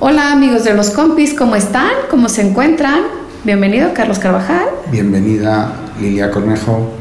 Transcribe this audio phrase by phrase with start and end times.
[0.00, 1.90] Hola amigos de los compis, ¿cómo están?
[2.08, 3.00] ¿Cómo se encuentran?
[3.42, 4.66] Bienvenido Carlos Carvajal.
[4.92, 6.92] Bienvenida Lilia Cornejo.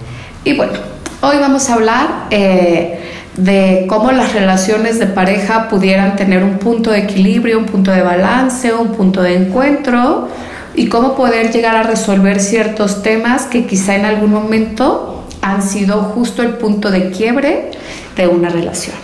[0.43, 0.73] Y bueno,
[1.21, 2.99] hoy vamos a hablar eh,
[3.36, 8.01] de cómo las relaciones de pareja pudieran tener un punto de equilibrio, un punto de
[8.01, 10.29] balance, un punto de encuentro
[10.73, 16.02] y cómo poder llegar a resolver ciertos temas que quizá en algún momento han sido
[16.02, 17.70] justo el punto de quiebre
[18.16, 18.95] de una relación.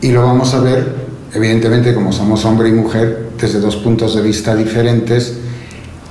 [0.00, 4.22] Y lo vamos a ver, evidentemente, como somos hombre y mujer, desde dos puntos de
[4.22, 5.38] vista diferentes,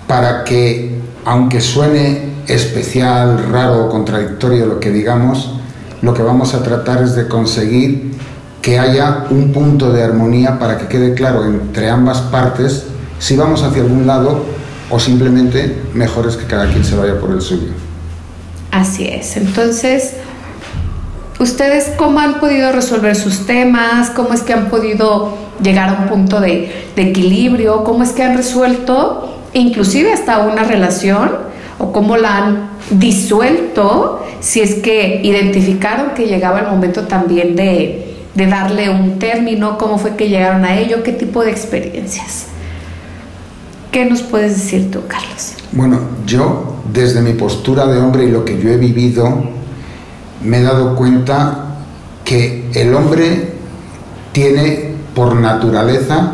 [0.07, 5.51] para que, aunque suene especial, raro o contradictorio lo que digamos,
[6.01, 8.13] lo que vamos a tratar es de conseguir
[8.61, 12.85] que haya un punto de armonía para que quede claro entre ambas partes
[13.19, 14.45] si vamos hacia algún lado
[14.89, 17.69] o simplemente mejor es que cada quien se vaya por el suyo.
[18.71, 19.37] Así es.
[19.37, 20.13] Entonces,
[21.39, 24.09] ¿ustedes cómo han podido resolver sus temas?
[24.11, 27.83] ¿Cómo es que han podido llegar a un punto de, equilibrio?
[27.83, 31.31] ¿Cómo es que han resuelto inclusive hasta una relación?
[31.79, 38.15] ¿O cómo la han disuelto si es que identificaron que llegaba el momento también de,
[38.33, 39.77] de darle un término?
[39.77, 41.03] ¿Cómo fue que llegaron a ello?
[41.03, 42.47] ¿Qué tipo de experiencias?
[43.91, 45.53] ¿Qué nos puedes decir tú, Carlos?
[45.71, 49.43] Bueno, yo desde mi postura de hombre y lo que yo he vivido,
[50.43, 51.65] me he dado cuenta
[52.23, 53.53] que el hombre
[54.31, 56.31] tiene por naturaleza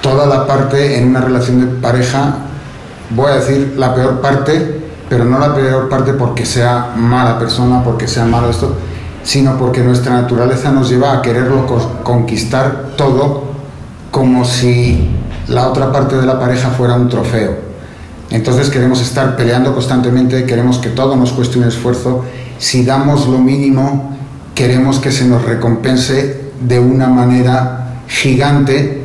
[0.00, 2.34] toda la parte en una relación de pareja,
[3.10, 7.82] voy a decir la peor parte, pero no la peor parte porque sea mala persona,
[7.82, 8.76] porque sea malo esto,
[9.22, 11.66] sino porque nuestra naturaleza nos lleva a quererlo
[12.02, 13.44] conquistar todo
[14.10, 15.10] como si
[15.48, 17.70] la otra parte de la pareja fuera un trofeo.
[18.30, 22.24] Entonces queremos estar peleando constantemente, queremos que todo nos cueste un esfuerzo.
[22.60, 24.16] Si damos lo mínimo,
[24.54, 29.02] queremos que se nos recompense de una manera gigante.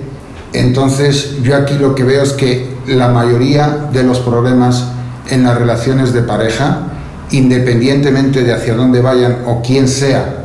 [0.54, 4.90] Entonces yo aquí lo que veo es que la mayoría de los problemas
[5.32, 6.84] en las relaciones de pareja,
[7.32, 10.44] independientemente de hacia dónde vayan o quién sea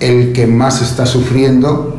[0.00, 1.96] el que más está sufriendo,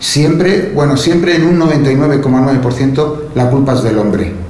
[0.00, 4.44] siempre, bueno, siempre en un 99,9% la culpa es del hombre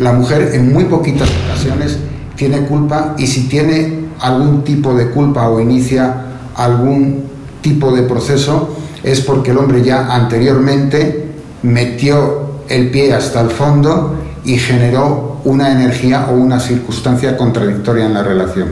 [0.00, 1.98] la mujer en muy poquitas ocasiones
[2.34, 6.14] tiene culpa y si tiene algún tipo de culpa o inicia
[6.54, 7.24] algún
[7.60, 11.26] tipo de proceso es porque el hombre ya anteriormente
[11.62, 14.14] metió el pie hasta el fondo
[14.44, 18.68] y generó una energía o una circunstancia contradictoria en la relación.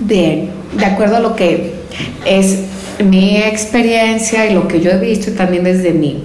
[0.00, 1.74] Bien, de acuerdo a lo que
[2.24, 2.60] es
[3.04, 6.24] mi experiencia y lo que yo he visto también desde mi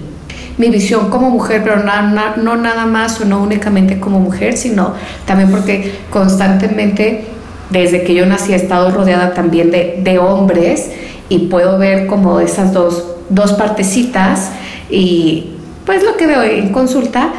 [0.58, 4.94] mi visión como mujer, pero no nada más o no únicamente como mujer, sino
[5.26, 7.24] también porque constantemente,
[7.72, 10.90] desde que yo nací, he estado rodeada también de, hombres
[11.28, 14.52] y puedo ver como esas dos, dos partecitas
[14.90, 15.54] y
[15.86, 17.30] pues lo que veo en consulta,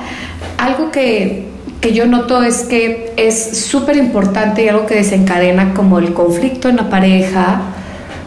[0.57, 1.47] algo que,
[1.79, 6.67] que yo noto es que es súper importante y algo que desencadena como el conflicto
[6.67, 7.61] en la pareja,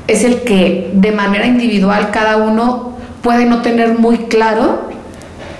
[0.06, 2.92] es el que de manera individual cada uno
[3.22, 4.88] puede no tener muy claro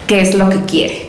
[0.07, 1.06] qué es lo que quiere.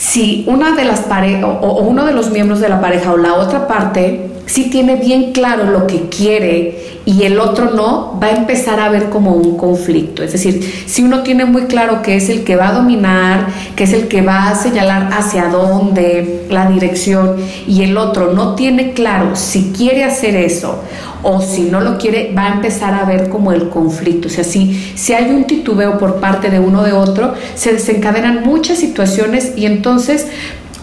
[0.00, 3.34] Si una de las parejas o, uno de los miembros de la pareja o la
[3.34, 8.30] otra parte sí tiene bien claro lo que quiere y el otro no, va a
[8.30, 10.22] empezar a ver como un conflicto.
[10.22, 13.84] Es decir, si uno tiene muy claro que es el que va a dominar, que
[13.84, 18.92] es el que va a señalar hacia dónde, la dirección, y el otro no tiene
[18.94, 20.82] claro si quiere hacer eso
[21.22, 24.28] o si no lo quiere, va a empezar a ver como el conflicto.
[24.28, 28.42] O sea, si, si hay un titubeo por parte de uno de otro, se desencadenan
[28.42, 30.26] muchas situaciones y entonces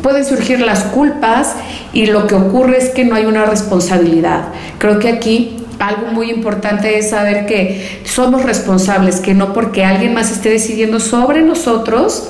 [0.02, 1.56] pueden surgir las culpas
[1.94, 4.50] y lo que ocurre es que no hay una responsabilidad.
[4.78, 10.14] Creo que aquí algo muy importante es saber que somos responsables, que no porque alguien
[10.14, 12.30] más esté decidiendo sobre nosotros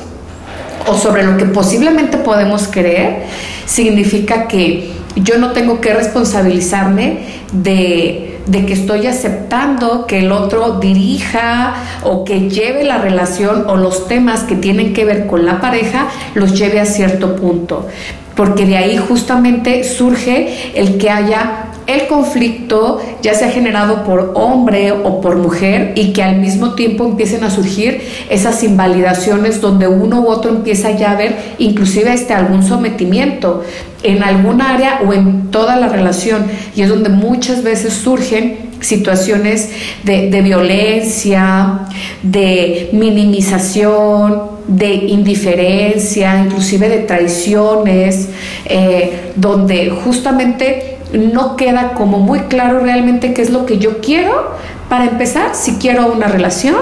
[0.88, 3.24] o sobre lo que posiblemente podemos querer,
[3.66, 7.20] significa que yo no tengo que responsabilizarme
[7.52, 13.78] de, de, que estoy aceptando que el otro dirija o que lleve la relación o
[13.78, 17.88] los temas que tienen que ver con la pareja, los lleve a cierto punto.
[18.36, 24.92] Porque de ahí justamente surge el que haya el conflicto ya sea generado por hombre
[24.92, 30.22] o por mujer y que al mismo tiempo empiecen a surgir esas invalidaciones donde uno
[30.22, 33.64] u otro empieza ya a ver inclusive este algún sometimiento
[34.04, 36.46] en algún área o en toda la relación.
[36.76, 39.70] Y es donde muchas veces surgen situaciones
[40.04, 41.80] de, violencia,
[42.22, 48.30] de minimización, de indiferencia, inclusive de traiciones,
[48.66, 54.56] eh, donde justamente no queda como muy claro realmente qué es lo que yo quiero
[54.90, 56.76] para empezar, si quiero una relación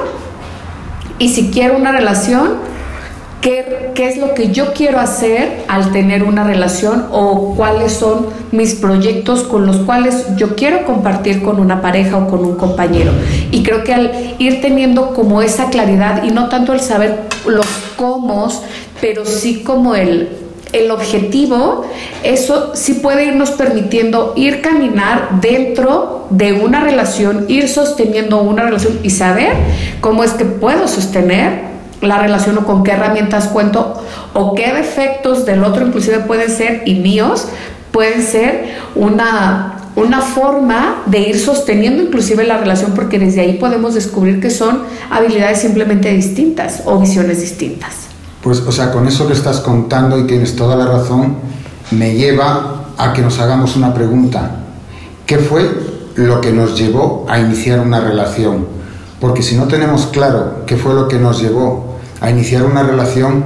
[1.17, 2.55] Y si quiero una relación,
[3.39, 8.27] ¿qué, ¿qué, es lo que yo quiero hacer al tener una relación o cuáles son
[8.51, 13.13] mis proyectos con los cuales yo quiero compartir con una pareja o con un compañero?
[13.49, 17.65] Y creo que al ir teniendo como esa claridad y no tanto el saber los
[17.95, 18.49] cómo,
[18.99, 21.85] pero sí como el el objetivo,
[22.23, 28.99] eso sí puede irnos permitiendo ir caminar dentro de una relación, ir sosteniendo una relación
[29.03, 29.53] y saber
[30.01, 34.03] cómo es que puedo sostener la relación o con qué herramientas cuento
[34.33, 37.47] o qué defectos del otro inclusive pueden ser y míos
[37.91, 43.93] pueden ser una, una forma de ir sosteniendo inclusive la relación porque desde ahí podemos
[43.93, 48.14] descubrir que son habilidades simplemente distintas o visiones distintas.
[48.45, 51.37] Pues, o sea, con eso que estás contando y tienes toda la razón,
[51.89, 54.57] me lleva a que nos hagamos una pregunta.
[55.25, 55.67] ¿Qué fue
[56.15, 58.67] lo que nos llevó a iniciar una relación?
[59.19, 63.45] Porque si no tenemos claro qué fue lo que nos llevó a iniciar una relación,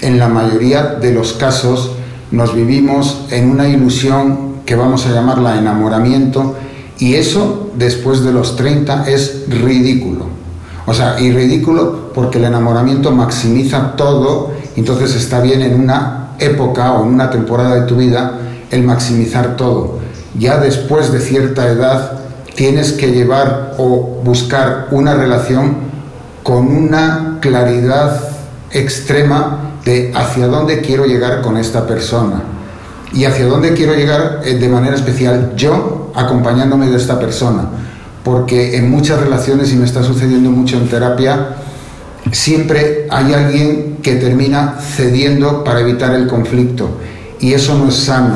[0.00, 1.92] en la mayoría de los casos
[2.32, 6.56] nos vivimos en una ilusión que vamos a llamarla enamoramiento
[6.98, 10.29] y eso después de los 30 es ridículo.
[10.90, 16.94] O sea, y ridículo porque el enamoramiento maximiza todo, entonces está bien en una época
[16.94, 18.32] o en una temporada de tu vida
[18.72, 20.00] el maximizar todo.
[20.36, 22.18] Ya después de cierta edad
[22.56, 25.76] tienes que llevar o buscar una relación
[26.42, 28.20] con una claridad
[28.72, 32.42] extrema de hacia dónde quiero llegar con esta persona
[33.12, 37.68] y hacia dónde quiero llegar eh, de manera especial yo acompañándome de esta persona
[38.24, 41.56] porque en muchas relaciones, y me está sucediendo mucho en terapia,
[42.32, 46.88] siempre hay alguien que termina cediendo para evitar el conflicto,
[47.40, 48.34] y eso no es sano.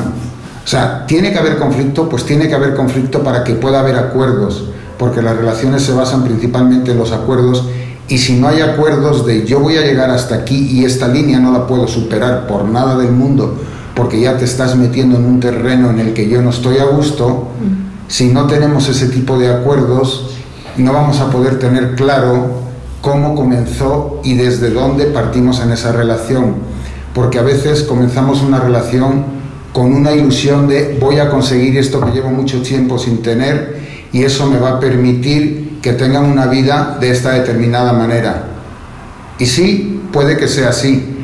[0.63, 3.95] O sea, tiene que haber conflicto, pues tiene que haber conflicto para que pueda haber
[3.95, 4.65] acuerdos,
[4.97, 7.65] porque las relaciones se basan principalmente en los acuerdos,
[8.07, 11.39] y si no hay acuerdos de yo voy a llegar hasta aquí y esta línea
[11.39, 13.59] no la puedo superar por nada del mundo,
[13.95, 16.85] porque ya te estás metiendo en un terreno en el que yo no estoy a
[16.85, 17.49] gusto,
[18.07, 20.31] si no tenemos ese tipo de acuerdos,
[20.77, 22.65] no vamos a poder tener claro
[23.01, 26.55] cómo comenzó y desde dónde partimos en esa relación.
[27.13, 29.25] Porque a veces comenzamos una relación
[29.71, 34.23] con una ilusión de voy a conseguir esto que llevo mucho tiempo sin tener y
[34.23, 38.47] eso me va a permitir que tengan una vida de esta determinada manera.
[39.37, 41.15] Y sí, puede que sea así,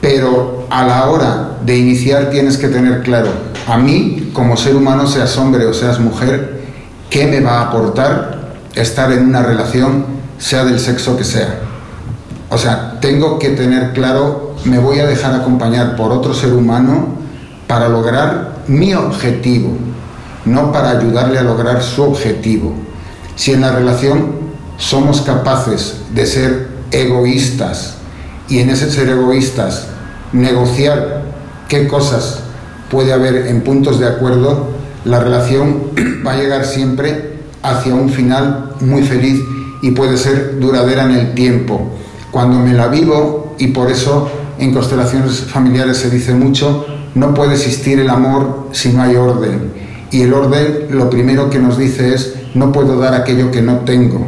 [0.00, 3.30] pero a la hora de iniciar tienes que tener claro,
[3.70, 6.60] a mí como ser humano, seas hombre o seas mujer,
[7.08, 10.06] ¿qué me va a aportar estar en una relación,
[10.38, 11.60] sea del sexo que sea?
[12.48, 17.14] O sea, tengo que tener claro, me voy a dejar acompañar por otro ser humano
[17.68, 19.70] para lograr mi objetivo,
[20.44, 22.74] no para ayudarle a lograr su objetivo.
[23.36, 24.32] Si en la relación
[24.78, 27.94] somos capaces de ser egoístas
[28.48, 29.86] y en ese ser egoístas
[30.32, 31.22] negociar
[31.68, 32.40] qué cosas
[32.90, 34.68] puede haber en puntos de acuerdo,
[35.04, 35.82] la relación
[36.26, 37.30] va a llegar siempre
[37.62, 39.40] hacia un final muy feliz
[39.82, 41.92] y puede ser duradera en el tiempo.
[42.30, 47.54] Cuando me la vivo, y por eso en constelaciones familiares se dice mucho, no puede
[47.54, 49.72] existir el amor si no hay orden.
[50.10, 53.80] Y el orden lo primero que nos dice es, no puedo dar aquello que no
[53.80, 54.26] tengo.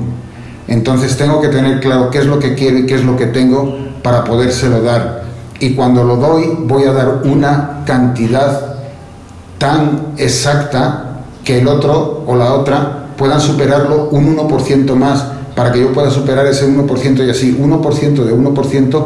[0.68, 3.26] Entonces tengo que tener claro qué es lo que quiero y qué es lo que
[3.26, 5.21] tengo para podérselo dar
[5.62, 8.78] y cuando lo doy voy a dar una cantidad
[9.58, 15.78] tan exacta que el otro o la otra puedan superarlo un 1% más para que
[15.80, 19.04] yo pueda superar ese 1% y así 1% de 1%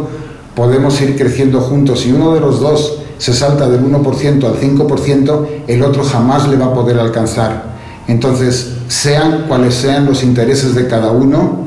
[0.54, 2.00] podemos ir creciendo juntos.
[2.00, 6.56] Si uno de los dos se salta del 1% al 5%, el otro jamás le
[6.56, 7.76] va a poder alcanzar.
[8.08, 11.66] Entonces, sean cuales sean los intereses de cada uno,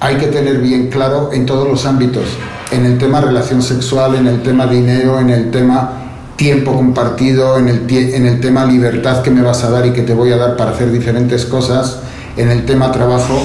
[0.00, 2.24] hay que tener bien claro en todos los ámbitos
[2.70, 6.04] en el tema relación sexual, en el tema dinero, en el tema
[6.36, 10.02] tiempo compartido, en el, en el tema libertad que me vas a dar y que
[10.02, 12.00] te voy a dar para hacer diferentes cosas,
[12.36, 13.40] en el tema trabajo,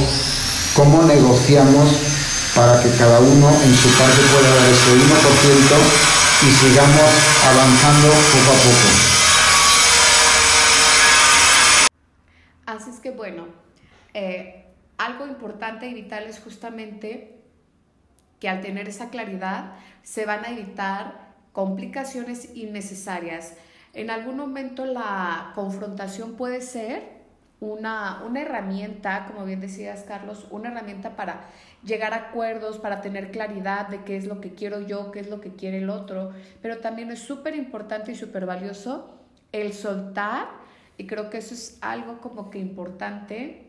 [0.76, 1.88] cómo negociamos
[2.56, 6.10] para que cada uno en su parte pueda dar ese 1%
[6.42, 7.12] y sigamos
[7.46, 9.20] avanzando poco a poco.
[12.66, 13.48] Así es que bueno,
[14.14, 14.66] eh,
[14.98, 17.39] algo importante y vital es justamente
[18.40, 23.54] que al tener esa claridad se van a evitar complicaciones innecesarias.
[23.94, 27.20] En algún momento la confrontación puede ser
[27.60, 31.50] una, una, herramienta, como bien decías Carlos, una herramienta para
[31.84, 35.30] llegar a acuerdos, para tener claridad de qué es lo que quiero yo, qué es
[35.30, 36.32] lo que quiere el otro,
[36.62, 39.20] pero también es súper importante y súper valioso
[39.52, 40.48] el soltar,
[40.98, 43.69] y creo que eso es algo como que importante,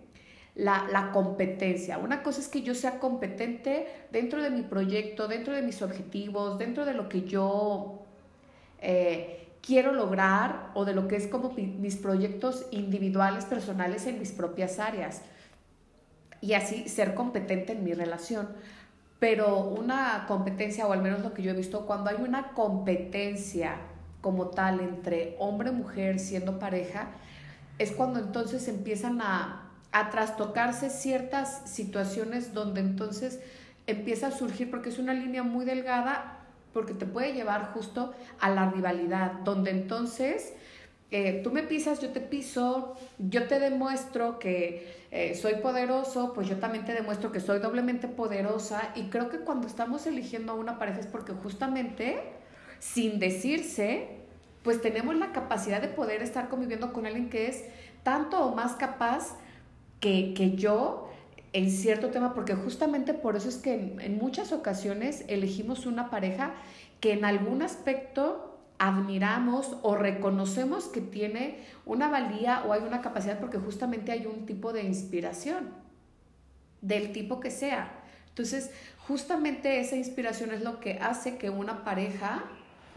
[0.54, 1.98] la, competencia.
[1.98, 6.58] Una cosa es que yo sea competente dentro de mi proyecto, dentro de mis objetivos,
[6.58, 8.02] dentro de lo que yo
[8.80, 14.32] eh, quiero lograr o de lo que es como mis proyectos individuales, personales en mis
[14.32, 15.22] propias áreas.
[16.40, 18.48] Y así ser competente en mi relación.
[19.18, 23.76] Pero una competencia, o al menos lo que yo he visto, cuando hay una competencia
[24.22, 27.08] como tal entre hombre y mujer siendo pareja,
[27.78, 33.40] es cuando entonces empiezan a a trastocarse ciertas situaciones donde entonces
[33.86, 36.38] empieza a surgir, porque es una línea muy delgada,
[36.72, 40.52] porque te puede llevar justo a la rivalidad, donde entonces
[41.10, 46.48] eh, tú me pisas, yo te piso, yo te demuestro que eh, soy poderoso, pues
[46.48, 50.54] yo también te demuestro que soy doblemente poderosa y creo que cuando estamos eligiendo a
[50.54, 52.20] una pareja es porque justamente,
[52.78, 54.20] sin decirse,
[54.62, 57.64] pues tenemos la capacidad de poder estar conviviendo con alguien que es
[58.04, 59.34] tanto o más capaz
[60.00, 61.08] que, yo
[61.52, 66.54] en cierto tema, porque justamente por eso es que en, muchas ocasiones elegimos una pareja
[67.00, 73.38] que en algún aspecto admiramos o reconocemos que tiene una valía o hay una capacidad
[73.38, 75.68] porque justamente hay un tipo de inspiración,
[76.80, 77.92] del tipo que sea.
[78.28, 78.70] Entonces,
[79.06, 82.44] justamente esa inspiración es lo que hace que una pareja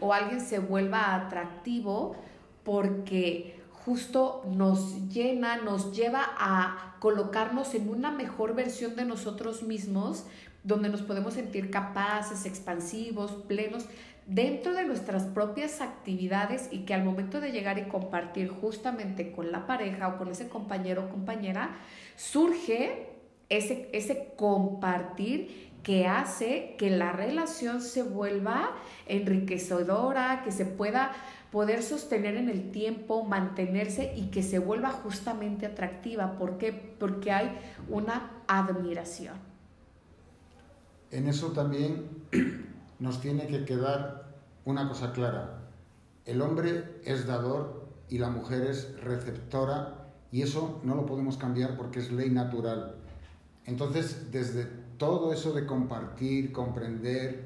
[0.00, 2.16] o alguien se vuelva atractivo
[2.62, 10.24] porque justo nos llena, nos lleva a colocarnos en una mejor versión de nosotros mismos,
[10.62, 13.86] donde nos podemos sentir capaces, expansivos, plenos
[14.26, 19.52] dentro de nuestras propias actividades y que al momento de llegar y compartir justamente con
[19.52, 21.76] la pareja o con ese compañero o compañera,
[22.16, 23.10] surge
[23.50, 28.70] ese, ese compartir que hace que la relación se vuelva
[29.06, 31.12] enriquecedora, que se pueda
[31.54, 36.36] poder sostener en el tiempo, mantenerse y que se vuelva justamente atractiva.
[36.36, 36.72] ¿Por qué?
[36.98, 37.56] Porque hay
[37.88, 39.36] una admiración.
[41.12, 42.08] En eso también
[42.98, 44.34] nos tiene que quedar
[44.64, 45.60] una cosa clara.
[46.24, 51.76] El hombre es dador y la mujer es receptora y eso no lo podemos cambiar
[51.76, 52.96] porque es ley natural.
[53.64, 54.64] Entonces, desde
[54.98, 57.44] todo eso de compartir, comprender,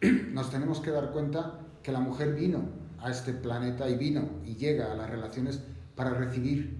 [0.30, 4.56] nos tenemos que dar cuenta que la mujer vino a este planeta y vino y
[4.56, 5.60] llega a las relaciones
[5.94, 6.76] para recibir.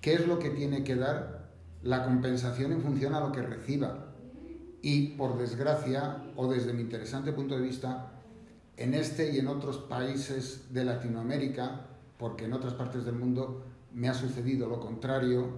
[0.00, 1.46] ¿Qué es lo que tiene que dar?
[1.82, 4.06] La compensación en función a lo que reciba.
[4.82, 8.12] Y por desgracia, o desde mi interesante punto de vista,
[8.76, 11.86] en este y en otros países de Latinoamérica,
[12.18, 15.48] porque en otras partes del mundo me ha sucedido lo contrario,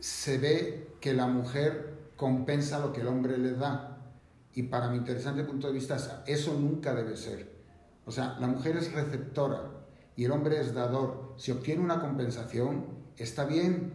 [0.00, 3.98] se ve que la mujer compensa lo que el hombre le da.
[4.54, 7.53] Y para mi interesante punto de vista, eso nunca debe ser.
[8.06, 9.70] O sea, la mujer es receptora
[10.16, 11.34] y el hombre es dador.
[11.36, 13.92] Si obtiene una compensación, está bien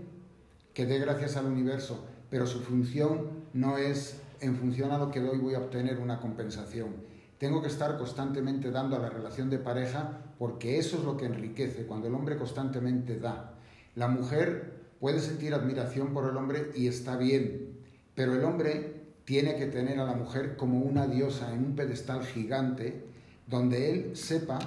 [0.74, 5.20] que dé gracias al universo, pero su función no es en función a lo que
[5.20, 6.96] doy voy a obtener una compensación.
[7.38, 11.26] Tengo que estar constantemente dando a la relación de pareja porque eso es lo que
[11.26, 13.56] enriquece, cuando el hombre constantemente da.
[13.96, 17.80] La mujer puede sentir admiración por el hombre y está bien,
[18.16, 22.24] pero el hombre tiene que tener a la mujer como una diosa en un pedestal
[22.26, 23.09] gigante
[23.50, 24.60] donde él sepa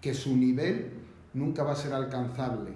[0.00, 0.92] que su nivel
[1.32, 2.70] nunca va a ser alcanzable,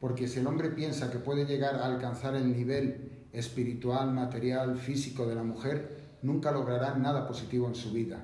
[0.00, 5.26] porque si el hombre piensa que puede llegar a alcanzar el nivel espiritual, material, físico
[5.26, 8.22] de la mujer, nunca logrará nada positivo en su vida.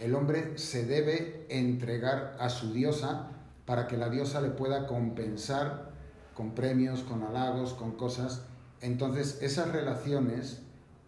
[0.00, 3.30] El hombre se debe entregar a su diosa
[3.64, 5.92] para que la diosa le pueda compensar
[6.34, 8.42] con premios, con halagos, con cosas.
[8.82, 10.60] Entonces esas relaciones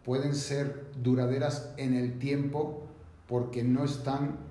[0.04, 2.86] pueden ser duraderas en el tiempo
[3.26, 4.47] porque no están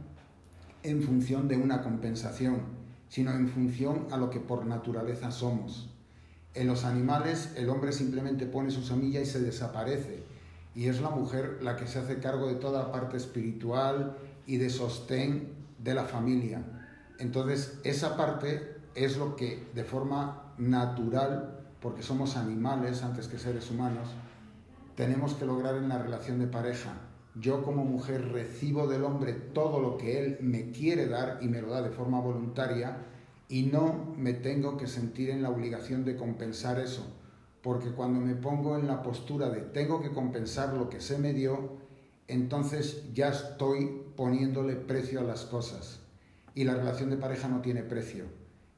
[0.84, 2.62] en función de una compensación,
[3.10, 5.89] sino en función a lo que por naturaleza somos.
[6.53, 10.24] En los animales el hombre simplemente pone su semilla y se desaparece,
[10.75, 14.57] y es la mujer la que se hace cargo de toda la parte espiritual y
[14.57, 16.63] de sostén de la familia.
[17.19, 23.69] Entonces esa parte es lo que de forma natural, porque somos animales antes que seres
[23.69, 24.10] humanos,
[24.96, 26.93] tenemos que lograr en la relación de pareja
[27.39, 31.62] yo como mujer recibo del hombre todo lo que él me quiere dar y me
[31.62, 32.98] lo da de forma voluntaria
[33.50, 37.06] y no me tengo que sentir en la obligación de compensar eso,
[37.62, 41.34] porque cuando me pongo en la postura de tengo que compensar lo que se me
[41.34, 41.77] dio,
[42.27, 46.01] entonces ya estoy poniéndole precio a las cosas.
[46.56, 48.25] Y la relación de pareja no tiene precio.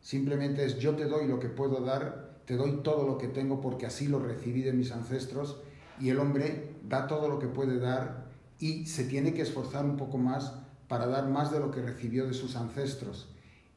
[0.02, 3.62] Simplemente es yo te doy lo que puedo dar, te doy todo lo que tengo
[3.62, 5.62] porque así lo recibí de mis ancestros
[6.00, 8.29] y el hombre da todo lo que puede dar
[8.60, 10.54] y se tiene que esforzar un poco más
[10.88, 13.28] para dar más de lo que recibió de sus ancestros.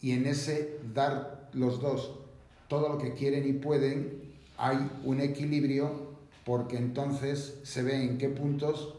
[0.01, 2.13] Y en ese dar los dos
[2.73, 6.13] todo lo que quieren y pueden, hay un equilibrio
[6.47, 8.95] porque entonces se ve en qué puntos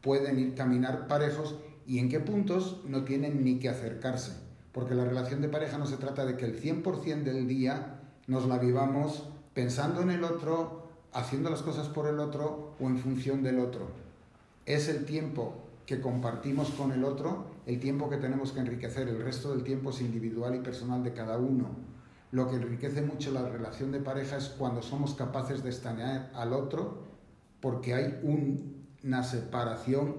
[0.00, 1.54] pueden ir caminar parejos
[1.86, 4.32] y en qué puntos no tienen ni que acercarse.
[4.72, 8.46] Porque la relación de pareja no se trata de que el 100% del día nos
[8.46, 9.22] la vivamos
[9.54, 13.86] pensando en el otro, haciendo las cosas por el otro o en función del otro.
[14.66, 15.54] Es el tiempo
[15.86, 19.90] que compartimos con el otro, el tiempo que tenemos que enriquecer, el resto del tiempo
[19.90, 21.70] es individual y personal de cada uno.
[22.30, 26.52] Lo que enriquece mucho la relación de pareja es cuando somos capaces de estanear al
[26.52, 27.02] otro
[27.60, 30.16] porque hay una separación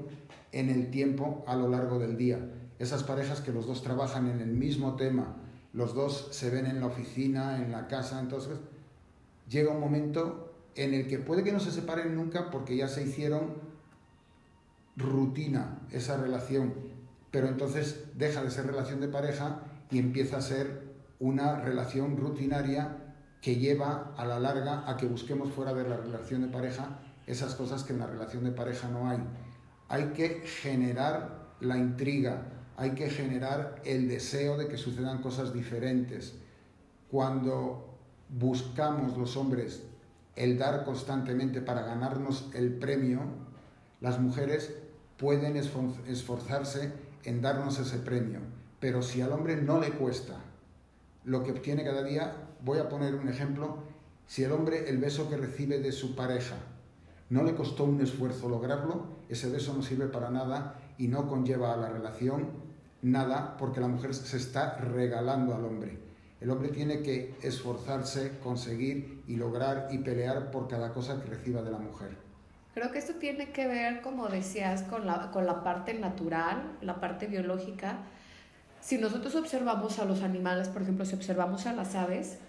[0.51, 2.39] en el tiempo a lo largo del día.
[2.79, 5.35] Esas parejas que los dos trabajan en el mismo tema,
[5.73, 8.59] los dos se ven en la oficina, en la casa, entonces
[9.49, 13.03] llega un momento en el que puede que no se separen nunca porque ya se
[13.03, 13.72] hicieron
[14.95, 16.73] rutina esa relación,
[17.31, 22.97] pero entonces deja de ser relación de pareja y empieza a ser una relación rutinaria
[23.41, 27.55] que lleva a la larga a que busquemos fuera de la relación de pareja esas
[27.55, 29.19] cosas que en la relación de pareja no hay.
[29.87, 32.43] Hay que generar la intriga,
[32.77, 36.35] hay que generar el deseo de que sucedan cosas diferentes.
[37.09, 37.97] Cuando
[38.29, 39.83] buscamos los hombres
[40.35, 43.21] el dar constantemente para ganarnos el premio,
[44.01, 44.75] las mujeres
[45.23, 46.91] pueden esforzarse
[47.23, 48.41] en darnos ese premio.
[48.81, 50.35] Pero si al hombre no le cuesta
[51.23, 53.77] lo que obtiene cada día, voy a poner un ejemplo,
[54.27, 56.57] si el hombre el beso que recibe de su pareja
[57.29, 61.73] no le costó un esfuerzo lograrlo, ese beso no sirve para nada y no conlleva
[61.73, 62.49] a la relación
[63.01, 65.99] nada porque la mujer se está regalando al hombre.
[66.41, 71.61] El hombre tiene que esforzarse, conseguir y lograr y pelear por cada cosa que reciba
[71.61, 72.22] de la mujer.
[72.73, 76.99] Creo que esto tiene que ver, como decías, con la, con la parte natural, la
[76.99, 77.97] parte biológica.
[78.81, 82.39] Si nosotros observamos a los animales, por ejemplo, si observamos a las aves,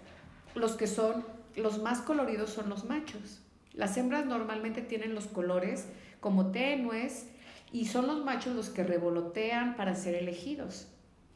[0.54, 1.25] los que son
[1.57, 3.40] los más coloridos son los machos.
[3.75, 5.87] Las hembras normalmente tienen los colores
[6.21, 7.26] como tenues
[7.73, 10.89] y son los machos los que revolotean para ser elegidos.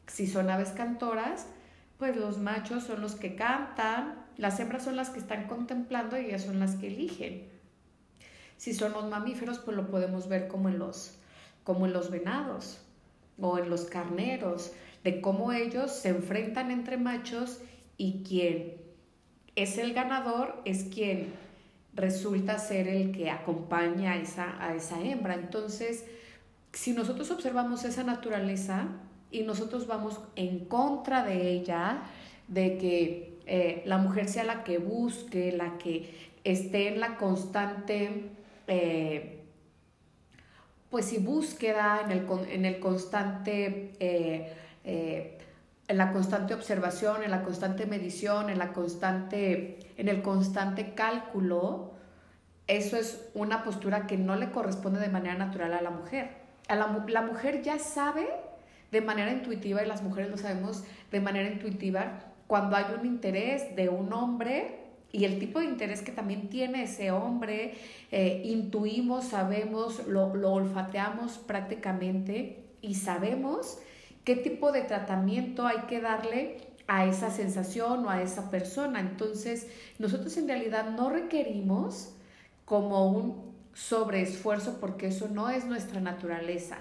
[0.07, 1.45] Si son aves cantoras,
[1.97, 6.25] pues los machos son los que cantan, las hembras son las que están contemplando y
[6.25, 7.58] ellas son las que eligen.
[8.59, 11.15] Si son los mamíferos, pues lo podemos ver como en los,
[11.63, 12.81] como en los venados
[13.39, 14.73] o en los carneros,
[15.05, 17.61] de cómo ellos se enfrentan entre machos
[17.95, 18.73] y quien
[19.55, 21.31] es el ganador es quien
[21.93, 25.35] resulta ser el que acompaña a esa, a esa hembra.
[25.35, 26.03] Entonces,
[26.73, 28.89] si nosotros observamos esa naturaleza
[29.31, 32.01] y nosotros vamos en contra de ella,
[32.49, 38.31] de que eh, la mujer sea la que busque, la que esté en la constante,
[38.69, 39.43] eh,
[40.89, 43.91] pues si búsqueda, en el, en el constante...
[43.99, 44.55] Eh,
[45.89, 51.93] en la constante observación, en la constante medición, en la constante, en el constante cálculo,
[52.67, 56.29] eso es una postura que no le corresponde de manera natural a la mujer.
[56.67, 58.27] A la, la mujer ya sabe
[58.91, 63.75] de manera intuitiva, y las mujeres lo sabemos de manera intuitiva, cuando hay un interés
[63.75, 64.78] de un hombre
[65.11, 67.73] y el tipo de interés que también tiene ese hombre,
[68.11, 73.79] eh, intuimos, sabemos, lo, lo olfateamos prácticamente y sabemos
[74.23, 78.99] qué tipo de tratamiento hay que darle a esa sensación o a esa persona.
[78.99, 79.67] Entonces,
[79.97, 82.13] nosotros en realidad no requerimos
[82.65, 86.77] como un sobreesfuerzo porque eso no es nuestra naturaleza.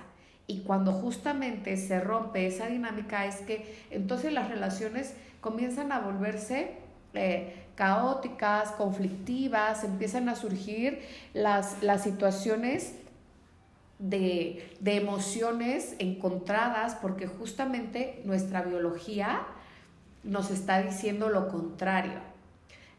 [0.46, 6.72] Y cuando justamente se rompe esa dinámica es que entonces las relaciones comienzan a volverse
[7.14, 11.00] eh, caóticas, conflictivas, empiezan a surgir
[11.32, 12.94] las, las situaciones
[14.00, 19.46] de, emociones encontradas porque justamente nuestra biología
[20.24, 22.18] nos está diciendo lo contrario.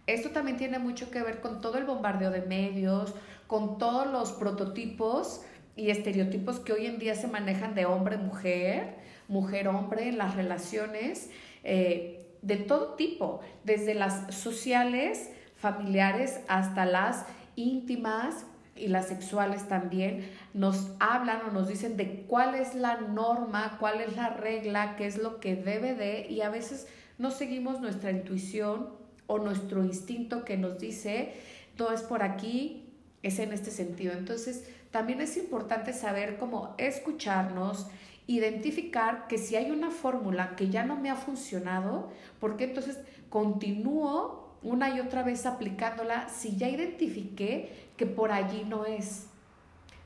[0.07, 3.13] Esto también tiene mucho que ver con todo el bombardeo de medios,
[3.47, 5.41] con todos los prototipos
[5.75, 8.95] y estereotipos que hoy en día se manejan de hombre-mujer,
[9.27, 11.29] mujer-hombre en las relaciones
[11.65, 17.25] eh, de todo tipo, desde las sociales, familiares, hasta las
[17.55, 18.45] íntimas,
[18.79, 24.01] y las sexuales también nos hablan o nos dicen de cuál es la norma, cuál
[24.01, 28.11] es la regla, qué es lo que debe de y a veces no seguimos nuestra
[28.11, 28.89] intuición
[29.27, 31.33] o nuestro instinto que nos dice
[31.75, 32.89] todo es por aquí,
[33.21, 34.13] es en este sentido.
[34.13, 37.87] Entonces también es importante saber cómo escucharnos,
[38.29, 44.55] identificar que si hay una fórmula que ya no me ha funcionado, porque entonces continúo
[44.61, 49.25] una y otra vez aplicándola si ya identifiqué que por allí no es.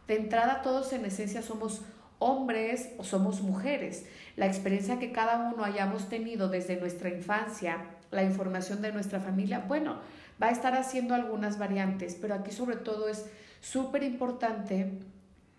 [0.07, 1.81] De entrada todos en esencia somos
[2.17, 4.05] hombres o somos mujeres.
[4.37, 9.65] La experiencia que cada uno hayamos tenido desde nuestra infancia, la información de nuestra familia,
[9.67, 9.97] bueno,
[10.41, 13.25] va a estar haciendo algunas variantes, pero aquí sobre todo es
[13.59, 14.93] súper importante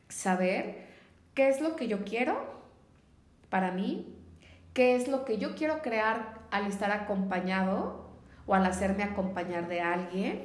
[0.08, 0.94] saber
[1.34, 2.53] qué es lo que yo quiero
[3.50, 4.06] para mí,
[4.72, 8.08] qué es lo que yo quiero crear al estar acompañado
[8.46, 10.42] o al hacerme acompañar de alguien,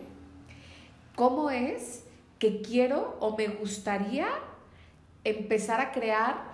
[1.16, 2.06] cómo es
[2.38, 4.28] que quiero o me gustaría
[5.24, 6.50] empezar a crear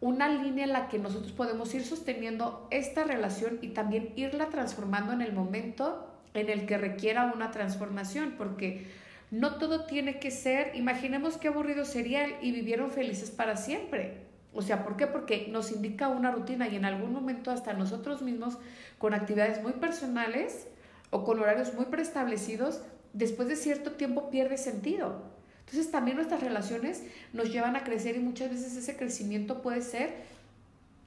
[0.00, 5.12] una línea en la que nosotros podemos ir sosteniendo esta relación y también irla transformando
[5.12, 8.86] en el momento en el que requiera una transformación, porque
[9.30, 14.23] no todo tiene que ser, imaginemos qué aburrido sería y vivieron felices para siempre.
[14.54, 15.06] O sea, ¿por qué?
[15.06, 18.58] Porque nos indica una rutina y en algún momento hasta nosotros mismos,
[18.98, 20.68] con actividades muy personales
[21.10, 22.80] o con horarios muy preestablecidos,
[23.12, 25.22] después de cierto tiempo pierde sentido.
[25.60, 30.14] Entonces también nuestras relaciones nos llevan a crecer y muchas veces ese crecimiento puede ser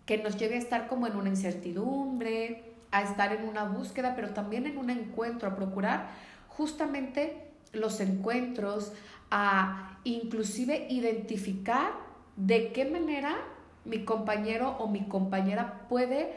[0.05, 4.29] que nos lleve a estar como en una incertidumbre, a estar en una búsqueda, pero
[4.29, 6.10] también en un encuentro, a procurar
[6.49, 8.93] justamente los encuentros,
[9.29, 12.07] a inclusive identificar
[12.38, 13.36] de qué manera
[13.84, 16.34] mi compañero o mi compañera puede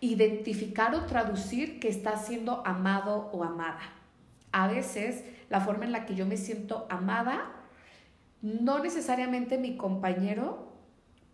[0.00, 3.80] identificar o traducir que está siendo amado o amada.
[4.52, 7.52] A veces la forma en la que yo me siento amada,
[8.42, 10.72] no necesariamente mi compañero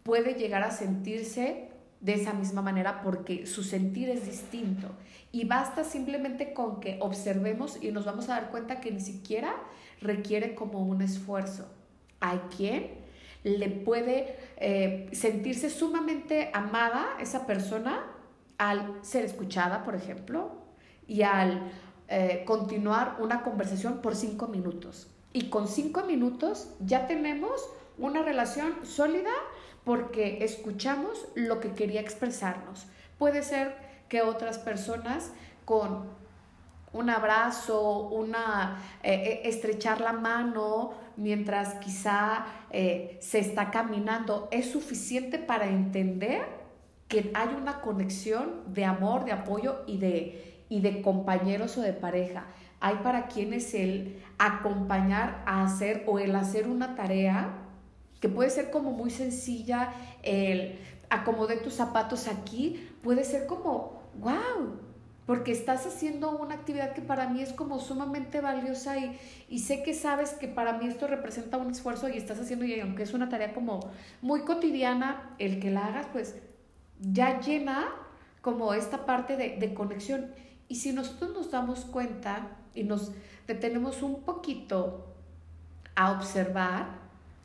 [0.02, 1.68] puede llegar a sentirse
[2.00, 4.88] de esa misma manera porque su sentir es distinto.
[5.32, 9.54] Y basta simplemente con que observemos y nos vamos a dar cuenta que ni siquiera
[10.00, 11.68] requiere como un esfuerzo.
[12.20, 12.99] Hay quien
[13.44, 18.04] le puede eh, sentirse sumamente amada esa persona
[18.58, 20.52] al ser escuchada, por ejemplo,
[21.06, 21.70] y al
[22.08, 25.08] eh, continuar una conversación por cinco minutos.
[25.32, 27.64] Y con cinco minutos ya tenemos
[27.98, 29.30] una relación sólida
[29.84, 32.86] porque escuchamos lo que quería expresarnos.
[33.18, 33.74] Puede ser
[34.08, 35.32] que otras personas
[35.64, 36.04] con
[36.92, 45.38] un abrazo, una eh, eh, estrechar la mano mientras quizá se está caminando es suficiente
[45.38, 46.42] para entender
[47.08, 51.92] que hay una conexión de amor, de apoyo y de y de compañeros o de
[51.92, 52.46] pareja.
[52.78, 57.50] Hay para quienes el acompañar a hacer o el hacer una tarea
[58.20, 59.92] que puede ser como muy sencilla,
[60.22, 60.78] el
[61.10, 64.78] acomodar tus zapatos aquí, puede ser como, wow,
[65.30, 69.16] porque estás haciendo una actividad que para mí es como sumamente valiosa y,
[69.48, 72.80] y, sé que sabes que para mí esto representa un esfuerzo y estás haciendo, y
[72.80, 73.78] aunque es una tarea como
[74.22, 76.34] muy cotidiana, el que la hagas, pues
[76.98, 77.90] ya llena
[78.40, 80.32] como esta parte de, de conexión.
[80.66, 83.12] Y si nosotros nos damos cuenta y nos
[83.46, 85.14] detenemos un poquito
[85.94, 86.88] a observar,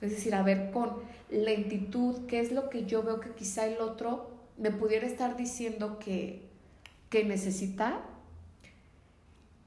[0.01, 0.89] es decir, a ver con
[1.29, 5.99] lentitud qué es lo que yo veo que quizá el otro me pudiera estar diciendo
[5.99, 6.44] que,
[7.15, 8.01] que necesita,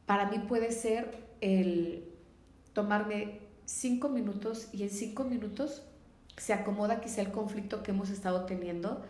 [0.05, 2.05] para mí puede ser el
[2.75, 5.83] tomarme cinco minutos y en cinco minutos
[6.37, 9.03] se acomoda quizá el conflicto que hemos estado teniendo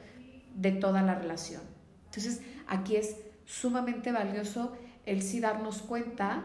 [0.54, 1.62] de toda la relación.
[2.04, 6.44] Entonces, aquí es sumamente valioso el sí darnos cuenta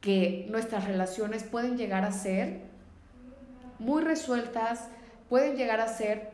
[0.00, 2.62] que nuestras relaciones pueden llegar a ser
[3.78, 4.88] muy resueltas,
[5.28, 6.32] pueden llegar a ser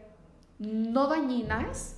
[0.59, 1.97] no dañinas,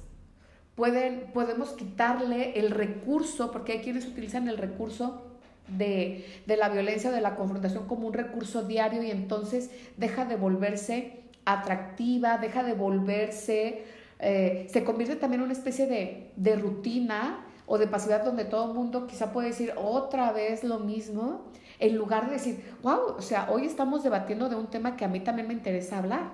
[0.75, 5.23] pueden, podemos quitarle el recurso, porque hay quienes utilizan el recurso
[5.69, 10.25] de, de la violencia o de la confrontación como un recurso diario y entonces deja
[10.25, 13.85] de volverse atractiva, deja de volverse,
[14.19, 18.71] eh, se convierte también en una especie de, de rutina o de pasividad donde todo
[18.71, 21.43] el mundo quizá puede decir otra vez lo mismo,
[21.79, 25.09] en lugar de decir, wow, o sea, hoy estamos debatiendo de un tema que a
[25.09, 26.31] mí también me interesa hablar.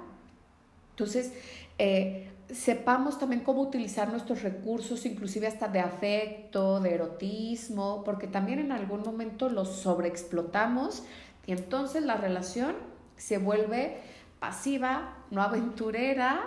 [0.91, 1.33] Entonces,
[1.79, 8.59] eh, sepamos también cómo utilizar nuestros recursos, inclusive hasta de afecto, de erotismo, porque también
[8.59, 11.03] en algún momento los sobreexplotamos
[11.47, 12.75] y entonces la relación
[13.17, 14.01] se vuelve
[14.39, 16.41] pasiva, no aventurera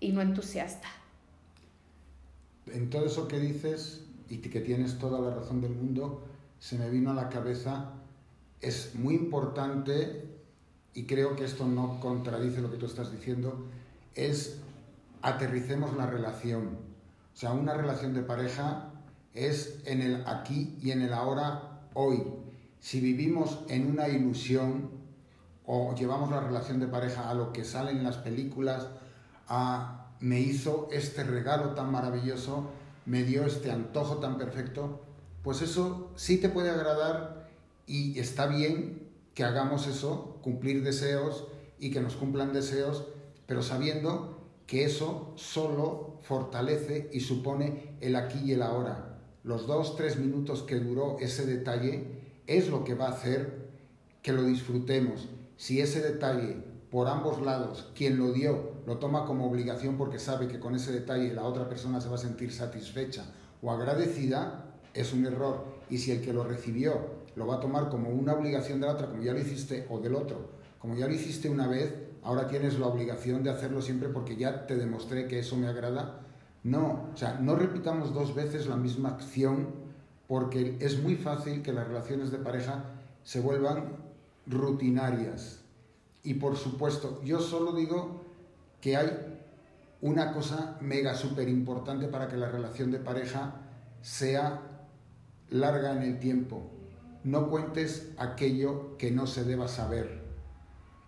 [0.00, 0.88] y no entusiasta.
[2.66, 6.22] En todo eso que dices, y que tienes toda la razón del mundo,
[6.58, 7.92] se me vino a la cabeza,
[8.60, 10.24] es muy importante,
[10.94, 13.66] y creo que esto no contradice lo que tú estás diciendo,
[14.14, 14.61] es
[15.22, 16.78] aterricemos la relación.
[17.32, 18.90] O sea, una relación de pareja
[19.32, 22.22] es en el aquí y en el ahora, hoy.
[22.80, 24.90] Si vivimos en una ilusión
[25.64, 28.88] o llevamos la relación de pareja a lo que sale en las películas,
[29.48, 32.70] a me hizo este regalo tan maravilloso,
[33.06, 35.00] me dio este antojo tan perfecto,
[35.42, 37.48] pues eso sí te puede agradar
[37.86, 41.48] y está bien que hagamos eso, cumplir deseos
[41.80, 43.04] y que nos cumplan deseos,
[43.46, 44.31] pero sabiendo
[44.72, 49.18] que eso solo fortalece y supone el aquí y el ahora.
[49.44, 52.06] Los dos, tres minutos que duró ese detalle
[52.46, 53.68] es lo que va a hacer
[54.22, 55.28] que lo disfrutemos.
[55.58, 56.56] Si ese detalle
[56.90, 60.90] por ambos lados, quien lo dio lo toma como obligación porque sabe que con ese
[60.90, 63.26] detalle la otra persona se va a sentir satisfecha
[63.60, 65.66] o agradecida, es un error.
[65.90, 66.94] Y si el que lo recibió
[67.36, 69.98] lo va a tomar como una obligación de la otra, como ya lo hiciste, o
[69.98, 74.08] del otro, como ya lo hiciste una vez, ahora tienes la obligación de hacerlo siempre
[74.08, 76.20] porque ya te demostré que eso me agrada.
[76.64, 79.68] No, o sea, no repitamos dos veces la misma acción
[80.28, 82.84] porque es muy fácil que las relaciones de pareja
[83.24, 83.96] se vuelvan
[84.46, 85.60] rutinarias.
[86.22, 88.22] Y por supuesto, yo solo digo
[88.80, 89.10] que hay
[90.00, 93.54] una cosa mega súper importante para que la relación de pareja
[94.00, 94.62] sea
[95.50, 96.70] larga en el tiempo.
[97.24, 100.21] No cuentes aquello que no se deba saber.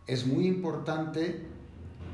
[0.07, 1.47] Es muy importante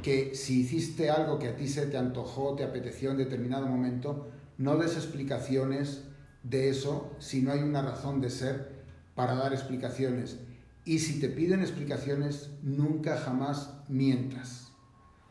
[0.02, 4.28] que si hiciste algo que a ti se te antojó, te apeteció en determinado momento,
[4.58, 6.04] no des explicaciones
[6.42, 8.80] de eso si no hay una razón de ser
[9.14, 10.38] para dar explicaciones.
[10.84, 14.68] Y si te piden explicaciones, nunca jamás mientas.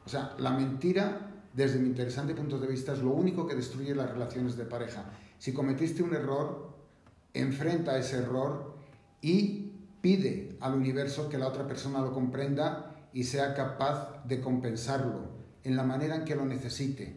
[0.05, 3.95] O sea, la mentira, desde mi interesante punto de vista, es lo único que destruye
[3.95, 5.05] las relaciones de pareja.
[5.39, 6.77] Si cometiste un error,
[7.33, 8.75] enfrenta ese error
[9.21, 9.68] y
[10.01, 15.29] pide al universo que la otra persona lo comprenda y sea capaz de compensarlo
[15.63, 17.15] en la manera en que lo necesite.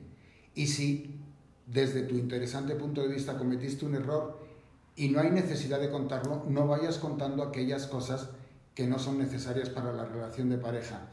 [0.54, 1.20] Y si
[1.66, 4.42] desde tu interesante punto de vista cometiste un error,
[4.94, 8.28] y no hay necesidad de contarlo, no vayas contando aquellas cosas
[8.74, 11.08] que no son necesarias para la relación de pareja.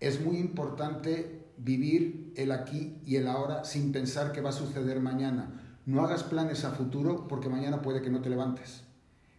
[0.00, 5.00] Es muy importante vivir el aquí y el ahora sin pensar que va a suceder
[5.00, 5.60] mañana.
[5.86, 8.82] No hagas planes a futuro porque mañana puede que no te levantes.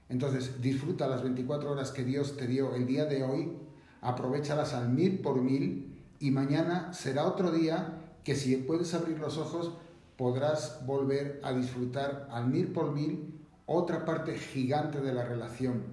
[0.09, 3.57] Entonces, disfruta las 24 horas que Dios te dio el día de hoy,
[4.01, 9.37] aprovechalas al mil por mil y mañana será otro día que si puedes abrir los
[9.37, 9.73] ojos
[10.17, 13.33] podrás volver a disfrutar al mil por mil
[13.65, 15.83] otra parte gigante de la relación.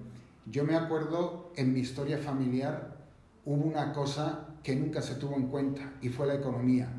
[0.45, 2.97] Yo me acuerdo en mi historia familiar
[3.45, 6.89] hubo una cosa que nunca se tuvo en cuenta y fue la economía.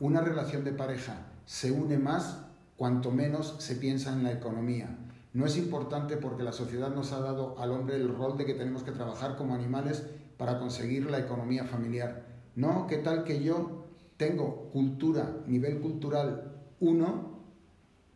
[0.00, 2.44] Una relación de pareja se une más
[2.76, 4.96] cuanto menos se piensa en la economía.
[5.32, 8.54] No es importante porque la sociedad nos ha dado al hombre el rol de que
[8.54, 10.04] tenemos que trabajar como animales
[10.36, 12.26] para conseguir la economía familiar.
[12.54, 13.84] No, ¿qué tal que yo
[14.18, 17.38] tengo cultura, nivel cultural 1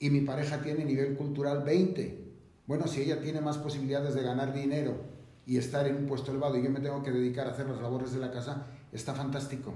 [0.00, 2.32] y mi pareja tiene nivel cultural 20.
[2.66, 4.96] Bueno, si ella tiene más posibilidades de ganar dinero
[5.46, 7.80] y estar en un puesto elevado y yo me tengo que dedicar a hacer las
[7.80, 9.72] labores de la casa, está fantástico.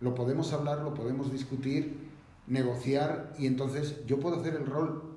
[0.00, 2.10] Lo podemos hablar, lo podemos discutir,
[2.46, 5.11] negociar y entonces yo puedo hacer el rol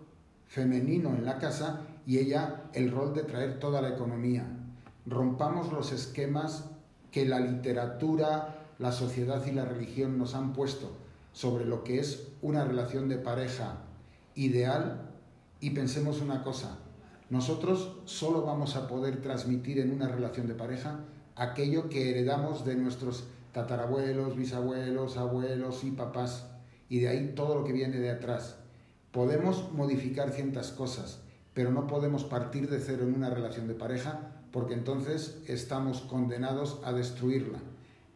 [0.48, 4.46] femenino en la casa y ella el rol de traer toda la economía.
[5.06, 6.66] Rompamos los esquemas
[7.12, 10.92] que la literatura, la sociedad y la religión nos han puesto
[11.34, 13.78] sobre lo que es una relación de pareja
[14.36, 15.10] ideal
[15.60, 16.78] y pensemos una cosa,
[17.30, 21.00] nosotros solo vamos a poder transmitir en una relación de pareja
[21.36, 26.46] aquello que heredamos de nuestros tatarabuelos, bisabuelos, abuelos y papás,
[26.88, 28.58] y de ahí todo lo que viene de atrás.
[29.16, 31.20] Podemos modificar ciertas cosas,
[31.54, 36.82] pero no podemos partir de cero en una relación de pareja porque entonces estamos condenados
[36.84, 37.60] a destruirla.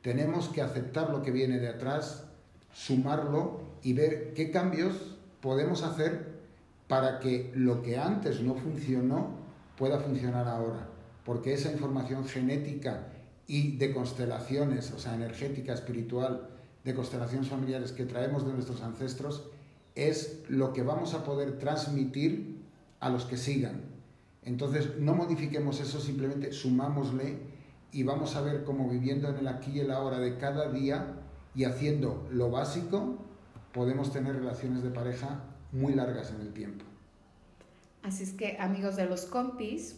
[0.01, 2.25] Tenemos que aceptar lo que viene de atrás,
[2.73, 6.41] sumarlo y ver qué cambios podemos hacer
[6.89, 9.29] para que lo que antes no funcionó
[9.77, 10.85] pueda funcionar ahora?
[11.23, 13.07] Porque esa información genética
[13.47, 16.49] y de constelaciones, o sea, energética, espiritual,
[16.83, 19.45] de constelaciones familiares que traemos de nuestros ancestros,
[19.95, 22.59] es lo que vamos a poder transmitir
[22.99, 23.81] a los que sigan.
[24.43, 27.37] Entonces, no modifiquemos eso, simplemente sumámosle
[27.91, 31.15] y vamos a ver cómo viviendo en el aquí y el ahora de cada día
[31.55, 33.17] y haciendo lo básico,
[33.73, 36.85] podemos tener relaciones de pareja muy largas en el tiempo.
[38.03, 39.97] Así es que amigos de los compis,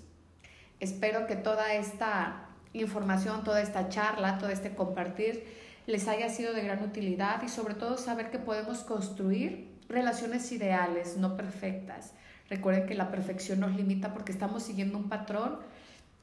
[0.79, 5.43] espero que toda esta información, toda esta charla, todo este compartir
[5.87, 11.17] les haya sido de gran utilidad y sobre todo saber que podemos construir relaciones ideales,
[11.17, 12.13] no perfectas.
[12.49, 15.59] Recuerden que la perfección nos limita porque estamos siguiendo un patrón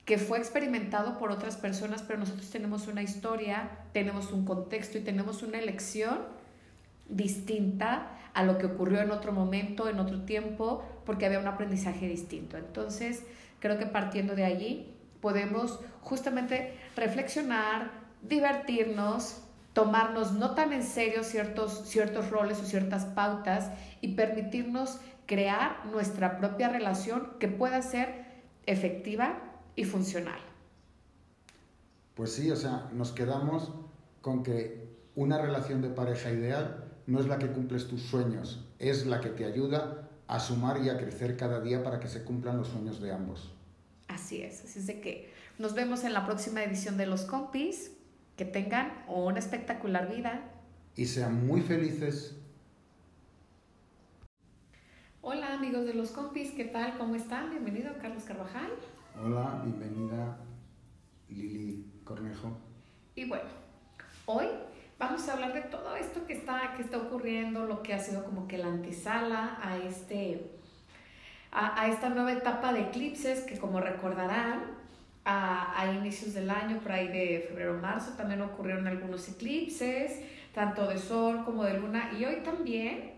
[0.04, 5.02] que fue experimentado por otras personas, pero nosotros tenemos una historia, tenemos un contexto y
[5.02, 6.18] tenemos una elección
[7.08, 12.08] distinta a lo que ocurrió en otro momento, en otro tiempo, porque había un aprendizaje
[12.08, 12.56] distinto.
[12.56, 13.24] Entonces,
[13.60, 17.90] creo que partiendo de allí podemos justamente reflexionar,
[18.22, 25.84] divertirnos, tomarnos no tan en serio ciertos, ciertos roles o ciertas pautas y permitirnos crear
[25.86, 28.24] nuestra propia relación que pueda ser
[28.66, 29.38] efectiva
[29.76, 30.40] y funcional.
[32.14, 33.70] Pues sí, o sea, nos quedamos
[34.22, 39.06] con que una relación de pareja ideal no es la que cumples tus sueños, es
[39.06, 42.56] la que te ayuda a sumar y a crecer cada día para que se cumplan
[42.58, 43.52] los sueños de ambos.
[44.08, 47.92] Así es, así es de que nos vemos en la próxima edición de Los Compis.
[48.38, 50.40] Que tengan una espectacular vida.
[50.94, 52.36] Y sean muy felices.
[55.22, 56.96] Hola amigos de Los Compis, ¿qué tal?
[56.98, 57.50] ¿Cómo están?
[57.50, 58.70] Bienvenido Carlos Carvajal.
[59.20, 60.38] Hola, bienvenida
[61.28, 62.56] Lili Cornejo.
[63.16, 63.50] Y bueno,
[64.26, 64.46] hoy
[65.00, 68.24] vamos a hablar de todo esto que está, que está ocurriendo, lo que ha sido
[68.24, 70.48] como que la antesala a este
[71.50, 74.77] a, esta nueva etapa de eclipses que como recordarán,
[75.30, 80.20] a, inicios del año, por ahí de febrero marzo, también ocurrieron algunos eclipses,
[80.54, 83.12] tanto de sol como de luna, y hoy también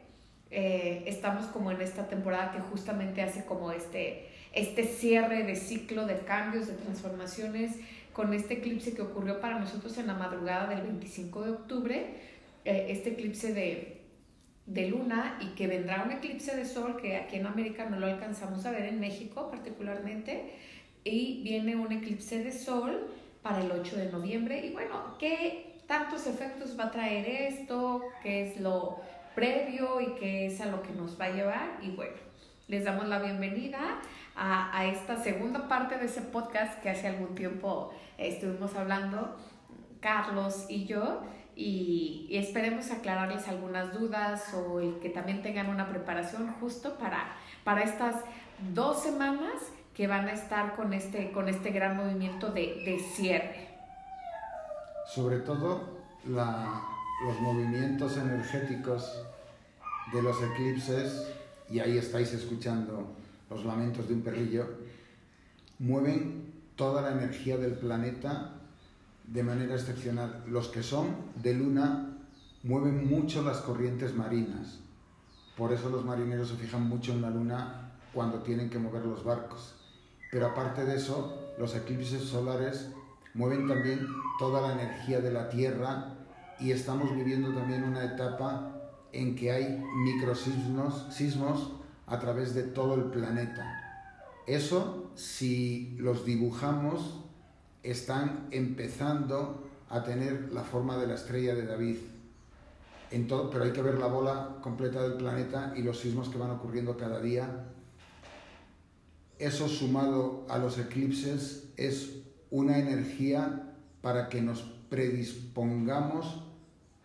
[0.51, 6.07] eh, estamos como en esta temporada que justamente hace como este, este cierre de ciclo
[6.07, 7.77] de cambios, de transformaciones,
[8.13, 12.07] con este eclipse que ocurrió para nosotros en la madrugada del 25 de octubre,
[12.65, 14.01] eh, este eclipse de,
[14.67, 18.07] de luna y que vendrá un eclipse de sol que aquí en América no lo
[18.07, 20.51] alcanzamos a ver, en México particularmente,
[21.05, 23.09] y viene un eclipse de sol
[23.43, 24.67] para el 8 de noviembre.
[24.67, 28.03] Y bueno, ¿qué tantos efectos va a traer esto?
[28.23, 29.01] ¿Qué es lo
[29.35, 31.79] previo y qué es a lo que nos va a llevar?
[31.83, 32.17] Y bueno,
[32.69, 34.01] les damos la bienvenida
[34.35, 39.37] a, a esta segunda parte de ese podcast que hace algún tiempo estuvimos hablando,
[40.01, 41.23] Carlos y yo
[41.61, 47.83] y, esperemos aclararles algunas dudas o el que también tengan una preparación justo para, para
[47.83, 48.17] estas
[48.73, 49.53] dos semanas
[50.01, 53.69] que van a estar con este, con este gran movimiento de, de cierre.
[55.07, 59.23] Sobre todo los movimientos energéticos
[60.11, 61.31] de los eclipses,
[61.69, 63.13] y ahí estáis escuchando
[63.51, 64.71] los lamentos de un perrillo,
[65.79, 68.53] mueven toda la energía del planeta
[69.27, 70.45] de manera excepcional.
[70.47, 72.17] Los que son de luna
[72.63, 74.79] mueven mucho las corrientes marinas.
[75.59, 79.23] Por eso los marineros se fijan mucho en la luna cuando tienen que mover los
[79.25, 79.75] barcos.
[80.31, 82.89] Pero aparte de eso, los eclipses solares
[83.35, 84.07] mueven también
[84.39, 86.15] toda la energía de la Tierra
[86.59, 88.77] y estamos viviendo también una etapa
[89.13, 91.73] en que hay microsismos sismos
[92.07, 93.77] a través de todo el planeta.
[94.47, 97.21] Eso, si los dibujamos,
[97.83, 101.97] están empezando a tener la forma de la estrella de David.
[103.11, 106.39] En todo, pero hay que ver la bola completa del planeta y los sismos que
[106.39, 107.70] van ocurriendo cada día.
[109.41, 113.73] Eso sumado a los eclipses es una energía
[114.03, 116.45] para que nos predispongamos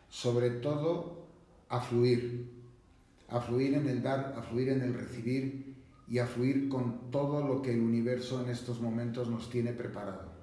[0.10, 1.28] sobre todo
[1.70, 2.52] a fluir,
[3.30, 5.76] a fluir en el dar, a fluir en el recibir
[6.10, 10.34] y a fluir con todo lo que el universo en estos momentos nos tiene preparado.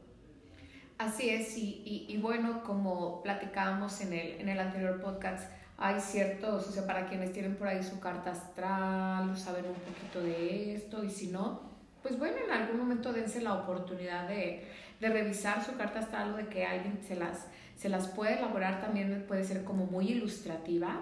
[0.97, 6.73] Así es, y, bueno, como platicábamos en el, en el anterior podcast, hay ciertos, o
[6.73, 11.11] sea, para quienes tienen por ahí su carta astral, saben un poquito de esto, y
[11.11, 11.72] si no,
[12.03, 14.69] pues bueno, en algún momento dense la oportunidad de,
[15.01, 19.25] revisar su carta astral o de que alguien se las, se las puede elaborar, también
[19.27, 21.01] puede ser como muy ilustrativa.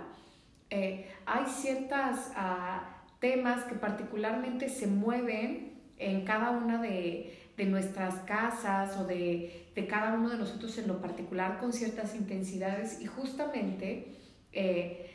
[0.71, 8.15] Eh, hay ciertos ah, temas que particularmente se mueven en cada una de, de nuestras
[8.21, 13.07] casas o de, de, cada uno de nosotros en lo particular con ciertas intensidades y
[13.07, 14.15] justamente
[14.53, 15.11] eh,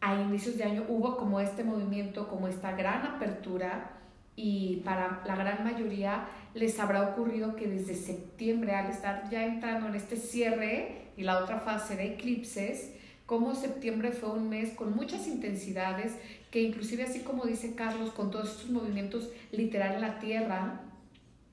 [0.00, 3.99] a inicios de año hubo como este movimiento, como esta gran apertura
[4.42, 9.88] y para la gran mayoría les habrá ocurrido que desde septiembre al estar ya entrando
[9.88, 12.92] en este cierre y la otra fase de eclipses,
[13.26, 16.14] como septiembre fue un mes con muchas intensidades,
[16.50, 20.80] que inclusive así como dice Carlos, con todos estos movimientos literal en la Tierra,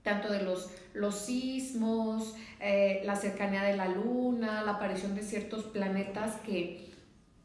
[0.02, 5.66] tanto de los, los sismos, eh, la cercanía de la luna, la aparición de ciertos
[5.66, 6.87] planetas que,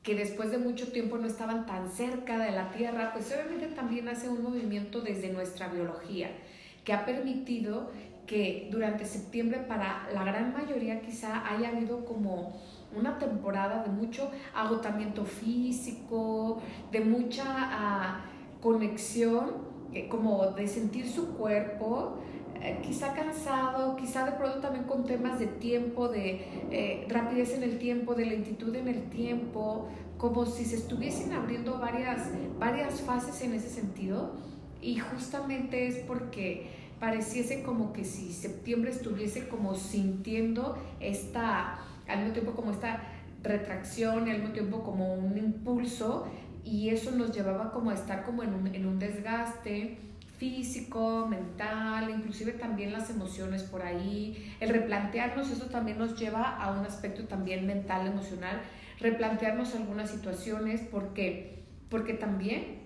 [0.03, 4.09] que después de mucho tiempo no estaban tan cerca de la Tierra, pues obviamente también
[4.09, 6.31] hace un movimiento desde nuestra biología,
[6.85, 7.91] que ha permitido
[8.27, 12.61] que durante septiembre para la gran mayoría quizá haya habido como
[12.97, 16.61] una temporada de mucho agotamiento físico,
[16.91, 18.25] de mucha ah,
[18.61, 22.19] conexión, eh, como de sentir su cuerpo,
[22.63, 27.65] eh, quizá cansado, quizá de pronto también con temas de tiempo, de eh, rapidez en
[27.65, 32.29] el tiempo, de lentitud en el tiempo, como si se estuviesen abriendo varias,
[32.61, 34.37] varias fases en ese sentido.
[34.81, 36.69] Y justamente es porque
[37.01, 43.03] pareciese como que si septiembre estuviese como sintiendo esta al mismo tiempo como esta
[43.43, 46.27] retracción y al mismo tiempo como un impulso
[46.65, 49.99] y eso nos llevaba como a estar como en un, en un desgaste
[50.43, 56.73] físico, mental, inclusive también las emociones por ahí, el replantearnos, eso también nos lleva a
[56.73, 58.61] un aspecto también mental, emocional,
[58.99, 61.63] replantearnos algunas situaciones porque,
[62.19, 62.81] también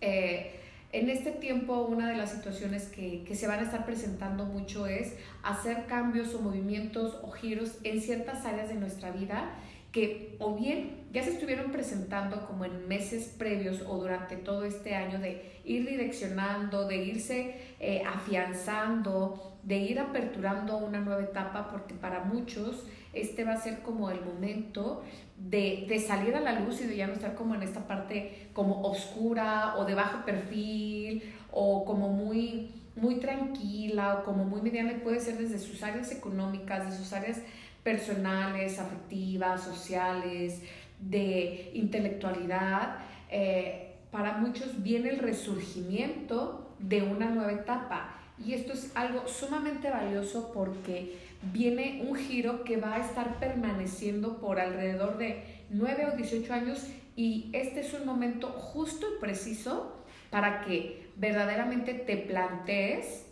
[0.00, 0.58] eh,
[0.92, 4.86] En este tiempo una de las situaciones que, que, se van a estar presentando mucho
[4.86, 5.14] es
[5.44, 9.54] hacer cambios o movimientos o giros en ciertas áreas de nuestra vida
[9.92, 14.94] que o bien ya se estuvieron presentando como en meses previos o durante todo este
[14.94, 21.94] año de ir direccionando, de irse eh, afianzando, de ir aperturando una nueva etapa, porque
[21.94, 25.04] para muchos este va a ser como el momento
[25.38, 28.82] de, salir a la luz y de ya no estar como en esta parte como
[28.82, 35.20] oscura o de bajo perfil o como muy, muy tranquila o como muy mediana, puede
[35.20, 37.40] ser desde sus áreas económicas, de sus áreas
[37.82, 40.60] personales, afectivas, sociales,
[41.00, 42.98] de intelectualidad,
[43.30, 48.14] eh, para muchos viene el resurgimiento de una nueva etapa.
[48.44, 51.16] Y esto es algo sumamente valioso porque
[51.52, 56.86] viene un giro que va a estar permaneciendo por alrededor de 9 o 18 años
[57.16, 63.26] y este es un momento justo y preciso para que verdaderamente te plantees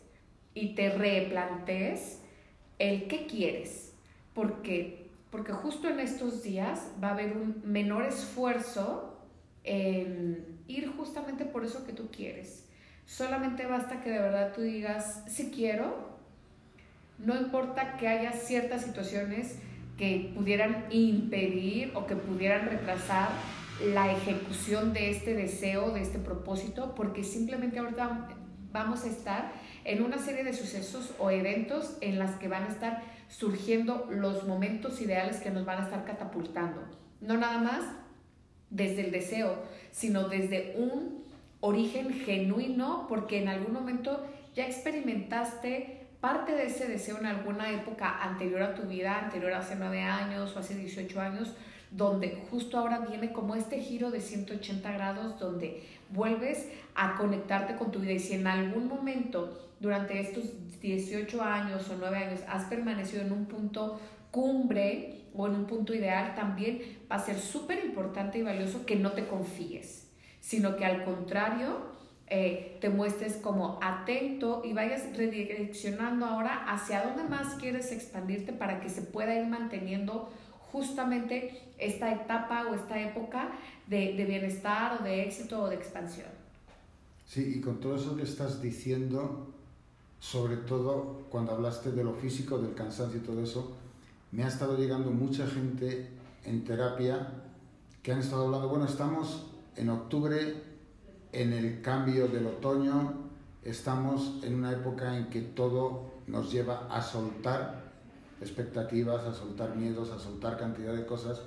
[0.54, 2.20] y te replantees
[2.78, 3.94] el qué quieres,
[4.34, 5.03] porque,
[5.34, 9.18] porque justo en estos días va a haber un menor esfuerzo
[9.64, 12.68] en ir justamente por eso que tú quieres.
[13.04, 16.16] Solamente basta que de verdad tú digas, si quiero,
[17.18, 19.58] no importa que haya ciertas situaciones
[19.98, 23.30] que pudieran impedir o que pudieran retrasar
[23.92, 28.28] la ejecución de este deseo, de este propósito, porque simplemente ahorita
[28.70, 29.50] vamos a estar
[29.84, 34.46] en una serie de sucesos o eventos en las que van a estar surgiendo los
[34.46, 36.82] momentos ideales que nos van a estar catapultando.
[37.20, 37.84] No nada más
[38.70, 39.62] desde el deseo,
[39.92, 41.24] sino desde un
[41.60, 48.22] origen genuino, porque en algún momento ya experimentaste parte de ese deseo en alguna época
[48.22, 51.54] anterior a tu vida, anterior hace nueve años o hace 18 años,
[51.90, 57.92] donde justo ahora viene como este giro de 180 grados, donde vuelves a conectarte con
[57.92, 58.12] tu vida.
[58.12, 60.44] Y si en algún momento durante estos
[60.80, 65.94] 18 años o 9 años has permanecido en un punto cumbre o en un punto
[65.94, 66.80] ideal, también
[67.10, 70.10] va a ser súper importante y valioso que no te confíes,
[70.40, 71.92] sino que al contrario,
[72.26, 78.80] eh, te muestres como atento y vayas redireccionando ahora hacia dónde más quieres expandirte para
[78.80, 80.32] que se pueda ir manteniendo
[80.72, 83.52] justamente esta etapa o esta época
[83.86, 86.28] de, de bienestar o de éxito o de expansión.
[87.26, 89.54] Sí, y con todo eso que estás diciendo,
[90.30, 93.72] sobre todo cuando hablaste de lo físico, del cansancio y todo eso,
[94.32, 96.08] me ha estado llegando mucha gente
[96.44, 97.28] en terapia
[98.02, 99.44] que han estado hablando, bueno, estamos
[99.76, 100.62] en octubre,
[101.32, 103.12] en el cambio del otoño,
[103.62, 107.92] estamos en una época en que todo nos lleva a soltar
[108.40, 111.42] expectativas, a soltar miedos, a soltar cantidad de cosas.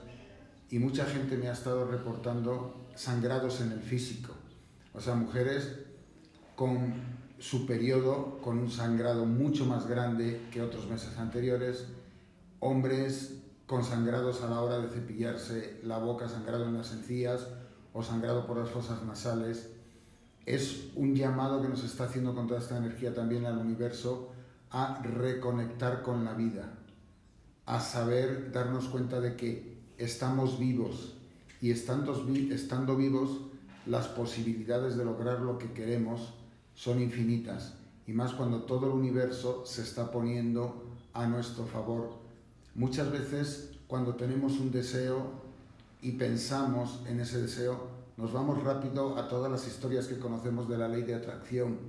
[0.69, 4.33] Y mucha gente me ha estado reportando sangrados en el físico.
[4.93, 5.79] O sea, mujeres
[6.55, 11.87] con su periodo, con un sangrado mucho más grande que otros meses anteriores.
[12.59, 17.47] Hombres con sangrados a la hora de cepillarse la boca, sangrado en las encías
[17.93, 19.69] o sangrado por las fosas nasales.
[20.45, 24.31] Es un llamado que nos está haciendo con toda esta energía también al universo
[24.71, 26.73] a reconectar con la vida,
[27.65, 31.15] a saber darnos cuenta de que estamos vivos
[31.61, 33.41] y estando, estando vivos
[33.85, 36.33] las posibilidades de lograr lo que queremos
[36.77, 37.73] son infinitas
[38.05, 42.11] y más cuando todo el universo se está poniendo a nuestro favor.
[42.75, 45.31] Muchas veces cuando tenemos un deseo
[46.01, 50.77] y pensamos en ese deseo, nos vamos rápido a todas las historias que conocemos de
[50.77, 51.79] la ley de atracción.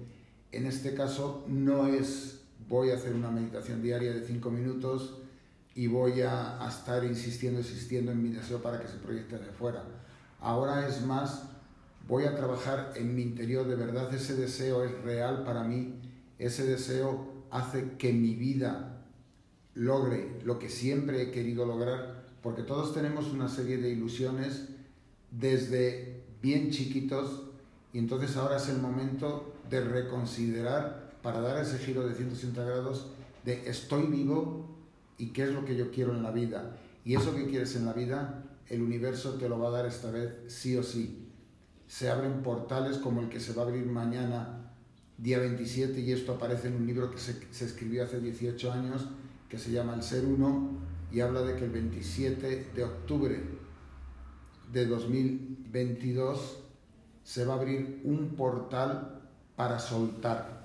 [0.51, 5.15] En este caso no es voy a hacer una meditación diaria de cinco minutos
[5.75, 9.85] y voy a, estar insistiendo, insistiendo en mi deseo para que se proyecte de fuera.
[10.41, 11.45] Ahora es más,
[12.09, 15.95] voy a trabajar en mi interior, de verdad ese deseo es real para mí,
[16.39, 19.05] ese deseo hace que mi vida
[19.75, 24.69] logre lo que siempre he querido lograr, porque todos tenemos una serie de ilusiones
[25.31, 27.43] desde bien chiquitos
[27.93, 33.09] y entonces ahora es el momento de reconsiderar para dar ese giro de 180 grados
[33.45, 34.67] de estoy vivo
[35.19, 36.77] y qué es lo que yo quiero en la vida.
[37.05, 40.11] Y eso que quieres en la vida, el universo te lo va a dar esta
[40.11, 41.28] vez sí o sí.
[41.89, 44.71] Se abren portales como el que se va a abrir mañana,
[45.17, 49.09] día 27, y esto aparece en un libro que se, se escribió hace 18 años,
[49.49, 50.71] que se llama El Ser Uno,
[51.11, 53.41] y habla de que el 27 de octubre
[54.71, 56.59] de 2022
[57.25, 59.21] se va a abrir un portal
[59.57, 60.59] para soltar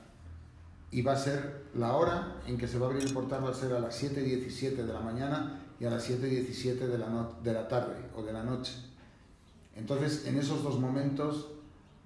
[0.93, 3.49] y va a ser la hora en que se va a abrir el portal va
[3.49, 7.53] a ser a las 7.17 de la mañana y a las 7.17 de la, de
[7.53, 8.73] la tarde o de la noche.
[9.75, 11.49] Entonces, en esos dos momentos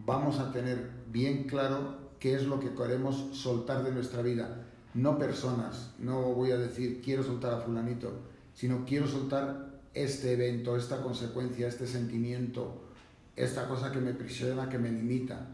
[0.06, 4.66] vamos a tener bien claro qué es lo que queremos soltar de nuestra vida.
[4.94, 8.12] No personas, no voy a decir quiero soltar a fulanito,
[8.54, 12.82] sino quiero soltar este evento, esta consecuencia, este sentimiento,
[13.36, 15.48] esta cosa que me prisiona, que me limita.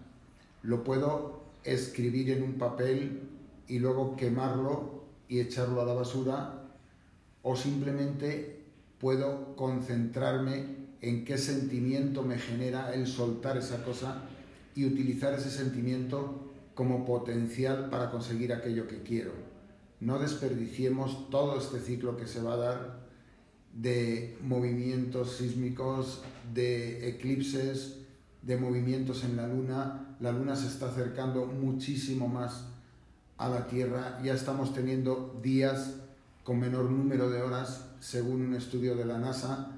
[0.62, 3.22] Lo puedo escribir en un papel
[3.68, 6.64] y luego quemarlo y echarlo a la basura
[7.42, 8.64] o simplemente
[9.00, 14.24] puedo concentrarme en qué sentimiento me genera el soltar esa cosa
[14.74, 19.34] y utilizar ese sentimiento como potencial para conseguir aquello que quiero.
[20.00, 23.04] No desperdiciemos todo este ciclo que se va a dar
[23.74, 26.24] de movimientos sísmicos,
[26.54, 27.98] de eclipses,
[28.42, 30.16] de movimientos en la luna.
[30.22, 32.64] La luna se está acercando muchísimo más
[33.38, 34.22] a la Tierra.
[34.24, 35.96] Ya estamos teniendo días
[36.46, 39.73] con menor número de horas, según un estudio de la NASA,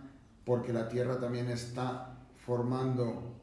[0.45, 2.15] porque la Tierra también está
[2.45, 3.33] formando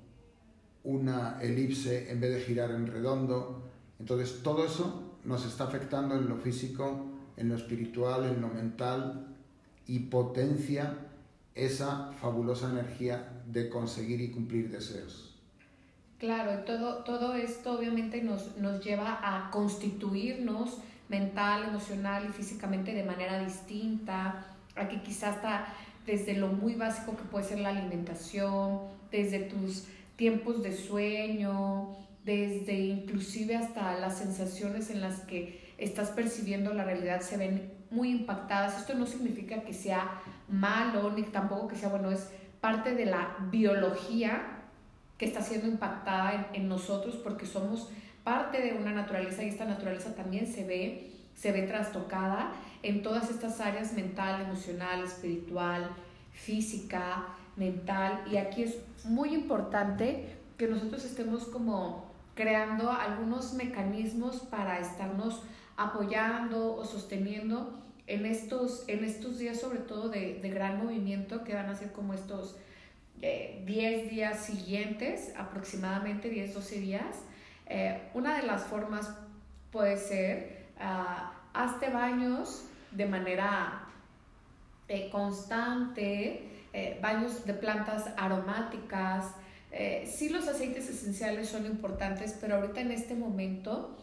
[0.84, 3.62] una elipse en vez de girar en redondo.
[3.98, 9.26] Entonces todo eso nos está afectando en lo físico, en lo espiritual, en lo mental
[9.86, 10.96] y potencia
[11.54, 15.34] esa fabulosa energía de conseguir y cumplir deseos.
[16.18, 20.78] Claro, todo, todo esto obviamente nos, nos lleva a constituirnos
[21.08, 24.46] mental, emocional y físicamente de manera distinta,
[24.76, 25.66] a que quizás está
[26.06, 28.80] desde lo muy básico que puede ser la alimentación,
[29.10, 29.86] desde tus
[30.16, 37.20] tiempos de sueño, desde inclusive hasta las sensaciones en las que estás percibiendo la realidad
[37.20, 38.78] se ven muy impactadas.
[38.78, 42.30] Esto no significa que sea malo, ni tampoco que sea bueno, es
[42.60, 44.60] parte de la biología
[45.18, 47.90] que está siendo impactada en, en nosotros porque somos
[48.24, 52.52] parte de una naturaleza y esta naturaleza también se ve, se ve trastocada
[52.82, 55.90] en todas estas áreas mental, emocional, espiritual,
[56.32, 58.24] física, mental.
[58.30, 65.42] Y aquí es muy importante que nosotros estemos como creando algunos mecanismos para estarnos
[65.76, 71.66] apoyando o sosteniendo en estos, en estos días, sobre todo de, gran movimiento, que van
[71.66, 72.56] a ser como estos
[73.20, 77.16] 10 eh, días siguientes, aproximadamente 10, 12 días,
[77.66, 79.14] eh, una de las formas
[79.70, 83.88] puede ser, uh, hazte baños de manera
[84.88, 86.48] eh, constante,
[87.02, 89.34] baños de plantas aromáticas.
[90.06, 93.98] sí los aceites esenciales son importantes, pero ahorita en este momento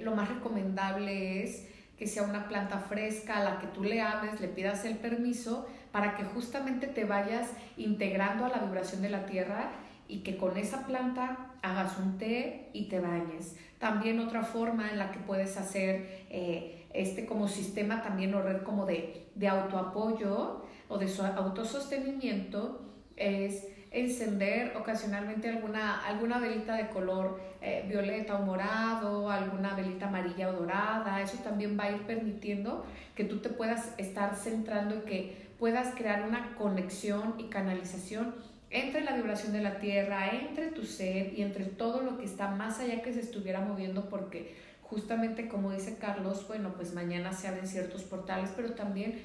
[0.00, 4.40] lo más recomendable es que sea una planta fresca a la que tú le ames,
[4.40, 9.24] le pidas el permiso para que justamente te vayas integrando a la vibración de la
[9.24, 9.70] tierra
[10.08, 13.56] y que con esa planta hagas un té y te bañes.
[13.78, 18.62] También otra forma en la que puedes hacer eh, este como sistema también o red
[18.62, 22.80] como de, de autoapoyo o de autosostenimiento
[23.16, 30.50] es encender ocasionalmente alguna, alguna velita de color eh, violeta o morado, alguna velita amarilla
[30.50, 31.20] o dorada.
[31.22, 32.84] Eso también va a ir permitiendo
[33.14, 38.34] que tú te puedas estar centrando y que puedas crear una conexión y canalización
[38.70, 42.48] entre la vibración de la tierra, entre tu ser y entre todo lo que está
[42.48, 44.54] más allá que se estuviera moviendo porque
[44.90, 49.20] justamente como dice Carlos, bueno, pues mañana se abren ciertos portales, pero también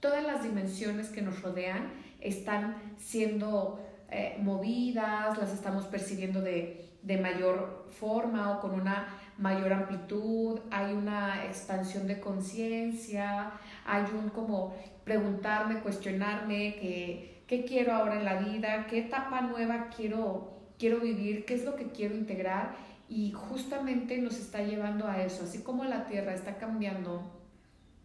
[0.00, 1.90] todas las dimensiones que nos rodean
[2.20, 3.80] están siendo
[4.10, 9.08] eh, movidas, las estamos percibiendo de, de, mayor forma o con una
[9.38, 13.52] mayor amplitud, hay una expansión de conciencia,
[13.86, 19.88] hay un como preguntarme, cuestionarme qué, qué quiero ahora en la vida, qué etapa nueva
[19.96, 25.22] quiero, quiero vivir, qué es lo que quiero integrar y justamente nos está llevando a
[25.22, 27.30] eso, así como la Tierra está cambiando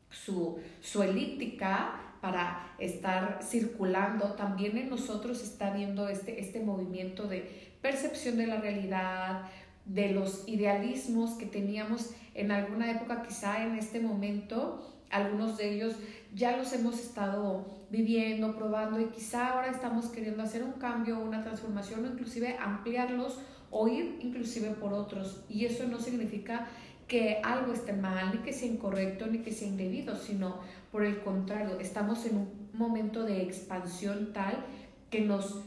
[0.10, 7.76] su, su elíptica, para estar circulando, también en nosotros está viendo este, este movimiento de
[7.84, 9.44] percepción de la realidad,
[9.86, 15.98] de los idealismos que teníamos en alguna época, quizá en este momento, algunos de ellos
[16.34, 21.44] ya los hemos estado viviendo, probando y quizá ahora estamos queriendo hacer un cambio, una
[21.44, 23.40] transformación o inclusive ampliarlos
[23.72, 25.44] o ir inclusive por otros.
[25.50, 26.68] Y eso no significa
[27.08, 30.60] que algo esté mal, ni que sea incorrecto, ni que sea indebido, sino
[30.92, 34.66] por el contrario, estamos en un momento de expansión tal
[35.10, 35.64] que nos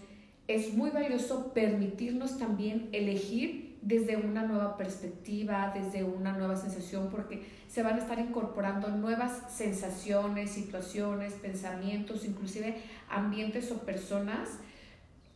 [0.49, 7.47] es muy valioso permitirnos también elegir desde una nueva perspectiva, desde una nueva sensación, porque
[7.69, 12.77] se van a estar incorporando nuevas sensaciones, situaciones, pensamientos, inclusive
[13.11, 14.49] ambientes o personas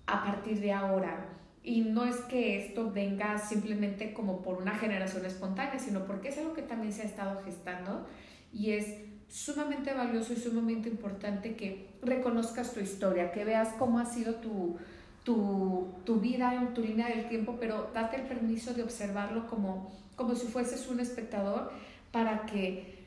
[0.06, 1.28] a partir de ahora.
[1.64, 6.38] Y no es que esto venga simplemente como por una generación espontánea, sino porque es
[6.38, 8.06] algo que también se ha estado gestando
[8.52, 8.96] y es
[9.28, 14.76] sumamente valioso y sumamente importante que reconozcas tu historia, que veas cómo ha sido tu,
[15.24, 19.90] tu, tu, vida en tu línea del tiempo, pero date el permiso de observarlo como,
[20.16, 21.72] como si fueses un espectador
[22.10, 23.02] para que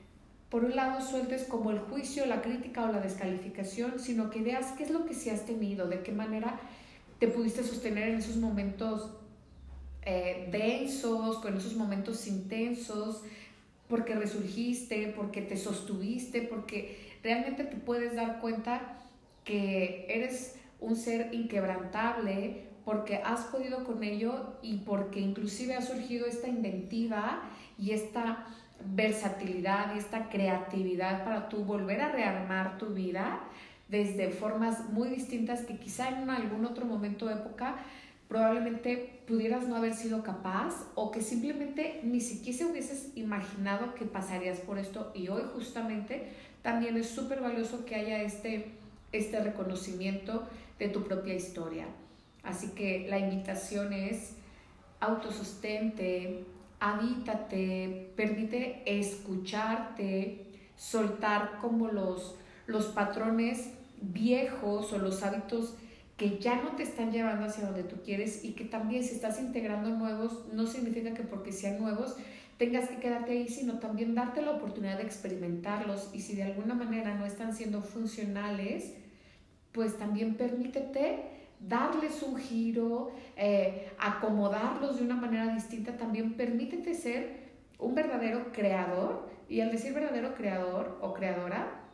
[0.49, 4.71] por un lado sueltes como el juicio, la crítica o la descalificación, sino que veas
[4.77, 6.59] qué es lo que sí has tenido, de qué manera
[7.19, 9.11] te pudiste sostener en esos momentos
[10.03, 13.23] eh, densos, con esos momentos intensos,
[13.87, 19.01] porque resurgiste, porque te sostuviste, porque realmente te puedes dar cuenta
[19.43, 26.27] que eres un ser inquebrantable, porque has podido con ello y porque inclusive ha surgido
[26.27, 27.41] esta inventiva
[27.79, 28.45] y esta
[28.93, 33.41] versatilidad y esta creatividad para tú volver a rearmar tu vida
[33.87, 37.75] desde formas muy distintas que quizá en algún otro momento de época
[38.27, 44.59] probablemente pudieras no haber sido capaz o que simplemente ni siquiera hubieses imaginado que pasarías
[44.59, 46.29] por esto y hoy justamente
[46.63, 48.71] también es súper valioso que haya este,
[49.11, 50.47] este reconocimiento
[50.79, 51.85] de tu propia historia.
[52.43, 54.33] Así que la invitación es
[54.99, 56.43] autosostente,
[56.79, 62.35] habítate, permite escucharte, soltar como los,
[62.67, 63.69] los patrones
[64.01, 65.75] viejos o los hábitos
[66.17, 69.39] que ya no te están llevando hacia donde tú quieres y que también si estás
[69.39, 72.15] integrando nuevos, no significa que porque sean nuevos
[72.57, 76.73] tengas que quedarte ahí, sino también darte la oportunidad de experimentarlos y si de alguna
[76.73, 78.93] manera no están siendo funcionales,
[79.73, 81.23] pues también permítete
[81.59, 87.45] darles un giro, eh, acomodarlos de una manera distinta, también permítete ser
[87.77, 89.27] un verdadero creador.
[89.47, 91.84] Y al decir verdadero creador o creadora,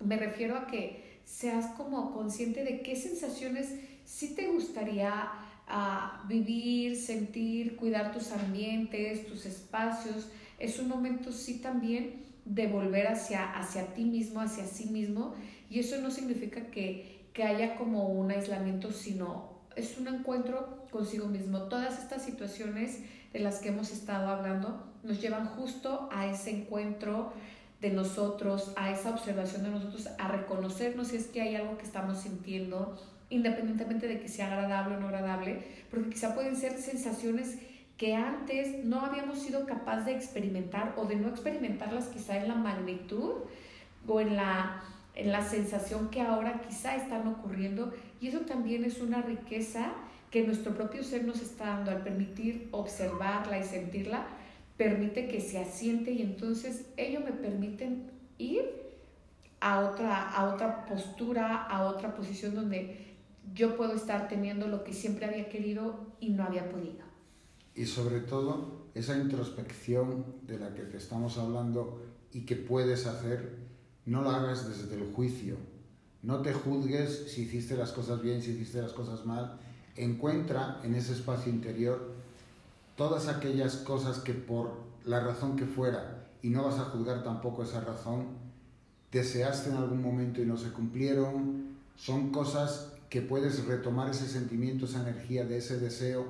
[0.00, 3.74] me refiero a que seas como consciente de qué sensaciones
[4.04, 5.28] sí te gustaría
[5.68, 10.28] ah, vivir, sentir, cuidar tus ambientes, tus espacios.
[10.58, 15.34] Es un momento sí también de volver hacia, hacia ti mismo, hacia sí mismo.
[15.68, 21.28] Y eso no significa que, que haya como un aislamiento, sino es un encuentro consigo
[21.28, 21.62] mismo.
[21.64, 23.00] Todas estas situaciones
[23.32, 27.32] de las que hemos estado hablando nos llevan justo a ese encuentro
[27.80, 31.84] de nosotros, a esa observación de nosotros, a reconocernos si es que hay algo que
[31.84, 32.98] estamos sintiendo,
[33.30, 37.58] independientemente de que sea agradable o no agradable, porque quizá pueden ser sensaciones
[37.96, 42.54] que antes no habíamos sido capaz de experimentar o de no experimentarlas quizá en la
[42.54, 43.32] magnitud
[44.06, 44.82] o en la,
[45.14, 47.92] en la sensación que ahora quizá están ocurriendo.
[48.20, 49.92] Y eso también es una riqueza
[50.30, 54.26] que nuestro propio ser nos está dando al permitir observarla y sentirla
[54.78, 58.62] permite que se asiente y entonces ello me permiten ir
[59.60, 63.16] a otra, a otra postura, a otra posición donde
[63.52, 67.08] yo puedo estar teniendo lo que siempre había querido y no había podido.
[67.74, 72.02] Y sobre todo esa introspección de la que te estamos hablando
[72.32, 73.58] y que puedes hacer,
[74.06, 75.56] no la hagas desde el juicio.
[76.22, 79.58] No te juzgues si hiciste las cosas bien, si hiciste las cosas mal.
[79.96, 82.17] Encuentra en ese espacio interior
[82.98, 84.72] todas aquellas cosas que por
[85.04, 88.26] la razón que fuera, y no vas a juzgar tampoco esa razón,
[89.12, 94.84] deseaste en algún momento y no se cumplieron, son cosas que puedes retomar ese sentimiento,
[94.84, 96.26] esa energía de ese deseo.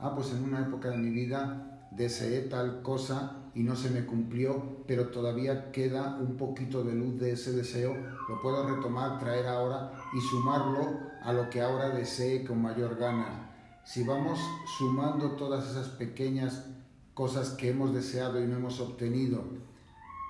[0.00, 4.04] Ah, pues en una época de mi vida deseé tal cosa y no se me
[4.04, 7.96] cumplió, pero todavía queda un poquito de luz de ese deseo,
[8.28, 13.47] lo puedo retomar, traer ahora y sumarlo a lo que ahora desee con mayor gana
[13.88, 14.38] si vamos
[14.76, 16.66] sumando todas esas pequeñas
[17.14, 19.42] cosas que hemos deseado y no hemos obtenido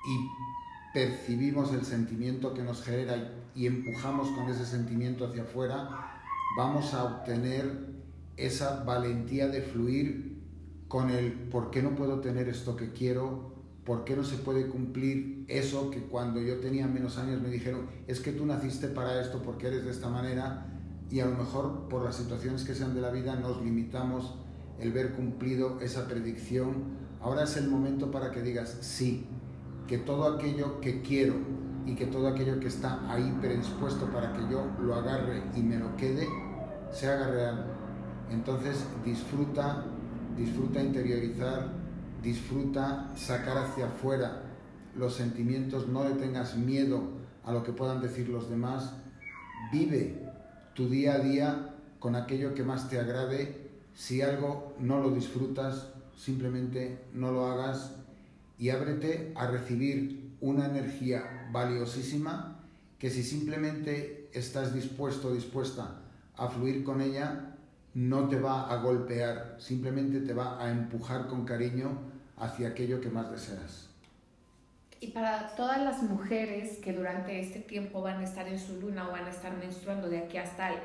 [0.07, 6.21] y percibimos el sentimiento que nos genera y empujamos con ese sentimiento hacia afuera,
[6.55, 7.89] vamos a obtener
[8.37, 10.41] esa valentía de fluir
[10.87, 13.51] con el por qué no puedo tener esto que quiero,
[13.83, 17.89] por qué no se puede cumplir eso que cuando yo tenía menos años me dijeron,
[18.07, 20.78] es que tú naciste para esto porque eres de esta manera
[21.11, 24.35] y a lo mejor por las situaciones que sean de la vida nos limitamos
[24.79, 26.99] el ver cumplido esa predicción.
[27.21, 29.25] Ahora es el momento para que digas sí,
[29.87, 31.35] que todo aquello que quiero
[31.85, 35.77] y que todo aquello que está ahí predispuesto para que yo lo agarre y me
[35.77, 36.27] lo quede,
[36.91, 37.65] se haga real.
[38.29, 39.85] Entonces disfruta,
[40.37, 41.73] disfruta interiorizar,
[42.21, 44.43] disfruta sacar hacia afuera
[44.95, 47.01] los sentimientos, no le tengas miedo
[47.43, 48.93] a lo que puedan decir los demás,
[49.71, 50.28] vive
[50.79, 53.69] tu día a día con aquello que más te agrade.
[53.93, 57.95] Si algo no lo disfrutas, simplemente no lo hagas
[58.57, 62.61] y ábrete a recibir una energía valiosísima
[62.97, 65.99] que si simplemente estás dispuesto o dispuesta
[66.37, 67.57] a fluir con ella,
[67.93, 71.89] no te va a golpear, simplemente te va a empujar con cariño
[72.37, 73.88] hacia aquello que más deseas.
[75.01, 79.07] Y para todas las mujeres que durante este tiempo van a estar en su luna
[79.07, 80.79] o van a estar menstruando de aquí hasta el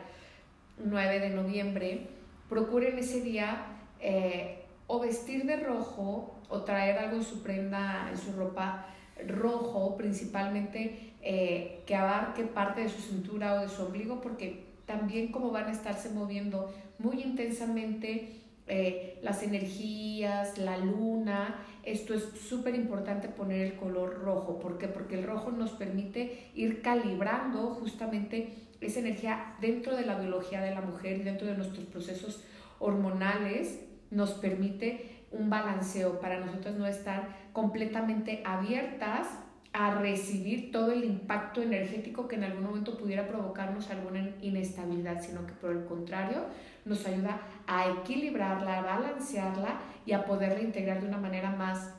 [0.85, 2.07] 9 de noviembre,
[2.49, 3.67] procuren ese día
[4.01, 8.87] eh, o vestir de rojo o traer algo en su prenda, en su ropa
[9.27, 15.33] rojo, principalmente eh, que abarque parte de su cintura o de su ombligo, porque también
[15.33, 21.57] como van a estarse moviendo muy intensamente eh, las energías, la luna,
[21.87, 24.59] esto es súper importante poner el color rojo.
[24.59, 24.89] ¿Por qué?
[24.89, 30.75] Porque el rojo nos permite ir calibrando justamente esa energía dentro de la biología de
[30.75, 32.45] la mujer y dentro de nuestros procesos
[32.79, 33.81] hormonales
[34.11, 39.27] nos permite un balanceo para nosotros no estar completamente abiertas
[39.73, 45.45] a recibir todo el impacto energético que en algún momento pudiera provocarnos alguna inestabilidad, sino
[45.47, 46.45] que por el contrario
[46.85, 51.95] nos ayuda a equilibrarla, a balancearla y a poderla integrar de una manera más,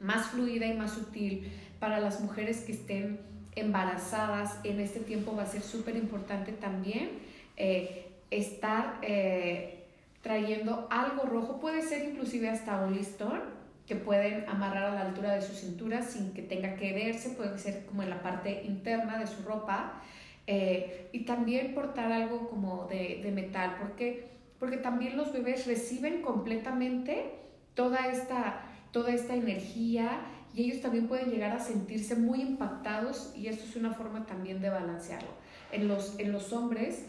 [0.00, 3.20] más fluida y más sutil para las mujeres que estén
[3.54, 4.58] embarazadas.
[4.64, 7.10] En este tiempo va a ser súper importante también
[7.56, 9.84] eh, estar eh,
[10.22, 13.42] trayendo algo rojo, puede ser inclusive hasta un listón
[13.86, 17.58] que pueden amarrar a la altura de su cintura sin que tenga que verse, puede
[17.58, 20.00] ser como en la parte interna de su ropa.
[20.46, 24.28] Eh, y también portar algo como de, de, metal, porque,
[24.58, 27.32] porque también los bebés reciben completamente
[27.74, 30.20] toda esta, toda esta energía
[30.54, 34.60] y ellos también pueden llegar a sentirse muy impactados y esto es una forma también
[34.60, 35.30] de balancearlo.
[35.72, 37.06] En los, en los hombres,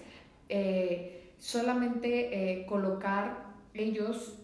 [0.47, 4.39] eh, solamente eh, colocar ellos,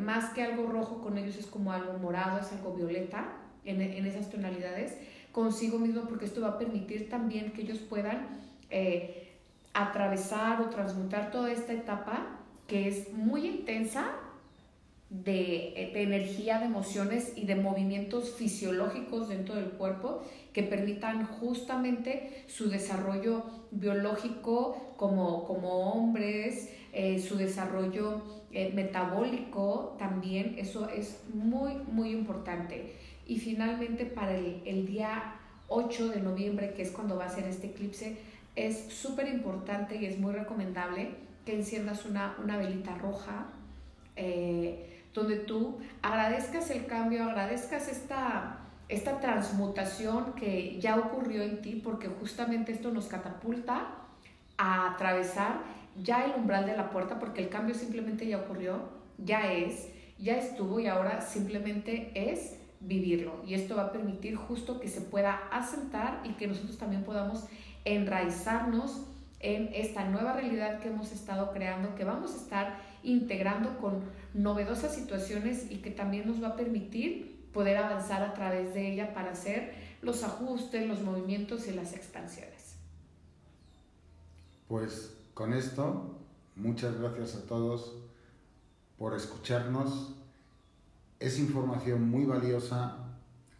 [0.00, 4.30] más que algo rojo con ellos es como algo morado, es algo violeta en, esas
[4.30, 4.96] tonalidades,
[5.32, 8.28] consigo mismo porque esto va a permitir también que ellos puedan
[8.70, 9.32] eh,
[9.72, 14.12] atravesar o transmutar toda esta etapa que es muy intensa
[15.10, 20.22] de, de, energía, de emociones y de movimientos fisiológicos dentro del cuerpo
[20.54, 28.22] que permitan justamente su desarrollo biológico como, como hombres, eh, su desarrollo
[28.52, 32.92] eh, metabólico también, eso es muy, muy importante.
[33.26, 35.34] Y finalmente para el, el día
[35.68, 38.16] 8 de noviembre, que es cuando va a ser este eclipse,
[38.54, 41.14] es súper importante y es muy recomendable
[41.44, 43.46] que enciendas una, una velita roja,
[44.16, 51.80] eh, donde tú agradezcas el cambio, agradezcas esta, esta transmutación que ya ocurrió en ti,
[51.82, 53.88] porque justamente esto nos catapulta
[54.58, 55.60] a atravesar
[56.02, 58.80] ya el umbral de la puerta, porque el cambio simplemente ya ocurrió,
[59.18, 63.42] ya es, ya estuvo y ahora simplemente es vivirlo.
[63.46, 67.44] Y esto va a permitir justo que se pueda asentar y que nosotros también podamos
[67.84, 69.02] enraizarnos
[69.40, 74.02] en esta nueva realidad que hemos estado creando, que vamos a estar integrando con
[74.34, 79.12] novedosas situaciones y que también nos va a permitir poder avanzar a través de ella
[79.14, 82.76] para hacer los ajustes, los movimientos y las expansiones.
[84.68, 86.18] Pues con esto,
[86.56, 87.96] muchas gracias a todos
[88.96, 90.14] por escucharnos.
[91.22, 92.96] Es información muy valiosa,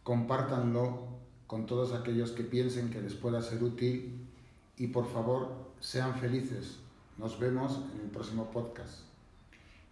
[0.03, 1.07] compártanlo
[1.47, 4.27] con todos aquellos que piensen que les pueda ser útil
[4.77, 6.81] y por favor sean felices.
[7.19, 9.03] Nos vemos en el próximo podcast.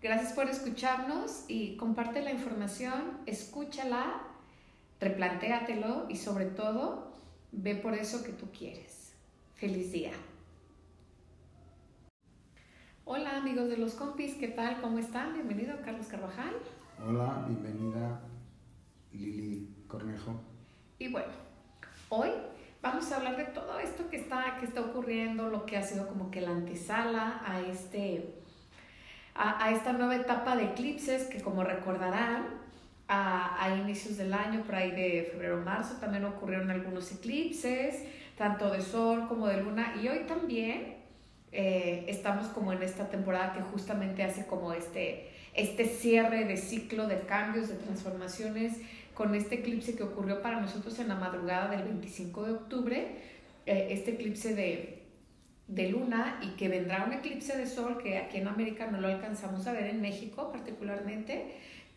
[0.03, 4.21] Gracias por escucharnos y comparte la información, escúchala,
[4.99, 7.13] replantéatelo y sobre todo
[7.53, 9.13] ve por eso que tú quieres.
[9.55, 10.11] Feliz día.
[13.05, 14.81] Hola amigos de los compis, ¿qué tal?
[14.81, 15.35] ¿Cómo están?
[15.35, 16.57] Bienvenido Carlos Carvajal.
[17.03, 18.21] Hola, bienvenida
[19.13, 20.39] Lili Cornejo.
[20.99, 21.33] Y bueno,
[22.11, 22.29] hoy
[22.83, 26.07] vamos a hablar de todo esto que está, que está ocurriendo, lo que ha sido
[26.09, 28.35] como que la antesala a este
[29.35, 32.61] a, esta nueva etapa de eclipses que como recordarán,
[33.09, 38.05] a, inicios del año, por ahí de febrero marzo, también ocurrieron algunos eclipses,
[38.37, 40.99] tanto de sol como de luna, y hoy también
[41.51, 47.07] eh, estamos como en esta temporada que justamente hace como este, este cierre de ciclo
[47.07, 48.75] de cambios, de transformaciones,
[49.15, 53.07] con este eclipse que ocurrió para nosotros en la madrugada del 25 de octubre,
[53.67, 55.03] eh, este eclipse de,
[55.67, 59.09] de luna y que vendrá un eclipse de sol que aquí en América no lo
[59.09, 61.55] alcanzamos a ver, en México particularmente,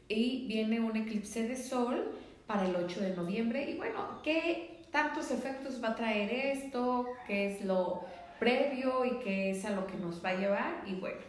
[0.07, 2.11] y viene un eclipse de sol
[2.45, 3.69] para el 8 de noviembre.
[3.69, 7.07] Y bueno, ¿qué tantos efectos va a traer esto?
[7.25, 8.03] ¿Qué es lo
[8.39, 10.83] previo y qué es a lo que nos va a llevar?
[10.85, 11.21] Y bueno,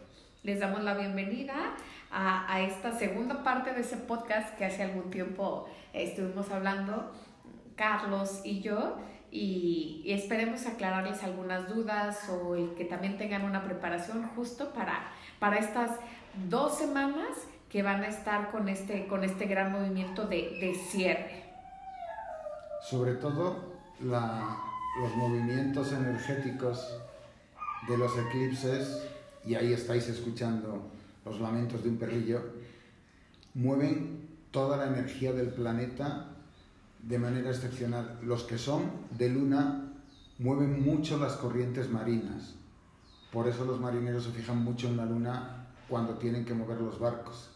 [0.43, 1.77] les damos la bienvenida
[2.15, 7.13] a, esta segunda parte de ese podcast que hace algún tiempo estuvimos hablando,
[7.75, 8.97] Carlos y yo
[9.33, 15.09] y, esperemos aclararles algunas dudas o que también tengan una preparación justo para,
[15.41, 15.99] para estas
[16.49, 17.31] dos semanas
[17.69, 21.43] que van a estar con este, con este gran movimiento de, de cierre.
[22.81, 27.01] Sobre todo los movimientos energéticos
[27.89, 29.09] de los eclipses,
[29.45, 30.94] y ahí estáis escuchando
[31.25, 32.43] los lamentos de un perrillo,
[33.55, 36.29] mueven toda la energía del planeta
[37.03, 38.19] de manera excepcional.
[38.23, 39.93] Los que son de luna
[40.39, 42.55] mueven mucho las corrientes marinas.
[43.33, 46.99] Por eso los marineros se fijan mucho en la luna cuando tienen que mover los
[46.99, 47.51] barcos.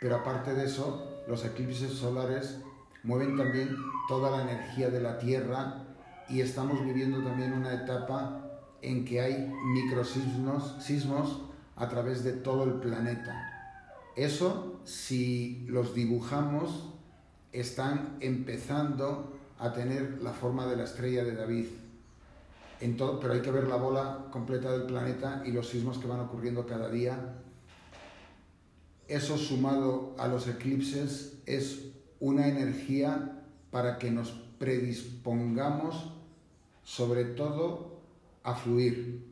[0.00, 2.58] Pero aparte de eso, los eclipses solares
[3.02, 3.76] mueven también
[4.08, 5.84] toda la energía de la Tierra
[6.28, 8.44] y estamos viviendo también una etapa
[8.82, 11.42] en que hay microsismos sismos
[11.78, 13.54] a través de todo el planeta.
[14.16, 16.92] Eso, si los dibujamos,
[17.52, 21.66] están empezando a tener la forma de la estrella de David.
[22.80, 26.06] En todo, pero hay que ver la bola completa del planeta y los sismos que
[26.06, 27.36] van ocurriendo cada día.
[29.08, 31.86] Eso sumado a los eclipses es
[32.20, 36.12] una energía para que nos predispongamos
[36.82, 38.00] sobre todo
[38.42, 39.27] a fluir,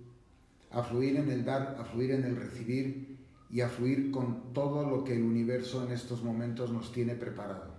[0.77, 3.17] a fluir en el dar, a fluir en el recibir
[3.51, 7.75] y a fluir con todo lo que el universo en estos momentos nos tiene preparado.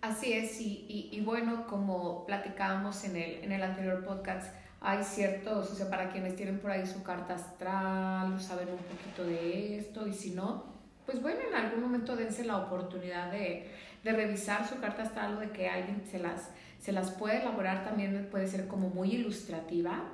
[0.00, 5.74] Así es, y, bueno, como platicábamos en el, en el anterior podcast, hay ciertos, o
[5.74, 10.12] sea, para quienes tienen por ahí su carta astral, saben un poquito de esto, y
[10.12, 10.64] si no,
[11.06, 13.70] pues bueno, en algún momento dense la oportunidad de,
[14.02, 17.84] de revisar su carta astral o de que alguien se las, se las puede elaborar,
[17.84, 20.04] también puede ser como muy ilustrativa.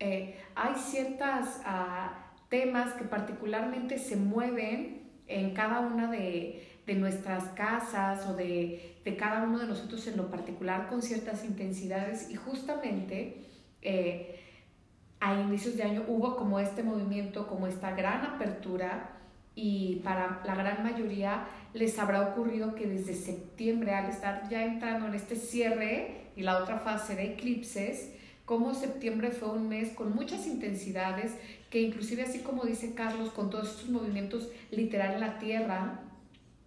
[0.00, 7.44] Eh, hay ciertos ah, temas que particularmente se mueven en cada una de, de nuestras
[7.50, 12.30] casas o de, de, cada uno de nosotros en lo particular con ciertas intensidades.
[12.30, 13.44] Y justamente
[13.82, 14.40] eh,
[15.20, 19.10] a inicios de año hubo como este movimiento, como esta gran apertura
[19.54, 25.08] y para la gran mayoría les habrá ocurrido que desde septiembre, al estar ya entrando
[25.08, 28.12] en este cierre y la otra fase de eclipses,
[28.48, 31.34] como septiembre fue un mes con muchas intensidades,
[31.68, 36.00] que inclusive así como dice Carlos, con todos estos movimientos literal en la Tierra,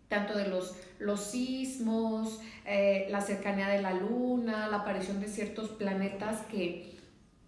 [0.08, 5.70] tanto de los, los sismos, eh, la cercanía de la Luna, la aparición de ciertos
[5.70, 6.92] planetas que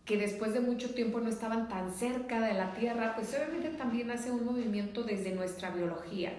[0.05, 4.11] que después de mucho tiempo no estaban tan cerca de la Tierra, pues obviamente también
[4.11, 6.33] hace un movimiento desde nuestra biología,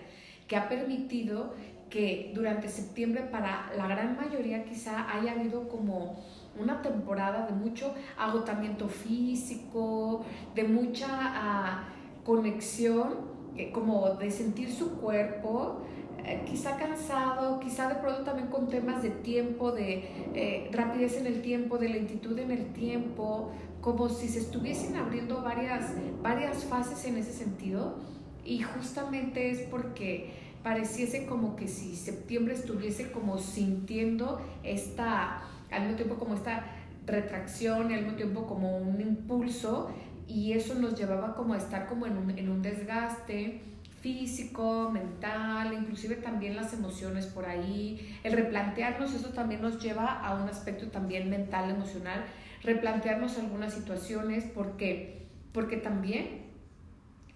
[0.47, 1.55] que ha permitido
[1.89, 6.23] que durante septiembre para la gran mayoría quizá haya habido como
[6.59, 10.25] una temporada de mucho agotamiento físico,
[10.55, 11.85] de mucha ah,
[12.25, 13.35] conexión,
[13.73, 15.83] como de sentir su cuerpo,
[16.27, 21.27] eh, quizá cansado, quizá de pronto también con temas de tiempo, de eh, rapidez en
[21.27, 23.53] el tiempo, de lentitud en el tiempo,
[23.83, 25.93] como si se estuviesen abriendo varias,
[26.23, 27.97] varias fases en ese sentido.
[28.43, 30.33] Y justamente es porque
[30.63, 35.43] pareciese como que si septiembre estuviese como sintiendo esta,
[35.75, 36.65] al mismo tiempo como esta
[37.07, 39.91] retracción y al mismo tiempo como un impulso
[40.27, 43.61] y eso nos llevaba como a estar como en un, en un desgaste,
[44.01, 48.19] físico, mental, inclusive también las emociones por ahí.
[48.23, 52.25] El replantearnos, eso también nos lleva a un aspecto también mental, emocional,
[52.63, 56.43] replantearnos algunas situaciones, porque, porque también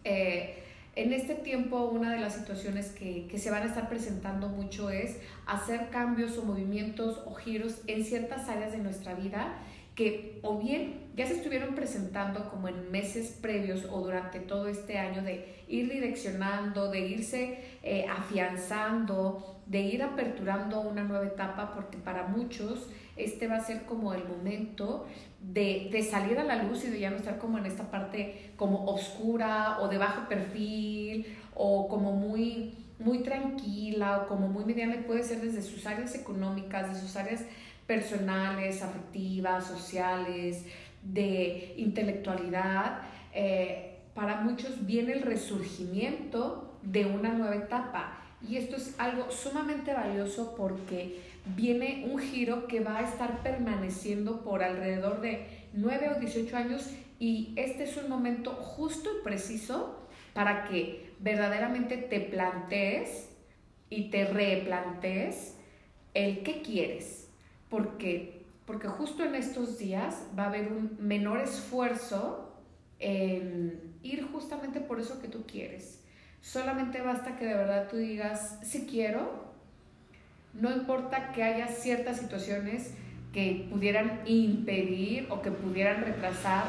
[0.05, 0.63] eh,
[0.99, 4.91] en este tiempo una de las situaciones que, que se van a estar presentando mucho
[4.91, 9.59] es hacer cambios o movimientos o giros en ciertas áreas de nuestra vida
[9.95, 14.99] que o bien ya se estuvieron presentando como en meses previos o durante todo este
[14.99, 21.99] año de ir direccionando, de irse eh, afianzando, de ir aperturando una nueva etapa, porque
[21.99, 25.07] para muchos este va a ser como el momento
[25.41, 28.85] de, salir a la luz y de ya no estar como en esta parte como
[28.87, 35.23] oscura o de bajo perfil o como muy, muy tranquila o como muy mediana puede
[35.23, 37.45] ser desde sus áreas económicas, de sus áreas
[37.87, 40.65] personales, afectivas, sociales,
[41.03, 43.03] de intelectualidad,
[43.33, 48.19] eh, para muchos viene el resurgimiento de una nueva etapa.
[48.47, 51.21] Y esto es algo sumamente valioso porque
[51.57, 56.91] viene un giro que va a estar permaneciendo por alrededor de 9 o 18 años
[57.19, 63.29] y este es un momento justo y preciso para que verdaderamente te plantees
[63.91, 65.57] y te replantees
[66.15, 67.29] el qué quieres,
[67.69, 72.55] porque, porque justo en estos días va a haber un menor esfuerzo
[72.99, 76.05] en ir justamente por eso que tú quieres.
[76.41, 79.48] Solamente basta que de verdad tú digas, si quiero,
[80.55, 82.93] no importa que haya ciertas situaciones
[83.33, 86.65] que pudieran impedir o que pudieran retrasar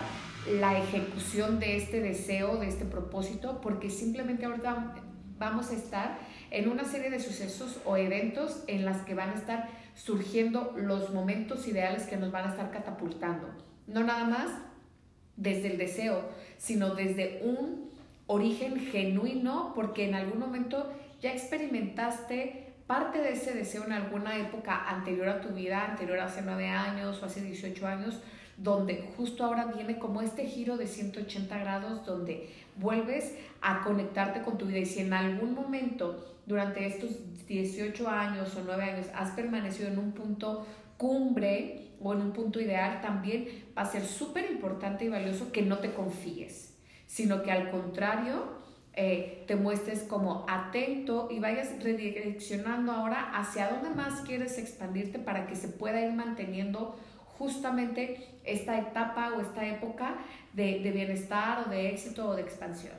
[0.60, 4.96] la ejecución de este deseo, de este propósito, porque simplemente ahorita
[5.38, 6.20] vamos a estar
[6.52, 11.14] en una serie de sucesos o eventos en las que van a estar surgiendo los
[11.14, 13.48] momentos ideales que nos van a estar catapultando.
[13.88, 14.50] No nada más
[15.36, 17.90] desde el deseo, sino desde un
[18.28, 24.90] origen genuino, porque en algún momento ya experimentaste parte de ese deseo en alguna época
[24.90, 28.20] anterior a tu vida, anterior a hace nueve años o hace 18 años,
[28.58, 34.58] donde justo ahora viene como este giro de 180 grados, donde vuelves a conectarte con
[34.58, 34.80] tu vida.
[34.80, 37.12] Y si en algún momento durante estos
[37.48, 40.66] 18 años o 9 años has permanecido en un punto
[40.98, 45.62] cumbre o en un punto ideal, también va a ser súper importante y valioso que
[45.62, 46.76] no te confíes,
[47.06, 48.59] sino que al contrario,
[48.94, 55.48] eh, te muestres como atento y vayas redireccionando ahora hacia dónde más quieres expandirte para
[55.48, 56.96] que se pueda ir manteniendo
[57.38, 60.18] justamente esta etapa o esta época
[60.54, 62.96] de, de bienestar o de éxito o de expansión.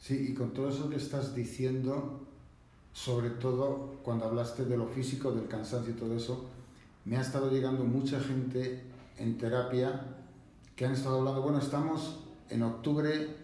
[0.00, 2.26] Sí, y con todo eso que estás diciendo,
[2.92, 6.46] sobre todo cuando hablaste de lo físico, del cansancio y todo eso,
[7.04, 8.82] me ha estado llegando mucha gente
[9.18, 10.00] en terapia
[10.74, 12.20] que han estado hablando, bueno, estamos
[12.50, 13.35] en octubre,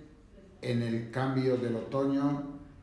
[0.62, 2.42] en el cambio del otoño,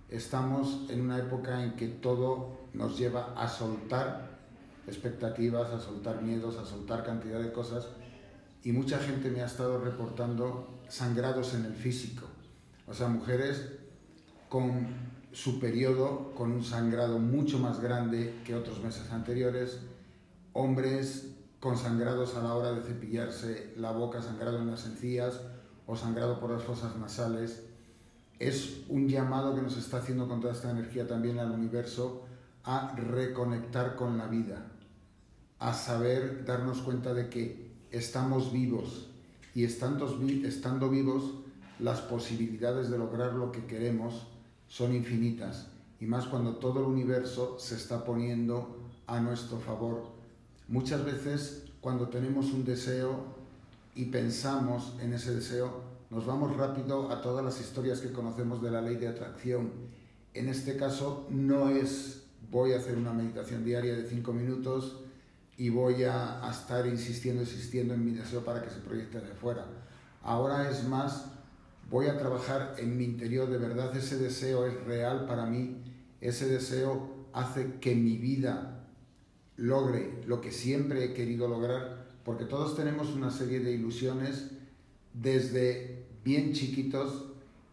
[0.09, 4.37] estamos en una época en que todo nos lleva a soltar
[4.85, 7.87] expectativas, a soltar miedos, a soltar cantidad de cosas.
[8.63, 12.25] Y mucha gente me ha estado reportando sangrados en el físico,
[12.87, 13.69] o sea, mujeres
[14.49, 14.87] con
[15.31, 19.79] su periodo con un sangrado mucho más grande que otros meses anteriores,
[20.53, 25.41] hombres con sangrados a la hora de cepillarse la boca, sangrado en las encías
[25.85, 27.68] o sangrado por las fosas nasales.
[28.39, 32.23] Es un llamado que nos está haciendo con toda esta energía también al universo
[32.63, 34.65] a reconectar con la vida,
[35.59, 39.07] a saber darnos cuenta de que estamos vivos
[39.53, 41.33] y estando, estando vivos
[41.79, 44.27] las posibilidades de lograr lo que queremos
[44.67, 45.67] son infinitas
[45.99, 48.77] y más cuando todo el universo se está poniendo
[49.07, 50.03] a nuestro favor.
[50.67, 53.23] Muchas veces cuando tenemos un deseo
[53.95, 58.71] y pensamos en ese deseo, nos vamos rápido a todas las historias que conocemos de
[58.71, 59.71] la ley de atracción.
[60.33, 65.01] En este caso no es voy a hacer una meditación diaria de cinco minutos
[65.57, 69.33] y voy a, a estar insistiendo, insistiendo en mi deseo para que se proyecte de
[69.33, 69.65] fuera.
[70.23, 71.25] Ahora es más
[71.89, 75.83] voy a trabajar en mi interior, de verdad ese deseo es real para mí,
[76.21, 78.85] ese deseo hace que mi vida
[79.57, 84.51] logre lo que siempre he querido lograr, porque todos tenemos una serie de ilusiones
[85.13, 87.25] desde bien chiquitos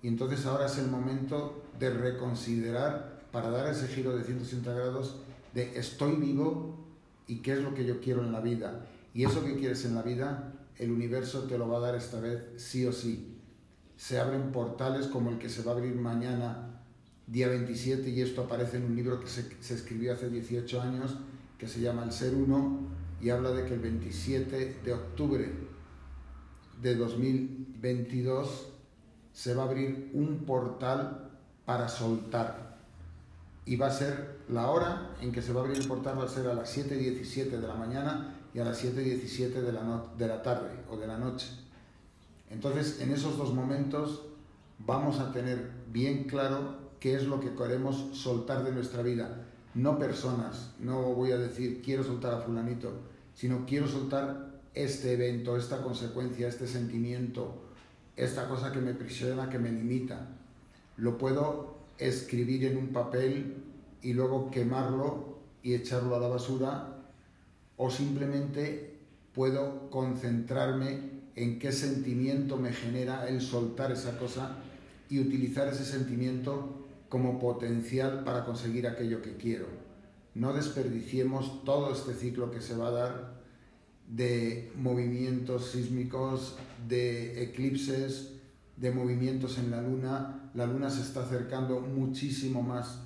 [0.03, 5.17] y entonces ahora es el momento de reconsiderar para dar ese giro de 180 grados
[5.55, 6.77] de estoy vivo
[7.27, 8.87] y qué es lo que yo quiero en la vida.
[9.15, 12.21] Y eso que quieres en la vida, el universo te lo va a dar esta
[12.21, 13.37] vez sí o sí
[13.97, 16.83] se abren portales como el que se va a abrir mañana,
[17.27, 21.17] día 27, y esto aparece en un libro que se, escribió hace 18 años,
[21.59, 22.81] que se llama El Ser Uno,
[23.21, 25.51] y habla de que el 27 de octubre
[26.81, 28.69] de 2022
[29.33, 31.31] se va a abrir un portal
[31.65, 32.79] para soltar.
[33.65, 36.25] Y va a ser la hora en que se va a abrir el portal, va
[36.25, 40.27] a ser a las 7.17 de la mañana y a las 7.17 de la, de
[40.29, 41.49] la tarde o de la noche
[42.51, 44.23] entonces, en esos dos momentos
[44.79, 49.45] vamos a tener bien claro qué es lo que queremos soltar de nuestra vida.
[49.75, 52.93] No personas, no voy a decir quiero soltar a fulanito,
[53.35, 54.46] sino quiero soltar
[54.77, 57.55] este evento, esta consecuencia, este sentimiento,
[58.15, 60.29] esta cosa que me prisiona, que me limita.
[60.99, 63.57] Lo puedo escribir en un papel
[64.03, 66.99] y luego quemarlo y echarlo a la basura
[67.79, 68.99] o simplemente
[69.35, 74.57] puedo concentrarme en qué sentimiento me genera el soltar esa cosa
[75.09, 79.67] y utilizar ese sentimiento como potencial para conseguir aquello que quiero.
[80.35, 83.36] No desperdiciemos todo este ciclo que se va a dar
[84.09, 86.57] de movimientos sísmicos,
[86.89, 88.33] de eclipses,
[88.77, 90.51] de movimientos en la luna.
[90.55, 93.01] La luna se está acercando muchísimo más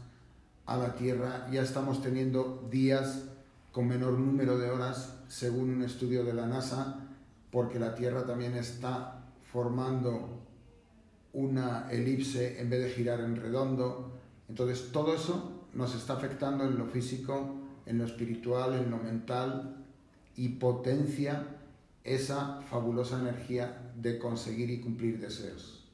[0.66, 1.48] a la Tierra.
[1.50, 3.24] Ya estamos teniendo días
[3.72, 7.06] con menor número de horas, según un estudio de la NASA,
[7.50, 10.40] porque la Tierra también está formando
[11.32, 14.18] una elipse en vez de girar en redondo.
[14.48, 17.54] Entonces todo eso nos está afectando en lo físico,
[17.86, 19.79] en lo espiritual, en lo mental
[20.40, 21.44] y potencia
[22.02, 25.84] esa fabulosa energía de conseguir y cumplir deseos.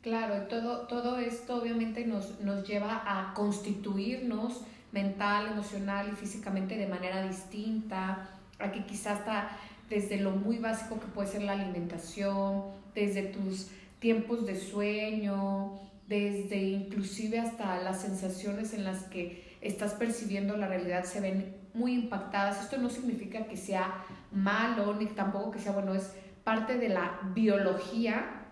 [0.00, 4.60] Claro, todo, todo esto obviamente nos, nos lleva a constituirnos
[4.92, 8.28] mental, emocional y físicamente de manera distinta,
[8.60, 9.58] a que quizás hasta
[9.90, 12.62] desde lo muy básico que puede ser la alimentación,
[12.94, 20.56] desde tus tiempos de sueño, desde inclusive hasta las sensaciones en las que estás percibiendo
[20.56, 22.62] la realidad se ven muy impactadas.
[22.62, 26.14] Esto no significa que sea malo, ni tampoco que sea bueno, es
[26.44, 28.44] parte de la biología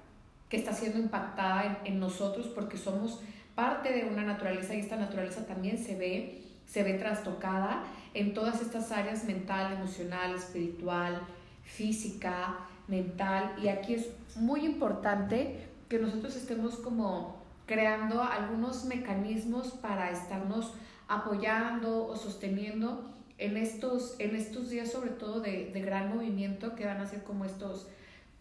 [0.49, 3.23] que está siendo impactada en, nosotros porque somos
[3.55, 8.61] parte de una naturaleza y esta naturaleza también se ve, se ve trastocada en todas
[8.61, 11.23] estas áreas mental, emocional, espiritual,
[11.65, 12.59] física,
[12.89, 20.75] mental y aquí es muy importante que nosotros estemos como creando algunos mecanismos para estarnos
[21.13, 27.01] apoyando o sosteniendo en estos, en estos días sobre todo de, gran movimiento que van
[27.01, 27.87] a ser como estos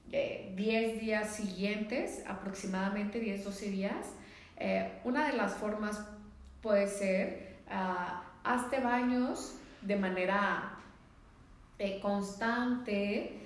[0.10, 4.08] 10 eh, días siguientes, aproximadamente 10, 12 días.
[4.58, 6.00] Eh, una de las formas
[6.62, 10.78] puede ser, uh, hazte baños de manera
[11.80, 13.38] eh, constante,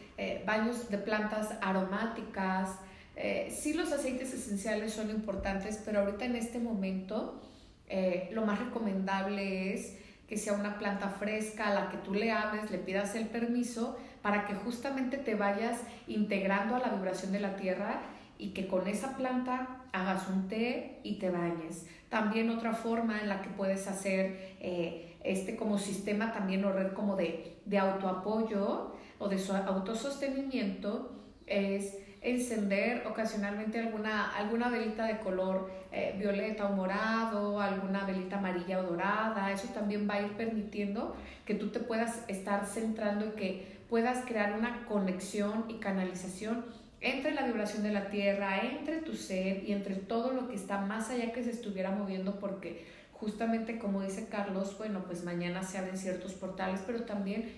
[0.46, 2.80] baños de plantas aromáticas,
[3.16, 7.42] eh, sí los aceites esenciales son importantes, pero ahorita en este momento
[7.88, 12.32] eh, lo más recomendable es que sea una planta fresca a la que tú le
[12.32, 17.40] hables, le pidas el permiso para que justamente te vayas integrando a la vibración de
[17.40, 18.02] la tierra
[18.38, 21.88] y que con esa planta hagas un té y te bañes.
[22.10, 26.94] También otra forma en la que puedes hacer eh, este como sistema también o red
[26.94, 31.12] como de, de autoapoyo o de autosostenimiento
[31.46, 38.80] es encender ocasionalmente alguna, alguna velita de color eh, violeta o morado, alguna velita amarilla
[38.80, 39.52] o dorada.
[39.52, 41.16] Eso también va a ir permitiendo
[41.46, 46.66] que tú te puedas estar centrando y que puedas crear una conexión y canalización
[47.00, 50.82] entre la vibración de la tierra, entre tu ser y entre todo lo que está
[50.82, 55.78] más allá que se estuviera moviendo porque justamente como dice Carlos, bueno, pues mañana se
[55.78, 57.52] abren ciertos portales, pero también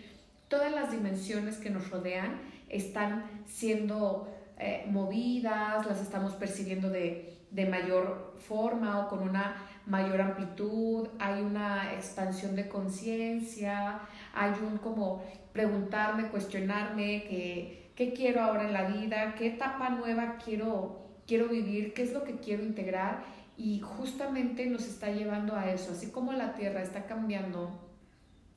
[0.50, 7.66] todas las dimensiones que nos rodean están siendo eh, movidas, las estamos percibiendo de, de,
[7.66, 9.56] mayor forma o con una
[9.86, 14.00] mayor amplitud, hay una expansión de conciencia,
[14.34, 20.38] hay un como preguntarme, cuestionarme qué, qué quiero ahora en la vida, qué etapa nueva
[20.44, 23.24] quiero, quiero vivir, qué es lo que quiero integrar
[23.58, 27.80] y justamente nos está llevando a eso, así como la Tierra está cambiando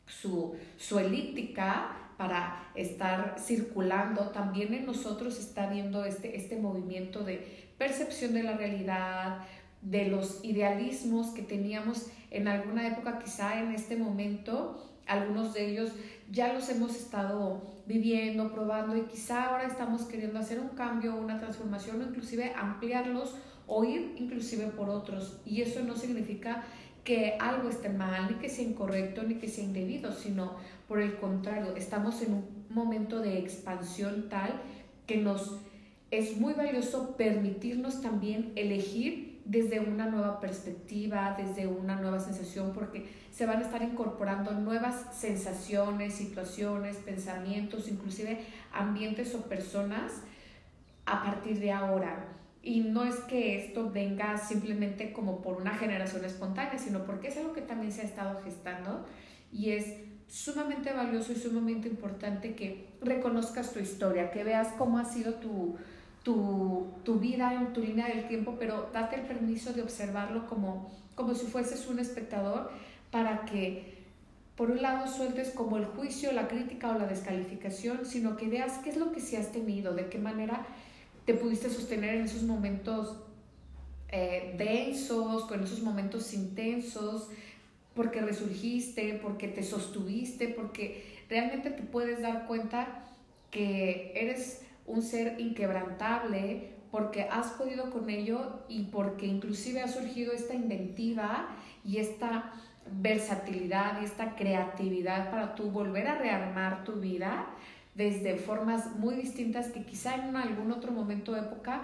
[0.06, 7.70] su, su elíptica, para estar circulando, también en nosotros está viendo este, este movimiento de
[7.78, 9.38] percepción de la realidad,
[9.80, 15.92] de los idealismos que teníamos en alguna época, quizá en este momento, algunos de ellos
[16.30, 21.40] ya los hemos estado viviendo, probando y quizá ahora estamos queriendo hacer un cambio, una
[21.40, 23.34] transformación o inclusive ampliarlos
[23.66, 25.38] o ir inclusive por otros.
[25.46, 26.64] Y eso no significa
[27.02, 30.56] que algo esté mal, ni que sea incorrecto, ni que sea indebido, sino
[30.90, 34.60] por el contrario, estamos en un momento de expansión tal
[35.06, 35.60] que nos
[36.10, 43.08] es muy valioso permitirnos también elegir desde una nueva perspectiva, desde una nueva sensación, porque
[43.30, 48.40] se van a estar incorporando nuevas sensaciones, situaciones, pensamientos, inclusive
[48.72, 50.10] ambientes o personas
[51.06, 52.26] a partir de ahora.
[52.64, 57.36] Y no es que esto venga simplemente como por una generación espontánea, sino porque es
[57.36, 59.06] algo que también se ha estado gestando
[59.52, 65.04] y es sumamente valioso y sumamente importante que reconozcas tu historia, que veas cómo ha
[65.04, 65.76] sido tu,
[66.22, 71.34] tu, vida en tu línea del tiempo, pero date el permiso de observarlo como, como
[71.34, 72.70] si fueses un espectador
[73.10, 73.98] para que
[74.56, 78.78] por un lado sueltes como el juicio, la crítica o la descalificación, sino que veas
[78.78, 80.64] qué es lo que sí has tenido, de qué manera
[81.24, 83.16] te pudiste sostener en esos momentos
[84.10, 87.28] eh, densos, con esos momentos intensos,
[87.94, 93.06] porque resurgiste, porque te sostuviste, porque realmente te puedes dar cuenta
[93.50, 100.32] que eres un ser inquebrantable, porque has podido con ello y porque inclusive ha surgido
[100.32, 101.48] esta inventiva
[101.84, 102.52] y esta
[103.00, 107.46] versatilidad y esta creatividad para tú volver a rearmar tu vida
[107.94, 111.82] desde formas muy distintas que quizá en algún otro momento de época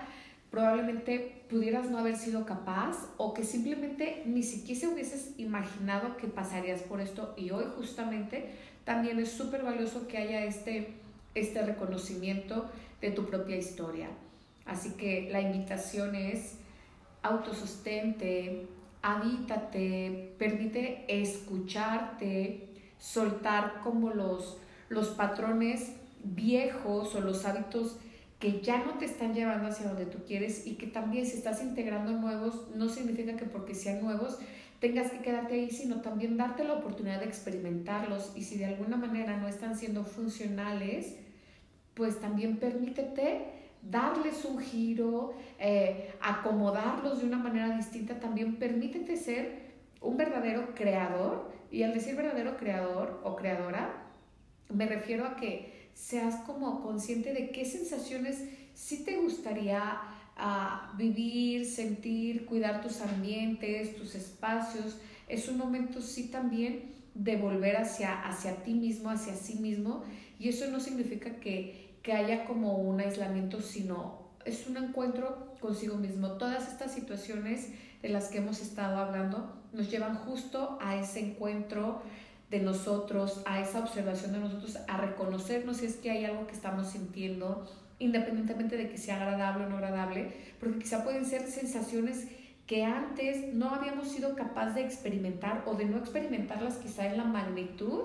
[0.56, 6.80] probablemente pudieras no haber sido capaz o que simplemente ni siquiera hubieses imaginado que pasarías
[6.80, 8.54] por esto y hoy justamente
[8.86, 10.94] también es súper valioso que haya este,
[11.34, 12.70] este reconocimiento
[13.02, 14.08] de tu propia historia.
[14.64, 16.54] Así que la invitación es
[17.20, 18.66] autosostente,
[19.02, 24.56] habítate, permite escucharte, soltar como los
[24.88, 25.92] los patrones
[26.22, 27.96] viejos o los hábitos
[28.38, 31.62] que ya no te están llevando hacia donde tú quieres y que también si estás
[31.62, 34.38] integrando nuevos, no significa que porque sean nuevos
[34.80, 38.32] tengas que quedarte ahí, sino también darte la oportunidad de experimentarlos.
[38.36, 41.16] Y si de alguna manera no están siendo funcionales,
[41.94, 43.46] pues también permítete
[43.82, 49.66] darles un giro, eh, acomodarlos de una manera distinta, también permítete ser
[50.00, 51.50] un verdadero creador.
[51.70, 54.04] Y al decir verdadero creador o creadora,
[54.68, 58.44] me refiero a que seas como consciente de qué sensaciones
[58.74, 59.98] sí te gustaría
[60.36, 64.98] ah, vivir, sentir, cuidar tus ambientes, tus espacios.
[65.26, 70.04] Es un momento sí también de volver hacia, hacia ti mismo, hacia sí mismo.
[70.38, 75.96] Y eso no significa que, que haya como un aislamiento, sino es un encuentro consigo
[75.96, 76.32] mismo.
[76.32, 77.70] Todas estas situaciones
[78.02, 82.02] de las que hemos estado hablando nos llevan justo a ese encuentro
[82.50, 86.54] de nosotros, a esa observación de nosotros, a reconocernos si es que hay algo que
[86.54, 87.66] estamos sintiendo,
[87.98, 92.28] independientemente de que sea agradable o no agradable, porque quizá pueden ser sensaciones
[92.66, 97.24] que antes no habíamos sido capaz de experimentar o de no experimentarlas quizá en la
[97.24, 98.02] magnitud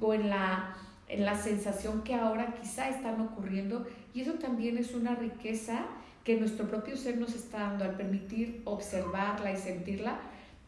[0.00, 0.76] o en la,
[1.08, 3.86] en la sensación que ahora quizá están ocurriendo.
[4.14, 5.86] Y eso también es una riqueza
[6.24, 10.20] que nuestro propio ser nos está dando al permitir observarla y sentirla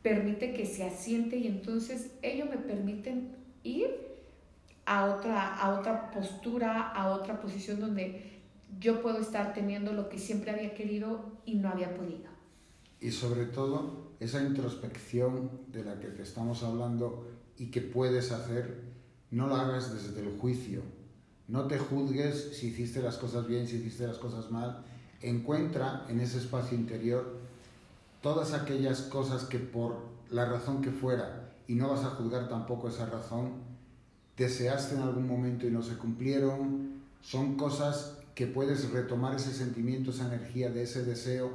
[0.02, 3.88] permite que se asiente y entonces ello me permiten ir
[4.84, 8.40] a otra, a otra postura, a otra posición donde
[8.80, 12.30] yo puedo estar teniendo lo que siempre había querido y no había podido.
[13.00, 18.80] Y sobre todo esa introspección de la que te estamos hablando y que puedes hacer,
[19.30, 20.82] no la hagas desde el juicio.
[21.48, 24.84] No te juzgues si hiciste las cosas bien, si hiciste las cosas mal.
[25.20, 27.40] Encuentra en ese espacio interior
[28.22, 29.96] todas aquellas cosas que por
[30.30, 33.54] la razón que fuera, y no vas a juzgar tampoco esa razón,
[34.36, 40.10] deseaste en algún momento y no se cumplieron, son cosas que puedes retomar ese sentimiento,
[40.10, 41.50] esa energía de ese deseo.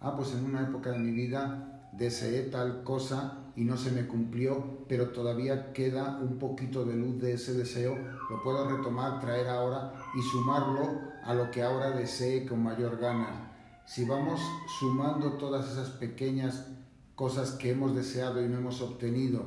[0.00, 4.06] Ah, pues en una época de mi vida deseé tal cosa y no se me
[4.06, 7.96] cumplió, pero todavía queda un poquito de luz de ese deseo,
[8.30, 13.47] lo puedo retomar, traer ahora y sumarlo a lo que ahora desee con mayor ganas
[13.88, 14.38] si vamos
[14.78, 16.66] sumando todas esas pequeñas
[17.14, 19.46] cosas que hemos deseado y no hemos obtenido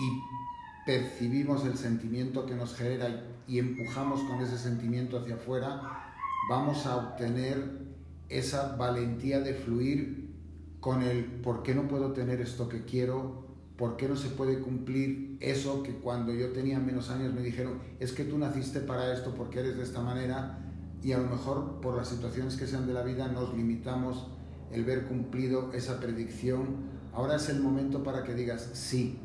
[0.00, 6.14] y percibimos el sentimiento que nos genera y empujamos con ese sentimiento hacia afuera,
[6.48, 7.88] vamos a obtener
[8.28, 10.30] esa valentía de fluir
[10.78, 14.60] con el por qué no puedo tener esto que quiero, por qué no se puede
[14.60, 19.12] cumplir eso que cuando yo tenía menos años me dijeron, es que tú naciste para
[19.12, 20.69] esto porque eres de esta manera
[21.02, 24.26] y a lo mejor por las situaciones que sean de la vida nos limitamos
[24.70, 26.90] el ver cumplido esa predicción.
[27.12, 29.18] Ahora es el momento para que digas sí,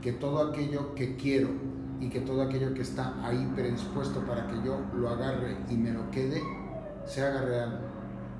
[0.00, 1.50] que todo aquello que quiero
[2.00, 5.92] y que todo aquello que está ahí predispuesto para que yo lo agarre y me
[5.92, 6.42] lo quede,
[7.06, 7.80] se haga real.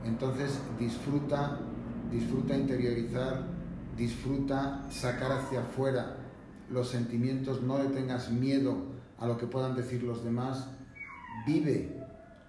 [0.05, 1.61] Entonces disfruta,
[2.11, 3.47] disfruta interiorizar,
[3.97, 6.17] disfruta sacar hacia afuera
[6.69, 8.77] los sentimientos, no le tengas miedo
[9.19, 10.69] a lo que puedan decir los demás,
[11.47, 12.02] vive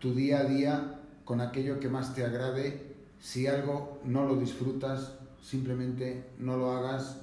[0.04, 2.94] tu día a día con aquello que más te agrade.
[3.22, 7.22] Si algo no lo disfrutas, simplemente no lo hagas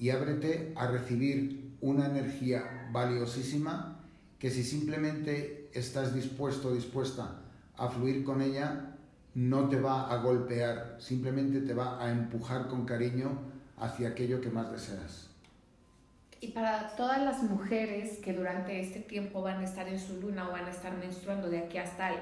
[0.00, 4.00] y ábrete a recibir una energía valiosísima
[4.40, 7.40] que si simplemente estás dispuesto o dispuesta
[7.76, 8.96] a fluir con ella,
[9.36, 13.30] no te va a golpear, simplemente te va a empujar con cariño
[13.76, 15.27] hacia aquello que más deseas.
[16.40, 20.48] Y para todas las mujeres que durante este tiempo van a estar en su luna
[20.48, 22.20] o van a estar menstruando de aquí hasta el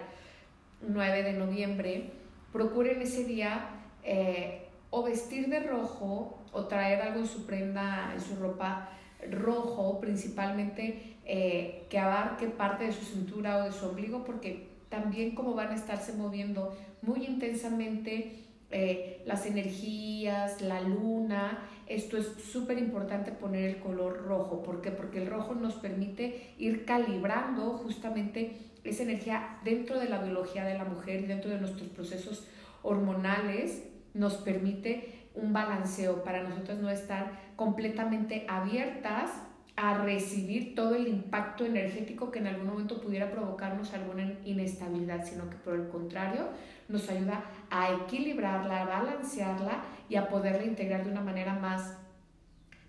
[0.80, 2.10] 9 de noviembre,
[2.52, 3.68] procuren ese día
[4.02, 8.88] eh, o vestir de rojo o traer algo en su prenda, en su ropa
[9.30, 15.34] rojo, principalmente eh, que abarque parte de su cintura o de su ombligo, porque también
[15.34, 21.58] como van a estarse moviendo muy intensamente eh, las energías, la luna.
[21.86, 24.62] Esto es súper importante poner el color rojo.
[24.62, 24.90] ¿Por qué?
[24.90, 30.76] Porque el rojo nos permite ir calibrando justamente esa energía dentro de la biología de
[30.76, 32.46] la mujer y dentro de nuestros procesos
[32.82, 33.84] hormonales.
[34.14, 39.30] Nos permite un balanceo para nosotros no estar completamente abiertas
[39.76, 45.50] a recibir todo el impacto energético que en algún momento pudiera provocarnos alguna inestabilidad, sino
[45.50, 46.48] que por el contrario
[46.88, 51.96] nos ayuda a equilibrarla, a balancearla y a poderla integrar de una manera más,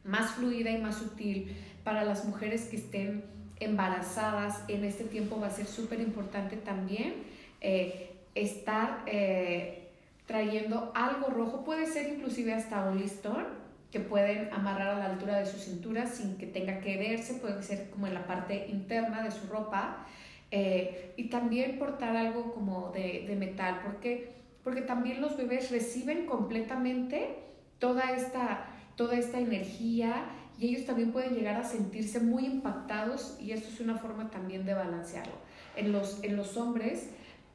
[0.03, 1.55] más fluida y más sutil.
[1.83, 3.23] Para las mujeres que estén
[3.59, 7.15] embarazadas en este tiempo va a ser súper importante también
[7.59, 9.89] eh, estar eh,
[10.27, 13.45] trayendo algo rojo, puede ser inclusive hasta un listón
[13.91, 17.63] que pueden amarrar a la altura de su cintura sin que tenga que verse, puede
[17.63, 20.05] ser como en la parte interna de su ropa.
[20.51, 24.31] Eh, y también portar algo como de, de, metal, porque,
[24.67, 27.37] porque también los bebés reciben completamente
[27.79, 28.65] toda esta,
[28.97, 30.25] toda esta energía
[30.59, 34.65] y ellos también pueden llegar a sentirse muy impactados y esto es una forma también
[34.65, 35.35] de balancearlo.
[35.77, 37.11] En los, en los hombres,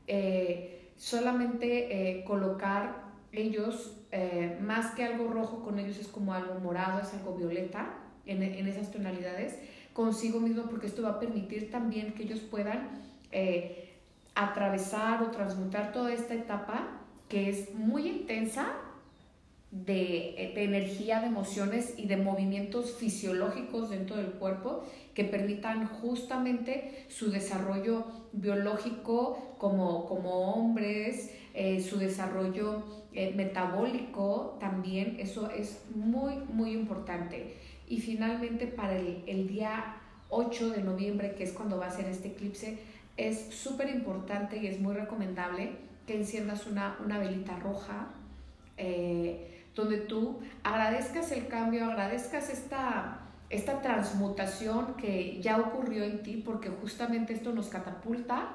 [0.06, 6.60] eh, solamente eh, colocar ellos, eh, más que algo rojo con ellos es como algo
[6.60, 7.92] morado, es algo violeta
[8.24, 9.58] en, esas tonalidades,
[9.92, 12.88] consigo mismo porque esto va a permitir también que ellos puedan
[13.32, 13.90] eh,
[14.34, 17.01] atravesar o transmutar toda esta etapa
[17.32, 18.74] que es muy intensa
[19.70, 24.84] de, de, energía, de emociones y de movimientos fisiológicos dentro del cuerpo
[25.14, 32.82] que permitan justamente su desarrollo biológico como, como hombres, eh, su desarrollo
[33.14, 37.56] eh, metabólico también, eso es muy, muy importante.
[37.88, 39.96] Y finalmente para el, el día
[40.28, 42.78] 8 de noviembre, que es cuando va a ser este eclipse,
[43.16, 48.08] es súper importante y es muy recomendable que enciendas una, una velita roja.
[48.76, 53.20] Eh, donde tú agradezcas el cambio, agradezcas esta,
[53.50, 58.50] esta transmutación que ya ocurrió en ti, porque justamente esto nos catapulta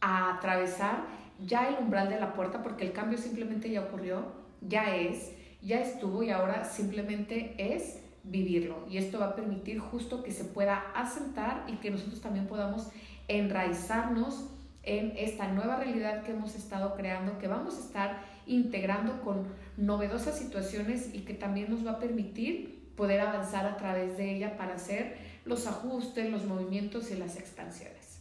[0.00, 1.04] a atravesar
[1.44, 4.26] ya el umbral de la puerta, porque el cambio simplemente ya ocurrió,
[4.60, 8.86] ya es, ya estuvo y ahora simplemente es vivirlo.
[8.88, 12.90] Y esto va a permitir justo que se pueda asentar y que nosotros también podamos
[13.26, 14.50] enraizarnos
[14.86, 19.46] en esta nueva realidad que hemos estado creando, que vamos a estar integrando con
[19.76, 24.56] novedosas situaciones y que también nos va a permitir poder avanzar a través de ella
[24.56, 28.18] para hacer los ajustes, los movimientos y las expansiones.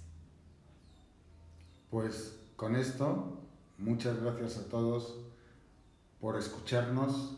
[1.89, 3.37] Pues con esto,
[3.77, 5.19] muchas gracias a todos
[6.19, 7.37] por escucharnos.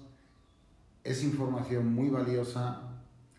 [1.04, 2.82] Es información muy valiosa,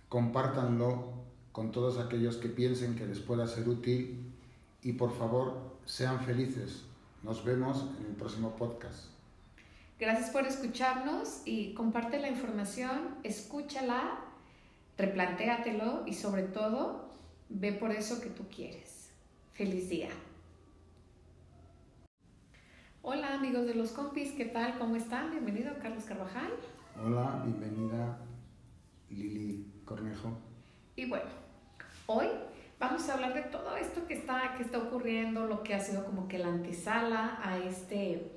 [0.09, 1.15] compártanlo
[1.53, 4.33] con todos aquellos que piensen que les pueda ser útil
[4.83, 6.85] y por favor sean felices.
[7.23, 9.07] Nos vemos en el próximo podcast.
[9.99, 14.19] Gracias por escucharnos y comparte la información, escúchala,
[14.99, 17.09] replantéatelo y sobre todo
[17.49, 19.11] ve por eso que tú quieres.
[19.55, 20.11] Feliz día.
[23.01, 24.79] Hola amigos de los compis, ¿qué tal?
[24.79, 25.31] ¿Cómo están?
[25.31, 26.51] Bienvenido Carlos Carvajal.
[27.03, 28.19] Hola, bienvenida
[29.09, 30.37] Lili Cornejo.
[30.97, 31.31] Y bueno,
[32.07, 32.27] hoy
[32.79, 36.05] vamos a hablar de todo esto que está, que está ocurriendo, lo que ha sido
[36.05, 38.33] como que la antesala a, este,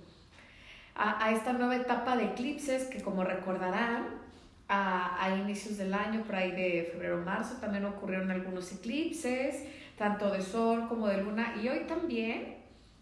[0.96, 4.20] a, esta nueva etapa de eclipses que como recordarán,
[4.68, 9.64] a, a, inicios del año, por ahí de febrero marzo, también ocurrieron algunos eclipses,
[9.98, 12.60] tanto de sol como de luna, y hoy también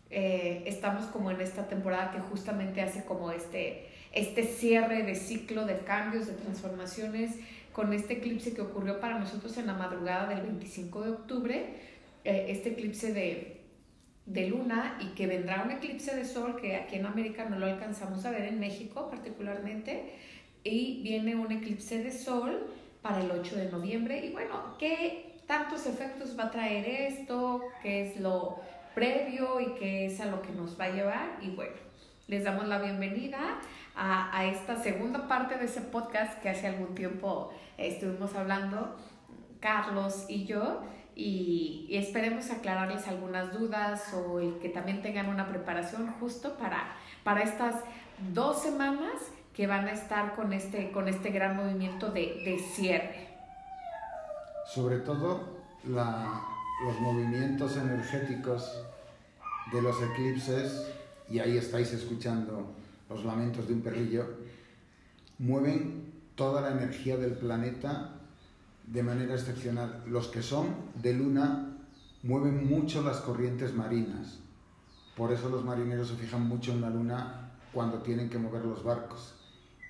[0.10, 5.66] eh, estamos como en esta temporada que justamente hace como este, este cierre de ciclo
[5.66, 7.36] de cambios, de transformaciones,
[7.78, 11.66] con este eclipse que ocurrió para nosotros en la madrugada del 25 de octubre,
[12.24, 13.62] eh, este eclipse de,
[14.26, 17.68] de luna y que vendrá un eclipse de sol que aquí en América no lo
[17.68, 20.16] alcanzamos a ver, en México particularmente,
[20.64, 22.66] y viene un eclipse de sol
[23.04, 24.26] para el 8 de noviembre.
[24.26, 27.62] Y bueno, ¿qué tantos efectos va a traer esto?
[27.84, 28.60] ¿Qué es lo
[28.96, 31.38] previo y qué es a lo que nos va a llevar?
[31.44, 31.76] Y bueno,
[32.26, 33.60] les damos la bienvenida
[33.98, 38.96] a, esta segunda parte de ese podcast que hace algún tiempo estuvimos hablando,
[39.60, 40.82] Carlos y yo,
[41.16, 47.42] y, esperemos aclararles algunas dudas o el que también tengan una preparación justo para, para
[47.42, 47.76] estas
[48.34, 49.14] dos semanas
[49.54, 53.30] que van a estar con este, con este gran movimiento de, de cierre.
[54.68, 58.84] Sobre todo los movimientos energéticos
[59.72, 60.94] de los eclipses
[61.30, 62.74] y ahí estáis escuchando
[63.10, 64.26] los lamentos de un perrillo,
[65.40, 66.07] mueven
[66.38, 68.12] toda la energía del planeta
[68.86, 70.04] de manera excepcional.
[70.08, 70.68] Los que son
[71.02, 71.78] de luna
[72.24, 74.38] mueven mucho las corrientes marinas.
[75.18, 78.84] Por eso los marineros se fijan mucho en la luna cuando tienen que mover los
[78.84, 79.34] barcos.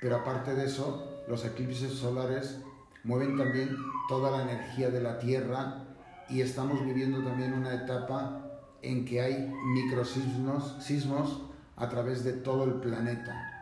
[0.01, 2.59] Pero aparte de eso, los eclipses solares
[3.03, 3.75] mueven también
[4.07, 5.83] toda la energía de la Tierra
[6.29, 8.41] y estamos viviendo también una etapa
[8.81, 11.41] en que hay microsismos sismos
[11.75, 13.56] a través de todo el planeta.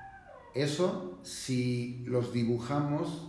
[0.56, 3.27] Eso, si los dibujamos,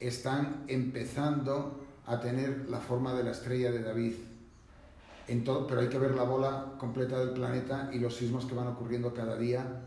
[0.00, 4.14] están empezando a tener la forma de la estrella de David.
[5.26, 9.12] Pero hay que ver la bola completa del planeta y los sismos que van ocurriendo
[9.12, 9.82] cada día.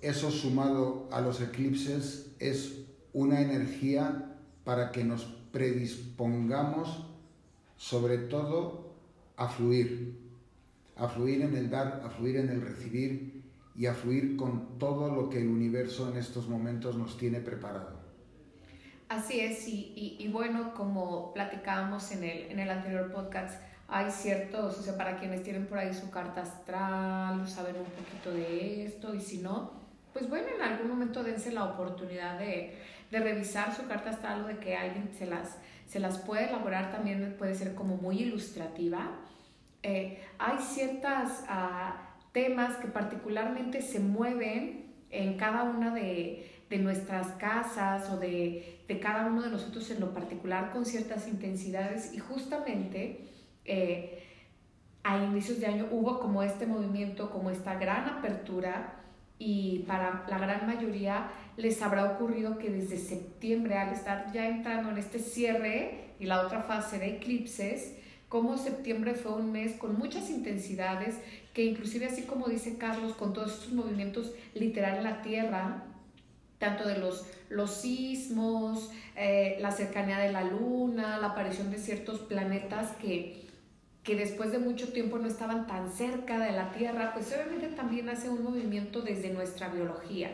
[0.00, 7.04] Eso sumado a los eclipses es una energía para que nos predispongamos
[7.76, 8.92] sobre todo
[9.36, 10.16] a fluir,
[10.94, 13.29] a fluir en el dar, a fluir en el recibir
[13.80, 17.98] y a fluir con todo lo que el universo en estos momentos nos tiene preparado.
[19.08, 23.58] Así es, y, y, bueno, como platicábamos en el, en el anterior podcast,
[23.88, 28.32] hay ciertos, o sea, para quienes tienen por ahí su carta astral, saben un poquito
[28.32, 29.72] de esto, y si no,
[30.12, 32.76] pues bueno, en algún momento dense la oportunidad de,
[33.10, 35.56] de revisar su carta astral o de que alguien se las
[35.90, 39.10] se las puede elaborar también, puede ser como muy ilustrativa.
[39.82, 47.28] Eh, hay ciertos ah, temas que particularmente se mueven en cada una de, de nuestras
[47.32, 52.14] casas o de, de, cada uno de nosotros en lo particular con ciertas intensidades.
[52.14, 53.26] Y justamente
[53.64, 54.22] eh,
[55.02, 58.96] a inicios de año hubo como este movimiento, como esta gran apertura
[59.38, 64.90] y para la gran mayoría les habrá ocurrido que desde septiembre, al estar ya entrando
[64.90, 67.96] en este cierre y la otra fase de eclipses,
[68.28, 71.18] como septiembre fue un mes con muchas intensidades,
[71.52, 75.84] que inclusive así como dice Carlos, con todos estos movimientos literal en la Tierra,
[76.58, 82.20] tanto de los, los sismos, eh, la cercanía de la Luna, la aparición de ciertos
[82.20, 83.50] planetas que
[84.02, 88.08] que después de mucho tiempo no estaban tan cerca de la Tierra, pues obviamente también
[88.08, 90.30] hace un movimiento desde nuestra biología,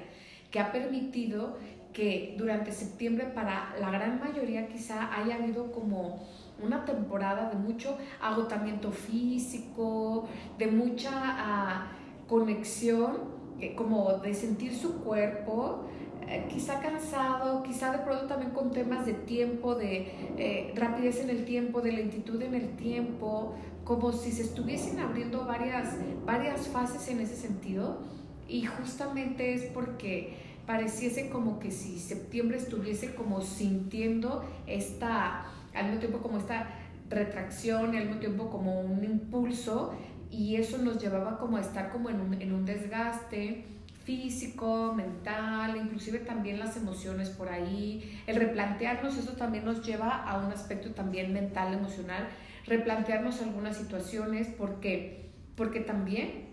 [0.50, 1.58] que ha permitido
[1.92, 6.26] que durante septiembre para la gran mayoría quizá haya habido como
[6.62, 10.26] una temporada de mucho agotamiento físico,
[10.58, 11.92] de mucha ah,
[12.28, 15.84] conexión, eh, como de sentir su cuerpo,
[16.28, 21.30] eh, quizá cansado, quizá de pronto también con temas de tiempo, de eh, rapidez en
[21.30, 23.54] el tiempo, de lentitud en el tiempo,
[23.84, 28.00] como si se estuviesen abriendo varias, varias fases en ese sentido.
[28.48, 35.46] Y justamente es porque pareciese como que si septiembre estuviese como sintiendo esta,
[35.76, 36.68] al mismo tiempo como esta
[37.08, 39.94] retracción al mismo tiempo como un impulso
[40.30, 43.64] y eso nos llevaba como a estar como en un, en un desgaste,
[44.04, 48.20] físico, mental, inclusive también las emociones por ahí.
[48.26, 52.28] El replantearnos, eso también nos lleva a un aspecto también mental, emocional,
[52.66, 56.46] replantearnos algunas situaciones, porque, porque también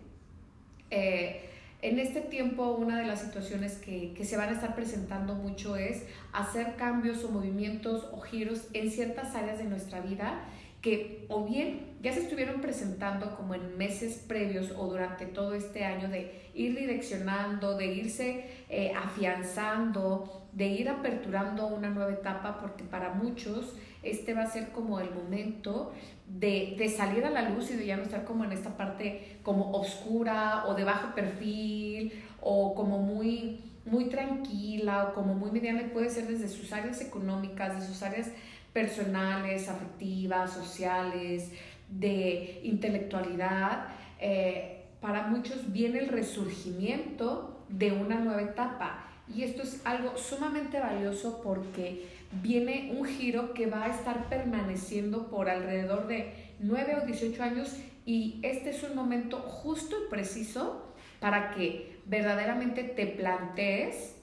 [0.89, 1.49] eh,
[1.83, 5.75] en este tiempo una de las situaciones que, que se van a estar presentando mucho
[5.75, 10.45] es hacer cambios o movimientos o giros en ciertas áreas de nuestra vida
[10.81, 15.83] que o bien ya se estuvieron presentando como en meses previos o durante todo este
[15.83, 22.83] año de ir direccionando, de irse eh, afianzando, de ir aperturando una nueva etapa, porque
[22.83, 25.91] para muchos este va a ser como el momento
[26.27, 29.71] de, salir a la luz y de ya no estar como en esta parte como
[29.71, 36.09] oscura o de bajo perfil o como muy muy tranquila o como muy mediana puede
[36.09, 38.29] ser desde sus áreas económicas, de sus áreas
[38.71, 41.51] personales, afectivas, sociales,
[41.89, 43.87] de intelectualidad,
[44.19, 49.09] eh, para muchos viene el resurgimiento de una nueva etapa.
[49.33, 52.07] Y esto es algo sumamente valioso porque
[52.41, 57.77] viene un giro que va a estar permaneciendo por alrededor de 9 o 18 años
[58.05, 64.15] y este es un momento justo y preciso para que verdaderamente te plantees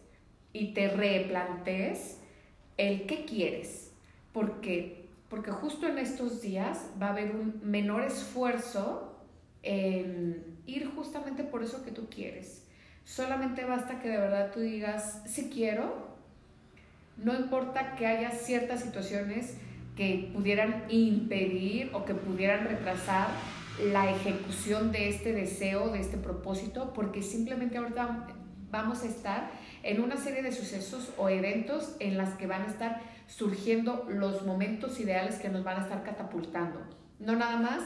[0.52, 2.18] y te replantees
[2.76, 3.92] el qué quieres,
[4.32, 9.18] porque, porque justo en estos días va a haber un menor esfuerzo
[9.62, 12.66] en ir justamente por eso que tú quieres.
[13.04, 16.09] Solamente basta que de verdad tú digas, si quiero,
[17.22, 19.56] no importa que haya ciertas situaciones
[19.96, 23.28] que pudieran impedir o que pudieran retrasar
[23.92, 28.26] la ejecución de este deseo, de este propósito, porque simplemente ahorita
[28.70, 29.50] vamos a estar
[29.82, 34.44] en una serie de sucesos o eventos en las que van a estar surgiendo los
[34.44, 36.80] momentos ideales que nos van a estar catapultando.
[37.18, 37.82] No nada más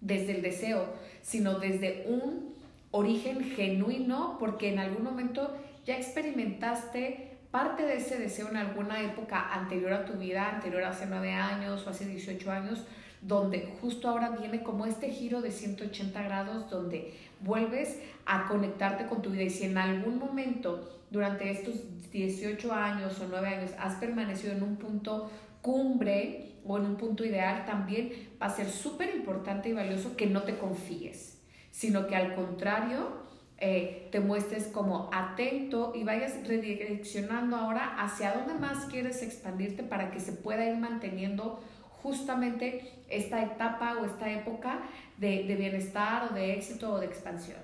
[0.00, 0.86] desde el deseo,
[1.22, 2.54] sino desde un
[2.90, 9.52] origen genuino, porque en algún momento ya experimentaste parte de ese deseo en alguna época
[9.52, 12.82] anterior a tu vida, anterior a hace nueve años o hace 18 años,
[13.20, 19.20] donde justo ahora viene como este giro de 180 grados, donde vuelves a conectarte con
[19.20, 19.44] tu vida.
[19.44, 21.74] Y si en algún momento durante estos
[22.10, 25.30] 18 años o 9 años has permanecido en un punto
[25.60, 30.26] cumbre o en un punto ideal, también va a ser súper importante y valioso que
[30.26, 31.38] no te confíes,
[31.70, 33.21] sino que al contrario,
[33.64, 40.10] eh, te muestres como atento y vayas redireccionando ahora hacia dónde más quieres expandirte para
[40.10, 41.60] que se pueda ir manteniendo
[42.02, 44.80] justamente esta etapa o esta época
[45.16, 47.60] de, de bienestar o de éxito o de expansión.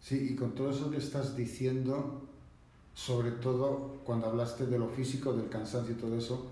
[0.00, 2.22] Sí, y con todo eso que estás diciendo,
[2.92, 6.46] sobre todo cuando hablaste de lo físico, del cansancio y todo eso,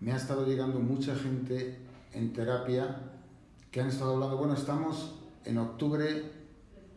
[0.00, 1.76] me ha estado llegando mucha gente
[2.14, 2.96] en terapia
[3.70, 6.39] que han estado hablando, bueno, estamos en octubre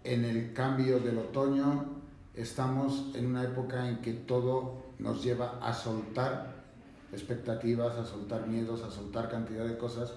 [0.03, 1.85] en el cambio del otoño
[2.33, 6.63] estamos en una época en que todo nos lleva a soltar
[7.11, 10.13] expectativas, a soltar miedos, a soltar cantidad de cosas.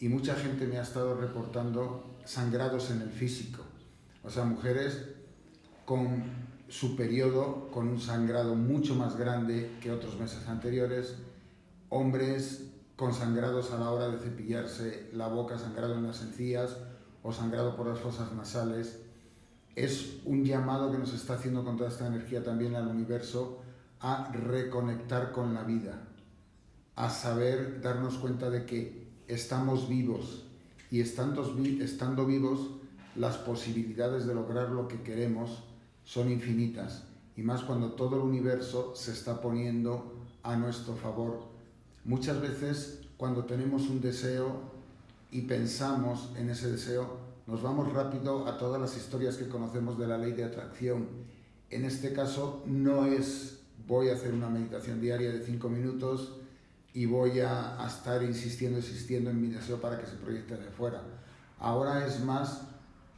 [0.00, 3.62] Y mucha gente me ha estado reportando sangrados en el físico,
[4.22, 5.06] o sea, mujeres
[5.84, 6.24] con
[6.68, 11.16] su periodo con un sangrado mucho más grande que otros meses anteriores,
[11.90, 16.78] hombres con sangrados a la hora de cepillarse la boca, sangrado en las encías
[17.22, 19.03] o sangrado por las fosas nasales,
[19.76, 23.62] es un llamado que nos está haciendo con toda esta energía también al universo
[24.00, 26.02] a reconectar con la vida,
[26.96, 30.44] a saber darnos cuenta de que estamos vivos
[30.90, 32.70] y estando, estando vivos
[33.16, 35.62] las posibilidades de lograr lo que queremos
[36.04, 37.04] son infinitas
[37.36, 41.40] y más cuando todo el universo se está poniendo a nuestro favor.
[42.04, 44.74] Muchas veces cuando tenemos un deseo
[45.30, 50.06] y pensamos en ese deseo, nos vamos rápido a todas las historias que conocemos de
[50.06, 51.08] la ley de atracción.
[51.70, 56.36] En este caso no es voy a hacer una meditación diaria de cinco minutos
[56.94, 61.02] y voy a, estar insistiendo, insistiendo en mi deseo para que se proyecte de fuera.
[61.58, 62.62] Ahora es más,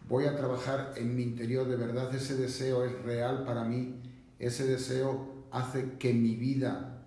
[0.09, 4.01] voy a trabajar en mi interior, de verdad ese deseo es real para mí,
[4.39, 7.05] ese deseo hace que mi vida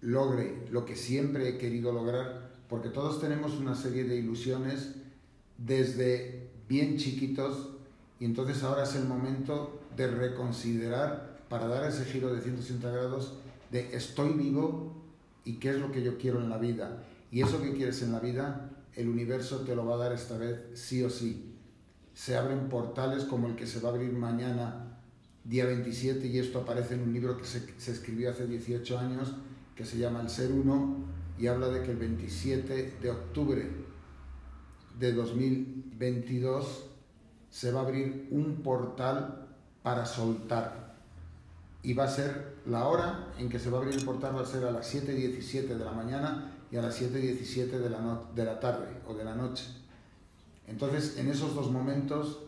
[0.00, 4.94] logre lo que siempre he querido lograr, porque todos tenemos una serie de ilusiones
[5.56, 7.70] desde bien chiquitos
[8.20, 13.34] y entonces ahora es el momento de reconsiderar para dar ese giro de 180 grados
[13.70, 14.92] de estoy vivo
[15.44, 17.02] y qué es lo que yo quiero en la vida.
[17.30, 20.36] Y eso que quieres en la vida, el universo te lo va a dar esta
[20.36, 21.54] vez sí o sí.
[22.14, 24.98] Se abren portales como el que se va a abrir mañana,
[25.44, 29.34] día 27, y esto aparece en un libro que se, se escribió hace 18 años,
[29.74, 30.96] que se llama El Ser Uno,
[31.38, 33.66] y habla de que el 27 de octubre
[34.98, 35.12] de
[36.02, 36.84] 2022
[37.50, 39.46] se va a abrir un portal
[39.82, 40.94] para soltar.
[41.82, 44.42] Y va a ser la hora en que se va a abrir el portal, va
[44.42, 48.44] a ser a las 7.17 de la mañana y a las 7.17 de, la de
[48.44, 49.64] la tarde o de la noche.
[50.66, 52.40] Entonces, en esos dos momentos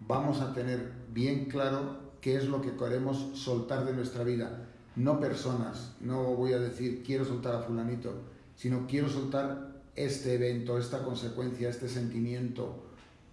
[0.00, 4.66] vamos a tener bien claro qué es lo que queremos soltar de nuestra vida.
[4.94, 8.14] No personas, no voy a decir quiero soltar a fulanito,
[8.54, 12.85] sino quiero soltar este evento, esta consecuencia, este sentimiento,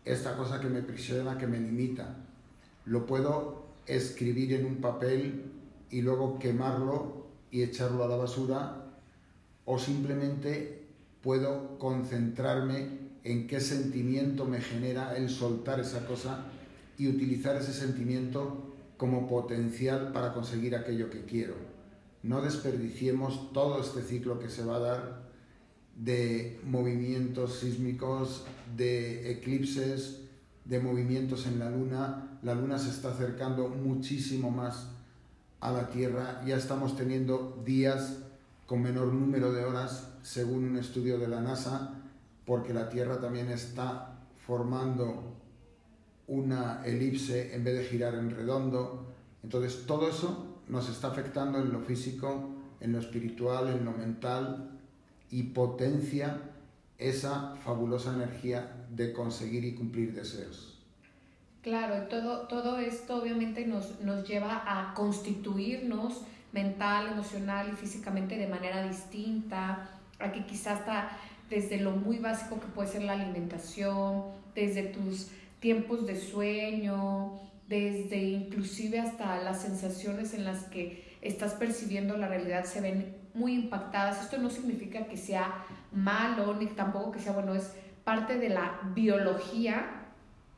[0.06, 2.18] esta cosa que me prisiona, que me limita.
[2.86, 5.52] Lo puedo escribir en un papel
[5.90, 8.84] y luego quemarlo y echarlo a la basura
[9.66, 10.84] o simplemente
[11.22, 16.46] puedo concentrarme en qué sentimiento me genera el soltar esa cosa
[16.98, 21.56] y utilizar ese sentimiento como potencial para conseguir aquello que quiero.
[22.22, 25.24] No desperdiciemos todo este ciclo que se va a dar
[25.96, 30.22] de movimientos sísmicos, de eclipses,
[30.66, 32.40] de movimientos en la luna.
[32.42, 34.88] La luna se está acercando muchísimo más
[35.60, 36.42] a la Tierra.
[36.46, 38.20] Ya estamos teniendo días
[38.66, 41.96] con menor número de horas, según un estudio de la NASA,
[42.46, 45.34] porque la Tierra también está formando
[46.28, 49.06] una elipse en vez de girar en redondo.
[49.44, 54.80] Entonces todo eso nos está afectando en lo físico, en lo espiritual, en lo mental,
[55.30, 56.53] y potencia
[57.10, 60.78] esa fabulosa energía de conseguir y cumplir deseos.
[61.62, 66.22] Claro, todo, todo esto obviamente nos, nos lleva a constituirnos
[66.52, 69.90] mental, emocional y físicamente de manera distinta,
[70.20, 71.18] a que quizás está
[71.50, 74.24] desde lo muy básico que puede ser la alimentación,
[74.56, 82.18] desde tus tiempos de sueño, desde inclusive hasta las sensaciones en las que estás percibiendo
[82.18, 84.22] la realidad se ven muy impactadas.
[84.22, 88.80] Esto no significa que sea malo, ni tampoco que sea bueno, es parte de la
[88.94, 90.04] biología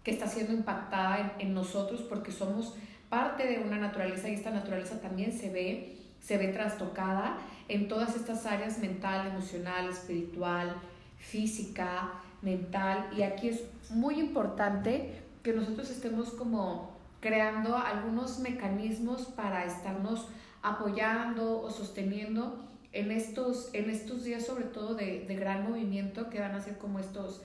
[0.03, 2.76] que está siendo impactada en, nosotros porque somos
[3.10, 7.38] parte de una naturaleza y esta naturaleza también se ve, se ve trastocada
[7.68, 10.76] en todas estas áreas mental, emocional, espiritual,
[11.18, 13.10] física, mental.
[13.18, 20.28] Y aquí es muy importante que nosotros estemos como creando algunos mecanismos para estarnos
[20.62, 22.64] apoyando o sosteniendo
[22.96, 27.00] en estos, en estos días, sobre todo de, gran movimiento, que van a ser como
[27.00, 27.42] estos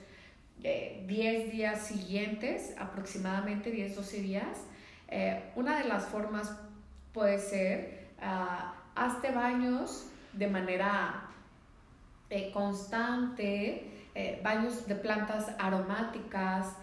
[0.59, 4.57] 10 eh, días siguientes, aproximadamente 10, 12 días.
[5.09, 6.55] Eh, una de las formas
[7.13, 11.29] puede ser, uh, hazte baños de manera
[12.29, 13.87] eh, constante,
[14.43, 16.75] baños de plantas aromáticas.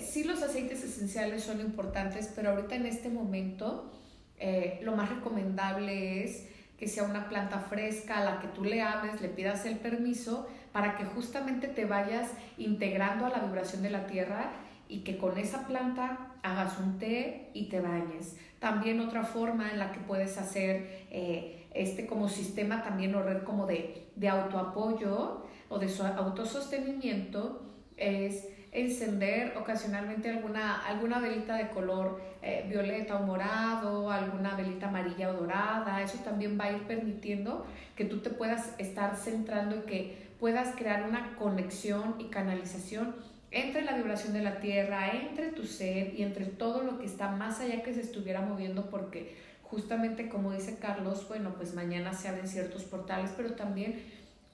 [0.00, 3.90] sí los aceites esenciales son importantes, pero ahorita en este momento
[4.38, 6.48] eh, lo más recomendable es
[6.84, 10.46] que sea una planta fresca a la que tú le ames, le pidas el permiso
[10.70, 14.50] para que justamente te vayas integrando a la vibración de la tierra
[14.86, 18.36] y que con esa planta hagas un té y te bañes.
[18.58, 23.44] También otra forma en la que puedes hacer eh, este como sistema también o red
[23.44, 25.88] como de, de autoapoyo o de
[26.18, 27.62] autosostenimiento
[27.96, 35.30] es encender ocasionalmente alguna, alguna velita de color eh, violeta o morado, alguna velita amarilla
[35.30, 36.02] o dorada.
[36.02, 37.64] Eso también va a ir permitiendo
[37.96, 43.14] que tú te puedas estar centrando y que puedas crear una conexión y canalización
[43.52, 47.30] entre la vibración de la tierra, entre tu ser y entre todo lo que está
[47.30, 52.26] más allá que se estuviera moviendo, porque justamente como dice Carlos, bueno, pues mañana se
[52.26, 54.02] abren ciertos portales, pero también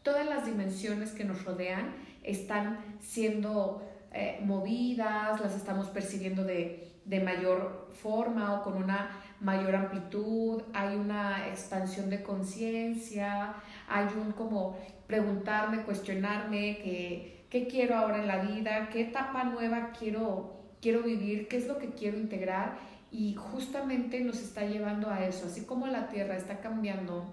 [0.03, 7.21] todas las dimensiones que nos rodean están siendo eh, movidas, las estamos percibiendo de, de
[7.21, 9.11] mayor forma o con una
[9.41, 13.55] mayor amplitud, hay una expansión de conciencia,
[13.89, 19.93] hay un como preguntarme, cuestionarme qué, qué quiero ahora en la vida, qué etapa nueva
[19.99, 22.79] quiero, quiero vivir, qué es lo que quiero integrar
[23.11, 27.25] y justamente nos está llevando a eso, así como la Tierra está cambiando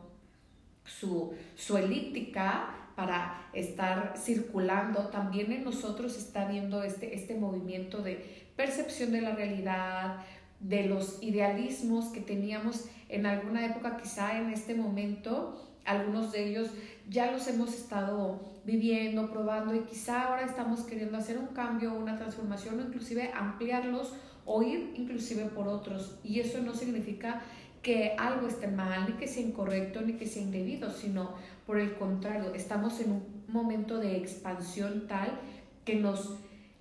[0.85, 8.47] su, su elíptica, para estar circulando, también en nosotros está viendo este, este movimiento de
[8.55, 10.17] percepción de la realidad,
[10.59, 16.71] de los idealismos que teníamos en alguna época, quizá en este momento, algunos de ellos
[17.07, 22.17] ya los hemos estado viviendo, probando y quizá ahora estamos queriendo hacer un cambio, una
[22.17, 26.17] transformación o inclusive ampliarlos o ir inclusive por otros.
[26.23, 27.43] Y eso no significa
[27.83, 31.35] que algo esté mal, ni que sea incorrecto, ni que sea indebido, sino
[31.67, 35.39] por el contrario, estamos en un momento de expansión tal
[35.85, 36.37] que nos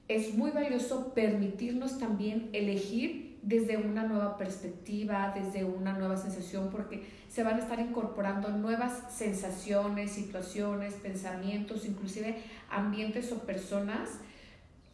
[0.09, 7.05] es muy valioso permitirnos también elegir desde una nueva perspectiva, desde una nueva sensación, porque
[7.29, 12.37] se van a estar incorporando nuevas sensaciones, situaciones, pensamientos, inclusive
[12.71, 14.21] ambientes o personas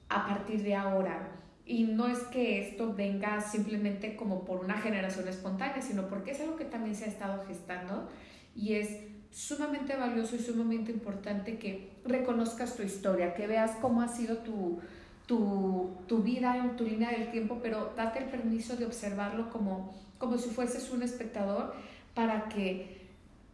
[0.08, 1.32] a partir de ahora.
[1.64, 6.40] Y no es que esto venga simplemente como por una generación espontánea, sino porque es
[6.40, 8.08] algo que también se ha estado gestando
[8.54, 14.08] y es sumamente valioso y sumamente importante que reconozcas tu historia, que veas cómo ha
[14.08, 14.80] sido tu,
[15.26, 19.94] tu, tu, vida en tu línea del tiempo, pero date el permiso de observarlo como,
[20.18, 21.74] como si fueses un espectador
[22.14, 23.00] para que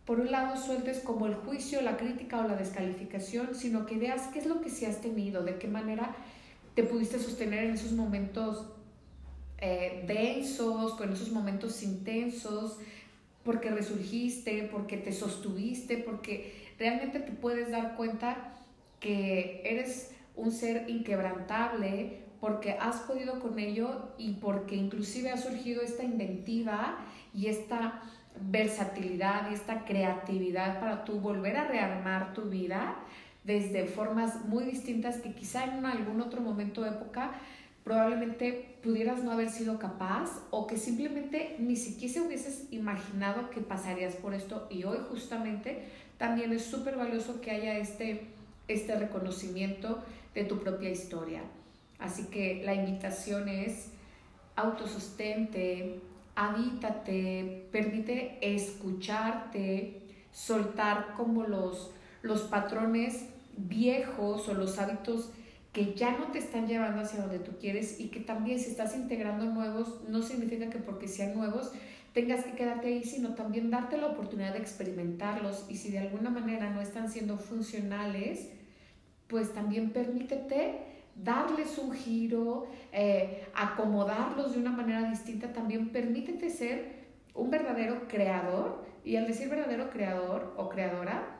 [0.04, 4.28] por un lado sueltes como el juicio, la crítica o la descalificación, sino que veas
[4.28, 6.16] qué es lo que sí has tenido, de qué manera
[6.74, 8.66] te pudiste sostener en esos momentos
[9.60, 12.78] eh, densos, con esos momentos intensos,
[13.48, 18.58] porque resurgiste, porque te sostuviste, porque realmente te puedes dar cuenta
[19.00, 25.80] que eres un ser inquebrantable, porque has podido con ello y porque inclusive ha surgido
[25.80, 26.98] esta inventiva
[27.32, 28.02] y esta
[28.38, 32.96] versatilidad y esta creatividad para tú volver a rearmar tu vida
[33.44, 37.30] desde formas muy distintas que quizá en algún otro momento de época
[37.88, 44.14] probablemente pudieras no haber sido capaz o que simplemente ni siquiera hubieses imaginado que pasarías
[44.14, 45.84] por esto y hoy justamente
[46.18, 48.26] también es súper valioso que haya este,
[48.68, 50.02] este reconocimiento
[50.34, 51.40] de tu propia historia.
[51.98, 53.86] Así que la invitación es
[54.54, 56.00] autosostente,
[56.34, 61.90] habítate, permite escucharte, soltar como los,
[62.20, 65.30] los patrones viejos o los hábitos
[65.78, 68.96] que ya no te están llevando hacia donde tú quieres y que también si estás
[68.96, 71.70] integrando nuevos, no significa que porque sean nuevos
[72.12, 75.66] tengas que quedarte ahí, sino también darte la oportunidad de experimentarlos.
[75.68, 78.50] Y si de alguna manera no están siendo funcionales,
[79.28, 80.80] pues también permítete
[81.14, 88.84] darles un giro, eh, acomodarlos de una manera distinta, también permítete ser un verdadero creador.
[89.04, 91.36] Y al decir verdadero creador o creadora,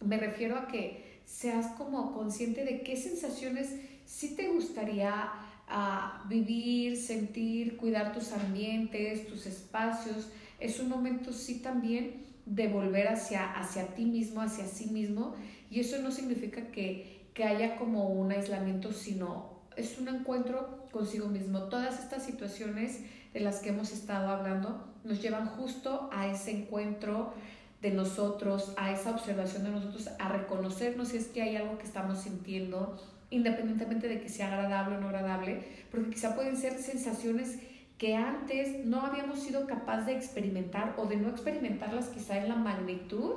[0.00, 3.74] me refiero a que seas como consciente de qué sensaciones
[4.06, 5.32] sí te gustaría
[5.68, 10.28] ah, vivir, sentir, cuidar tus ambientes, tus espacios.
[10.60, 15.34] Es un momento sí también de volver hacia, hacia ti mismo, hacia sí mismo.
[15.70, 21.28] Y eso no significa que, que haya como un aislamiento, sino es un encuentro consigo
[21.28, 21.64] mismo.
[21.64, 23.00] Todas estas situaciones
[23.34, 27.34] de las que hemos estado hablando nos llevan justo a ese encuentro
[27.82, 31.84] de nosotros, a esa observación de nosotros, a reconocernos si es que hay algo que
[31.84, 32.96] estamos sintiendo,
[33.30, 37.58] independientemente de que sea agradable o no agradable, porque quizá pueden ser sensaciones
[37.98, 42.56] que antes no habíamos sido capaz de experimentar o de no experimentarlas quizá en la
[42.56, 43.32] magnitud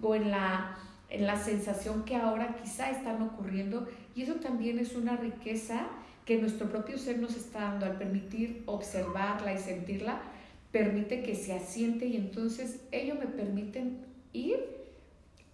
[0.00, 0.76] o en la,
[1.08, 3.88] en la sensación que ahora quizá están ocurriendo.
[4.14, 5.86] Y eso también es una riqueza
[6.24, 10.20] que nuestro propio ser nos está dando al permitir observarla y sentirla
[10.72, 13.84] permite que se asiente y entonces ello me permite
[14.32, 14.58] ir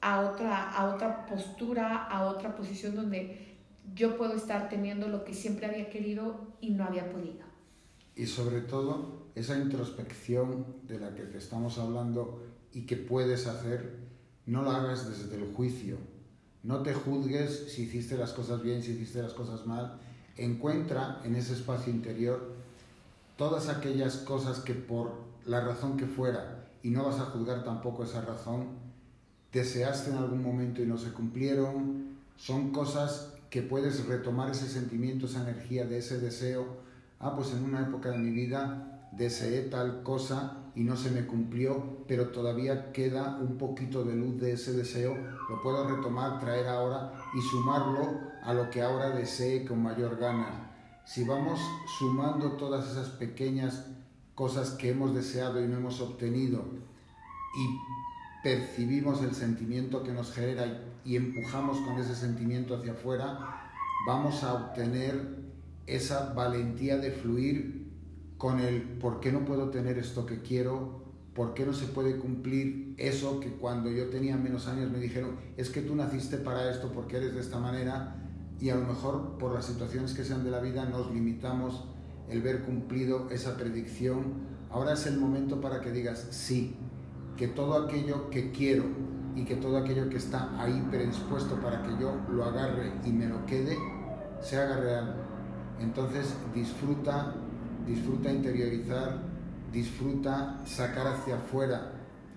[0.00, 3.56] a otra, a otra postura, a otra posición donde
[3.94, 7.46] yo puedo estar teniendo lo que siempre había querido y no había podido.
[8.14, 13.96] Y sobre todo esa introspección de la que te estamos hablando y que puedes hacer,
[14.46, 15.98] no la hagas desde el juicio.
[16.62, 20.00] No te juzgues si hiciste las cosas bien, si hiciste las cosas mal.
[20.36, 22.55] Encuentra en ese espacio interior
[23.36, 25.12] todas aquellas cosas que por
[25.44, 28.68] la razón que fuera, y no vas a juzgar tampoco esa razón,
[29.52, 35.26] deseaste en algún momento y no se cumplieron, son cosas que puedes retomar ese sentimiento,
[35.26, 36.66] esa energía de ese deseo.
[37.18, 41.26] Ah, pues en una época de mi vida deseé tal cosa y no se me
[41.26, 45.16] cumplió, pero todavía queda un poquito de luz de ese deseo,
[45.48, 50.65] lo puedo retomar, traer ahora y sumarlo a lo que ahora desee con mayor gana.
[51.06, 51.60] Si vamos
[51.98, 53.86] sumando todas esas pequeñas
[54.34, 56.64] cosas que hemos deseado y no hemos obtenido
[57.56, 63.70] y percibimos el sentimiento que nos genera y empujamos con ese sentimiento hacia afuera,
[64.04, 65.44] vamos a obtener
[65.86, 67.88] esa valentía de fluir
[68.36, 71.04] con el por qué no puedo tener esto que quiero,
[71.34, 75.36] por qué no se puede cumplir eso que cuando yo tenía menos años me dijeron,
[75.56, 78.25] es que tú naciste para esto porque eres de esta manera
[78.60, 81.84] y a lo mejor por las situaciones que sean de la vida nos limitamos
[82.28, 84.56] el ver cumplido esa predicción.
[84.70, 86.76] Ahora es el momento para que digas sí,
[87.36, 88.84] que todo aquello que quiero
[89.34, 93.26] y que todo aquello que está ahí predispuesto para que yo lo agarre y me
[93.26, 93.76] lo quede,
[94.40, 95.14] se haga real.
[95.78, 97.34] Entonces disfruta,
[97.86, 99.18] disfruta interiorizar,
[99.72, 101.92] disfruta sacar hacia afuera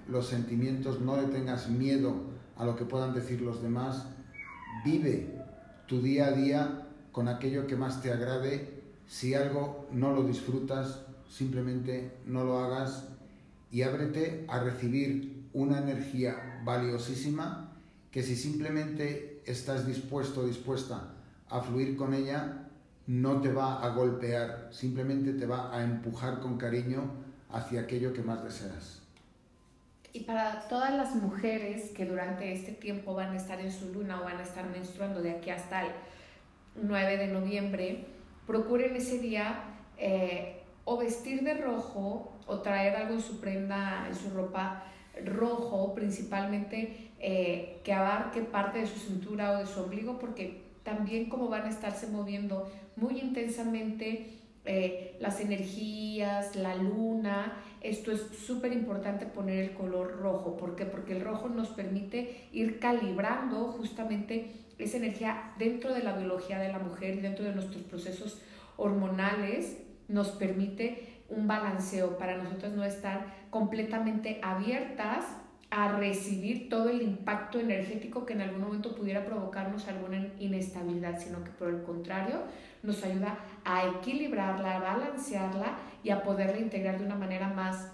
[0.09, 2.13] los sentimientos, no le tengas miedo
[2.57, 4.07] a lo que puedan decir los demás,
[4.83, 5.38] vive
[5.89, 10.99] tu día a día con aquello que más te agrade, si algo no lo disfrutas,
[11.27, 13.07] simplemente no lo hagas
[13.71, 17.73] y ábrete a recibir una energía valiosísima
[18.11, 21.15] que si simplemente estás dispuesto o dispuesta
[21.49, 22.67] a fluir con ella,
[23.07, 27.01] no te va a golpear, simplemente te va a empujar con cariño
[27.49, 28.98] hacia aquello que más deseas.
[30.11, 34.21] Y para todas las mujeres que durante este tiempo van a estar en su luna
[34.21, 35.91] o van a estar menstruando de aquí hasta el
[36.75, 38.05] 9 de noviembre,
[38.47, 39.63] procuren ese día
[39.97, 44.83] eh, o vestir de rojo o traer algo en su prenda, en su ropa
[45.23, 51.29] rojo, principalmente eh, que abarque parte de su cintura o de su ombligo, porque también
[51.29, 58.73] como van a estarse moviendo muy intensamente eh, las energías, la luna, esto es súper
[58.73, 60.57] importante poner el color rojo.
[60.57, 60.85] ¿Por qué?
[60.85, 66.71] Porque el rojo nos permite ir calibrando justamente esa energía dentro de la biología de
[66.71, 68.41] la mujer y dentro de nuestros procesos
[68.77, 69.77] hormonales
[70.07, 75.25] nos permite un balanceo para nosotros no estar completamente abiertas
[75.69, 81.43] a recibir todo el impacto energético que en algún momento pudiera provocarnos alguna inestabilidad, sino
[81.43, 82.41] que por el contrario
[82.83, 87.91] nos ayuda a equilibrarla, a balancearla y a poderla integrar de una manera más,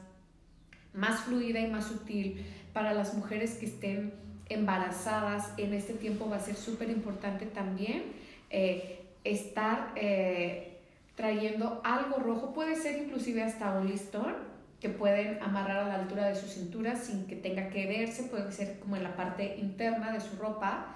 [0.94, 4.14] más fluida y más sutil para las mujeres que estén
[4.48, 5.54] embarazadas.
[5.58, 6.30] En este tiempo.
[6.30, 8.04] Va a ser súper importante también
[8.50, 9.92] eh, estar...
[9.96, 10.72] Eh,
[11.16, 14.36] trayendo algo rojo, puede ser inclusive hasta un listón
[14.80, 18.52] que pueden amarrar a la altura de su cintura sin que tenga que verse, puede
[18.52, 20.94] ser como en la parte interna de su ropa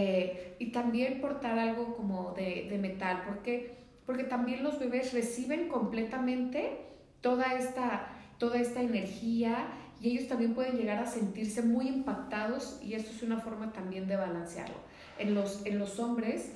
[0.00, 3.74] eh, y también portar algo como de, metal, porque,
[4.06, 6.78] porque también los bebés reciben completamente
[7.20, 8.06] toda esta,
[8.38, 9.66] toda esta energía
[10.00, 14.06] y ellos también pueden llegar a sentirse muy impactados y esto es una forma también
[14.06, 14.76] de balancearlo.
[15.18, 16.52] En los, en los hombres,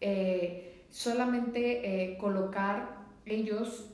[0.00, 3.90] eh, solamente eh, colocar ellos,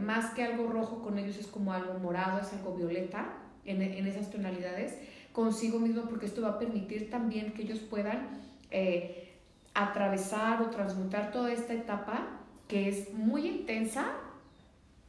[0.00, 3.34] más que algo rojo con ellos es como algo morado, es algo violeta
[3.64, 4.96] en, esas tonalidades,
[5.32, 8.40] consigo mismo porque esto va a permitir también que ellos puedan
[8.70, 9.30] eh,
[9.74, 14.12] atravesar o transmutar toda esta etapa que es muy intensa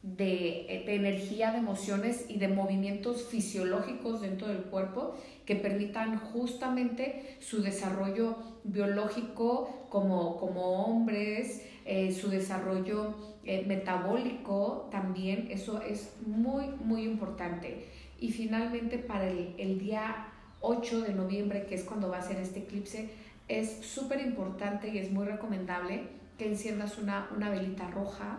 [0.02, 5.14] de, energía, de emociones y de movimientos fisiológicos dentro del cuerpo
[5.46, 15.48] que permitan justamente su desarrollo biológico como, como hombres, eh, su desarrollo eh, metabólico también,
[15.50, 17.88] eso es muy, muy importante.
[18.22, 20.28] Y finalmente para el, el día
[20.60, 23.10] 8 de noviembre, que es cuando va a ser este eclipse,
[23.48, 26.04] es súper importante y es muy recomendable
[26.38, 28.38] que enciendas una, una velita roja.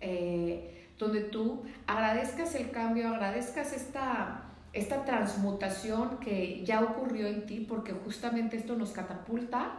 [0.00, 7.60] Eh, donde tú agradezcas el cambio, agradezcas esta, esta transmutación que ya ocurrió en ti,
[7.60, 9.76] porque justamente esto nos catapulta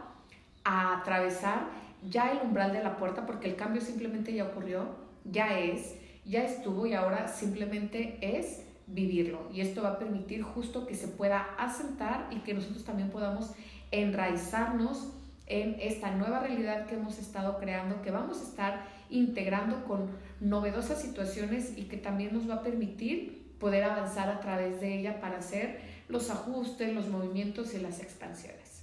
[0.64, 1.68] a atravesar
[2.08, 5.94] ya el umbral de la puerta, porque el cambio simplemente ya ocurrió, ya es,
[6.24, 9.48] ya estuvo y ahora simplemente es vivirlo.
[9.52, 13.52] Y esto va a permitir justo que se pueda asentar y que nosotros también podamos
[13.90, 15.12] enraizarnos
[15.46, 20.10] en esta nueva realidad que hemos estado creando, que vamos a estar integrando con
[20.40, 25.20] novedosas situaciones y que también nos va a permitir poder avanzar a través de ella
[25.20, 28.82] para hacer los ajustes, los movimientos y las expansiones.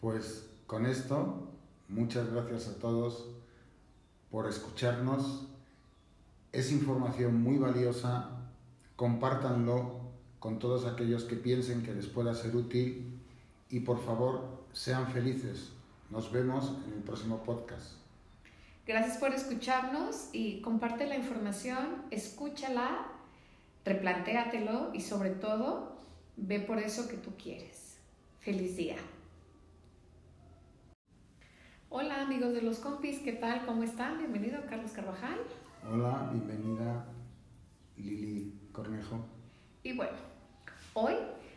[0.00, 1.48] Pues con esto,
[1.88, 3.28] muchas gracias a todos
[4.30, 5.48] por escucharnos.
[6.52, 8.28] Es información muy valiosa,
[8.94, 10.02] compártanlo
[10.38, 13.18] con todos aquellos que piensen que les pueda ser útil
[13.70, 15.70] y por favor sean felices.
[16.10, 17.94] Nos vemos en el próximo podcast.
[18.86, 23.06] Gracias por escucharnos y comparte la información, escúchala,
[23.86, 25.96] replantéatelo y sobre todo
[26.36, 27.96] ve por eso que tú quieres.
[28.40, 28.96] Feliz día.
[31.88, 33.64] Hola amigos de los compis, ¿qué tal?
[33.64, 34.18] ¿Cómo están?
[34.18, 35.38] Bienvenido Carlos Carvajal.
[35.90, 37.04] Hola, bienvenida
[37.96, 39.18] Lili Cornejo.
[39.82, 40.12] Y bueno,
[40.94, 41.14] hoy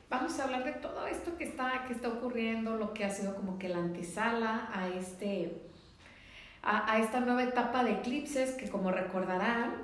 [0.09, 3.35] vamos a hablar de todo esto que está, que está ocurriendo, lo que ha sido
[3.35, 5.61] como que la antesala a, este,
[6.63, 9.75] a, esta nueva etapa de eclipses que como recordarán,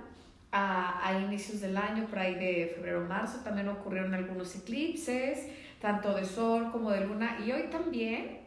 [0.52, 5.48] a, inicios del año, por ahí de febrero marzo, también ocurrieron algunos eclipses,
[5.80, 8.40] tanto de sol como de luna, y hoy también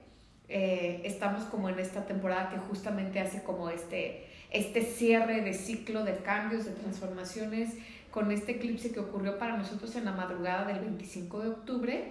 [0.48, 6.04] eh, estamos como en esta temporada que justamente hace como este, este cierre de ciclo
[6.04, 7.74] de cambios, de transformaciones,
[8.10, 12.04] con este eclipse que ocurrió para nosotros en la madrugada del 25 de octubre,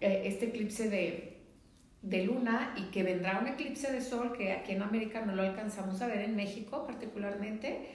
[0.00, 1.36] eh, este eclipse de,
[2.02, 5.42] de luna y que vendrá un eclipse de sol que aquí en América no lo
[5.42, 7.90] alcanzamos a ver, en México particularmente,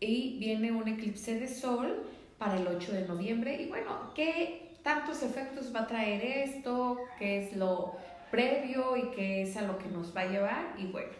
[0.00, 2.02] y viene un eclipse de sol
[2.38, 3.62] para el 8 de noviembre.
[3.62, 6.98] Y bueno, ¿qué tantos efectos va a traer esto?
[7.18, 7.96] ¿Qué es lo
[8.32, 10.74] previo y que es a lo que nos va a llevar.
[10.78, 11.12] Y bueno,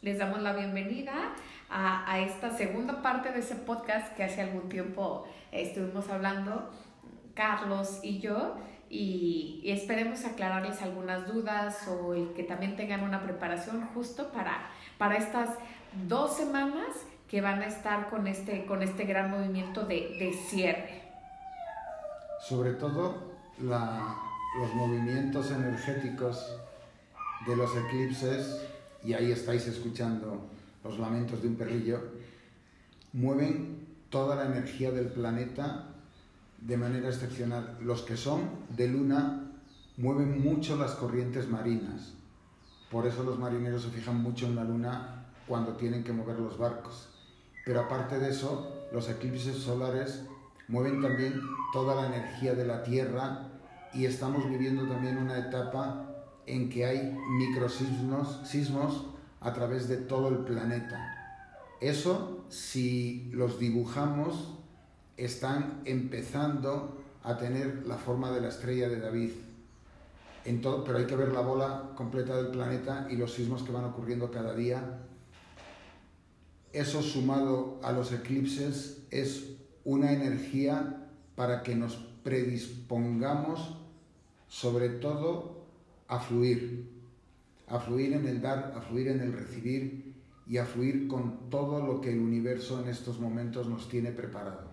[0.00, 1.34] les damos la bienvenida
[1.70, 6.70] a, esta segunda parte de ese podcast que hace algún tiempo estuvimos hablando,
[7.34, 8.56] Carlos y yo.
[8.88, 14.68] Y, esperemos aclararles algunas dudas o el que también tengan una preparación justo para,
[14.98, 15.50] para estas
[16.08, 16.88] dos semanas
[17.28, 21.02] que van a estar con este, con este gran movimiento de, de cierre.
[22.40, 23.30] Sobre todo
[23.60, 26.56] los movimientos energéticos
[27.46, 28.66] de los eclipses,
[29.04, 30.50] y ahí estáis escuchando
[30.84, 32.00] los lamentos de un perrillo,
[33.12, 35.86] mueven toda la energía del planeta
[36.60, 37.78] de manera excepcional.
[37.80, 38.42] Los que son
[38.76, 39.52] de luna
[39.96, 42.12] mueven mucho las corrientes marinas.
[42.90, 46.58] Por eso los marineros se fijan mucho en la luna cuando tienen que mover los
[46.58, 47.08] barcos.
[47.64, 50.22] Pero aparte de eso, los eclipses solares
[50.68, 51.40] mueven también
[51.72, 53.48] toda la energía de la Tierra
[53.92, 56.06] y estamos viviendo también una etapa
[56.46, 59.06] en que hay microsismos sismos
[59.40, 61.16] a través de todo el planeta.
[61.80, 64.54] Eso, si los dibujamos,
[65.16, 69.30] están empezando a tener la forma de la estrella de David.
[70.44, 73.72] En todo, pero hay que ver la bola completa del planeta y los sismos que
[73.72, 75.00] van ocurriendo cada día.
[76.72, 83.76] Eso sumado a los eclipses es una energía para que nos predispongamos
[84.48, 85.64] sobre todo
[86.08, 86.89] a fluir,
[87.70, 90.14] a fluir en el dar, a fluir en el recibir
[90.46, 94.68] y a fluir con todo lo que el universo en estos momentos nos tiene preparado.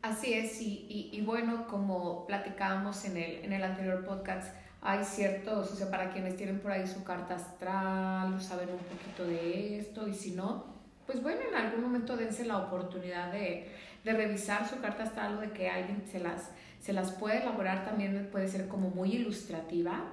[0.00, 5.70] Así es, y, y, bueno, como platicábamos en el, en el anterior podcast, hay ciertos,
[5.70, 10.08] o sea, para quienes tienen por ahí su carta astral, saben un poquito de esto,
[10.08, 10.64] y si no,
[11.06, 13.70] pues bueno, en algún momento dense la oportunidad de,
[14.02, 16.50] de revisar su carta astral o de que alguien se las
[16.82, 20.04] se las puede elaborar también, puede ser como muy ilustrativa.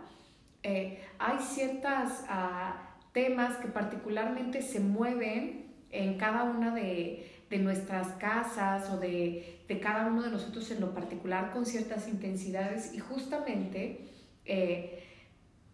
[0.63, 8.91] Eh, hay ciertos ah, temas que particularmente se mueven en cada una de, nuestras casas
[8.91, 12.93] o de, cada uno de nosotros en lo particular con ciertas intensidades.
[12.93, 14.07] Y justamente
[14.45, 15.03] eh,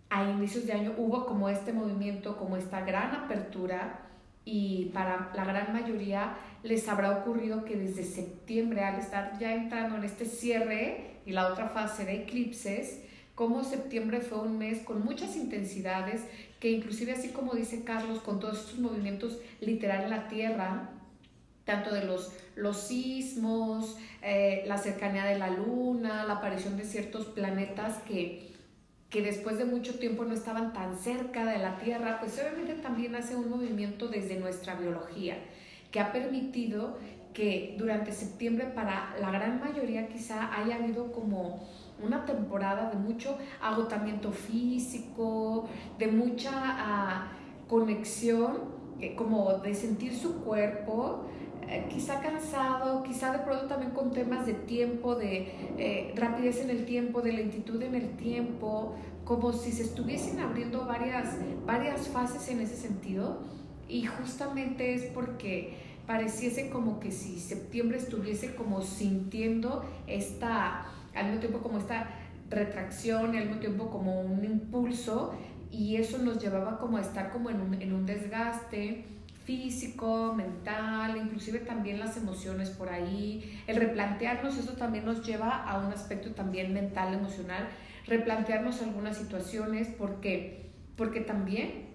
[0.09, 4.01] a inicios de año hubo como este movimiento, como esta gran apertura
[4.45, 9.97] y para la gran mayoría les habrá ocurrido que desde septiembre, al estar ya entrando
[9.97, 13.01] en este cierre y la otra fase de eclipses,
[13.35, 16.23] como septiembre fue un mes con muchas intensidades,
[16.59, 20.89] que inclusive así como dice Carlos, con todos estos movimientos literal en la Tierra,
[21.65, 27.25] tanto de los, los sismos, eh, la cercanía de la Luna, la aparición de ciertos
[27.25, 28.55] planetas que
[29.15, 33.15] que después de mucho tiempo no estaban tan cerca de la Tierra, pues obviamente también
[33.15, 35.37] hace un movimiento desde nuestra biología,
[35.89, 36.97] que ha permitido
[37.33, 41.65] que durante septiembre para la gran mayoría quizá haya habido como
[42.01, 45.67] una temporada de mucho agotamiento físico,
[45.97, 47.31] de mucha ah,
[47.67, 51.25] conexión, eh, como de sentir su cuerpo,
[51.67, 55.47] eh, quizá cansado, quizá de pronto también con temas de tiempo, de
[55.77, 60.85] eh, rapidez en el tiempo, de lentitud en el tiempo, como si se estuviesen abriendo
[60.85, 63.39] varias, varias fases en ese sentido.
[63.89, 70.85] Y justamente es porque pareciese como que si septiembre estuviese como sintiendo esta,
[71.15, 72.07] al mismo tiempo como esta
[72.49, 75.33] retracción al mismo tiempo como un impulso
[75.71, 79.05] y eso nos llevaba como a estar como en un, en un desgaste,
[79.43, 83.61] físico, mental, inclusive también las emociones por ahí.
[83.67, 87.67] El replantearnos eso también nos lleva a un aspecto también mental, emocional,
[88.07, 91.85] replantearnos algunas situaciones, porque, porque también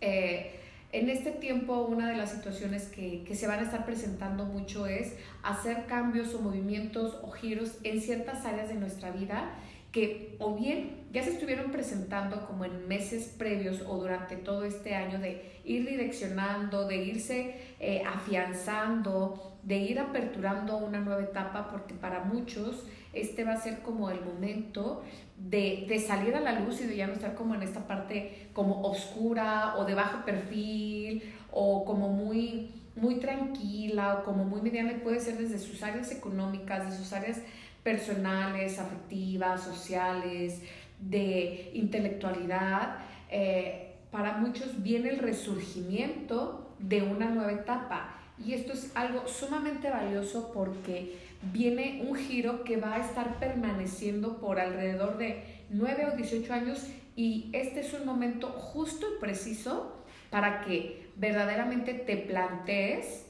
[0.00, 0.60] eh,
[0.92, 4.86] en este tiempo una de las situaciones que, que, se van a estar presentando mucho
[4.86, 9.54] es hacer cambios o movimientos o giros en ciertas áreas de nuestra vida
[9.92, 14.94] que o bien ya se estuvieron presentando como en meses previos o durante todo este
[14.94, 21.92] año de ir direccionando, de irse eh, afianzando, de ir aperturando una nueva etapa, porque
[21.94, 25.02] para muchos este va a ser como el momento
[25.36, 28.48] de, de, salir a la luz y de ya no estar como en esta parte
[28.52, 34.92] como oscura o de bajo perfil o como muy muy tranquila o como muy mediana,
[35.02, 37.40] puede ser desde sus áreas económicas, de sus áreas
[37.82, 40.60] personales, afectivas, sociales,
[41.00, 42.98] de intelectualidad,
[43.30, 48.18] eh, para muchos viene el resurgimiento de una nueva etapa.
[48.44, 51.16] Y esto es algo sumamente valioso porque
[51.50, 56.86] viene un giro que va a estar permaneciendo por alrededor de 9 o 18 años
[57.16, 63.26] y este es un momento justo y preciso para que verdaderamente te plantees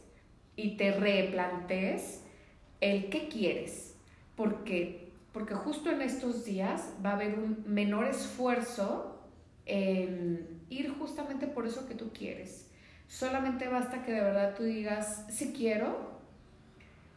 [0.56, 2.22] y te replantees
[2.80, 3.94] el qué quieres,
[4.36, 9.20] porque, porque justo en estos días va a haber un menor esfuerzo
[9.66, 12.68] en ir justamente por eso que tú quieres.
[13.08, 16.11] Solamente basta que de verdad tú digas, si quiero,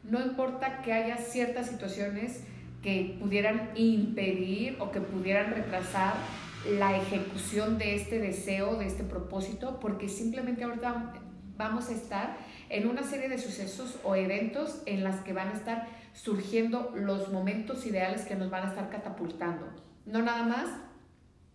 [0.09, 2.43] no importa que haya ciertas situaciones
[2.81, 6.13] que pudieran impedir o que pudieran retrasar
[6.77, 11.13] la ejecución de este deseo, de este propósito, porque simplemente ahorita
[11.57, 12.37] vamos a estar
[12.69, 17.31] en una serie de sucesos o eventos en las que van a estar surgiendo los
[17.31, 19.67] momentos ideales que nos van a estar catapultando.
[20.05, 20.69] No nada más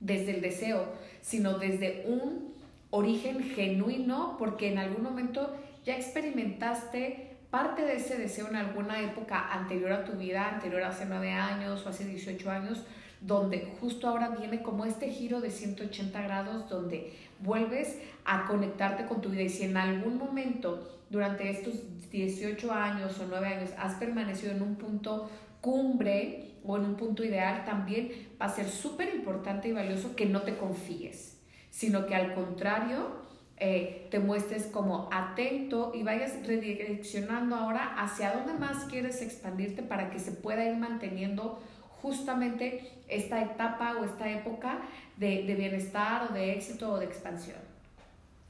[0.01, 2.55] desde el deseo, sino desde un
[2.91, 9.53] origen genuino, porque en algún momento ya experimentaste parte de ese deseo en alguna época
[9.53, 12.83] anterior a tu vida, anterior a hace nueve años o hace 18 años,
[13.21, 19.21] donde justo ahora viene como este giro de 180 grados, donde vuelves a conectarte con
[19.21, 19.43] tu vida.
[19.43, 21.75] Y si en algún momento durante estos
[22.11, 25.29] 18 años o 9 años has permanecido en un punto
[25.61, 28.11] cumbre o en un punto ideal, también
[28.41, 31.41] va a ser súper importante y valioso que no te confíes,
[31.71, 33.20] sino que al contrario,
[33.61, 40.11] eh, te muestres como atento y vayas redireccionando ahora hacia dónde más quieres expandirte para
[40.11, 41.61] que se pueda ir manteniendo
[42.01, 44.81] justamente esta etapa o esta época
[45.19, 47.59] de, de bienestar o de éxito o de expansión.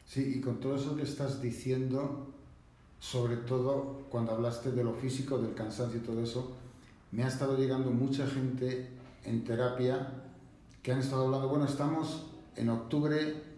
[0.07, 2.29] Sí, y con todo eso que estás diciendo,
[3.01, 6.53] sobre todo cuando hablaste de lo físico, del cansancio y todo eso,
[7.11, 8.87] me ha estado llegando mucha gente
[9.25, 10.09] en terapia
[10.83, 12.27] que han estado hablando, bueno, estamos
[12.57, 13.50] en octubre,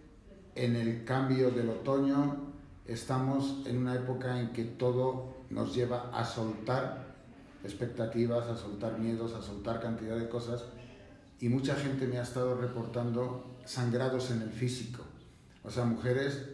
[0.55, 2.53] en el cambio del otoño,
[2.85, 7.15] estamos en una época en que todo nos lleva a soltar
[7.63, 10.65] expectativas, a soltar miedos, a soltar cantidad de cosas.
[11.39, 15.03] Y mucha gente me ha estado reportando sangrados en el físico,
[15.63, 16.49] o sea, mujeres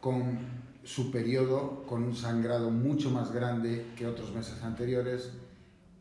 [0.00, 0.38] con
[0.84, 5.32] su periodo con un sangrado mucho más grande que otros meses anteriores,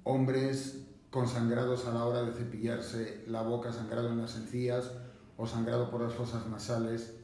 [0.04, 4.92] hombres con sangrados a la hora de cepillarse la boca, sangrado en las encías
[5.36, 7.17] o sangrado por las fosas nasales.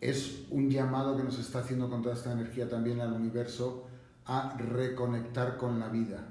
[0.00, 3.86] Es un llamado que nos está haciendo con toda esta energía también al universo
[4.26, 6.28] a reconectar con la vida,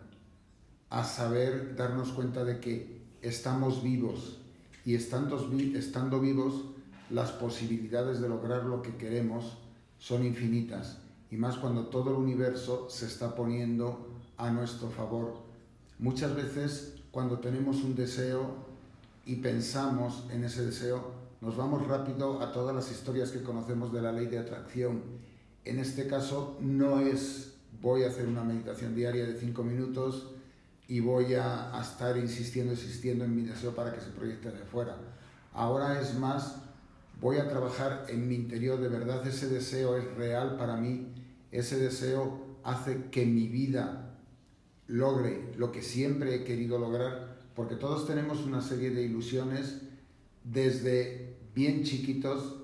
[0.90, 4.38] a saber darnos cuenta de que estamos vivos
[4.86, 6.64] y estando, estando vivos
[7.10, 9.58] las posibilidades de lograr lo que queremos
[10.00, 11.00] son infinitas
[11.32, 14.08] y más cuando todo el universo se está poniendo
[14.38, 15.36] a nuestro favor.
[16.00, 18.56] Muchas veces cuando tenemos un deseo
[19.26, 21.12] y pensamos en ese deseo,
[21.42, 25.04] nos vamos rápido a todas las historias que conocemos de la ley de atracción.
[25.66, 30.32] En este caso no es voy a hacer una meditación diaria de cinco minutos
[30.88, 34.64] y voy a, a estar insistiendo, insistiendo en mi deseo para que se proyecte de
[34.64, 34.98] fuera.
[35.54, 36.56] Ahora es más
[37.20, 41.14] voy a trabajar en mi interior, de verdad ese deseo es real para mí,
[41.52, 44.16] ese deseo hace que mi vida
[44.88, 49.82] logre lo que siempre he querido lograr, porque todos tenemos una serie de ilusiones
[50.44, 51.27] desde
[51.58, 52.58] bien chiquitos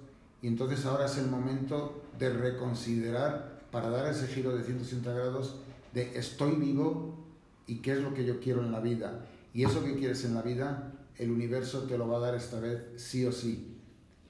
[0.44, 5.56] y entonces ahora es el momento de reconsiderar para dar ese giro de 180 grados
[5.96, 7.18] de estoy vivo
[7.66, 9.26] y qué es lo que yo quiero en la vida.
[9.52, 12.60] Y eso que quieres en la vida, el universo te lo va a dar esta
[12.60, 13.80] vez sí o sí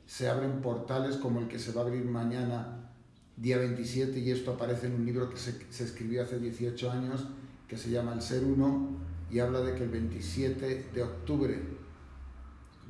[0.05, 2.89] se abren portales como el que se va a abrir mañana,
[3.35, 7.25] día 27, y esto aparece en un libro que se, escribió hace 18 años,
[7.67, 8.91] que se llama El Ser Uno,
[9.29, 11.82] y habla de que el 27 de octubre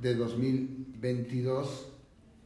[0.04, 1.88] de 2022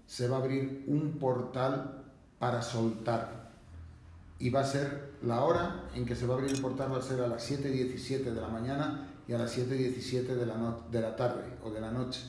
[0.06, 2.06] se va a abrir un portal
[2.40, 3.52] para soltar.
[4.40, 7.00] Y va a ser la hora en que se va a abrir el portal, va
[7.00, 11.02] a ser a las 7.17 de la mañana, y a las 7.17 de la, de
[11.02, 12.22] la tarde o de la noche.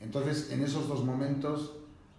[0.00, 1.72] Entonces, en esos dos momentos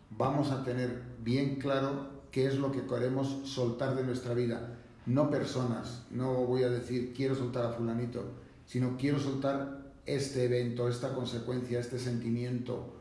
[0.10, 4.78] vamos a tener bien claro qué es lo que queremos soltar de nuestra vida.
[5.06, 8.24] No personas, no voy a decir quiero soltar a fulanito,
[8.66, 12.94] sino quiero soltar este evento, esta consecuencia, este sentimiento,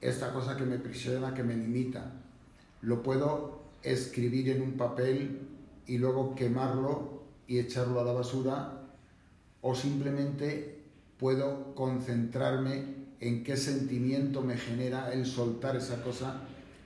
[0.00, 2.12] esta cosa que me prisiona, que me limita.
[2.82, 5.40] Lo puedo escribir en un papel
[5.86, 8.82] y luego quemarlo y echarlo a la basura
[9.60, 10.82] o simplemente
[11.18, 16.42] puedo concentrarme en qué sentimiento me genera el soltar esa cosa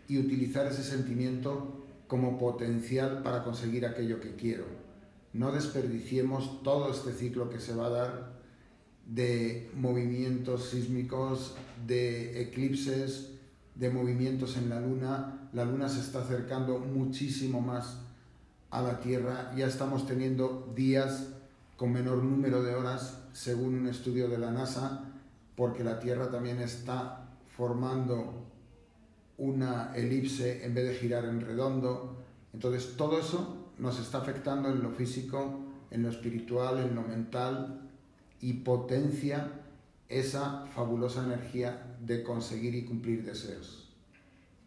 [0.08, 4.64] y utilizar ese sentimiento como potencial para conseguir aquello que quiero.
[5.32, 8.31] No desperdiciemos todo este ciclo que se va a dar
[9.06, 11.56] de movimientos sísmicos,
[11.86, 13.32] de eclipses,
[13.74, 15.48] de movimientos en la luna.
[15.52, 17.98] La luna se está acercando muchísimo más
[18.70, 19.52] a la Tierra.
[19.56, 21.28] Ya estamos teniendo días
[21.76, 25.04] con menor número de horas, según un estudio de la NASA,
[25.56, 28.46] porque la Tierra también está formando
[29.38, 32.16] una elipse en vez de girar en redondo.
[32.54, 35.60] Entonces todo eso nos está afectando en lo físico,
[35.90, 37.81] en lo espiritual, en lo mental
[38.42, 39.48] y potencia
[40.10, 43.88] esa fabulosa energía de conseguir y cumplir deseos.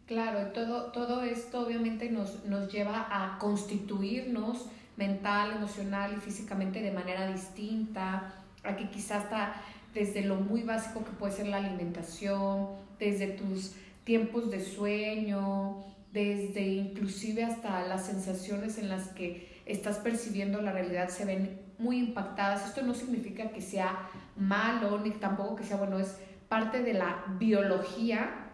[0.06, 4.66] Claro, todo, todo esto obviamente nos, nos lleva a constituirnos
[4.96, 8.34] mental, emocional y físicamente de manera distinta,
[8.64, 9.62] a que quizás está
[9.94, 13.72] desde lo muy básico que puede ser la alimentación, desde tus
[14.04, 21.08] tiempos de sueño, desde inclusive hasta las sensaciones en las que estás percibiendo la realidad
[21.08, 22.66] se ven muy impactadas.
[22.66, 26.16] Esto no significa que sea malo, ni tampoco que sea bueno, es
[26.48, 28.46] parte de la biología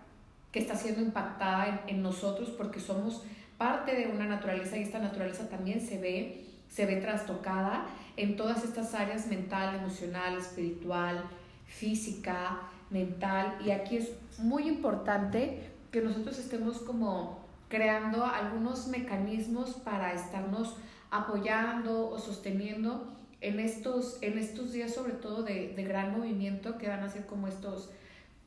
[0.51, 3.23] que está siendo impactada en, nosotros porque somos
[3.57, 7.87] parte de una naturaleza y esta naturaleza también se ve, se ve trastocada
[8.17, 11.25] en todas estas áreas mental, emocional, espiritual,
[11.67, 20.13] física, mental y aquí es muy importante que nosotros estemos como creando algunos mecanismos para
[20.13, 20.77] estarnos
[21.13, 23.07] apoyando o sosteniendo
[23.43, 27.27] en estos, en estos días sobre todo de, de gran movimiento que van a ser
[27.27, 27.91] como estos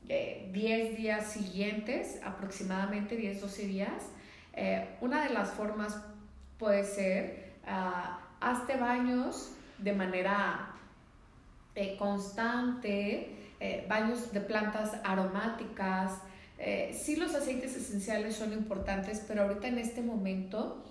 [0.08, 4.04] 10 eh, días siguientes, aproximadamente 10, 12 días.
[4.54, 5.98] Eh, una de las formas
[6.58, 10.72] puede ser, uh, hazte baños de manera
[11.76, 13.32] eh, constante,
[13.90, 16.22] baños de plantas aromáticas.
[16.94, 20.84] sí los aceites esenciales son importantes, pero ahorita en este momento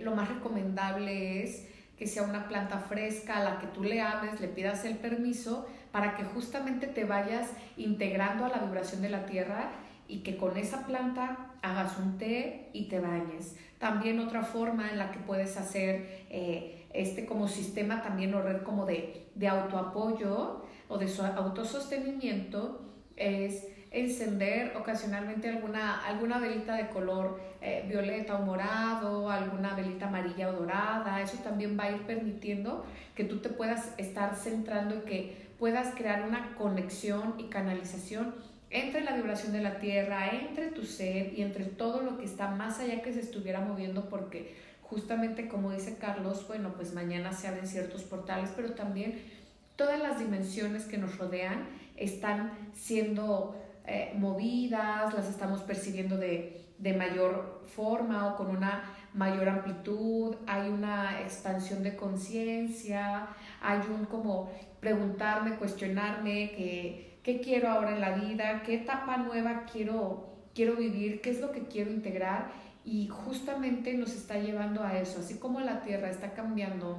[0.00, 4.40] lo más recomendable es que sea una planta fresca a la que tú le ames,
[4.40, 9.26] le pidas el permiso para que justamente te vayas integrando a la vibración de la
[9.26, 9.70] tierra
[10.08, 13.56] y que con esa planta hagas un té y te bañes.
[13.78, 18.62] También otra forma en la que puedes hacer eh, este como sistema también o red
[18.62, 21.06] como de, de autoapoyo o de
[21.36, 22.80] autosostenimiento
[23.16, 30.48] es encender ocasionalmente alguna, alguna velita de color eh, violeta o morado, alguna velita amarilla
[30.48, 31.20] o dorada.
[31.20, 35.94] Eso también va a ir permitiendo que tú te puedas estar centrando y que puedas
[35.94, 38.34] crear una conexión y canalización
[38.70, 42.48] entre la vibración de la tierra, entre tu ser y entre todo lo que está
[42.48, 47.48] más allá que se estuviera moviendo porque justamente como dice Carlos, bueno, pues mañana se
[47.48, 49.20] abren ciertos portales, pero también
[49.76, 51.66] todas las dimensiones que nos rodean
[51.96, 59.48] están siendo eh, movidas, las estamos percibiendo de, de, mayor forma o con una mayor
[59.48, 63.28] amplitud, hay una expansión de conciencia,
[63.60, 64.50] hay un como
[64.80, 71.20] preguntarme, cuestionarme qué, qué quiero ahora en la vida, qué etapa nueva quiero, quiero vivir,
[71.20, 72.50] qué es lo que quiero integrar
[72.84, 76.98] y justamente nos está llevando a eso, así como la Tierra está cambiando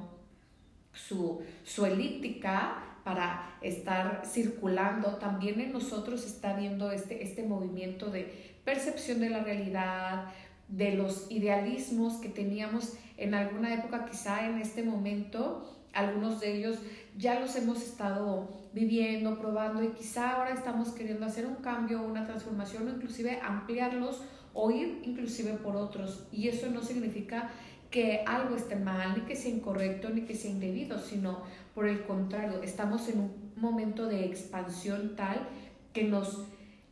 [0.92, 8.54] su, su elíptica, para estar circulando, también en nosotros está viendo este, este movimiento de
[8.64, 10.32] percepción de la realidad,
[10.68, 16.78] de los idealismos que teníamos en alguna época, quizá en este momento, algunos de ellos
[17.16, 22.26] ya los hemos estado viviendo, probando y quizá ahora estamos queriendo hacer un cambio, una
[22.26, 24.22] transformación o inclusive ampliarlos
[24.52, 26.26] o ir inclusive por otros.
[26.32, 27.50] Y eso no significa
[27.94, 31.42] que algo esté mal, ni que sea incorrecto, ni que sea indebido, sino
[31.76, 35.46] por el contrario, estamos en un momento de expansión tal
[35.92, 36.44] que nos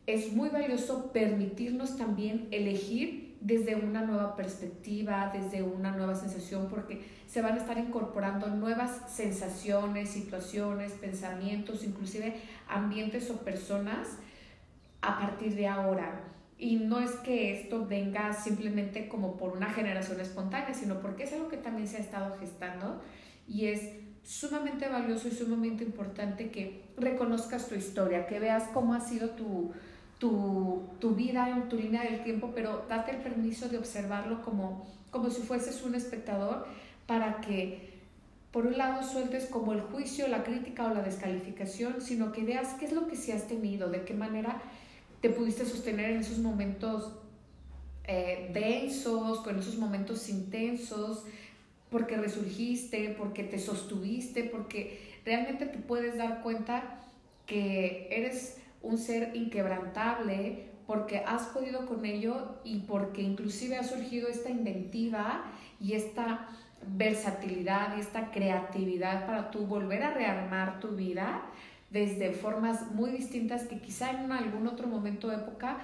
[0.07, 7.05] es muy valioso permitirnos también elegir desde una nueva perspectiva, desde una nueva sensación, porque
[7.27, 12.33] se van a estar incorporando nuevas sensaciones, situaciones, pensamientos, inclusive
[12.69, 14.07] ambientes o personas
[15.01, 16.32] a partir de ahora.
[16.57, 21.33] Y no es que esto venga simplemente como por una generación espontánea, sino porque es
[21.33, 23.01] algo que también se ha estado gestando
[23.47, 23.81] y es
[24.23, 29.71] sumamente valioso y sumamente importante que reconozcas tu historia, que veas cómo ha sido tu,
[30.19, 34.87] tu, tu, vida en tu línea del tiempo, pero date el permiso de observarlo como,
[35.11, 36.65] como si fueses un espectador
[37.05, 37.91] para que
[38.51, 42.75] por un lado sueltes como el juicio, la crítica o la descalificación, sino que veas
[42.75, 44.61] qué es lo que sí has tenido, de qué manera
[45.23, 47.13] te pudiste sostener en esos momentos
[48.03, 51.23] eh, densos, con esos momentos intensos,
[51.89, 57.05] porque resurgiste, porque te sostuviste, porque realmente te puedes dar cuenta
[57.45, 64.27] que eres un ser inquebrantable, porque has podido con ello y porque inclusive ha surgido
[64.27, 65.45] esta inventiva
[65.79, 66.49] y esta
[66.85, 71.45] versatilidad y esta creatividad para tú volver a rearmar tu vida
[71.93, 75.77] desde formas muy distintas que quizá en algún otro momento de época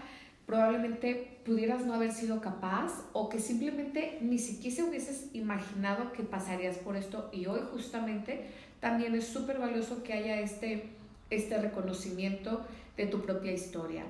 [0.47, 6.77] probablemente pudieras no haber sido capaz o que simplemente ni siquiera hubieses imaginado que pasarías
[6.77, 8.47] por esto y hoy justamente
[8.79, 10.89] también es súper valioso que haya este,
[11.29, 12.65] este reconocimiento
[12.97, 14.05] de tu propia historia.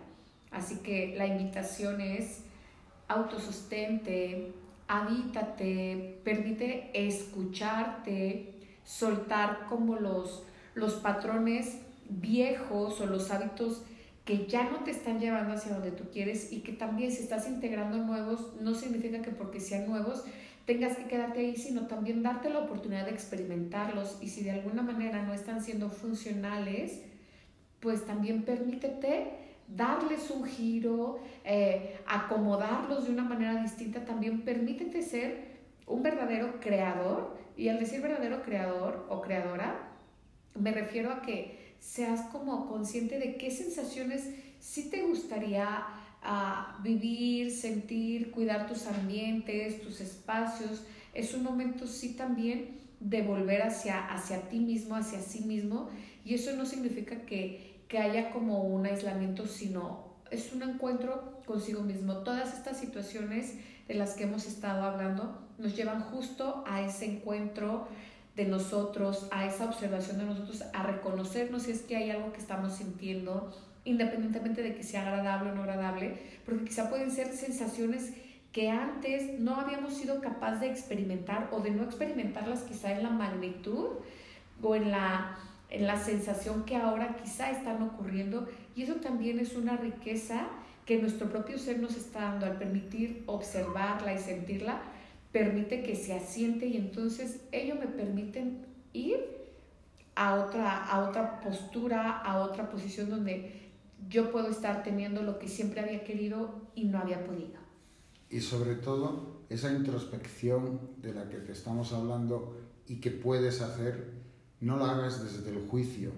[0.52, 2.44] Así que la invitación es
[3.10, 4.54] autosostente,
[4.88, 8.54] habítate, permite escucharte,
[8.86, 10.44] soltar como los,
[10.74, 13.84] los patrones viejos o los hábitos
[14.26, 17.48] que ya no te están llevando hacia donde tú quieres y que también si estás
[17.48, 20.24] integrando nuevos, no significa que porque sean nuevos
[20.70, 24.20] tengas que quedarte ahí, sino también darte la oportunidad de experimentarlos.
[24.22, 27.02] Y si de alguna manera no están siendo funcionales,
[27.80, 29.32] pues también permítete
[29.68, 35.58] darles un giro, eh, acomodarlos de una manera distinta, también permítete ser
[35.88, 37.36] un verdadero creador.
[37.58, 39.90] Y al decir verdadero creador o creadora,
[40.54, 44.30] me refiero a que seas como consciente de qué sensaciones
[44.60, 45.86] sí te gustaría
[46.22, 50.84] ah, vivir, sentir, cuidar tus ambientes, tus espacios.
[51.14, 55.90] Es un momento sí también de volver hacia, hacia ti mismo, hacia sí mismo.
[56.26, 61.82] Y eso no significa que, que haya como un aislamiento, sino es un encuentro consigo
[61.82, 62.18] mismo.
[62.18, 63.56] Todas estas situaciones
[63.88, 67.88] de las que hemos estado hablando nos llevan justo a ese encuentro
[68.40, 72.40] de nosotros, a esa observación de nosotros, a reconocernos si es que hay algo que
[72.40, 73.54] estamos sintiendo,
[73.84, 78.14] independientemente de que sea agradable o no agradable, porque quizá pueden ser sensaciones
[78.54, 83.10] que antes no habíamos sido capaz de experimentar o de no experimentarlas quizá en la
[83.10, 83.88] magnitud
[84.62, 85.38] o en la,
[85.70, 88.48] en la sensación que ahora quizá están ocurriendo.
[88.74, 90.48] Y eso también es una riqueza
[90.86, 94.80] que nuestro propio ser nos está dando al permitir observarla y sentirla
[95.32, 99.20] permite que se asiente y entonces ello me permiten ir
[100.16, 103.70] a otra, a otra postura, a otra posición donde
[104.10, 107.60] yo puedo estar teniendo lo que siempre había querido y no había podido.
[108.30, 112.58] Y sobre todo esa introspección de la que te estamos hablando
[112.88, 114.14] y que puedes hacer,
[114.62, 116.12] no la hagas desde el juicio.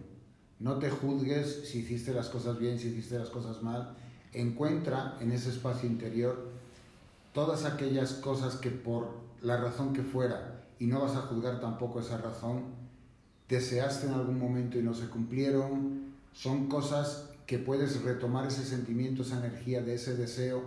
[0.59, 3.95] No te juzgues si hiciste las cosas bien, si hiciste las cosas mal.
[4.33, 6.50] Encuentra en ese espacio interior
[7.33, 9.09] todas aquellas cosas que por
[9.41, 12.63] la razón que fuera, y no vas a juzgar tampoco esa razón,
[13.47, 19.21] deseaste en algún momento y no se cumplieron, son cosas que puedes retomar ese sentimiento,
[19.21, 20.61] esa energía de ese deseo.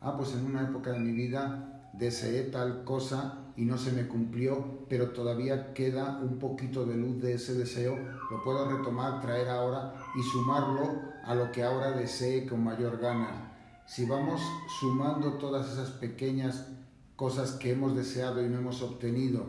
[0.00, 4.06] Ah, pues en una época de mi vida deseé tal cosa y no se me
[4.06, 7.96] cumplió, pero todavía queda un poquito de luz de ese deseo,
[8.30, 13.55] lo puedo retomar, traer ahora y sumarlo a lo que ahora desee con mayor gana
[13.86, 14.40] si vamos
[14.80, 16.66] sumando todas esas pequeñas
[17.14, 19.46] cosas que hemos deseado y no hemos obtenido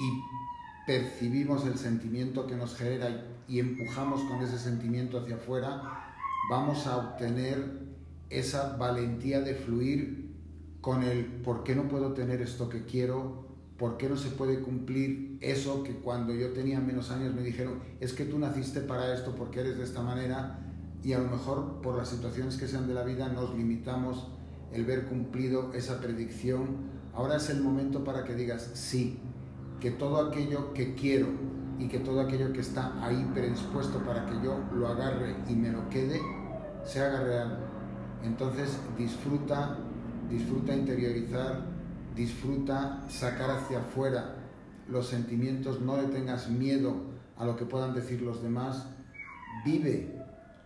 [0.00, 6.14] y percibimos el sentimiento que nos genera y empujamos con ese sentimiento hacia afuera,
[6.50, 7.88] vamos a obtener
[8.30, 10.34] esa valentía de fluir
[10.80, 13.48] con el por qué no puedo tener esto que quiero,
[13.78, 17.80] por qué no se puede cumplir eso que cuando yo tenía menos años me dijeron,
[18.00, 20.67] es que tú naciste para esto porque eres de esta manera
[21.02, 24.28] y a lo mejor por las situaciones que sean de la vida nos limitamos
[24.72, 26.98] el ver cumplido esa predicción.
[27.14, 29.18] Ahora es el momento para que digas sí,
[29.80, 31.28] que todo aquello que quiero
[31.78, 35.70] y que todo aquello que está ahí predispuesto para que yo lo agarre y me
[35.70, 36.20] lo quede,
[36.84, 37.58] se haga real.
[38.24, 39.78] Entonces disfruta,
[40.28, 41.62] disfruta interiorizar,
[42.16, 44.34] disfruta sacar hacia afuera
[44.88, 46.94] los sentimientos, no le tengas miedo
[47.36, 48.86] a lo que puedan decir los demás,
[49.64, 50.17] vive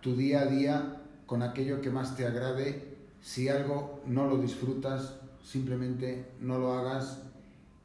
[0.02, 2.96] tu día a día con aquello que más te agrade.
[3.22, 7.22] Si algo no lo disfrutas, simplemente no lo hagas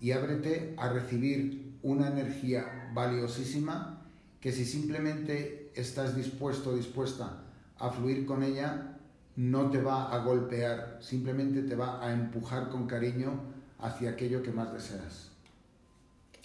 [0.01, 4.01] y ábrete a recibir una energía valiosísima
[4.41, 7.43] que si simplemente estás dispuesto o dispuesta
[7.77, 8.97] a fluir con ella,
[9.35, 13.39] no te va a golpear, simplemente te va a empujar con cariño
[13.79, 15.26] hacia aquello que más deseas.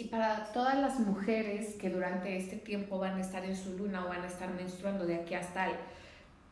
[0.03, 4.05] Y para todas las mujeres que durante este tiempo van a estar en su luna
[4.05, 5.77] o van a estar menstruando de aquí hasta el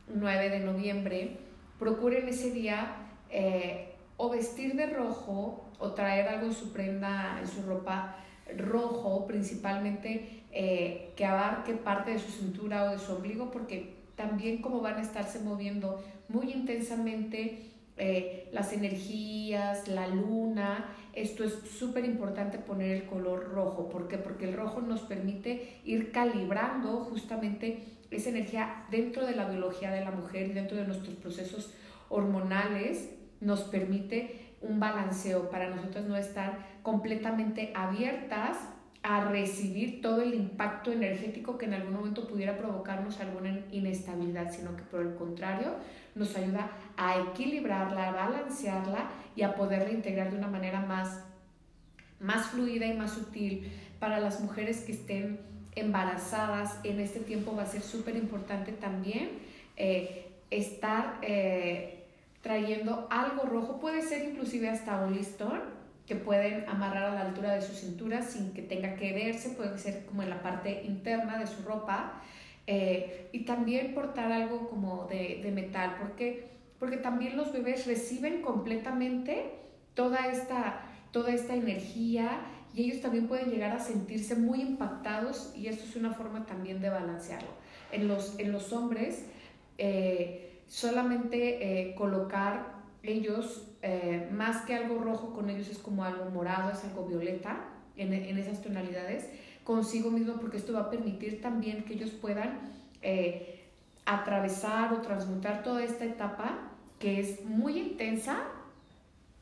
[0.07, 1.37] 9 de noviembre,
[1.77, 2.95] procuren ese día
[3.29, 8.19] eh, o vestir de rojo o traer algo en su prenda, en su ropa
[8.57, 14.63] rojo, principalmente eh, que abarque parte de su cintura o de su ombligo, porque también
[14.63, 17.67] como van a estarse moviendo muy intensamente
[17.97, 23.89] eh, las energías, la luna, esto es súper importante poner el color rojo.
[23.89, 24.19] ¿Por qué?
[24.19, 30.05] Porque el rojo nos permite ir calibrando justamente esa energía dentro de la biología de
[30.05, 31.73] la mujer y dentro de nuestros procesos
[32.09, 33.11] hormonales,
[33.41, 38.59] nos permite un balanceo para nosotros no estar completamente abiertas
[39.03, 44.77] a recibir todo el impacto energético que en algún momento pudiera provocarnos alguna inestabilidad, sino
[44.77, 45.77] que por el contrario
[46.15, 46.71] nos ayuda
[47.01, 51.25] a equilibrarla, a balancearla y a poderla integrar de una manera más,
[52.21, 55.41] más fluida y más sutil para las mujeres que estén
[55.75, 56.79] embarazadas.
[56.85, 59.31] En este tiempo va a ser súper importante también
[59.77, 62.05] eh, estar eh,
[62.43, 65.61] trayendo algo rojo, puede ser inclusive hasta un listón
[66.07, 69.79] que pueden amarrar a la altura de su cintura sin que tenga que verse, puede
[69.79, 72.21] ser como en la parte interna de su ropa.
[72.67, 76.49] Eh, y también portar algo como de, metal, porque,
[76.81, 79.53] porque también los bebés reciben completamente
[79.95, 80.83] toda esta,
[81.13, 82.41] toda esta energía
[82.75, 86.81] y ellos también pueden llegar a sentirse muy impactados y esto es una forma también
[86.81, 87.51] de balancearlo.
[87.93, 89.27] En los, en los hombres,
[89.79, 96.27] eh, solamente eh, colocar ellos, eh, más que algo rojo, con ellos es como algo
[96.31, 97.65] morado, es algo violeta
[97.97, 99.29] en, esas tonalidades,
[99.65, 102.61] consigo mismo, porque esto va a permitir también que ellos puedan
[103.03, 103.67] eh,
[104.07, 106.70] atravesar o transmutar toda esta etapa
[107.01, 108.45] que es muy intensa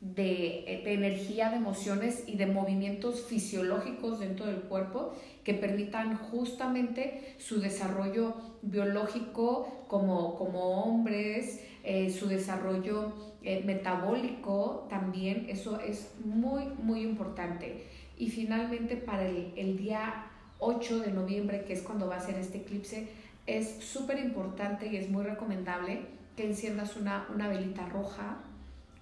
[0.01, 5.13] de, energía, de emociones y de movimientos fisiológicos dentro del cuerpo
[5.43, 13.11] que permitan justamente su desarrollo biológico como, como hombres, eh, su desarrollo
[13.43, 17.83] eh, metabólico también, eso es muy, muy importante.
[18.17, 20.27] Y finalmente para el, el día
[20.59, 23.09] 8 de noviembre, que es cuando va a ser este eclipse,
[23.47, 28.37] es súper importante y es muy recomendable que enciendas una, una velita roja,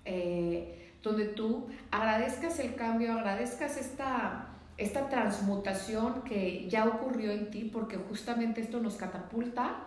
[0.06, 7.70] eh, donde tú agradezcas el cambio, agradezcas esta, esta transmutación que ya ocurrió en ti,
[7.72, 9.84] porque justamente esto nos catapulta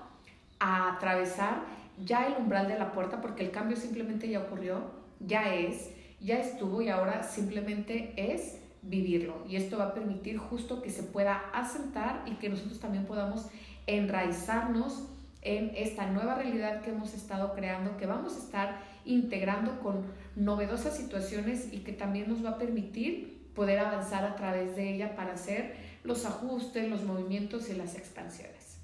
[0.60, 1.62] a atravesar
[2.04, 4.82] ya el umbral de la puerta, porque el cambio simplemente ya ocurrió,
[5.18, 5.90] ya es,
[6.20, 9.44] ya estuvo y ahora simplemente es vivirlo.
[9.48, 13.48] Y esto va a permitir justo que se pueda asentar y que nosotros también podamos
[13.88, 15.08] enraizarnos
[15.42, 20.02] en esta nueva realidad que hemos estado creando, que vamos a estar integrando con
[20.36, 25.16] novedosas situaciones y que también nos va a permitir poder avanzar a través de ella
[25.16, 28.78] para hacer los ajustes, los movimientos y las expansiones.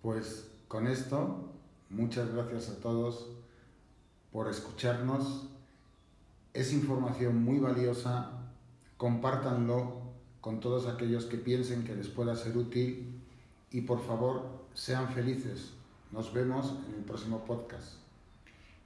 [0.00, 1.52] Pues con esto,
[1.90, 3.28] muchas gracias a todos
[4.32, 5.48] por escucharnos.
[6.54, 8.32] Es información muy valiosa.
[8.96, 10.02] Compártanlo
[10.40, 13.22] con todos aquellos que piensen que les pueda ser útil
[13.70, 15.72] y por favor sean felices.
[16.10, 17.94] Nos vemos en el próximo podcast.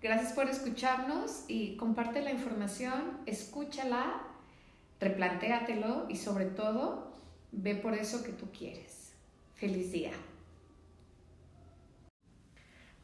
[0.03, 4.23] Gracias por escucharnos y comparte la información, escúchala,
[5.01, 7.13] replantéatelo y sobre todo
[7.53, 9.13] ve por eso que tú quieres.
[9.55, 10.13] Feliz día.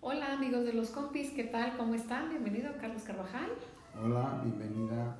[0.01, 1.77] Hola amigos de los compis, ¿qué tal?
[1.77, 2.29] ¿Cómo están?
[2.29, 3.51] Bienvenido Carlos Carvajal.
[4.01, 5.17] Hola, bienvenida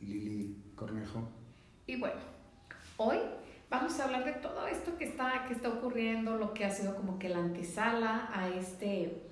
[0.00, 1.28] Lili Cornejo.
[1.86, 2.20] Y bueno,
[2.96, 3.18] hoy
[3.74, 6.94] vamos a hablar de todo esto que está, que está ocurriendo, lo que ha sido
[6.94, 9.22] como que la antesala a, este,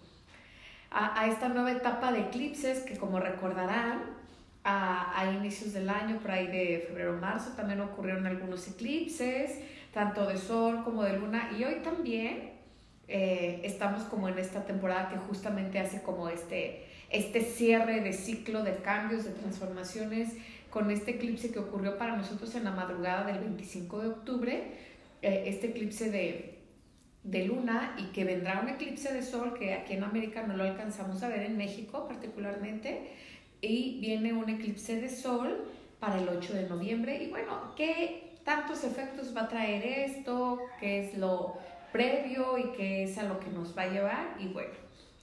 [0.90, 4.00] a, esta nueva etapa de eclipses que como recordarán,
[4.64, 9.60] a, inicios del año, por ahí de febrero marzo, también ocurrieron algunos eclipses,
[9.92, 12.50] tanto de sol como de luna, y hoy también
[13.06, 18.64] eh, estamos como en esta temporada que justamente hace como este, este cierre de ciclo
[18.64, 20.34] de cambios, de transformaciones,
[20.72, 24.62] con este eclipse que ocurrió para nosotros en la madrugada del 25 de octubre,
[25.22, 26.58] eh, este eclipse de,
[27.22, 30.64] de luna y que vendrá un eclipse de sol que aquí en América no lo
[30.64, 33.12] alcanzamos a ver, en México particularmente,
[33.60, 35.64] y viene un eclipse de sol
[36.00, 37.22] para el 8 de noviembre.
[37.22, 40.58] Y bueno, ¿qué tantos efectos va a traer esto?
[40.80, 41.58] ¿Qué es lo
[41.92, 44.36] previo y que es a lo que nos va a llevar.
[44.40, 44.72] Y bueno,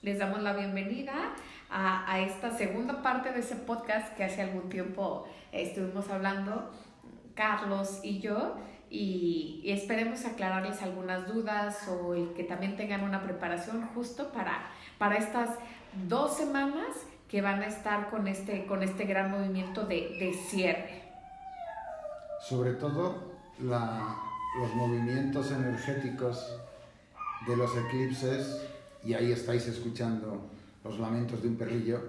[0.02, 1.34] les damos la bienvenida
[1.70, 6.72] a, esta segunda parte de ese podcast que hace algún tiempo estuvimos hablando,
[7.36, 8.56] Carlos y yo.
[8.90, 14.68] Y, esperemos aclararles algunas dudas o el que también tengan una preparación justo para,
[14.98, 15.50] para estas
[16.08, 16.88] dos semanas
[17.28, 21.04] que van a estar con este, con este gran movimiento de, de cierre.
[22.42, 23.30] sobre todo
[23.60, 26.58] los movimientos energéticos
[27.46, 28.66] de los eclipses,
[29.04, 30.50] y ahí estáis escuchando
[30.90, 32.02] los lamentos de un perrillo,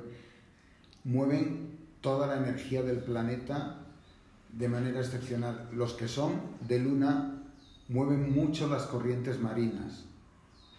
[1.04, 3.76] mueven toda la energía del planeta
[4.52, 5.68] de manera excepcional.
[5.72, 7.42] Los que son de luna
[7.88, 10.04] mueven mucho las corrientes marinas.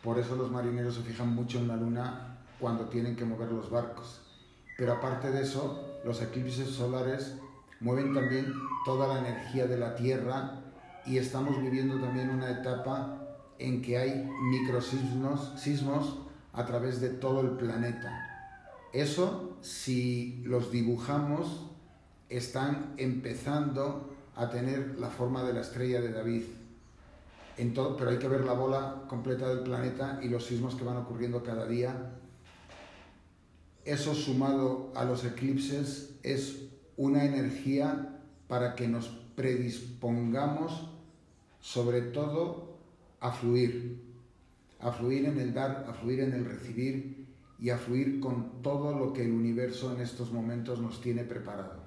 [0.03, 3.69] Por eso los marineros se fijan mucho en la luna cuando tienen que mover los
[3.69, 4.22] barcos.
[4.78, 7.36] Pero aparte de eso, los eclipses solares
[7.80, 8.52] mueven también
[8.84, 10.60] toda la energía de la Tierra
[11.06, 13.19] y estamos viviendo también una etapa
[13.60, 16.18] en que hay microsismos sismos
[16.53, 18.28] a través de todo el planeta.
[18.94, 21.69] Eso, si los dibujamos,
[22.30, 26.44] están empezando a tener la forma de la estrella de David.
[27.76, 30.98] Todo, pero hay que ver la bola completa del planeta y los sismos que van
[30.98, 32.14] ocurriendo cada día.
[33.86, 40.90] Eso sumado a los eclipses es una energía para que nos predispongamos
[41.60, 42.78] sobre todo
[43.19, 44.02] a fluir,
[44.82, 47.28] a fluir en el dar, a fluir en el recibir
[47.60, 51.82] y a fluir con todo lo que el universo en estos momentos nos tiene preparado.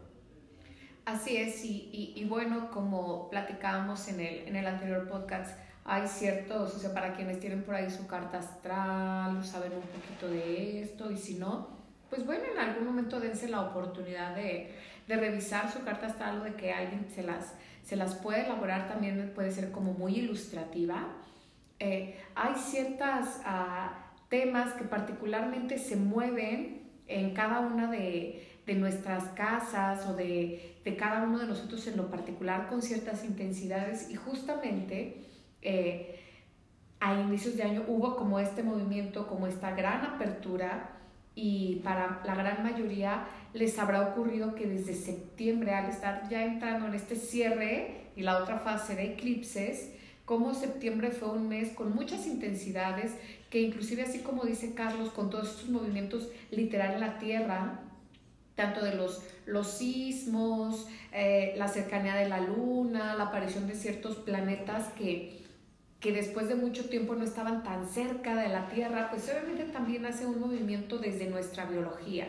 [1.05, 6.79] Así es, y, bueno, como platicábamos en el, en el anterior podcast, hay ciertos, o
[6.79, 11.19] sea, para quienes tienen por ahí su carta astral, saben un poquito de esto, y
[11.19, 11.69] si no,
[12.09, 14.73] pues bueno, en algún momento dense la oportunidad de,
[15.07, 17.53] revisar su carta astral o de que alguien se las,
[17.83, 21.09] se las puede elaborar, también puede ser como muy ilustrativa.
[21.79, 30.07] Eh, hay ciertos ah, temas que particularmente se mueven en cada una de, nuestras casas
[30.07, 34.11] o de, cada uno de nosotros en lo particular con ciertas intensidades.
[34.11, 35.23] Y justamente
[35.61, 36.21] eh,
[37.01, 40.91] a inicios de año hubo como este movimiento, como esta gran apertura
[41.35, 46.87] y para la gran mayoría les habrá ocurrido que desde septiembre al estar ya entrando
[46.87, 49.93] en este cierre y la otra fase de eclipses,
[50.25, 53.13] como septiembre fue un mes con muchas intensidades,
[53.51, 57.81] que inclusive así como dice Carlos, con todos estos movimientos literal en la Tierra,
[58.55, 64.17] tanto de los, los sismos, eh, la cercanía de la Luna, la aparición de ciertos
[64.17, 65.43] planetas que,
[66.01, 70.07] que después de mucho tiempo no estaban tan cerca de la Tierra, pues obviamente también
[70.07, 72.29] hace un movimiento desde nuestra biología,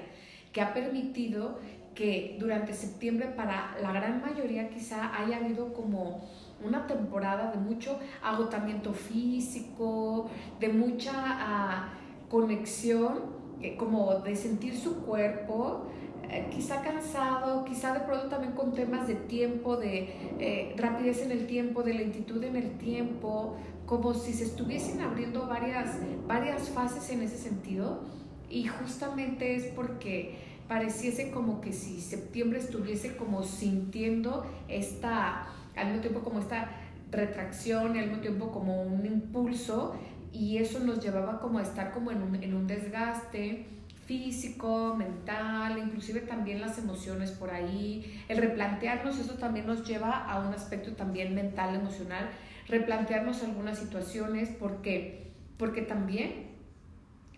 [0.52, 1.60] que ha permitido
[1.94, 6.30] que durante septiembre para la gran mayoría quizá haya habido como
[6.64, 10.30] una temporada de mucho agotamiento físico,
[10.60, 11.90] de mucha ah,
[12.30, 13.36] conexión,
[13.78, 15.86] como de sentir su cuerpo,
[16.30, 20.10] eh, quizá cansado, quizá de pronto también con temas de tiempo, de
[20.40, 23.56] eh, rapidez en el tiempo, de lentitud en el tiempo,
[23.86, 28.02] como si se estuviesen abriendo varias, varias fases en ese sentido.
[28.50, 30.38] Y justamente es porque
[30.68, 36.70] pareciese como que si septiembre estuviese como sintiendo esta al tiempo como esta
[37.12, 39.96] retracción al mismo tiempo como un impulso
[40.32, 43.68] y eso nos llevaba como a estar como en un, en un desgaste
[44.06, 50.48] físico, mental, inclusive también las emociones por ahí, el replantearnos, eso también nos lleva a
[50.48, 52.30] un aspecto también mental, emocional,
[52.68, 56.50] replantearnos algunas situaciones porque, porque también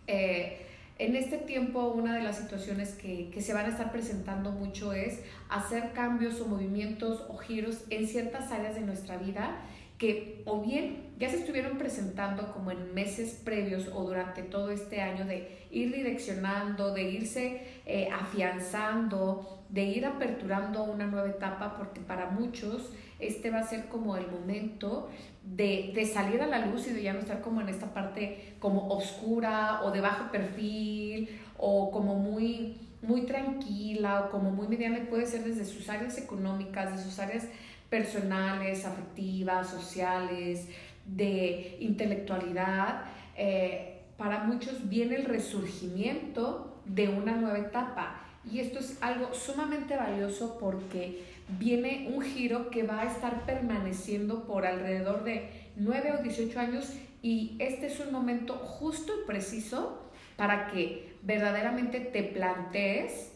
[0.07, 0.66] eh,
[0.99, 5.22] en este tiempo una de las situaciones que, se van a estar presentando mucho es
[5.49, 9.61] hacer cambios o movimientos o giros en ciertas áreas de nuestra vida
[9.98, 15.02] que o bien ya se estuvieron presentando como en meses previos o durante todo este
[15.02, 21.99] año de ir direccionando, de irse eh, afianzando, de ir aperturando una nueva etapa, porque
[21.99, 25.10] para muchos este va a ser como el momento
[25.44, 28.88] de, salir a la luz y de ya no estar como en esta parte como
[28.89, 35.26] oscura o de bajo perfil o como muy, muy tranquila o como muy mediana, puede
[35.26, 37.48] ser desde sus áreas económicas, de sus áreas
[37.89, 40.68] personales, afectivas, sociales,
[41.06, 43.06] de intelectualidad.
[43.35, 48.22] Eh, para muchos viene el resurgimiento de una nueva etapa
[48.52, 54.45] y esto es algo sumamente valioso porque viene un giro que va a estar permaneciendo
[54.45, 60.11] por alrededor de 9 o 18 años y este es un momento justo y preciso
[60.36, 63.34] para que verdaderamente te plantees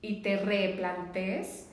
[0.00, 1.68] y te replantees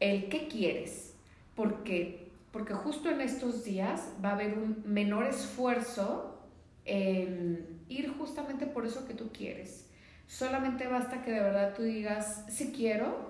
[0.00, 1.14] el qué quieres,
[1.54, 6.38] porque, porque justo en estos días va a haber un menor esfuerzo
[6.84, 9.86] en ir justamente por eso que tú quieres.
[10.26, 13.29] Solamente basta que de verdad tú digas, si quiero,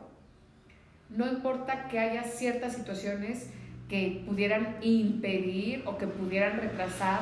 [1.10, 3.50] no importa que haya ciertas situaciones
[3.88, 7.20] que pudieran impedir o que pudieran retrasar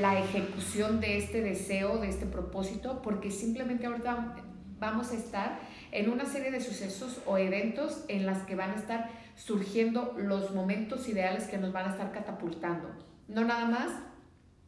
[0.00, 4.36] la ejecución de este deseo, de este propósito, porque simplemente ahorita
[4.78, 5.58] vamos a estar
[5.92, 10.54] en una serie de sucesos o eventos en las que van a estar surgiendo los
[10.54, 12.88] momentos ideales que nos van a estar catapultando.
[13.28, 13.90] No nada más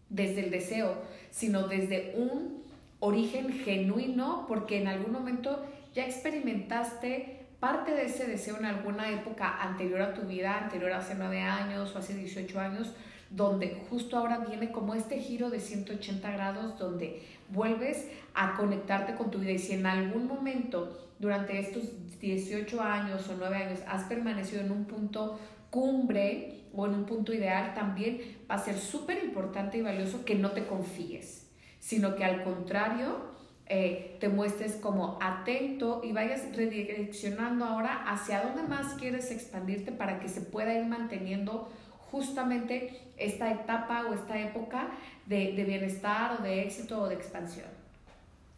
[0.08, 0.94] desde el deseo,
[1.30, 2.62] sino desde un
[3.00, 5.64] origen genuino, porque en algún momento
[5.94, 10.98] ya experimentaste parte de ese deseo en alguna época anterior a tu vida, anterior a
[10.98, 12.92] hace nueve años o hace 18 años,
[13.30, 19.30] donde justo ahora viene como este giro de 180 grados, donde vuelves a conectarte con
[19.30, 19.52] tu vida.
[19.52, 21.84] Y si en algún momento durante estos
[22.20, 25.38] 18 años o 9 años has permanecido en un punto
[25.70, 30.36] cumbre o en un punto ideal, también va a ser súper importante y valioso que
[30.36, 33.27] no te confíes, sino que al contrario,
[33.68, 40.20] eh, te muestres como atento y vayas redireccionando ahora hacia dónde más quieres expandirte para
[40.20, 41.68] que se pueda ir manteniendo
[42.10, 44.88] justamente esta etapa o esta época
[45.26, 47.66] de, de bienestar o de éxito o de expansión.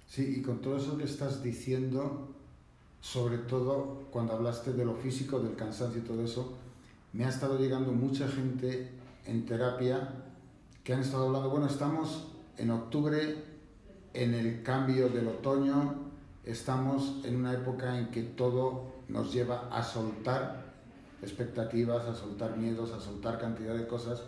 [0.06, 2.28] Sí, y con todo eso que estás diciendo,
[3.00, 6.52] sobre todo cuando hablaste de lo físico, del cansancio y todo eso,
[7.12, 8.90] me ha estado llegando mucha gente
[9.26, 10.08] en terapia
[10.84, 13.49] que han estado hablando, bueno, estamos en octubre,
[14.12, 15.94] en el cambio del otoño,
[16.44, 20.74] estamos en una época en que todo nos lleva a soltar
[21.22, 24.22] expectativas, a soltar miedos, a soltar cantidad de cosas.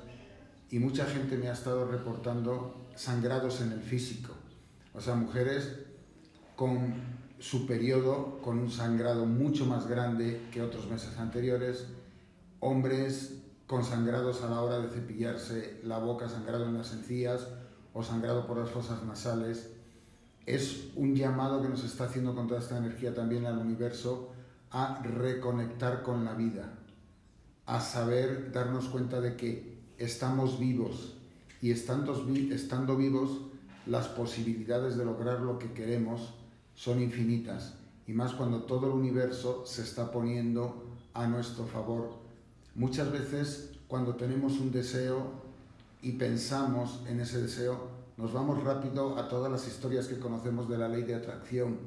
[0.70, 4.32] Y mucha gente me ha estado reportando sangrados en el físico,
[4.94, 5.78] o sea, mujeres
[6.56, 6.94] con
[7.42, 11.86] su periodo con un sangrado mucho más grande que otros meses anteriores,
[12.60, 17.48] hombres con sangrados a la hora de cepillarse la boca, sangrado en las encías
[17.94, 19.71] o sangrado por las fosas nasales.
[20.46, 24.30] Es un llamado que nos está haciendo con toda esta energía también al universo
[24.70, 26.78] a reconectar con la vida,
[27.66, 31.14] a saber darnos cuenta de que estamos vivos
[31.60, 33.42] y estando, estando vivos
[33.86, 36.34] las posibilidades de lograr lo que queremos
[36.74, 37.74] son infinitas
[38.06, 42.10] y más cuando todo el universo se está poniendo a nuestro favor.
[42.74, 45.30] Muchas veces cuando tenemos un deseo
[46.00, 50.78] y pensamos en ese deseo, nos vamos rápido a todas las historias que conocemos de
[50.78, 51.78] la ley de atracción.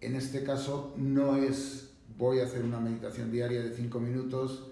[0.00, 4.68] En este caso no es voy a hacer una meditación diaria de cinco minutos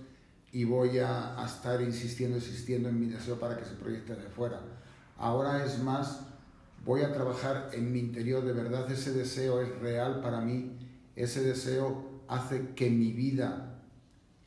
[0.52, 4.28] y voy a, a estar insistiendo, insistiendo en mi deseo para que se proyecte de
[4.28, 4.60] fuera.
[5.16, 6.20] Ahora es más
[6.84, 10.78] voy a trabajar en mi interior, de verdad ese deseo es real para mí,
[11.16, 13.82] ese deseo hace que mi vida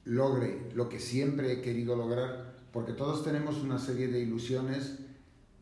[0.06, 5.00] logre lo que siempre he querido lograr, porque todos tenemos una serie de ilusiones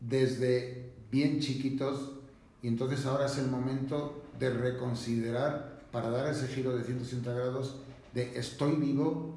[0.00, 0.81] desde
[1.12, 2.14] bien chiquitos
[2.62, 7.76] y entonces ahora es el momento de reconsiderar para dar ese giro de 180 grados
[8.14, 9.36] de estoy vivo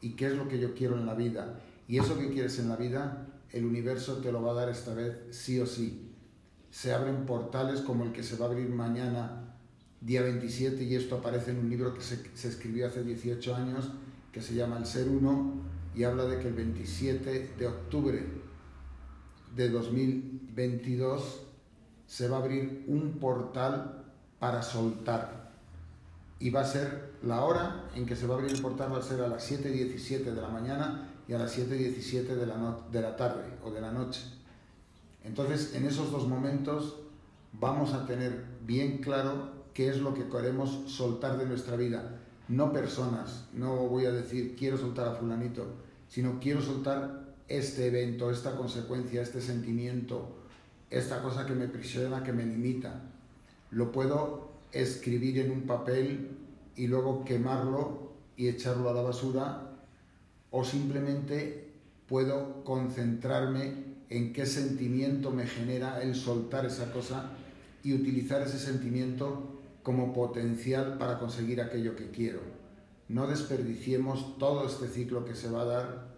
[0.00, 1.60] y qué es lo que yo quiero en la vida.
[1.88, 4.94] Y eso que quieres en la vida, el universo te lo va a dar esta
[4.94, 6.06] vez sí o sí
[6.70, 9.56] se abren portales como el que se va a abrir mañana,
[10.02, 13.92] día 27, y esto aparece en un libro que se, escribió hace 18 años,
[14.30, 15.54] que se llama El Ser Uno,
[15.94, 18.26] y habla de que el 27 de octubre
[19.56, 21.42] de 2022
[22.06, 24.04] se va a abrir un portal
[24.38, 25.50] para soltar.
[26.38, 28.98] Y va a ser la hora en que se va a abrir el portal, va
[28.98, 33.00] a ser a las 7.17 de la mañana y a las 7.17 de la, de
[33.00, 34.20] la tarde o de la noche.
[35.24, 36.96] Entonces, en esos dos momentos
[37.54, 42.20] vamos a tener bien claro qué es lo que queremos soltar de nuestra vida.
[42.48, 45.66] No personas, no voy a decir quiero soltar a fulanito,
[46.08, 50.36] sino quiero soltar este evento, esta consecuencia, este sentimiento,
[50.90, 53.02] esta cosa que me prisiona, que me limita.
[53.70, 56.30] Lo puedo escribir en un papel
[56.76, 59.70] y luego quemarlo y echarlo a la basura
[60.50, 61.70] o simplemente
[62.08, 67.30] puedo concentrarme en qué sentimiento me genera el soltar esa cosa
[67.82, 72.40] y utilizar ese sentimiento como potencial para conseguir aquello que quiero.
[73.08, 76.15] No desperdiciemos todo este ciclo que se va a dar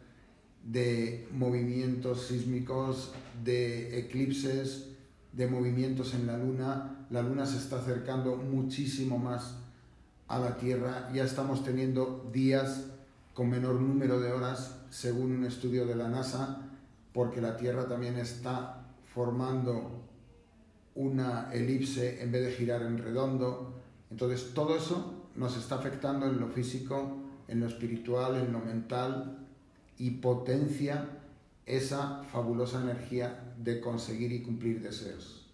[0.64, 3.12] de movimientos sísmicos,
[3.44, 4.88] de eclipses,
[5.32, 7.06] de movimientos en la luna.
[7.10, 9.56] La luna se está acercando muchísimo más
[10.26, 11.10] a la Tierra.
[11.14, 12.86] Ya estamos teniendo días
[13.34, 16.62] con menor número de horas, según un estudio de la NASA,
[17.12, 20.02] porque la Tierra también está formando
[20.94, 23.74] una elipse en vez de girar en redondo.
[24.10, 29.47] Entonces todo eso nos está afectando en lo físico, en lo espiritual, en lo mental
[29.98, 31.06] y potencia
[31.66, 35.46] esa fabulosa energía de conseguir y cumplir deseos.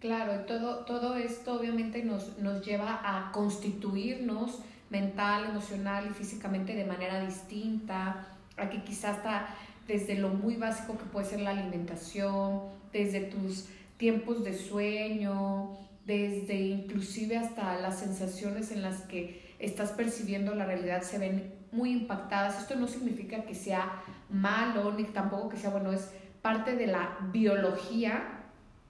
[0.00, 6.84] Claro, todo, todo esto obviamente nos, nos lleva a constituirnos mental, emocional y físicamente de
[6.84, 8.26] manera distinta,
[8.56, 9.54] a que quizás hasta
[9.86, 12.60] desde lo muy básico que puede ser la alimentación,
[12.92, 13.66] desde tus
[13.96, 15.76] tiempos de sueño,
[16.06, 21.92] desde inclusive hasta las sensaciones en las que estás percibiendo la realidad se ven muy
[21.92, 22.60] impactadas.
[22.60, 26.10] Esto no significa que sea malo, ni tampoco que sea bueno, es
[26.42, 28.38] parte de la biología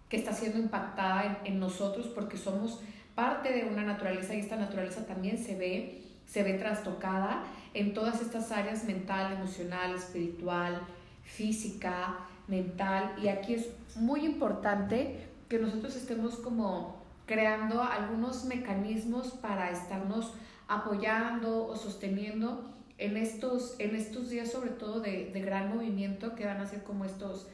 [0.08, 2.80] que está siendo impactada en, nosotros porque somos
[3.14, 7.44] parte de una naturaleza y esta naturaleza también se ve, se ve trastocada
[7.74, 10.80] en todas estas áreas mental, emocional, espiritual,
[11.22, 13.14] física, mental.
[13.22, 16.96] Y aquí es muy importante que nosotros estemos como
[17.26, 20.32] creando algunos mecanismos para estarnos
[20.68, 26.60] apoyando o sosteniendo en estos, en estos días, sobre todo de, gran movimiento, que van
[26.60, 27.48] a ser como estos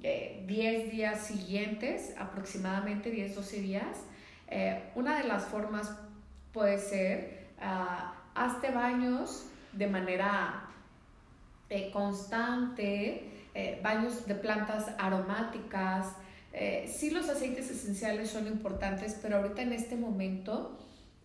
[0.00, 3.98] 10 eh, días siguientes, aproximadamente 10, 12 días.
[4.48, 5.94] Eh, una de las formas
[6.52, 10.64] puede ser, uh, hazte baños de manera
[11.68, 13.24] eh, constante,
[13.82, 16.14] baños de plantas aromáticas,
[16.86, 20.78] sí los aceites esenciales son importantes, pero ahorita en este momento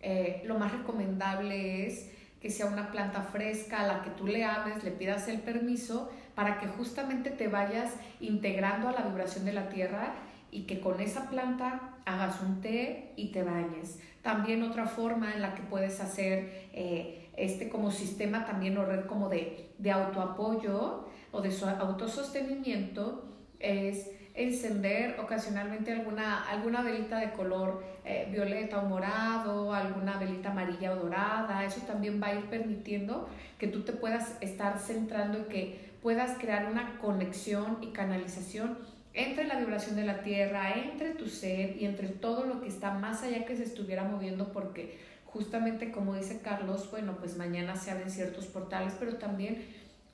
[0.04, 2.10] eh, lo más recomendable es
[2.40, 6.10] que sea una planta fresca a la que tú le ames, le pidas el permiso
[6.34, 10.14] para que justamente te vayas integrando a la vibración de la tierra
[10.50, 13.98] y que con esa planta hagas un té y te bañes.
[14.20, 19.06] También otra forma en la que puedes hacer eh, este como sistema también o red
[19.06, 21.50] como de, de autoapoyo o de
[21.80, 23.24] autosostenimiento
[23.58, 30.92] es encender ocasionalmente alguna, alguna velita de color eh, violeta o morado, alguna velita amarilla
[30.92, 31.64] o dorada.
[31.64, 33.28] Eso también va a ir permitiendo
[33.58, 38.76] que tú te puedas estar centrando y que puedas crear una conexión y canalización
[39.14, 42.92] entre la vibración de la tierra, entre tu ser y entre todo lo que está
[42.92, 47.92] más allá que se estuviera moviendo porque justamente como dice Carlos, bueno, pues mañana se
[47.92, 49.64] abren ciertos portales, pero también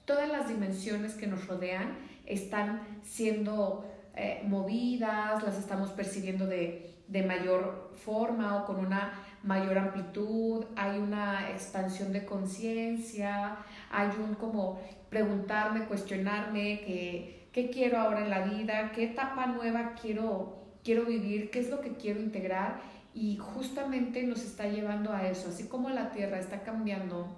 [0.05, 7.23] todas las dimensiones que nos rodean están siendo eh, movidas, las estamos percibiendo de, de,
[7.23, 9.13] mayor forma o con una
[9.43, 13.57] mayor amplitud, hay una expansión de conciencia,
[13.91, 19.95] hay un como preguntarme, cuestionarme qué, qué quiero ahora en la vida, qué etapa nueva
[20.01, 22.81] quiero, quiero vivir, qué es lo que quiero integrar
[23.15, 27.37] y justamente nos está llevando a eso, así como la Tierra está cambiando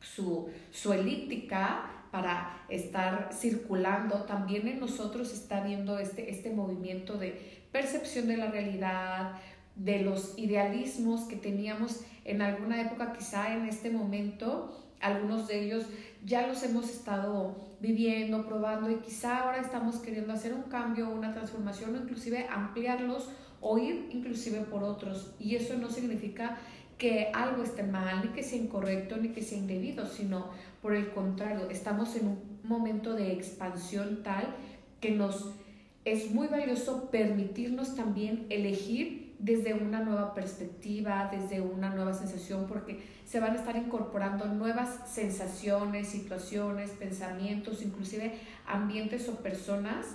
[0.00, 7.60] su, su elíptica, para estar circulando, también en nosotros está viendo este, este movimiento de
[7.72, 9.32] percepción de la realidad,
[9.76, 15.86] de los idealismos que teníamos en alguna época, quizá en este momento, algunos de ellos
[16.24, 21.32] ya los hemos estado viviendo, probando y quizá ahora estamos queriendo hacer un cambio, una
[21.32, 23.30] transformación o inclusive ampliarlos
[23.60, 25.34] o ir inclusive por otros.
[25.38, 26.58] Y eso no significa
[26.98, 30.50] que algo esté mal, ni que sea incorrecto, ni que sea indebido, sino
[30.82, 34.54] por el contrario, estamos en un momento de expansión tal
[35.00, 35.54] que nos
[36.04, 43.02] es muy valioso permitirnos también elegir desde una nueva perspectiva, desde una nueva sensación, porque
[43.24, 48.34] se van a estar incorporando nuevas sensaciones, situaciones, pensamientos, inclusive
[48.66, 50.06] ambientes o personas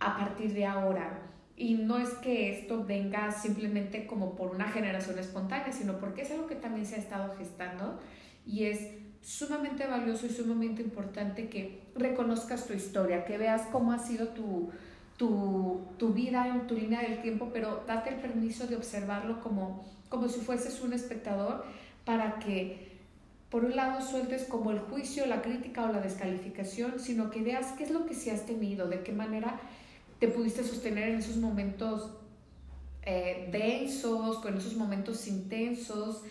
[0.00, 1.22] a partir de ahora.
[1.56, 6.30] Y no es que esto venga simplemente como por una generación espontánea, sino porque es
[6.30, 8.00] algo que también se ha estado gestando
[8.46, 8.80] y es
[9.22, 14.70] sumamente valioso y sumamente importante que reconozcas tu historia, que veas cómo ha sido tu,
[15.16, 19.84] tu, tu, vida en tu línea del tiempo, pero date el permiso de observarlo como,
[20.08, 21.64] como si fueses un espectador
[22.04, 22.90] para que
[23.50, 27.72] por un lado sueltes como el juicio, la crítica o la descalificación, sino que veas
[27.72, 29.60] qué es lo que sí has tenido, de qué manera
[30.20, 32.10] te pudiste sostener en esos momentos
[33.02, 36.22] eh, densos, con esos momentos intensos,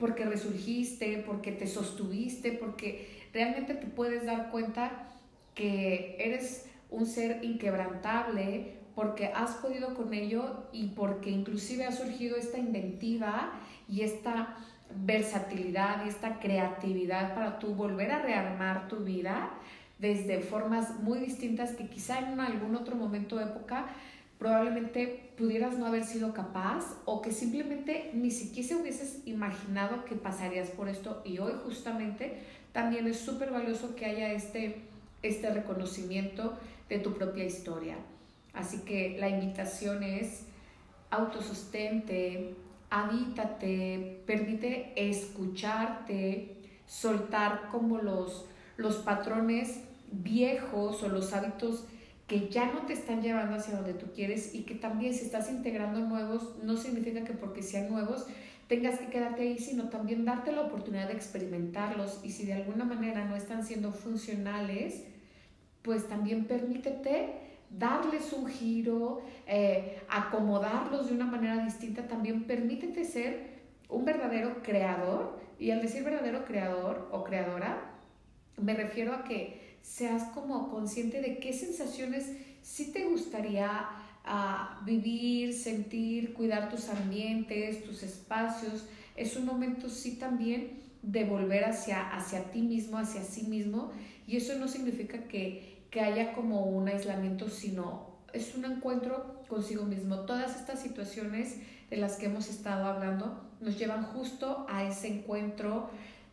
[0.00, 5.10] porque resurgiste, porque te sostuviste, porque realmente te puedes dar cuenta
[5.54, 12.36] que eres un ser inquebrantable, porque has podido con ello y porque inclusive ha surgido
[12.36, 13.52] esta inventiva
[13.88, 14.56] y esta
[15.04, 19.50] versatilidad y esta creatividad para tú volver a rearmar tu vida
[19.98, 23.86] desde formas muy distintas que quizá en algún otro momento de época
[24.40, 30.70] probablemente pudieras no haber sido capaz o que simplemente ni siquiera hubieses imaginado que pasarías
[30.70, 32.38] por esto y hoy justamente
[32.72, 34.80] también es súper valioso que haya este,
[35.22, 37.98] este reconocimiento de tu propia historia.
[38.54, 40.46] Así que la invitación es
[41.10, 42.54] autosostente,
[42.88, 48.46] habítate, permite escucharte, soltar como los,
[48.78, 51.84] los patrones viejos o los hábitos
[52.30, 55.50] que ya no te están llevando hacia donde tú quieres y que también si estás
[55.50, 58.24] integrando nuevos, no significa que porque sean nuevos
[58.68, 62.84] tengas que quedarte ahí, sino también darte la oportunidad de experimentarlos y si de alguna
[62.84, 65.02] manera no están siendo funcionales,
[65.82, 67.30] pues también permítete
[67.68, 75.36] darles un giro, eh, acomodarlos de una manera distinta, también permítete ser un verdadero creador.
[75.58, 77.90] Y al decir verdadero creador o creadora,
[78.56, 83.88] me refiero a que seas como consciente de qué sensaciones sí te gustaría
[84.24, 88.86] ah, vivir, sentir, cuidar tus ambientes, tus espacios.
[89.16, 93.90] Es un momento sí también de volver hacia, hacia ti mismo, hacia sí mismo.
[94.26, 99.84] Y eso no significa que, que haya como un aislamiento, sino es un encuentro consigo
[99.84, 100.20] mismo.
[100.20, 101.56] Todas estas situaciones
[101.90, 105.90] de las que hemos estado hablando nos llevan justo a ese encuentro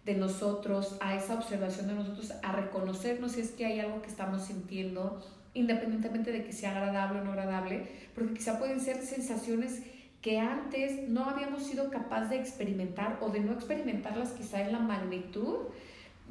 [0.07, 4.07] de nosotros, a esa observación de nosotros, a reconocernos si es que hay algo que
[4.07, 5.21] estamos sintiendo,
[5.53, 9.83] independientemente de que sea agradable o no agradable, porque quizá pueden ser sensaciones
[10.21, 14.79] que antes no habíamos sido capaz de experimentar o de no experimentarlas quizá en la
[14.79, 15.57] magnitud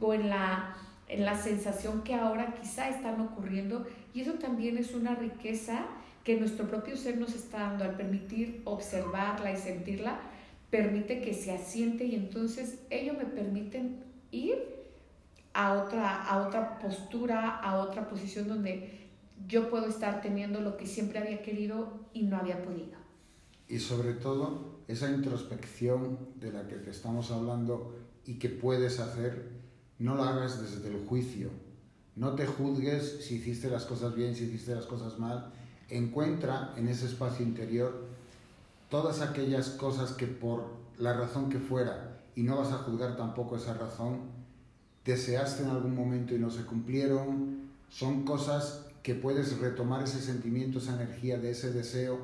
[0.01, 0.75] o en la,
[1.09, 3.87] en la sensación que ahora quizá están ocurriendo.
[4.15, 5.85] Y eso también es una riqueza
[6.25, 10.19] que nuestro propio ser nos está dando al permitir observarla y sentirla
[10.71, 14.57] permite que se asiente y entonces ello me permiten ir
[15.53, 19.07] a otra, a otra postura, a otra posición donde
[19.47, 22.97] yo puedo estar teniendo lo que siempre había querido y no había podido.
[23.69, 29.51] Y sobre todo esa introspección de la que te estamos hablando y que puedes hacer,
[29.99, 31.51] no la hagas desde el juicio.
[32.17, 35.53] No te juzgues si hiciste las cosas bien, si hiciste las cosas mal.
[35.89, 38.07] Encuentra en ese espacio interior
[38.89, 43.57] todas aquellas cosas que por la razón que fuera, y no vas a juzgar tampoco
[43.57, 44.21] esa razón,
[45.05, 50.79] deseaste en algún momento y no se cumplieron, son cosas que puedes retomar ese sentimiento,
[50.79, 52.19] esa energía de ese deseo.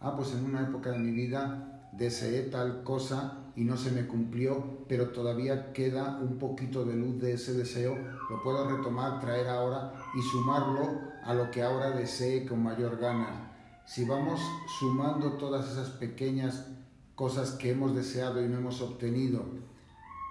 [0.00, 4.06] Ah, pues en una época de mi vida deseé tal cosa y no se me
[4.06, 7.96] cumplió, pero todavía queda un poquito de luz de ese deseo,
[8.28, 13.53] lo puedo retomar, traer ahora y sumarlo a lo que ahora desee con mayor gana
[13.86, 14.40] si vamos
[14.78, 16.66] sumando todas esas pequeñas
[17.14, 19.44] cosas que hemos deseado y no hemos obtenido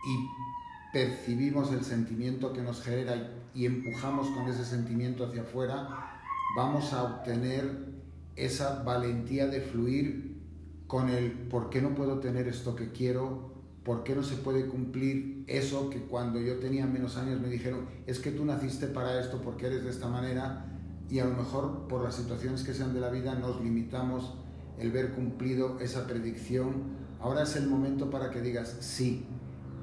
[0.05, 6.21] y percibimos el sentimiento que nos genera y empujamos con ese sentimiento hacia afuera,
[6.55, 7.93] vamos a obtener
[8.35, 10.41] esa valentía de fluir
[10.87, 14.67] con el por qué no puedo tener esto que quiero, por qué no se puede
[14.67, 19.19] cumplir eso que cuando yo tenía menos años me dijeron, es que tú naciste para
[19.19, 20.72] esto porque eres de esta manera
[21.09, 24.33] y a lo mejor por las situaciones que sean de la vida nos limitamos
[24.77, 27.03] el ver cumplido esa predicción.
[27.19, 29.25] Ahora es el momento para que digas sí,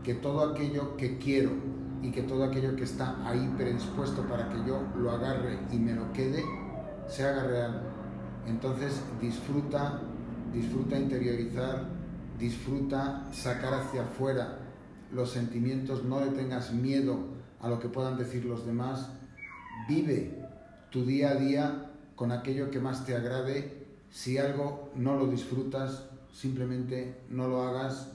[0.02, 1.52] que todo aquello que quiero
[2.02, 5.94] y que todo aquello que está ahí predispuesto para que yo lo agarre y me
[5.94, 6.44] lo quede,
[7.07, 7.82] se haga real.
[8.47, 10.00] Entonces disfruta,
[10.52, 11.84] disfruta interiorizar,
[12.39, 14.58] disfruta sacar hacia afuera
[15.12, 17.18] los sentimientos, no le tengas miedo
[17.60, 19.10] a lo que puedan decir los demás,
[19.89, 20.40] vive
[20.91, 23.86] tu día a día con aquello que más te agrade.
[24.10, 28.09] Si algo no lo disfrutas, simplemente no lo hagas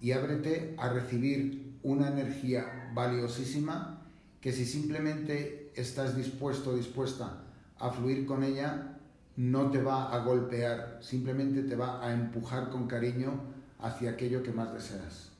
[0.00, 4.02] y ábrete a recibir una energía valiosísima
[4.40, 7.42] que si simplemente estás dispuesto o dispuesta
[7.78, 8.98] a fluir con ella,
[9.36, 13.40] no te va a golpear, simplemente te va a empujar con cariño
[13.78, 15.35] hacia aquello que más deseas.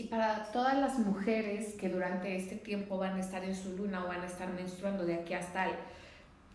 [0.00, 4.02] Y para todas las mujeres que durante este tiempo van a estar en su luna
[4.02, 5.74] o van a estar menstruando de aquí hasta el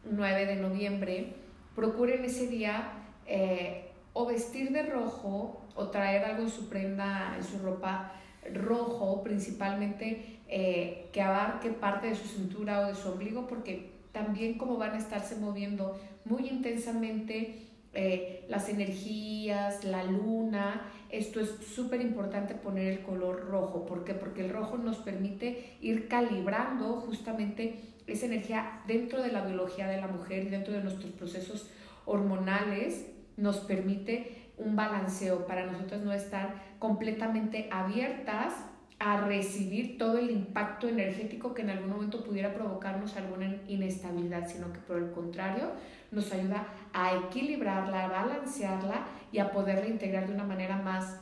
[0.09, 1.35] 9 de noviembre,
[1.75, 2.91] procuren ese día
[3.27, 8.13] eh, o vestir de rojo o traer algo en su prenda, en su ropa
[8.51, 14.57] rojo, principalmente eh, que abarque parte de su cintura o de su ombligo, porque también
[14.57, 17.64] como van a estarse moviendo muy intensamente
[17.95, 20.81] eh, las energías, la luna.
[21.09, 23.85] Esto es súper importante poner el color rojo.
[23.85, 24.13] ¿Por qué?
[24.13, 30.01] Porque el rojo nos permite ir calibrando justamente esa energía dentro de la biología de
[30.01, 31.69] la mujer y dentro de nuestros procesos
[32.05, 33.07] hormonales.
[33.37, 38.53] Nos permite un balanceo para nosotros no estar completamente abiertas
[38.99, 44.71] a recibir todo el impacto energético que en algún momento pudiera provocarnos alguna inestabilidad, sino
[44.71, 45.71] que por el contrario
[46.15, 51.19] nos ayuda a equilibrarla, a balancearla y a poderla integrar de una manera más,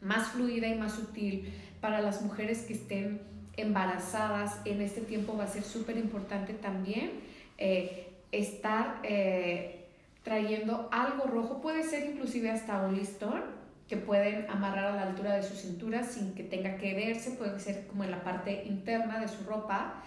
[0.00, 3.20] más fluida y más sutil para las mujeres que estén
[3.56, 4.60] embarazadas.
[4.64, 7.10] En este tiempo va a ser súper importante también
[7.58, 9.86] eh, estar eh,
[10.22, 13.42] trayendo algo rojo, puede ser inclusive hasta un listón
[13.88, 17.58] que pueden amarrar a la altura de su cintura sin que tenga que verse, puede
[17.58, 20.02] ser como en la parte interna de su ropa.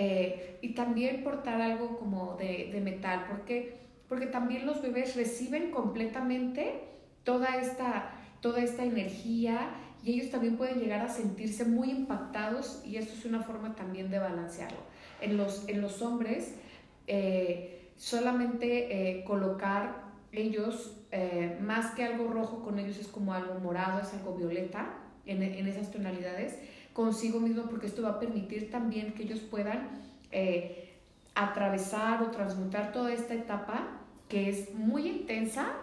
[0.00, 5.72] Eh, y también portar algo como de, de, metal, porque, porque también los bebés reciben
[5.72, 6.84] completamente
[7.24, 9.70] toda esta, toda esta energía
[10.04, 14.08] y ellos también pueden llegar a sentirse muy impactados y esto es una forma también
[14.08, 14.78] de balancearlo.
[15.20, 16.54] En los, en los hombres
[17.08, 20.96] eh, solamente colocar ellos,
[21.60, 24.94] más que algo rojo con ellos es como algo morado, es algo violeta
[25.26, 26.56] en, en esas tonalidades
[26.98, 29.88] consigo mismo porque esto va a permitir también que ellos puedan
[31.36, 35.76] atravesar o transmutar toda esta etapa que es muy intensa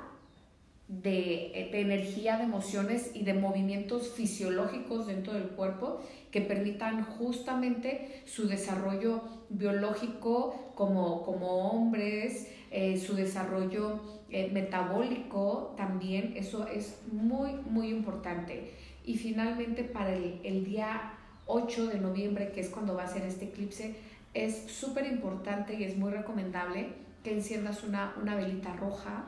[0.89, 8.49] de, energía, de emociones y de movimientos fisiológicos dentro del cuerpo que permitan justamente su
[8.49, 17.87] desarrollo biológico como, como hombres, eh, su desarrollo eh, metabólico también, eso es muy, muy
[17.87, 18.73] importante.
[19.05, 21.13] Y finalmente para el, el día
[21.45, 23.95] 8 de noviembre, que es cuando va a ser este eclipse,
[24.33, 26.89] es súper importante y es muy recomendable
[27.23, 29.25] que enciendas una, una velita roja,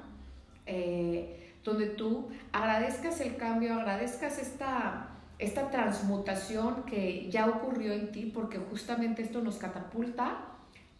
[0.65, 8.31] eh, donde tú agradezcas el cambio, agradezcas esta, esta transmutación que ya ocurrió en ti,
[8.33, 10.37] porque justamente esto nos catapulta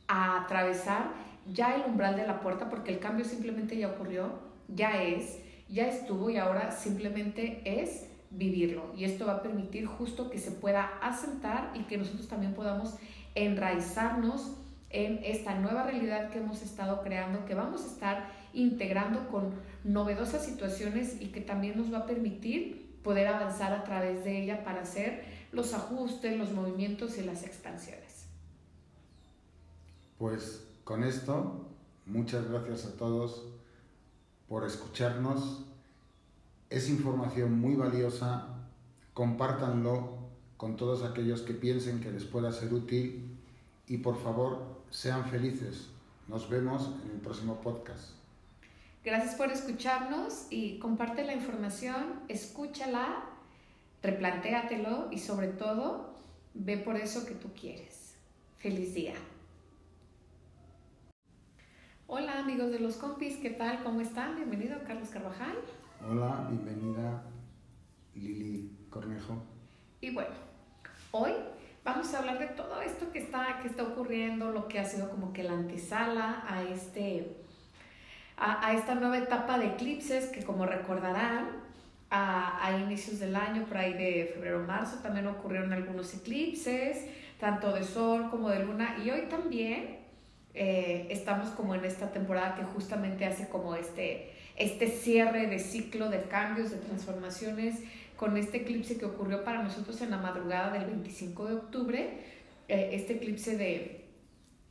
[0.08, 1.12] a atravesar
[1.54, 4.32] ya el umbral de la puerta, porque el cambio simplemente ya ocurrió,
[4.68, 5.40] ya es,
[5.70, 8.94] ya estuvo y ahora simplemente es vivirlo.
[8.96, 12.96] Y esto va a permitir justo que se pueda asentar y que nosotros también podamos
[13.36, 14.58] enraizarnos
[14.90, 20.46] en esta nueva realidad que hemos estado creando, que vamos a estar integrando con novedosas
[20.46, 24.82] situaciones y que también nos va a permitir poder avanzar a través de ella para
[24.82, 28.26] hacer los ajustes, los movimientos y las expansiones.
[30.18, 31.70] Pues con esto,
[32.06, 33.46] muchas gracias a todos
[34.48, 35.66] por escucharnos.
[36.70, 38.50] Es información muy valiosa,
[39.14, 40.18] compártanlo
[40.58, 43.38] con todos aquellos que piensen que les pueda ser útil
[43.88, 45.88] y por favor sean felices.
[46.28, 48.10] Nos vemos en el próximo podcast.
[49.06, 53.24] Gracias por escucharnos y comparte la información, escúchala,
[54.04, 56.16] replantéatelo y sobre todo
[56.54, 58.16] ve por eso que tú quieres.
[58.58, 59.14] Feliz día.
[62.08, 63.84] Hola amigos de los compis, ¿qué tal?
[63.84, 64.36] ¿Cómo están?
[64.36, 65.56] Bienvenido Carlos Carvajal.
[66.06, 67.24] Hola, bienvenida
[68.14, 69.44] Lili Cornejo.
[70.00, 70.30] Y bueno,
[71.12, 71.32] hoy
[71.84, 75.10] vamos a hablar de todo esto que está, que está ocurriendo, lo que ha sido
[75.10, 77.36] como que la antesala a, este,
[78.38, 81.66] a, esta nueva etapa de eclipses que como recordarán,
[82.10, 87.06] a, inicios del año, por ahí de febrero-marzo, también ocurrieron algunos eclipses,
[87.40, 89.98] tanto de sol como de luna, y hoy también
[90.54, 96.10] eh, estamos como en esta temporada que justamente hace como este, este cierre de ciclo
[96.10, 97.76] de cambios, de transformaciones,
[98.18, 102.10] con este eclipse que ocurrió para nosotros en la madrugada del 25 de octubre,
[102.68, 104.06] eh, este eclipse de,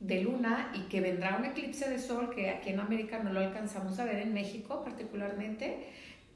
[0.01, 3.39] de luna y que vendrá un eclipse de sol que aquí en América no lo
[3.39, 5.87] alcanzamos a ver, en México particularmente,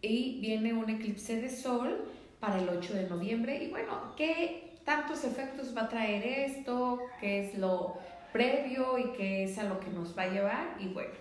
[0.01, 2.05] y viene un eclipse de sol
[2.39, 3.61] para el 8 de noviembre.
[3.61, 6.99] Y bueno, ¿qué tantos efectos va a traer esto?
[7.19, 7.97] ¿Qué es lo
[8.31, 10.77] previo y qué es a lo que nos va a llevar?
[10.79, 11.11] Y bueno,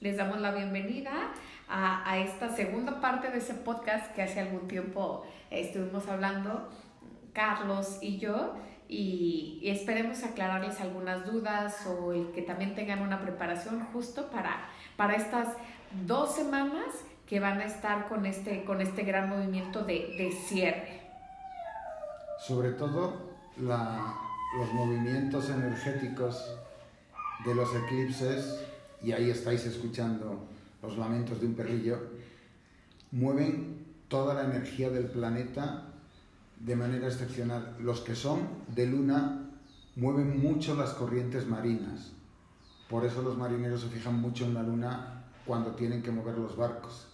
[0.00, 1.32] les damos la bienvenida
[1.68, 6.68] a, esta segunda parte de ese podcast que hace algún tiempo estuvimos hablando,
[7.32, 8.54] Carlos y yo,
[8.88, 15.48] y, esperemos aclararles algunas dudas o que también tengan una preparación justo para, para estas
[16.06, 16.86] dos semanas
[17.26, 21.02] que van a estar con este, con este gran movimiento de, de cierre.
[22.38, 26.56] Sobre todo los movimientos energéticos
[27.44, 28.64] de los eclipses,
[29.02, 30.46] y ahí estáis escuchando
[30.86, 31.98] los lamentos de un perrillo,
[33.10, 35.82] mueven toda la energía del planeta
[36.60, 37.76] de manera excepcional.
[37.80, 39.50] Los que son de luna
[39.96, 42.12] mueven mucho las corrientes marinas.
[42.88, 46.56] Por eso los marineros se fijan mucho en la luna cuando tienen que mover los
[46.56, 47.08] barcos.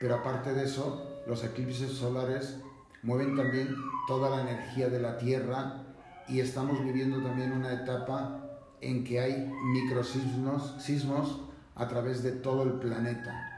[0.00, 2.58] Pero aparte de eso, los eclipses solares
[3.02, 3.74] mueven también
[4.08, 5.84] toda la energía de la Tierra
[6.28, 8.40] y estamos viviendo también una etapa
[8.80, 11.40] en que hay microsismos sismos
[11.74, 13.48] a través de todo el planeta.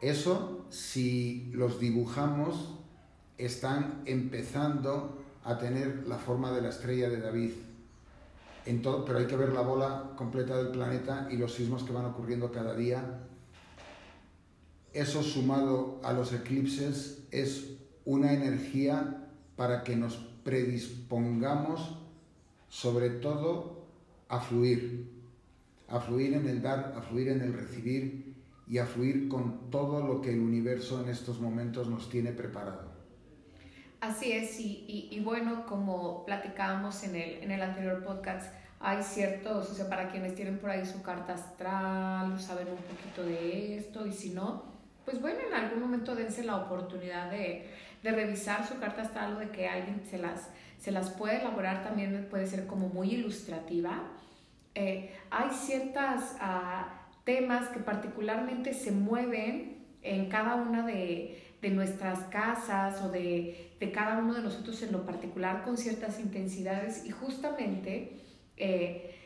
[0.00, 2.74] Eso, si los dibujamos,
[3.36, 7.52] están empezando a tener la forma de la estrella de David.
[8.66, 11.92] En todo, pero hay que ver la bola completa del planeta y los sismos que
[11.92, 13.20] van ocurriendo cada día.
[14.92, 21.98] Eso sumado a los eclipses es una energía para que nos predispongamos
[22.68, 23.82] sobre todo
[24.28, 25.10] a fluir,
[25.88, 28.34] a fluir en el dar, a fluir en el recibir
[28.66, 32.88] y a fluir con todo lo que el universo en estos momentos nos tiene preparado.
[34.00, 39.74] Así es, y, bueno, como platicábamos en el, en el anterior podcast, hay ciertos, o
[39.74, 44.12] sea, para quienes tienen por ahí su carta astral, saben un poquito de esto, y
[44.12, 44.62] si no,
[45.04, 47.68] pues bueno, en algún momento dense la oportunidad de,
[48.04, 51.82] de revisar su carta astral o de que alguien se las, se las puede elaborar,
[51.82, 54.04] también puede ser como muy ilustrativa
[54.80, 61.42] eh, hay ciertos ah, temas que particularmente se mueven en cada una de,
[61.72, 67.04] nuestras casas o de, cada uno de nosotros en lo particular con ciertas intensidades.
[67.04, 68.20] Y justamente
[68.56, 69.16] eh,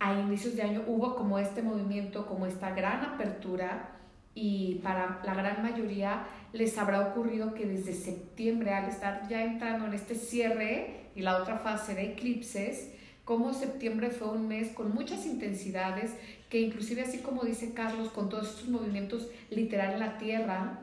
[0.00, 3.90] a inicios de año hubo como este movimiento, como esta gran apertura
[4.34, 9.86] y para la gran mayoría les habrá ocurrido que desde septiembre, al estar ya entrando
[9.86, 12.90] en este cierre y la otra fase de eclipses,
[13.24, 16.12] como septiembre fue un mes con muchas intensidades,
[16.48, 20.80] que inclusive así como dice Carlos, con todos estos movimientos literal en la Tierra,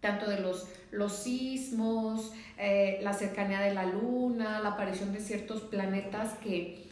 [0.00, 5.62] tanto de los, los sismos, eh, la cercanía de la Luna, la aparición de ciertos
[5.62, 6.88] planetas que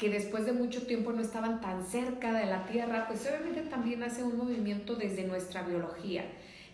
[0.00, 4.02] que después de mucho tiempo no estaban tan cerca de la Tierra, pues obviamente también
[4.02, 6.24] hace un movimiento desde nuestra biología,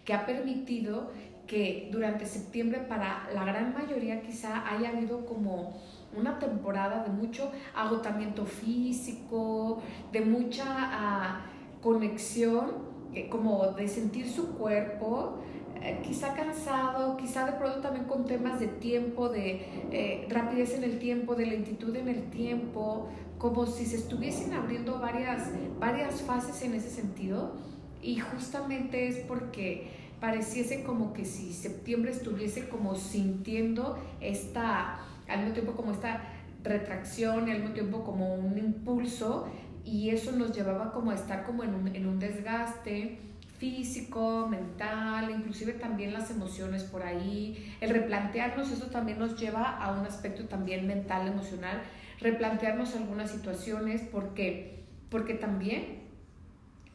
[0.04, 1.10] que ha permitido
[1.48, 5.76] que durante septiembre para la gran mayoría quizá haya habido como
[6.14, 11.46] una temporada de mucho agotamiento físico, de mucha ah,
[11.82, 12.86] conexión,
[13.30, 15.38] como de sentir su cuerpo,
[15.82, 20.84] eh, quizá cansado, quizá de pronto también con temas de tiempo, de eh, rapidez en
[20.84, 26.60] el tiempo, de lentitud en el tiempo, como si se estuviesen abriendo varias, varias fases
[26.62, 27.52] en ese sentido.
[28.02, 29.88] Y justamente es porque
[30.20, 36.22] pareciese como que si septiembre estuviese como sintiendo esta, al mismo tiempo como esta
[36.66, 39.48] retracción al mismo tiempo como un impulso
[39.84, 43.18] y eso nos llevaba como a estar como en un, en un desgaste,
[43.58, 47.72] físico, mental, inclusive también las emociones por ahí.
[47.80, 51.82] El replantearnos, eso también nos lleva a un aspecto también mental, emocional,
[52.20, 56.00] replantearnos algunas situaciones, porque, porque también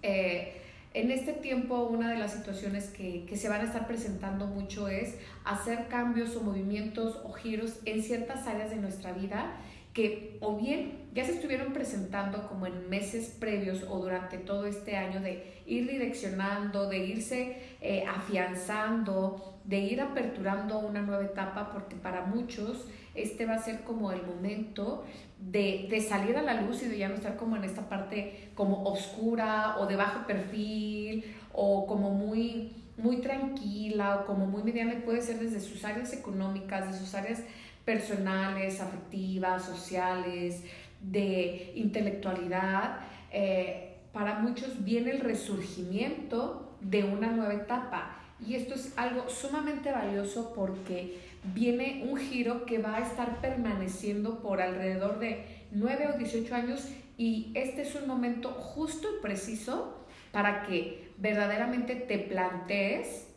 [0.02, 0.61] eh,
[0.94, 4.88] en este tiempo una de las situaciones que, que se van a estar presentando mucho
[4.88, 9.58] es hacer cambios o movimientos o giros en ciertas áreas de nuestra vida
[9.94, 14.96] que o bien ya se estuvieron presentando como en meses previos o durante todo este
[14.96, 21.96] año de ir direccionando, de irse eh, afianzando, de ir aperturando una nueva etapa, porque
[21.96, 25.04] para muchos este va a ser como el momento
[25.42, 28.84] de, salir a la luz y de ya no estar como en esta parte como
[28.84, 35.22] oscura o de bajo perfil o como muy muy tranquila o como muy mediana puede
[35.22, 37.42] ser desde sus áreas económicas, de sus áreas
[37.84, 40.64] personales, afectivas, sociales,
[41.02, 43.00] de intelectualidad,
[43.32, 48.18] eh, para muchos viene el resurgimiento de una nueva etapa.
[48.46, 54.42] Y esto es algo sumamente valioso porque viene un giro que va a estar permaneciendo
[54.42, 56.88] por alrededor de 9 o 18 años
[57.18, 63.28] y este es un momento justo y preciso para que verdaderamente te plantees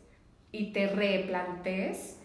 [0.51, 2.17] y te replantees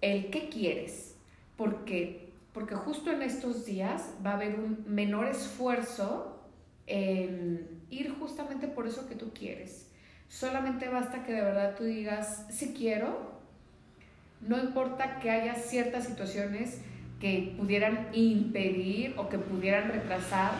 [0.00, 1.16] el qué quieres,
[1.56, 6.40] porque, porque justo en estos días va a haber un menor esfuerzo
[6.86, 9.90] en ir justamente por eso que tú quieres.
[10.28, 13.29] Solamente basta que de verdad tú digas, si quiero,
[14.40, 16.80] no importa que haya ciertas situaciones
[17.20, 20.52] que pudieran impedir o que pudieran retrasar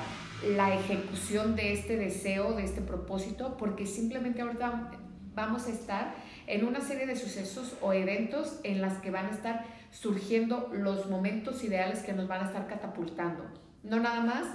[0.56, 4.90] la ejecución de este deseo, de este propósito, porque simplemente ahorita
[5.34, 6.14] vamos a estar
[6.46, 11.08] en una serie de sucesos o eventos en las que van a estar surgiendo los
[11.08, 13.44] momentos ideales que nos van a estar catapultando.
[13.82, 14.46] No nada más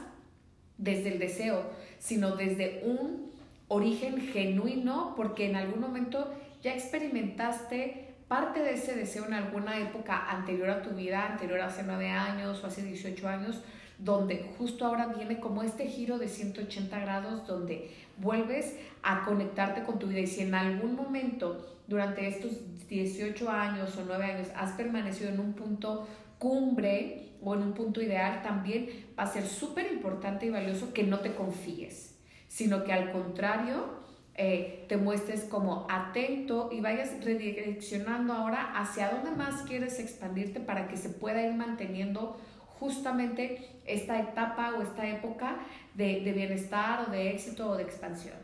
[0.78, 1.64] desde el deseo,
[2.00, 3.32] sino desde un
[3.68, 6.32] origen genuino, porque en algún momento
[6.62, 11.68] ya experimentaste parte de ese deseo en alguna época anterior a tu vida, anterior a
[11.68, 13.62] hace nueve años o hace 18 años,
[14.00, 20.00] donde justo ahora viene como este giro de 180 grados, donde vuelves a conectarte con
[20.00, 20.20] tu vida.
[20.20, 25.40] Y si en algún momento durante estos 18 años o 9 años has permanecido en
[25.40, 26.08] un punto
[26.40, 31.04] cumbre o en un punto ideal, también va a ser súper importante y valioso que
[31.04, 34.05] no te confíes, sino que al contrario,
[34.38, 40.90] eh, te muestres como atento y vayas redireccionando ahora hacia dónde más quieres expandirte para
[40.90, 42.38] que se pueda ir manteniendo
[42.78, 45.60] justamente esta etapa o esta época
[45.94, 48.36] de, bienestar o de éxito o de expansión.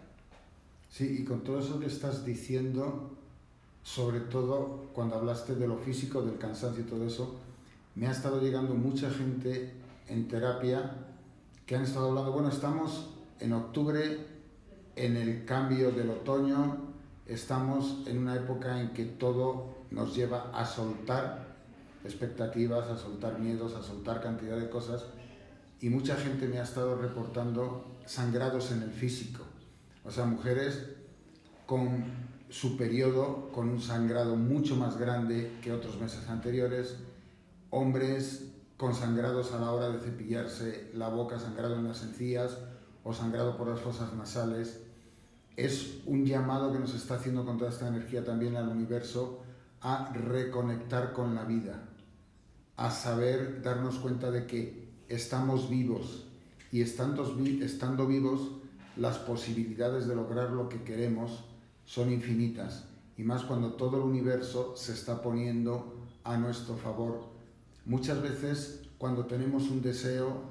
[0.90, 3.11] Sí, y con todo eso que estás diciendo,
[3.84, 7.40] sobre todo cuando hablaste de lo físico, del cansancio y todo eso,
[7.95, 9.74] me ha estado llegando mucha gente
[10.08, 10.92] en terapia
[11.66, 14.31] que han estado hablando, bueno, estamos en octubre,
[15.02, 16.78] en el cambio del otoño,
[17.26, 21.56] estamos en una época en que todo nos lleva a soltar
[22.06, 25.06] expectativas, a soltar miedos, a soltar cantidad de cosas.
[25.80, 29.44] Y mucha gente me ha estado reportando sangrados en el físico.
[30.06, 30.86] O sea, mujeres
[31.66, 32.04] con
[32.50, 36.98] su periodo con un sangrado mucho más grande que otros meses anteriores,
[37.72, 42.58] hombres con sangrados a la hora de cepillarse la boca, sangrado en las encías
[43.04, 44.91] o sangrado por las fosas nasales.
[45.58, 49.44] Es un llamado que nos está haciendo con toda esta energía también al universo
[49.82, 51.84] a reconectar con la vida,
[52.78, 56.26] a saber darnos cuenta de que estamos vivos
[56.72, 58.52] y estando, estando vivos
[58.96, 61.44] las posibilidades de lograr lo que queremos
[61.86, 62.86] son infinitas
[63.18, 67.22] y más cuando todo el universo se está poniendo a nuestro favor.
[67.86, 70.44] Muchas veces cuando tenemos un deseo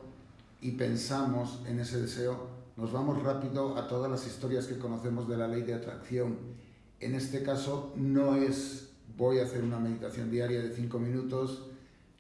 [0.61, 2.49] y pensamos en ese deseo,
[2.81, 6.39] nos vamos rápido a todas las historias que conocemos de la ley de atracción.
[6.99, 11.67] En este caso no es voy a hacer una meditación diaria de cinco minutos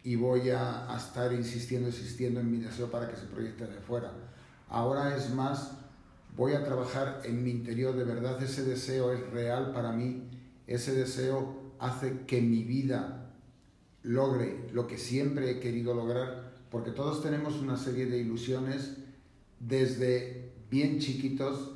[0.04, 4.12] y voy a, estar insistiendo, insistiendo en mi deseo para que se proyecte de fuera.
[4.68, 5.78] Ahora es más,
[6.36, 10.28] voy a trabajar en mi interior, de verdad ese deseo es real para mí,
[10.66, 13.32] ese deseo hace que mi vida
[14.02, 18.98] logre lo que siempre he querido lograr, porque todos tenemos una serie de ilusiones
[19.58, 20.39] desde
[20.70, 21.72] bien chiquitos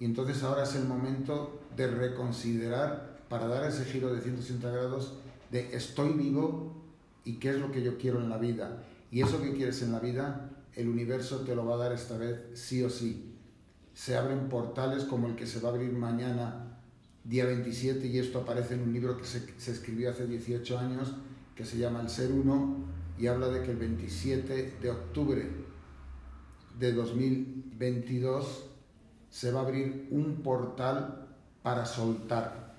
[0.00, 5.14] y entonces ahora es el momento de reconsiderar para dar ese giro de 180 grados
[5.50, 6.72] de estoy vivo
[7.24, 8.84] y qué es lo que yo quiero en la vida.
[9.10, 12.16] Y eso que quieres en la vida, el universo te lo va a dar esta
[12.16, 13.34] vez sí o sí.
[13.94, 16.78] Se abren portales como el que se va a abrir mañana,
[17.24, 21.14] día 27, y esto aparece en un libro que se, se escribió hace 18 años,
[21.54, 22.76] que se llama El Ser Uno
[23.18, 25.48] y habla de que el 27 de octubre
[26.78, 26.92] de
[27.78, 28.64] 2022
[29.30, 31.26] se va a abrir un portal
[31.62, 32.76] para soltar.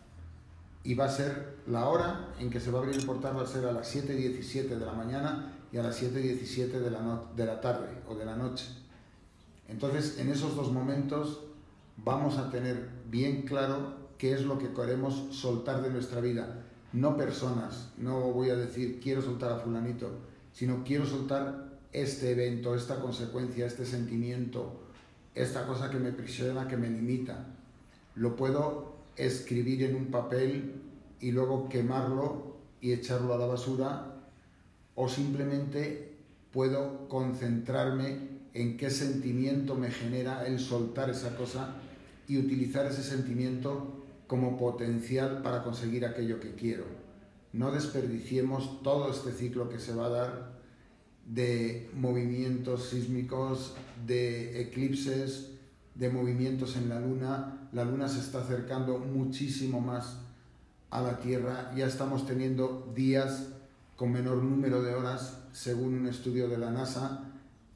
[0.84, 3.44] Y va a ser la hora en que se va a abrir el portal, va
[3.44, 7.46] a ser a las 7.17 de la mañana y a las 7.17 de, la de
[7.46, 8.66] la tarde o de la noche.
[9.68, 11.42] Entonces, en esos dos momentos
[11.98, 17.16] vamos a tener bien claro qué es lo que queremos soltar de nuestra vida no
[17.18, 20.10] personas, no voy a decir quiero soltar a fulanito,
[20.54, 24.79] sino quiero soltar este evento, esta consecuencia, este sentimiento,
[25.42, 27.46] esta cosa que me prisiona, que me limita.
[28.16, 30.82] Lo puedo escribir en un papel
[31.22, 34.16] y luego quemarlo y echarlo a la basura
[34.96, 36.14] o simplemente
[36.52, 38.18] puedo concentrarme
[38.54, 41.76] en qué sentimiento me genera el soltar esa cosa
[42.28, 46.84] y utilizar ese sentimiento como potencial para conseguir aquello que quiero.
[47.54, 50.60] No desperdiciemos todo este ciclo que se va a dar
[51.26, 55.52] de movimientos sísmicos, de eclipses,
[55.96, 57.70] de movimientos en la luna.
[57.72, 60.18] La luna se está acercando muchísimo más
[60.90, 61.72] a la Tierra.
[61.76, 63.50] Ya estamos teniendo días
[63.96, 67.26] con menor número de horas, según un estudio de la NASA,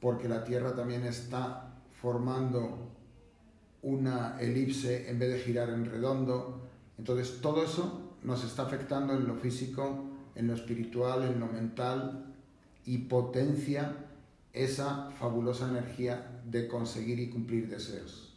[0.00, 2.90] porque la Tierra también está formando
[3.82, 6.62] una elipse en vez de girar en redondo.
[6.98, 12.34] Entonces todo eso nos está afectando en lo físico, en lo espiritual, en lo mental
[12.86, 13.94] y potencia
[14.54, 18.32] esa fabulosa energía de conseguir y cumplir deseos.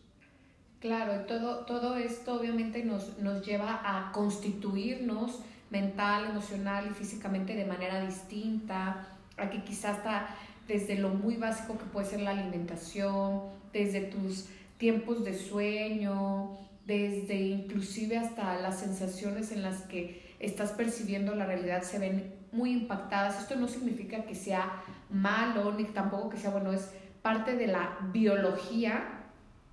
[0.80, 5.40] Claro, todo, todo esto obviamente nos, nos lleva a constituirnos
[5.70, 10.36] mental, emocional y físicamente de manera distinta, a que quizás está
[10.68, 14.46] desde lo muy básico que puede ser la alimentación, desde tus
[14.78, 21.84] tiempos de sueño, desde inclusive hasta las sensaciones en las que estás percibiendo la realidad
[21.84, 23.40] se ven muy impactadas.
[23.40, 27.98] Esto no significa que sea malo, ni tampoco que sea bueno, es parte de la
[28.12, 29.04] biología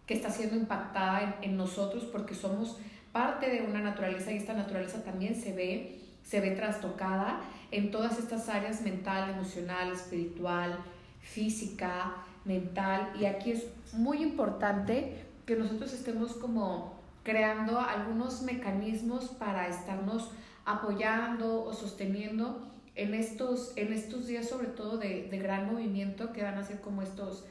[0.07, 2.79] que está siendo impactada en, nosotros porque somos
[3.13, 7.41] parte de una naturaleza y esta naturaleza también se ve, se ve trastocada
[7.71, 10.79] en todas estas áreas mental, emocional, espiritual,
[11.21, 19.69] física, mental y aquí es muy importante que nosotros estemos como creando algunos mecanismos para
[19.69, 20.31] estarnos
[20.67, 26.59] apoyando o sosteniendo en estos, en estos días sobre todo de, gran movimiento que van
[26.59, 27.45] a ser como estos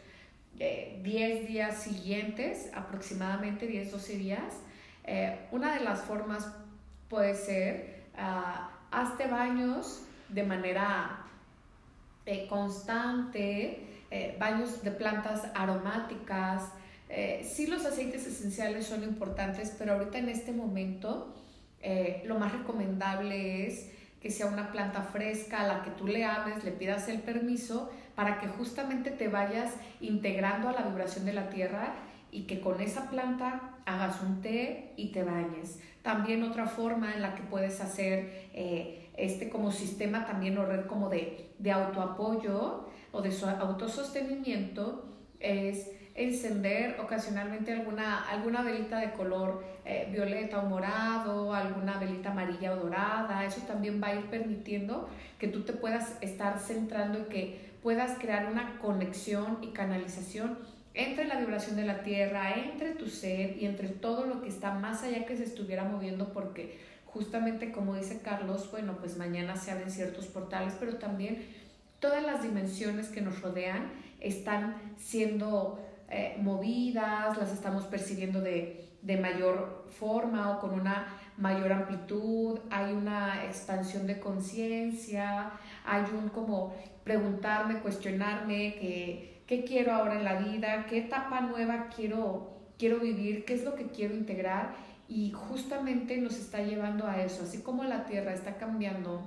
[0.55, 4.53] 10 eh, días siguientes, aproximadamente 10, 12 días.
[5.05, 6.47] Eh, una de las formas
[7.09, 11.25] puede ser, uh, hazte baños de manera
[12.25, 16.69] eh, constante, eh, baños de plantas aromáticas.
[17.43, 21.31] Sí los aceites esenciales son importantes, pero ahorita en este momento
[22.25, 23.91] lo más recomendable es
[24.23, 27.91] que sea una planta fresca a la que tú le hables, le pidas el permiso
[28.15, 31.93] para que justamente te vayas integrando a la vibración de la tierra
[32.31, 35.81] y que con esa planta hagas un té y te bañes.
[36.03, 38.49] También otra forma en la que puedes hacer
[39.17, 43.29] este como sistema también o como de, de autoapoyo o de
[43.59, 45.05] autosostenimiento
[45.41, 52.73] es encender ocasionalmente alguna, alguna velita de color eh, violeta o morado, alguna velita amarilla
[52.73, 53.45] o dorada.
[53.45, 55.09] Eso también va a ir permitiendo
[55.39, 60.57] que tú te puedas estar centrando y que puedas crear una conexión y canalización
[60.93, 64.73] entre la vibración de la tierra, entre tu ser y entre todo lo que está
[64.75, 66.77] más allá que se estuviera moviendo porque
[67.07, 71.45] justamente como dice Carlos, bueno, pues mañana se abren ciertos portales, pero también
[71.99, 75.79] todas las dimensiones que nos rodean están siendo
[76.13, 82.93] eh, movidas, las estamos percibiendo de, de, mayor forma o con una mayor amplitud, hay
[82.93, 85.51] una expansión de conciencia,
[85.85, 88.75] hay un como preguntarme, cuestionarme
[89.47, 93.75] qué quiero ahora en la vida, qué etapa nueva quiero, quiero vivir, qué es lo
[93.75, 94.75] que quiero integrar
[95.07, 99.21] y justamente nos está llevando a eso, así como la Tierra está cambiando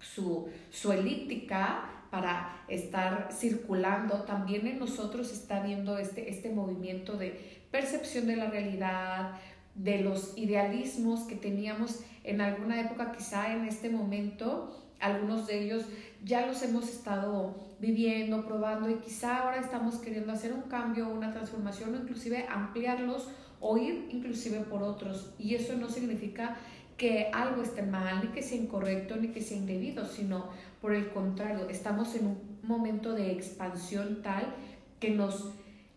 [0.00, 7.60] su, su elíptica para estar circulando, también en nosotros está viendo este, este movimiento de
[7.70, 9.32] percepción de la realidad,
[9.74, 15.84] de los idealismos que teníamos en alguna época, quizá en este momento, algunos de ellos
[16.24, 21.30] ya los hemos estado viviendo, probando y quizá ahora estamos queriendo hacer un cambio, una
[21.30, 23.28] transformación o inclusive ampliarlos
[23.60, 25.32] o ir inclusive por otros.
[25.38, 26.56] Y eso no significa
[26.96, 30.48] que algo esté mal, ni que sea incorrecto, ni que sea indebido, sino
[30.80, 34.54] por el contrario, estamos en un momento de expansión tal
[35.00, 35.52] que nos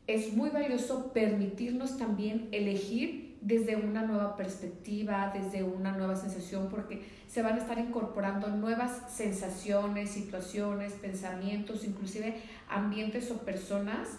[0.07, 7.03] es muy valioso permitirnos también elegir desde una nueva perspectiva, desde una nueva sensación, porque
[7.27, 12.35] se van a estar incorporando nuevas sensaciones, situaciones, pensamientos, inclusive
[12.69, 14.09] ambientes o personas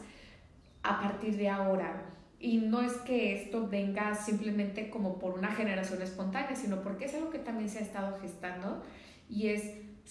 [0.82, 2.04] a partir de ahora.
[2.40, 7.14] Y no es que esto venga simplemente como por una generación espontánea, sino porque es
[7.14, 8.82] algo que también se ha estado gestando
[9.30, 9.62] y es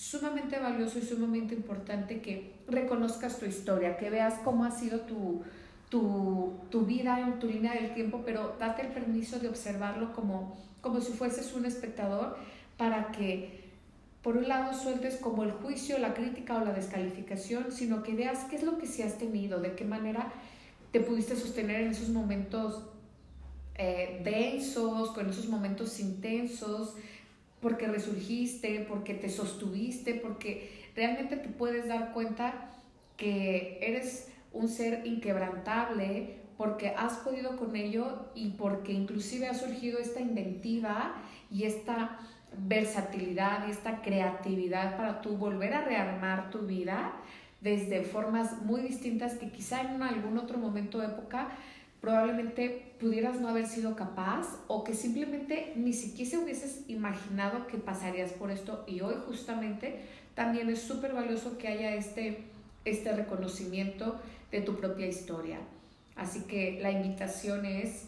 [0.01, 5.43] sumamente valioso y sumamente importante que reconozcas tu historia, que veas cómo ha sido tu,
[5.89, 10.57] tu, tu, vida en tu línea del tiempo, pero date el permiso de observarlo como,
[10.81, 12.35] como si fueses un espectador
[12.77, 13.69] para que,
[14.23, 18.45] por un lado, sueltes como el juicio, la crítica o la descalificación, sino que veas
[18.45, 20.33] qué es lo que sí has tenido, de qué manera
[20.91, 22.81] te pudiste sostener en esos momentos
[23.75, 26.95] eh, densos, con esos momentos intensos,
[27.61, 32.71] porque resurgiste, porque te sostuviste, porque realmente te puedes dar cuenta
[33.17, 39.99] que eres un ser inquebrantable, porque has podido con ello y porque inclusive ha surgido
[39.99, 41.15] esta inventiva
[41.49, 42.19] y esta
[42.57, 47.13] versatilidad y esta creatividad para tú volver a rearmar tu vida
[47.61, 51.49] desde formas muy distintas que quizá en algún otro momento de época
[52.01, 58.31] probablemente pudieras no haber sido capaz o que simplemente ni siquiera hubieses imaginado que pasarías
[58.31, 60.01] por esto y hoy justamente
[60.33, 62.43] también es súper valioso que haya este,
[62.85, 64.19] este reconocimiento
[64.51, 65.59] de tu propia historia.
[66.15, 68.05] Así que la invitación es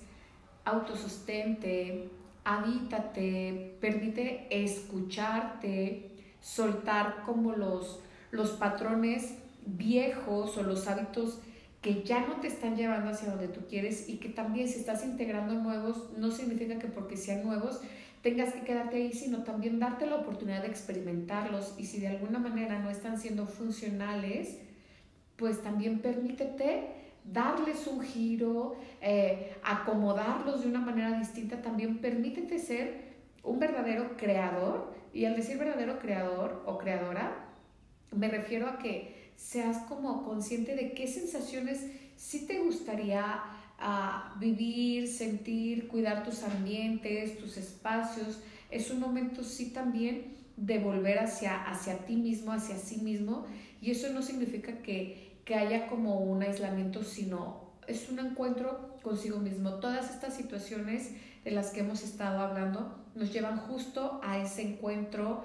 [0.66, 2.10] autosostente,
[2.44, 6.10] habítate, permite escucharte,
[6.42, 8.00] soltar como los,
[8.32, 11.40] los patrones viejos o los hábitos
[11.84, 15.03] que ya no te están llevando hacia donde tú quieres y que también si estás
[15.03, 17.82] integrando nuevos, no significa que porque sean nuevos
[18.24, 21.76] tengas que quedarte ahí, sino también darte la oportunidad de experimentarlos.
[21.78, 24.58] Y si de alguna manera no están siendo funcionales,
[25.36, 26.88] pues también permítete
[27.26, 33.14] darles un giro, eh, acomodarlos de una manera distinta, también permítete ser
[33.44, 34.94] un verdadero creador.
[35.14, 37.50] Y al decir verdadero creador o creadora,
[38.16, 43.42] me refiero a que seas como consciente de qué sensaciones sí te gustaría
[43.80, 48.40] ah, vivir, sentir, cuidar tus ambientes, tus espacios.
[48.72, 53.45] Es un momento sí también de volver hacia, hacia ti mismo, hacia sí mismo.
[53.82, 59.40] Y eso no significa que, que haya como un aislamiento, sino es un encuentro consigo
[59.40, 59.76] mismo.
[59.76, 61.12] Todas estas situaciones
[61.44, 65.44] de las que hemos estado hablando nos llevan justo a ese encuentro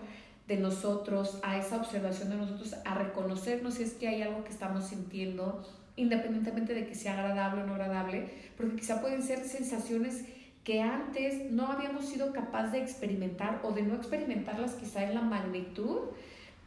[0.49, 4.51] de nosotros, a esa observación de nosotros, a reconocernos si es que hay algo que
[4.51, 5.63] estamos sintiendo,
[5.95, 10.25] independientemente de que sea agradable o no agradable, porque quizá pueden ser sensaciones
[10.65, 15.21] que antes no habíamos sido capaz de experimentar o de no experimentarlas quizá en la
[15.21, 15.99] magnitud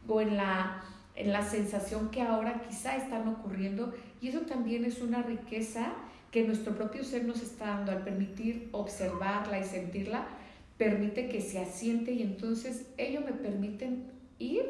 [0.06, 0.84] o en la,
[1.16, 3.92] en la sensación que ahora quizá están ocurriendo.
[4.20, 5.92] Y eso también es una riqueza
[6.30, 10.26] que nuestro propio ser nos está dando al permitir observarla y sentirla
[10.76, 14.62] permite que se asiente y entonces ello me permiten ir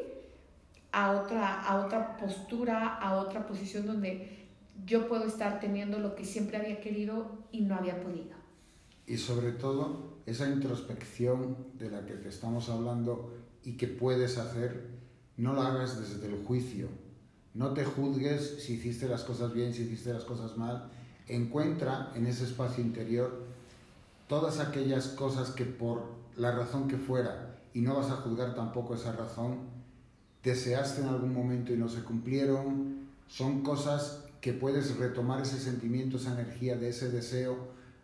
[0.91, 4.43] a otra, a otra postura, a otra posición donde
[4.85, 8.35] yo puedo estar teniendo lo que siempre había querido y no había podido.
[9.07, 13.33] Y sobre todo esa introspección de la que te estamos hablando
[13.63, 14.87] y que puedes hacer,
[15.37, 16.87] no la hagas desde el juicio,
[17.55, 20.89] No te juzgues si hiciste las cosas bien, si hiciste las cosas mal.
[21.27, 23.45] Encuentra en ese espacio interior
[24.27, 26.03] todas aquellas cosas que por
[26.37, 29.59] la razón que fuera, y no vas a juzgar tampoco esa razón,
[30.43, 36.17] deseaste en algún momento y no se cumplieron, son cosas que puedes retomar ese sentimiento,
[36.17, 37.57] esa energía de ese deseo.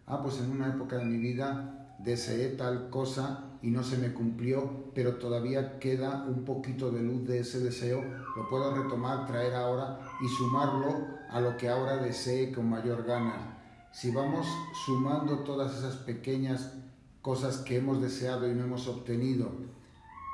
[0.07, 4.13] Ah, pues en una época de mi vida deseé tal cosa y no se me
[4.13, 8.01] cumplió, pero todavía queda un poquito de luz de ese deseo,
[8.35, 13.58] lo puedo retomar, traer ahora y sumarlo a lo que ahora desee con mayor ganas.
[13.91, 14.47] Si vamos
[14.85, 16.73] sumando todas esas pequeñas
[17.21, 19.51] cosas que hemos deseado y no hemos obtenido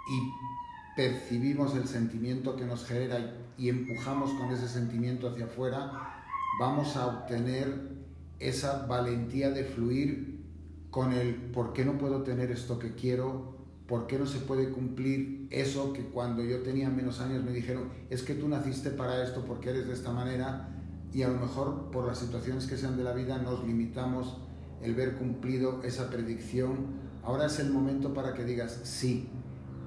[0.07, 6.23] y percibimos el sentimiento que nos genera y empujamos con ese sentimiento hacia afuera,
[6.59, 7.95] vamos a obtener
[8.39, 10.43] esa valentía de fluir
[10.91, 13.55] con el por qué no puedo tener esto que quiero,
[13.87, 17.89] por qué no se puede cumplir eso que cuando yo tenía menos años me dijeron,
[18.09, 20.74] es que tú naciste para esto porque eres de esta manera
[21.15, 24.35] y a lo mejor por las situaciones que sean de la vida nos limitamos
[24.81, 26.87] el ver cumplido esa predicción.
[27.23, 29.29] Ahora es el momento para que digas sí,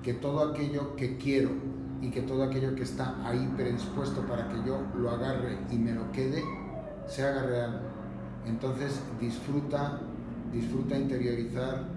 [0.02, 1.50] que todo aquello que quiero
[2.00, 5.92] y que todo aquello que está ahí predispuesto para que yo lo agarre y me
[5.92, 6.42] lo quede,
[7.06, 7.82] se haga real.
[8.46, 10.00] Entonces disfruta
[10.50, 11.88] disfruta interiorizar,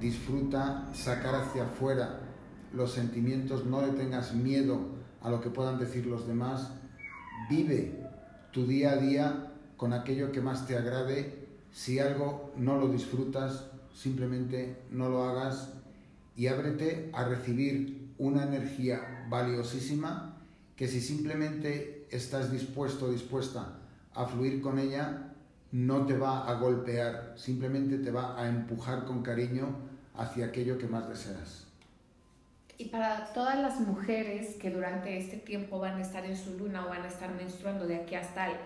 [0.00, 2.22] disfruta sacar hacia afuera
[2.72, 4.80] los sentimientos, no le tengas miedo
[5.22, 6.72] a lo que puedan decir los demás,
[7.48, 7.99] vive
[8.52, 13.66] tu día a día con aquello que más te agrade, si algo no lo disfrutas,
[13.94, 15.72] simplemente no lo hagas
[16.36, 20.36] y ábrete a recibir una energía valiosísima
[20.76, 23.78] que si simplemente estás dispuesto o dispuesta
[24.14, 25.34] a fluir con ella,
[25.72, 29.68] no te va a golpear, simplemente te va a empujar con cariño
[30.16, 31.69] hacia aquello que más deseas.
[32.80, 36.86] Y para todas las mujeres que durante este tiempo van a estar en su luna
[36.86, 38.56] o van a estar menstruando de aquí hasta el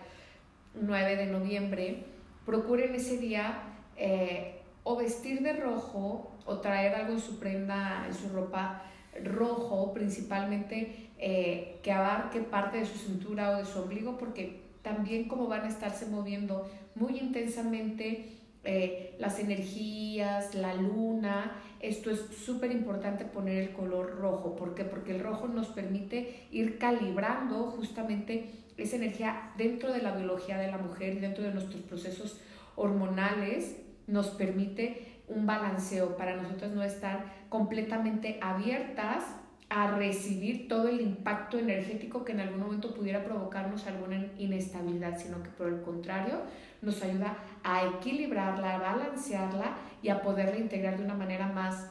[0.75, 2.05] 9 de noviembre,
[2.47, 3.59] procuren ese día
[3.97, 8.85] eh, o vestir de rojo o traer algo en su prenda, en su ropa
[9.25, 15.27] rojo, principalmente eh, que abarque parte de su cintura o de su ombligo, porque también
[15.27, 18.29] como van a estarse moviendo muy intensamente
[18.63, 21.53] eh, las energías, la luna.
[21.85, 24.57] Esto es súper importante poner el color rojo.
[24.57, 24.85] ¿Por qué?
[24.85, 30.71] Porque el rojo nos permite ir calibrando justamente esa energía dentro de la biología de
[30.71, 32.41] la mujer dentro de nuestros procesos
[32.75, 33.77] hormonales.
[34.07, 39.25] Nos permite un balanceo para nosotros no estar completamente abiertas
[39.69, 45.43] a recibir todo el impacto energético que en algún momento pudiera provocarnos alguna inestabilidad, sino
[45.43, 46.41] que por el contrario
[46.81, 51.91] nos ayuda a equilibrarla, a balancearla y a poderla integrar de una manera más,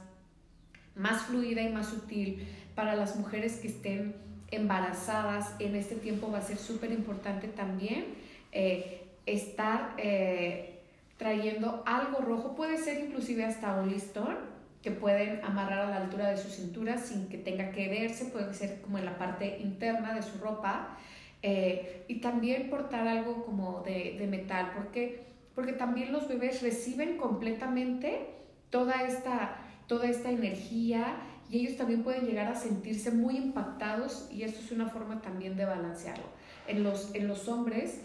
[0.96, 4.16] más fluida y más sutil para las mujeres que estén
[4.52, 5.56] embarazadas.
[5.60, 8.06] En este tiempo va a ser súper importante también
[8.52, 10.80] eh, estar eh,
[11.18, 14.38] trayendo algo rojo, puede ser inclusive hasta un listón
[14.84, 18.54] que pueden amarrar a la altura de su cintura sin que tenga que verse, puede
[18.54, 20.98] ser como en la parte interna de su ropa.
[21.42, 25.24] Eh, y también portar algo como de, de, metal, porque,
[25.56, 28.28] porque también los bebés reciben completamente
[28.70, 29.58] toda esta,
[29.88, 31.18] toda esta energía
[31.50, 35.56] y ellos también pueden llegar a sentirse muy impactados y esto es una forma también
[35.56, 36.24] de balancearlo.
[36.68, 38.02] En los, en los hombres,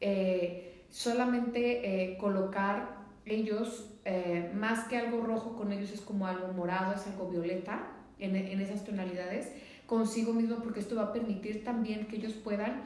[0.00, 6.52] eh, solamente eh, colocar ellos, eh, más que algo rojo, con ellos es como algo
[6.52, 7.86] morado, es algo violeta
[8.18, 9.50] en, esas tonalidades,
[9.86, 12.82] consigo mismo, porque esto va a permitir también que ellos puedan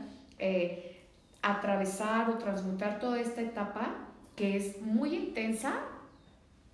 [1.45, 3.95] atravesar o transmutar toda esta etapa
[4.35, 5.83] que es muy intensa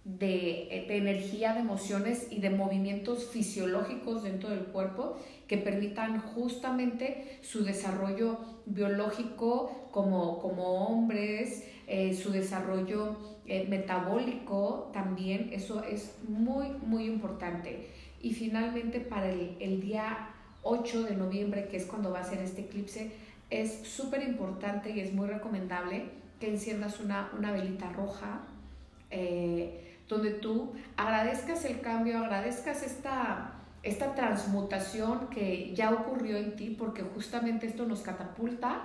[0.04, 7.38] de, de, energía, de emociones y de movimientos fisiológicos dentro del cuerpo que permitan justamente
[7.42, 13.16] su desarrollo biológico como, como hombres, eh, su desarrollo
[13.46, 17.88] eh, metabólico también, eso es muy, muy importante.
[18.22, 20.30] Y finalmente para el, el día
[20.62, 23.10] 8 de noviembre, que es cuando va a ser este eclipse,
[23.50, 28.40] es súper importante y es muy recomendable que enciendas una, una velita roja,
[29.10, 36.74] eh, donde tú agradezcas el cambio, agradezcas esta, esta transmutación que ya ocurrió en ti,
[36.78, 38.82] porque justamente esto nos catapulta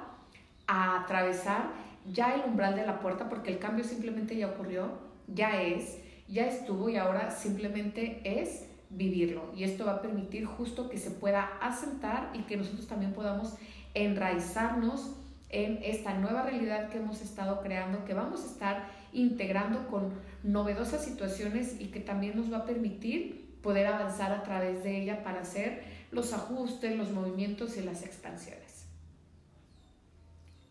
[0.67, 1.69] a atravesar
[2.11, 6.45] ya el umbral de la puerta, porque el cambio simplemente ya ocurrió, ya es, ya
[6.45, 9.51] estuvo y ahora simplemente es vivirlo.
[9.55, 13.55] Y esto va a permitir justo que se pueda asentar y que nosotros también podamos
[13.95, 15.15] enraizarnos
[15.49, 21.03] en esta nueva realidad que hemos estado creando, que vamos a estar integrando con novedosas
[21.03, 25.41] situaciones y que también nos va a permitir poder avanzar a través de ella para
[25.41, 28.85] hacer los ajustes, los movimientos y las expansiones.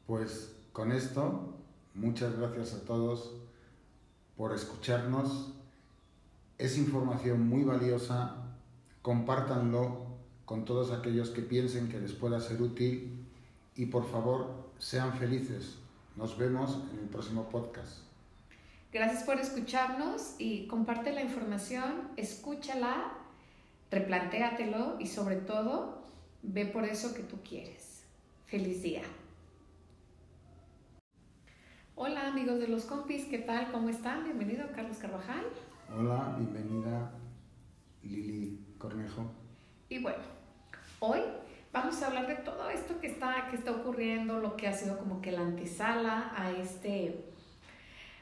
[0.06, 1.54] Pues con esto,
[1.94, 3.34] muchas gracias a todos
[4.36, 5.54] por escucharnos.
[6.58, 8.36] Es información muy valiosa,
[9.02, 10.06] compártanlo
[10.44, 13.13] con todos aquellos que piensen que les pueda ser útil
[13.76, 15.78] y por favor sean felices.
[16.16, 18.00] Nos vemos en el próximo podcast.
[18.92, 23.12] Gracias por escucharnos y comparte la información, escúchala,
[23.90, 26.04] replantéatelo y sobre todo
[26.42, 28.04] ve por eso que tú quieres.
[28.46, 29.02] Feliz día.
[31.96, 33.72] Hola amigos de los compis, ¿qué tal?
[33.72, 34.24] ¿Cómo están?
[34.24, 35.44] Bienvenido Carlos Carvajal.
[35.96, 37.12] Hola, bienvenida
[38.02, 39.30] Lili Cornejo.
[39.88, 40.22] Y bueno,
[41.00, 41.20] hoy
[41.74, 44.96] vamos a hablar de todo esto que está, que está ocurriendo, lo que ha sido
[44.96, 47.24] como que la antesala a, este,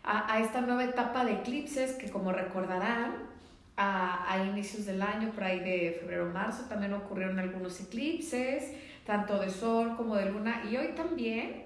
[0.02, 3.30] a, esta nueva etapa de eclipses que como recordarán,
[3.76, 8.72] a, inicios del año, por ahí de febrero marzo, también ocurrieron algunos eclipses,
[9.04, 11.64] tanto de sol como de luna, y hoy también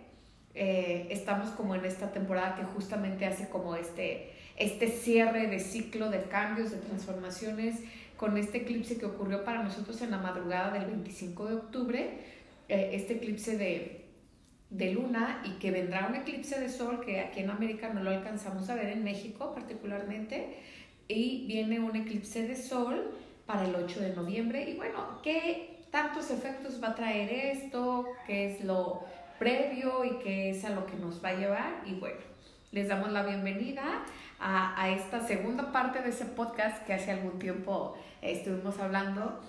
[0.55, 6.11] eh, estamos como en esta temporada que justamente hace como este, este cierre de ciclo
[6.11, 7.81] de cambios, de transformaciones,
[8.17, 12.19] con este eclipse que ocurrió para nosotros en la madrugada del 25 de octubre,
[12.69, 14.07] eh, este eclipse de,
[14.71, 18.11] de luna y que vendrá un eclipse de sol que aquí en América no lo
[18.11, 20.57] alcanzamos a ver, en México particularmente,
[21.09, 23.13] y viene un eclipse de sol
[23.47, 24.69] para el 8 de noviembre.
[24.69, 28.07] Y bueno, ¿qué tantos efectos va a traer esto?
[28.27, 29.05] ¿Qué es lo
[29.39, 31.83] previo y que es a lo que nos va a llevar.
[31.85, 32.21] Y bueno,
[32.73, 34.05] les damos la bienvenida
[34.39, 39.41] a, esta segunda parte de ese podcast que hace algún tiempo estuvimos hablando,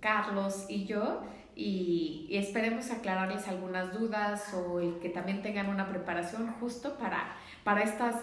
[0.00, 1.22] Carlos y yo.
[1.54, 8.16] Y, esperemos aclararles algunas dudas o que también tengan una preparación justo para, para estas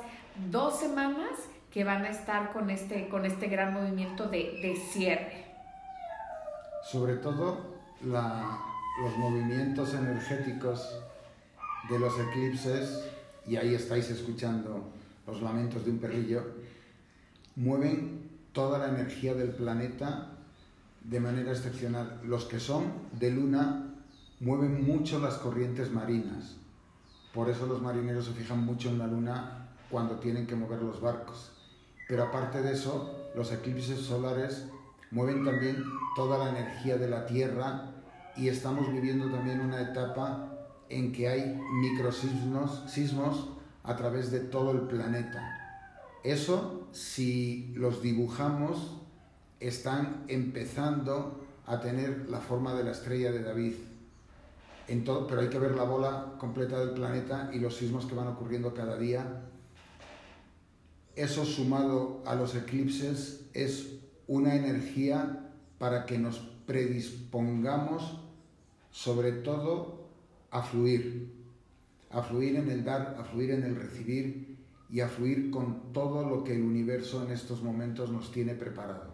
[0.50, 1.30] dos semanas
[1.72, 5.46] que van a estar con este, con este gran movimiento de, de cierre.
[6.84, 11.02] Sobre todo los movimientos energéticos
[11.90, 13.06] de los eclipses,
[13.46, 14.90] y ahí estáis escuchando
[15.32, 16.44] los lamentos de un perrillo,
[17.56, 20.32] mueven toda la energía del planeta
[21.04, 22.20] de manera excepcional.
[22.24, 22.86] Los que son
[23.20, 23.94] de luna
[24.40, 26.56] mueven mucho las corrientes marinas.
[27.34, 31.02] Por eso los marineros se fijan mucho en la luna cuando tienen que mover los
[31.02, 31.52] barcos.
[32.08, 34.66] Pero aparte de eso, los eclipses solares
[35.12, 35.84] mueven también
[36.16, 37.92] toda la energía de la Tierra
[38.36, 40.50] y estamos viviendo también una etapa
[40.90, 43.50] en que hay microsismos sismos
[43.90, 45.82] a través de todo el planeta.
[46.24, 48.98] Eso, si los dibujamos,
[49.60, 53.74] están empezando a tener la forma de la estrella de David.
[54.88, 58.14] En todo, pero hay que ver la bola completa del planeta y los sismos que
[58.14, 59.42] van ocurriendo cada día.
[61.16, 63.96] Eso sumado a los eclipses es
[64.28, 66.38] una energía para que nos
[66.68, 68.20] predispongamos
[68.92, 70.06] sobre todo
[70.52, 71.39] a fluir,
[72.12, 74.58] a fluir en el dar, a fluir en el recibir
[74.90, 79.14] y a fluir con todo lo que el universo en estos momentos nos tiene preparado.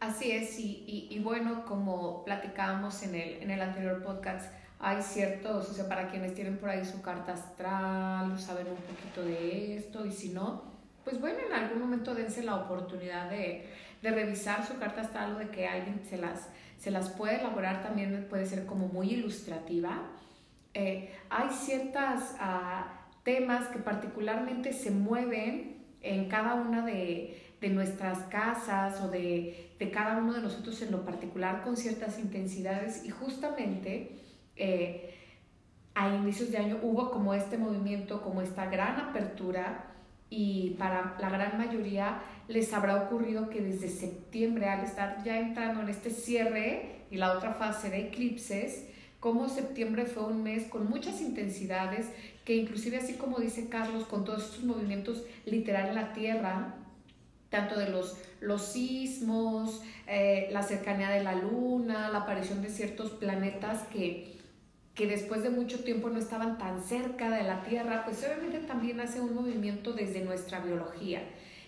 [0.00, 5.72] Así es, y, bueno, como platicábamos en el, en el anterior podcast, hay ciertos, o
[5.72, 10.12] sea, para quienes tienen por ahí su carta astral, saben un poquito de esto, y
[10.12, 10.64] si no,
[11.02, 13.70] pues bueno, en algún momento dense la oportunidad de,
[14.02, 17.82] de revisar su carta astral o de que alguien se las se las puede elaborar
[17.82, 20.02] también, puede ser como muy ilustrativa.
[20.78, 29.00] Eh, hay ciertos ah, temas que particularmente se mueven en cada una de, nuestras casas
[29.00, 33.06] o de, cada uno de nosotros en lo particular con ciertas intensidades.
[33.06, 34.18] Y justamente
[34.54, 35.14] eh,
[35.94, 39.94] a inicios de año hubo como este movimiento, como esta gran apertura
[40.28, 45.80] y para la gran mayoría les habrá ocurrido que desde septiembre, al estar ya entrando
[45.80, 48.90] en este cierre y la otra fase de eclipses,
[49.26, 52.06] como septiembre fue un mes con muchas intensidades,
[52.44, 56.76] que inclusive así como dice Carlos, con todos estos movimientos literal en la Tierra,
[57.50, 63.10] tanto de los, los sismos, eh, la cercanía de la Luna, la aparición de ciertos
[63.10, 64.36] planetas que
[64.94, 68.98] que después de mucho tiempo no estaban tan cerca de la Tierra, pues obviamente también
[69.00, 71.20] hace un movimiento desde nuestra biología,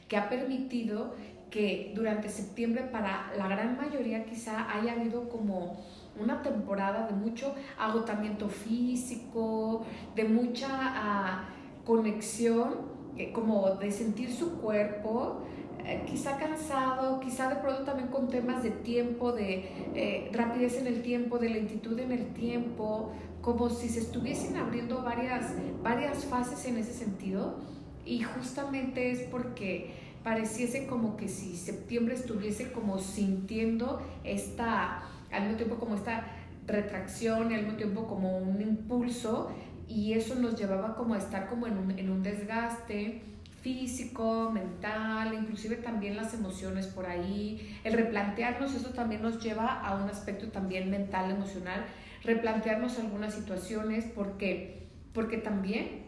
[0.09, 1.15] que ha permitido
[1.51, 5.85] que durante septiembre para la gran mayoría quizá haya habido como
[6.21, 11.49] una temporada de mucho agotamiento físico, de mucha ah,
[11.85, 12.99] conexión,
[13.33, 15.43] como de sentir su cuerpo,
[15.89, 20.87] eh, quizá cansado, quizá de pronto también con temas de tiempo, de eh, rapidez en
[20.87, 26.67] el tiempo, de lentitud en el tiempo, como si se estuviesen abriendo varias, varias fases
[26.67, 27.57] en ese sentido.
[28.05, 35.57] Y justamente es porque pareciese como que si septiembre estuviese como sintiendo esta, al mismo
[35.57, 36.27] tiempo como esta
[36.67, 39.51] retracción al mismo tiempo como un impulso
[39.89, 43.23] y eso nos llevaba como a estar como en un, en un desgaste
[43.63, 49.97] físico, mental, inclusive también las emociones por ahí, el replantearnos, eso también nos lleva a
[49.97, 51.85] un aspecto también mental, emocional,
[52.23, 56.05] replantearnos algunas situaciones, porque, porque también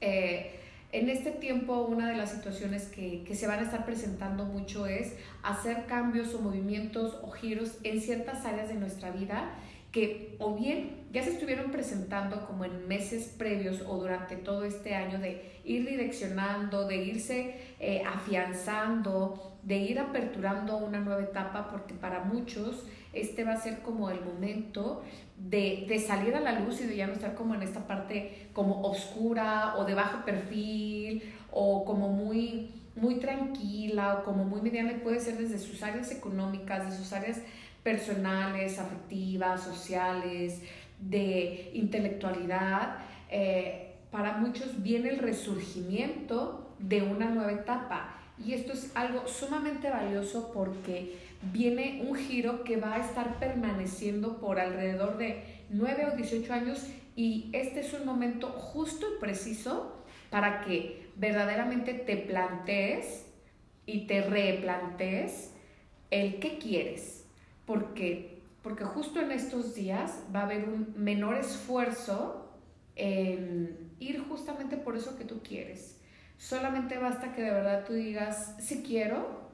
[0.00, 0.57] eh,
[0.92, 4.86] en este tiempo una de las situaciones que, que, se van a estar presentando mucho
[4.86, 9.54] es hacer cambios o movimientos o giros en ciertas áreas de nuestra vida
[9.92, 14.94] que o bien ya se estuvieron presentando como en meses previos o durante todo este
[14.94, 21.94] año de ir direccionando, de irse eh, afianzando, de ir aperturando una nueva etapa, porque
[21.94, 22.84] para muchos
[23.14, 25.02] este va a ser como el momento
[25.38, 28.82] de, salir a la luz y de ya no estar como en esta parte como
[28.82, 35.20] oscura o de bajo perfil o como muy, muy tranquila o como muy mediana, puede
[35.20, 37.40] ser desde sus áreas económicas, de sus áreas
[37.82, 40.60] personales, afectivas, sociales,
[41.00, 42.96] de intelectualidad,
[43.30, 48.14] eh, para muchos viene el resurgimiento de una nueva etapa.
[48.44, 54.38] Y esto es algo sumamente valioso porque viene un giro que va a estar permaneciendo
[54.38, 56.86] por alrededor de 9 o 18 años
[57.16, 63.26] y este es un momento justo y preciso para que verdaderamente te plantees
[63.86, 65.52] y te replantees
[66.10, 67.24] el qué quieres,
[67.66, 72.52] porque, porque justo en estos días va a haber un menor esfuerzo
[72.96, 76.00] en ir justamente por eso que tú quieres.
[76.36, 79.47] Solamente basta que de verdad tú digas, si quiero,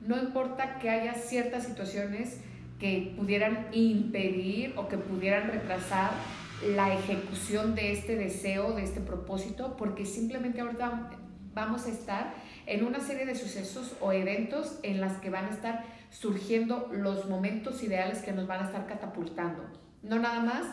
[0.00, 2.40] no importa que haya ciertas situaciones
[2.78, 6.12] que pudieran impedir o que pudieran retrasar
[6.74, 11.10] la ejecución de este deseo, de este propósito, porque simplemente ahorita
[11.54, 12.34] vamos a estar
[12.66, 17.28] en una serie de sucesos o eventos en las que van a estar surgiendo los
[17.28, 19.64] momentos ideales que nos van a estar catapultando.
[20.02, 20.64] No nada más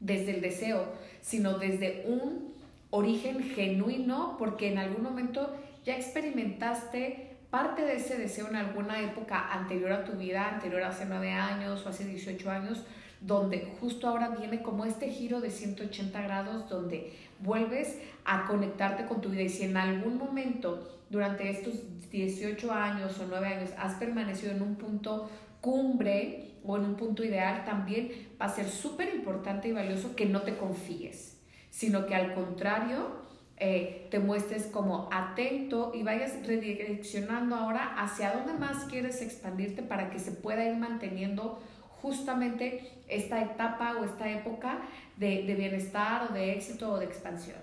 [0.00, 2.54] desde el deseo, sino desde un
[2.90, 9.50] origen genuino, porque en algún momento ya experimentaste parte de ese deseo en alguna época
[9.50, 12.82] anterior a tu vida, anterior a hace nueve años o hace 18 años,
[13.22, 19.22] donde justo ahora viene como este giro de 180 grados, donde vuelves a conectarte con
[19.22, 19.40] tu vida.
[19.40, 21.76] Y si en algún momento durante estos
[22.10, 25.30] 18 años o 9 años has permanecido en un punto
[25.62, 30.26] cumbre o en un punto ideal, también va a ser súper importante y valioso que
[30.26, 33.24] no te confíes, sino que al contrario,
[33.58, 40.10] eh, te muestres como atento y vayas redireccionando ahora hacia dónde más quieres expandirte para
[40.10, 41.58] que se pueda ir manteniendo
[42.02, 44.80] justamente esta etapa o esta época
[45.16, 47.58] de, de bienestar o de éxito o de expansión.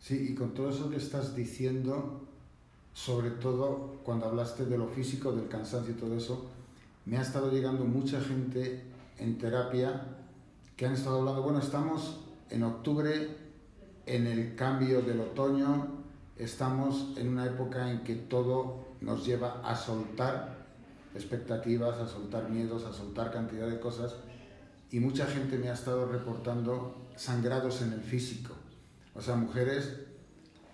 [0.00, 2.20] Sí, y con todo eso que estás diciendo,
[2.92, 6.50] sobre todo cuando hablaste de lo físico, del cansancio y todo eso,
[7.06, 8.82] me ha estado llegando mucha gente
[9.18, 10.02] en terapia
[10.76, 12.20] que han estado hablando, bueno, estamos
[12.50, 13.39] en octubre,
[14.10, 15.86] en el cambio del otoño,
[16.36, 20.66] estamos en una época en que todo nos lleva a soltar
[21.14, 24.16] expectativas, a soltar miedos, a soltar cantidad de cosas,
[24.90, 28.54] y mucha gente me ha estado reportando sangrados en el físico,
[29.14, 29.96] o sea, mujeres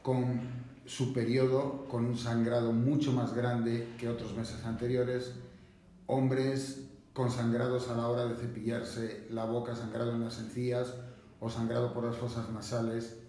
[0.03, 0.41] con
[0.87, 5.35] su periodo con un sangrado mucho más grande que otros meses anteriores,
[6.07, 10.95] hombres con sangrados a la hora de cepillarse la boca, sangrado en las encías
[11.41, 13.26] o sangrado por las fosas nasales.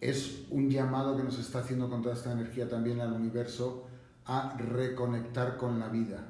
[0.00, 3.86] Es un llamado que nos está haciendo con toda esta energía también al universo
[4.26, 6.26] a reconectar con la vida,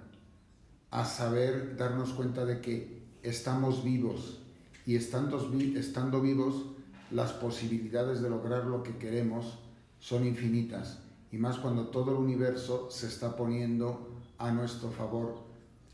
[0.90, 4.38] a saber darnos cuenta de que estamos vivos
[4.86, 6.66] y estando, estando vivos
[7.10, 9.58] las posibilidades de lograr lo que queremos
[10.00, 10.98] son infinitas
[11.32, 15.36] y más cuando todo el universo se está poniendo a nuestro favor.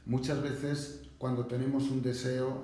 [0.06, 2.62] Muchas veces cuando tenemos un deseo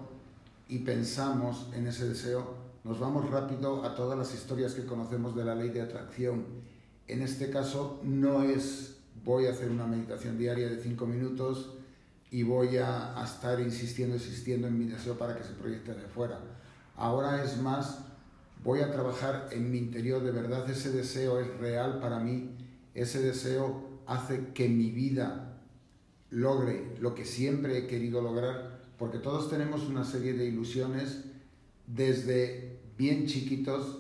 [0.69, 2.56] y pensamos en ese deseo,
[2.87, 6.45] nos vamos rápido a todas las historias que conocemos de la ley de atracción.
[7.09, 11.73] En este caso no es voy a hacer una meditación diaria de cinco minutos
[12.31, 16.07] y voy a, a estar insistiendo, insistiendo en mi deseo para que se proyecte de
[16.07, 16.39] fuera.
[16.95, 18.05] Ahora es más
[18.63, 22.57] voy a trabajar en mi interior, de verdad ese deseo es real para mí,
[22.95, 25.59] ese deseo hace que mi vida
[26.31, 31.25] logre lo que siempre he querido lograr, porque todos tenemos una serie de ilusiones
[31.87, 33.99] desde bien chiquitos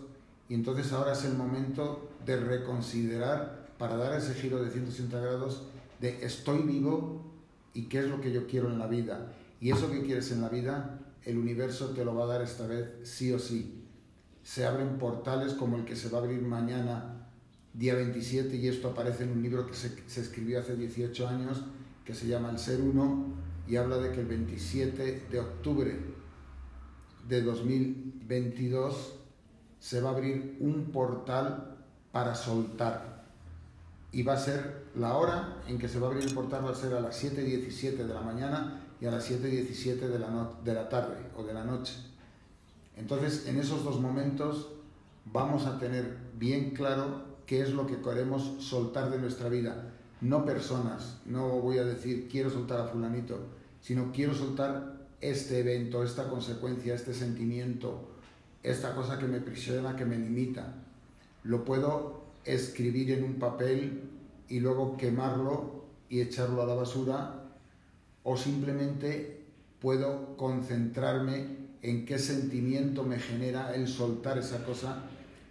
[0.48, 5.62] y entonces ahora es el momento de reconsiderar para dar ese giro de 180 grados
[6.00, 7.22] de estoy vivo
[7.74, 9.32] y qué es lo que yo quiero en la vida.
[9.60, 12.66] Y eso que quieres en la vida, el universo te lo va a dar esta
[12.66, 13.86] vez sí o sí
[14.46, 17.26] se abren portales como el que se va a abrir mañana,
[17.74, 21.64] día 27, y esto aparece en un libro que se, escribió hace 18 años,
[22.04, 23.24] que se llama El Ser Uno,
[23.66, 25.98] y habla de que el 27 de octubre
[27.28, 29.14] de 2022
[29.80, 31.76] se va a abrir un portal
[32.12, 33.24] para soltar.
[34.12, 36.70] Y va a ser la hora en que se va a abrir el portal, va
[36.70, 40.74] a ser a las 7.17 de la mañana y a las 7.17 de la, de
[40.74, 41.94] la tarde o de la noche.
[42.96, 44.68] Entonces, en esos dos momentos
[45.26, 49.92] vamos a tener bien claro qué es lo que queremos soltar de nuestra vida.
[50.20, 53.38] No personas, no voy a decir quiero soltar a fulanito,
[53.82, 58.08] sino quiero soltar este evento, esta consecuencia, este sentimiento,
[58.62, 60.74] esta cosa que me prisiona, que me limita.
[61.44, 64.02] Lo puedo escribir en un papel
[64.48, 67.42] y luego quemarlo y echarlo a la basura
[68.22, 69.44] o simplemente
[69.80, 75.04] puedo concentrarme en qué sentimiento me genera el soltar esa cosa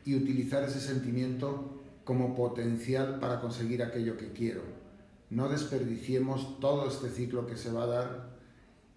[0.05, 4.61] y utilizar ese sentimiento como potencial para conseguir aquello que quiero.
[5.29, 8.34] No desperdiciemos todo este ciclo que se va a dar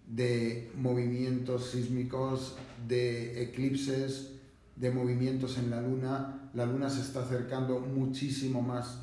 [0.09, 2.57] de movimientos sísmicos,
[2.87, 4.33] de eclipses,
[4.75, 6.49] de movimientos en la luna.
[6.53, 9.01] La luna se está acercando muchísimo más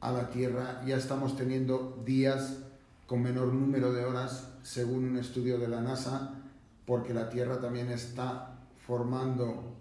[0.00, 0.82] a la Tierra.
[0.86, 2.58] Ya estamos teniendo días
[3.06, 6.34] con menor número de horas, según un estudio de la NASA,
[6.86, 9.76] porque la Tierra también está formando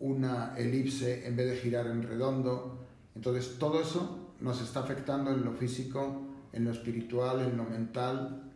[0.00, 2.78] una elipse en vez de girar en redondo.
[3.14, 8.49] Entonces todo eso nos está afectando en lo físico, en lo espiritual, en lo mental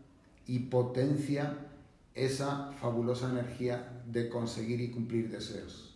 [0.46, 1.56] y potencia
[2.14, 5.94] esa fabulosa energía de conseguir y cumplir deseos.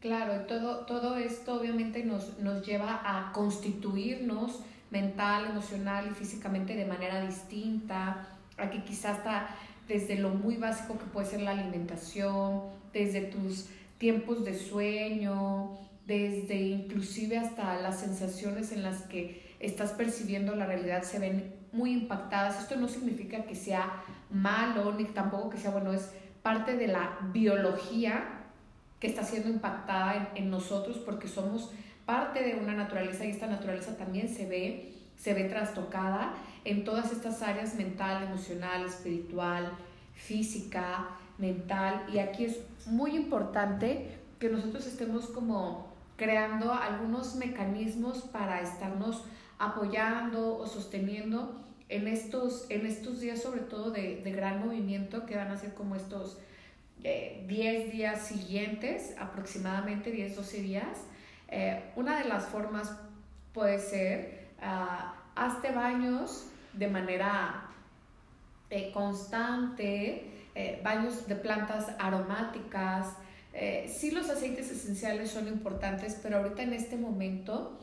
[0.00, 6.84] Claro, todo, todo esto obviamente nos, nos lleva a constituirnos mental, emocional y físicamente de
[6.84, 9.48] manera distinta, a que quizás está
[9.88, 12.62] desde lo muy básico que puede ser la alimentación,
[12.92, 13.66] desde tus
[13.98, 21.02] tiempos de sueño, desde inclusive hasta las sensaciones en las que estás percibiendo la realidad
[21.02, 22.60] se ven muy impactadas.
[22.60, 26.10] Esto no significa que sea malo, ni tampoco que sea bueno, es
[26.42, 28.24] parte de la biología
[29.00, 31.70] que está siendo impactada en, nosotros porque somos
[32.04, 37.12] parte de una naturaleza y esta naturaleza también se ve, se ve trastocada en todas
[37.12, 39.72] estas áreas mental, emocional, espiritual,
[40.14, 48.60] física, mental y aquí es muy importante que nosotros estemos como creando algunos mecanismos para
[48.60, 49.24] estarnos
[49.58, 55.50] apoyando o sosteniendo en estos, en estos días sobre todo de, gran movimiento que van
[55.50, 56.38] a ser como estos
[57.02, 60.98] 10 eh, días siguientes, aproximadamente 10, 12 días.
[61.48, 62.90] Eh, una de las formas
[63.52, 67.70] puede ser, uh, hazte baños de manera
[68.68, 73.08] eh, constante, eh, baños de plantas aromáticas.
[73.88, 77.80] Sí los aceites esenciales son importantes, pero ahorita en este momento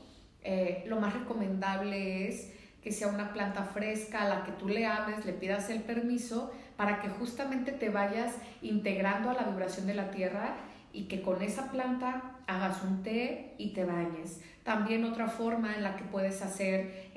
[0.86, 2.52] lo más recomendable es
[2.84, 6.52] que sea una planta fresca a la que tú le hables, le pidas el permiso
[6.76, 10.56] para que justamente te vayas integrando a la vibración de la tierra
[10.92, 14.42] y que con esa planta hagas un té y te bañes.
[14.64, 17.12] También otra forma en la que puedes hacer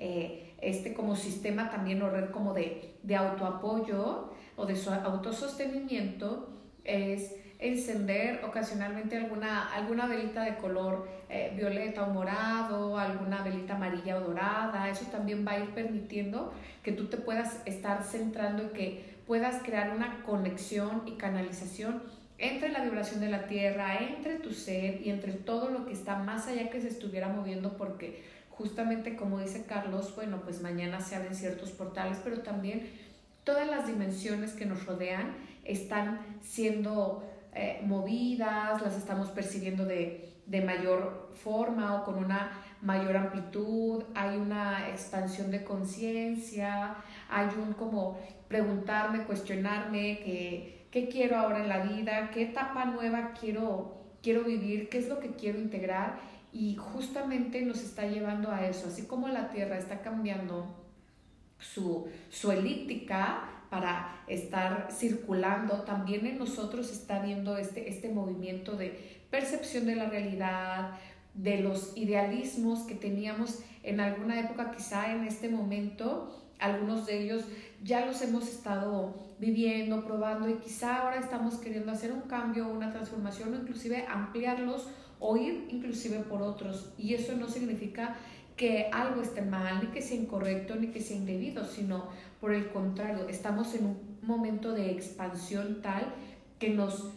[0.60, 6.48] este como sistema también o red como de, de autoapoyo o de autosostenimiento
[6.84, 14.18] es encender ocasionalmente alguna, alguna velita de color eh, violeta o morado, alguna velita amarilla
[14.18, 14.88] o dorada.
[14.90, 16.52] Eso también va a ir permitiendo
[16.82, 22.02] que tú te puedas estar centrando y que puedas crear una conexión y canalización
[22.38, 26.16] entre la vibración de la tierra, entre tu ser y entre todo lo que está
[26.16, 31.16] más allá que se estuviera moviendo porque justamente como dice Carlos, bueno, pues mañana se
[31.16, 32.88] abren ciertos portales, pero también
[33.44, 37.24] todas las dimensiones que nos rodean están siendo
[37.56, 42.52] eh, movidas, las estamos percibiendo de, mayor forma o con una
[42.82, 46.96] mayor amplitud, hay una expansión de conciencia,
[47.30, 53.32] hay un como preguntarme, cuestionarme qué, qué quiero ahora en la vida, qué etapa nueva
[53.40, 56.18] quiero, quiero vivir, qué es lo que quiero integrar
[56.52, 60.74] y justamente nos está llevando a eso, así como la Tierra está cambiando
[61.58, 69.20] su, su elíptica para estar circulando, también en nosotros está viendo este, este movimiento de
[69.30, 70.92] percepción de la realidad,
[71.34, 77.44] de los idealismos que teníamos en alguna época, quizá en este momento, algunos de ellos
[77.84, 82.90] ya los hemos estado viviendo, probando y quizá ahora estamos queriendo hacer un cambio, una
[82.90, 84.88] transformación o inclusive ampliarlos
[85.20, 86.92] o ir inclusive por otros.
[86.98, 88.16] Y eso no significa
[88.56, 92.08] que algo esté mal, ni que sea incorrecto, ni que sea indebido, sino
[92.40, 96.15] por el contrario, estamos en un momento de expansión tal
[96.58, 97.12] que nos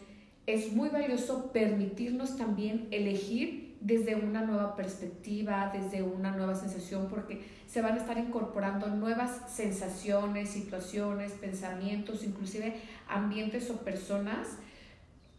[0.46, 7.46] es muy valioso permitirnos también elegir desde una nueva perspectiva, desde una nueva sensación, porque
[7.68, 12.76] se van a estar incorporando nuevas sensaciones, situaciones, pensamientos, inclusive
[13.08, 14.48] ambientes o personas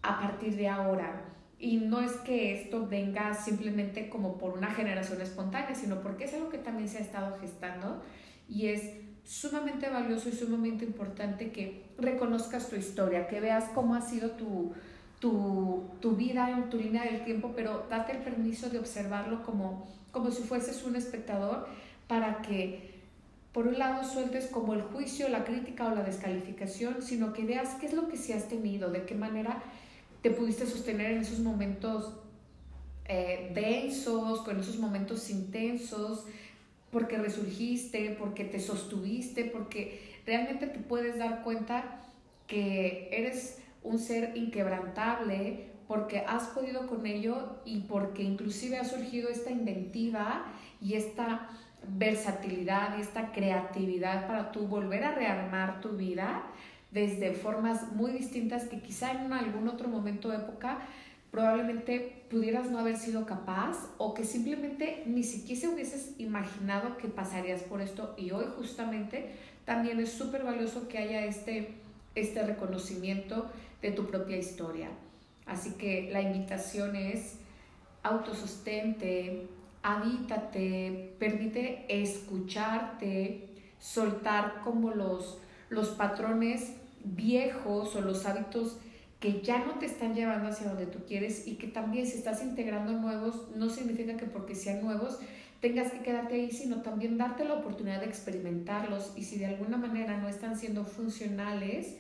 [0.03, 1.25] a partir de ahora.
[1.59, 6.35] Y no es que esto venga simplemente como por una generación espontánea, sino porque es
[6.35, 8.03] algo que también se ha estado gestando
[8.49, 8.93] y es
[9.31, 14.73] sumamente valioso y sumamente importante que reconozcas tu historia, que veas cómo ha sido tu,
[15.21, 19.87] tu, tu, vida en tu línea del tiempo, pero date el permiso de observarlo como,
[20.11, 21.69] como si fueses un espectador
[22.09, 22.91] para que
[23.53, 27.77] por un lado sueltes como el juicio, la crítica o la descalificación, sino que veas
[27.77, 29.63] qué es lo que sí has tenido, de qué manera
[30.23, 32.15] te pudiste sostener en esos momentos
[33.05, 36.27] eh, densos, con esos momentos intensos,
[36.91, 42.03] porque resurgiste, porque te sostuviste, porque realmente te puedes dar cuenta
[42.47, 49.29] que eres un ser inquebrantable, porque has podido con ello y porque inclusive ha surgido
[49.29, 50.45] esta inventiva
[50.81, 51.49] y esta
[51.99, 56.45] versatilidad y esta creatividad para tú volver a rearmar tu vida
[56.91, 60.79] desde formas muy distintas que quizá en algún otro momento de época
[61.31, 67.63] probablemente pudieras no haber sido capaz o que simplemente ni siquiera hubieses imaginado que pasarías
[67.63, 69.31] por esto y hoy justamente
[69.65, 71.75] también es súper valioso que haya este,
[72.15, 73.47] este reconocimiento
[73.83, 74.89] de tu propia historia.
[75.47, 77.37] Así que la invitación es
[78.03, 79.47] autosostente,
[79.83, 86.73] habítate, permite escucharte, soltar como los, los patrones
[87.05, 88.79] viejos o los hábitos
[89.21, 92.43] que ya no te están llevando hacia donde tú quieres y que también si estás
[92.43, 95.21] integrando nuevos, no significa que porque sean nuevos
[95.61, 99.13] tengas que quedarte ahí, sino también darte la oportunidad de experimentarlos.
[99.17, 101.97] Y si de alguna manera no están siendo funcionales,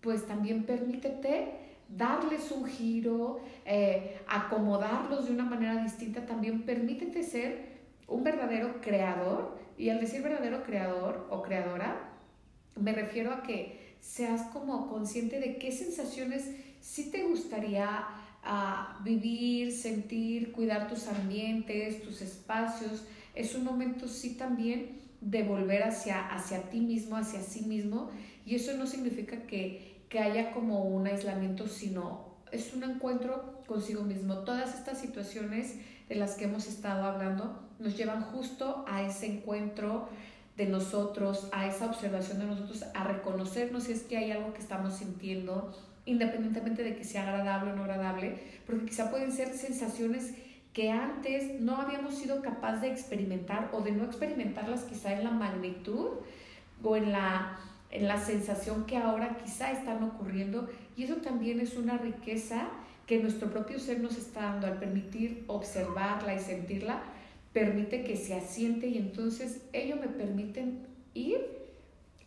[0.00, 1.48] pues también permítete
[1.88, 7.76] darles un giro, eh, acomodarlos de una manera distinta, también permítete ser
[8.06, 9.58] un verdadero creador.
[9.76, 12.12] Y al decir verdadero creador o creadora,
[12.76, 16.50] me refiero a que seas como consciente de qué sensaciones
[16.80, 18.04] sí te gustaría
[18.42, 23.04] ah, vivir, sentir, cuidar tus ambientes, tus espacios.
[23.34, 28.10] Es un momento sí también de volver hacia, hacia ti mismo, hacia sí mismo.
[28.44, 34.02] Y eso no significa que, que haya como un aislamiento, sino es un encuentro consigo
[34.02, 34.38] mismo.
[34.38, 35.74] Todas estas situaciones
[36.08, 40.08] de las que hemos estado hablando nos llevan justo a ese encuentro
[40.56, 44.60] de nosotros, a esa observación de nosotros, a reconocernos si es que hay algo que
[44.60, 45.74] estamos sintiendo,
[46.06, 50.34] independientemente de que sea agradable o no agradable, porque quizá pueden ser sensaciones
[50.72, 55.30] que antes no habíamos sido capaz de experimentar o de no experimentarlas quizá en la
[55.30, 56.08] magnitud
[56.82, 57.58] o en la,
[57.90, 60.68] en la sensación que ahora quizá están ocurriendo.
[60.96, 62.68] Y eso también es una riqueza
[63.06, 67.02] que nuestro propio ser nos está dando al permitir observarla y sentirla
[67.56, 71.38] permite que se asiente y entonces ello me permiten ir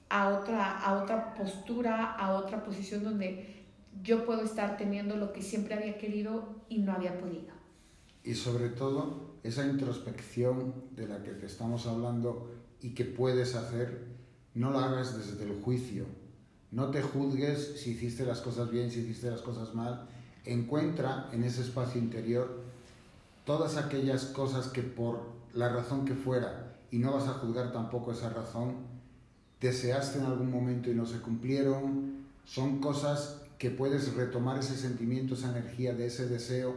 [0.09, 3.63] a otra, a otra postura, a otra posición donde
[4.01, 7.53] yo puedo estar teniendo lo que siempre había querido y no había podido.
[8.23, 12.49] Y sobre todo esa introspección de la que te estamos hablando
[12.81, 14.07] y que puedes hacer,
[14.55, 16.05] no la hagas desde el juicio.
[16.71, 20.07] No te juzgues si hiciste las cosas bien, si hiciste las cosas mal.
[20.43, 22.58] Encuentra en ese espacio interior
[23.49, 25.21] todas aquellas cosas que por
[25.55, 28.75] la razón que fuera, y no vas a juzgar tampoco esa razón,
[29.59, 35.33] deseaste en algún momento y no se cumplieron, son cosas que puedes retomar ese sentimiento,
[35.33, 36.75] esa energía de ese deseo.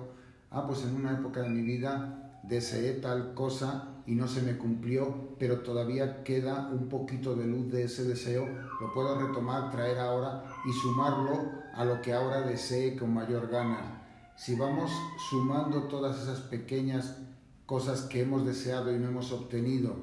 [0.50, 4.56] Ah, pues en una época de mi vida deseé tal cosa y no se me
[4.56, 8.48] cumplió, pero todavía queda un poquito de luz de ese deseo,
[8.80, 14.01] lo puedo retomar, traer ahora y sumarlo a lo que ahora desee con mayor ganas
[14.44, 14.90] si vamos
[15.30, 17.16] sumando todas esas pequeñas
[17.64, 19.94] cosas que hemos deseado y no hemos obtenido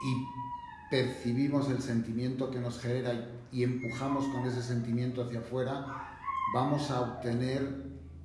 [0.00, 6.18] y percibimos el sentimiento que nos genera y empujamos con ese sentimiento hacia afuera,
[6.54, 7.82] vamos a obtener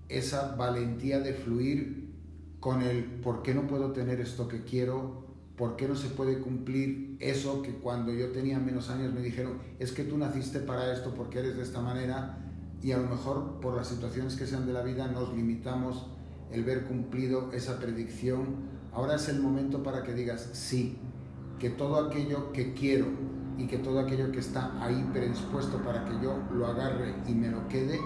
[0.07, 2.13] esa valentía de fluir
[2.59, 5.25] con el por qué no puedo tener esto que quiero,
[5.57, 9.57] por qué no se puede cumplir eso que cuando yo tenía menos años me dijeron,
[9.79, 12.42] es que tú naciste para esto porque eres de esta manera
[12.83, 16.05] y a lo mejor por las situaciones que sean de la vida nos limitamos
[16.51, 18.73] el ver cumplido esa predicción.
[18.91, 20.97] Ahora es el momento para que digas sí,
[21.59, 23.07] que todo aquello que quiero
[23.57, 27.49] y que todo aquello que está ahí predispuesto para que yo lo agarre y me
[27.49, 27.99] lo quede,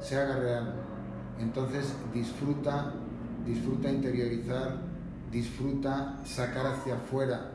[0.00, 0.74] se haga real.
[1.38, 2.92] Entonces disfruta,
[3.46, 4.82] disfruta interiorizar,
[5.32, 7.52] disfruta sacar hacia afuera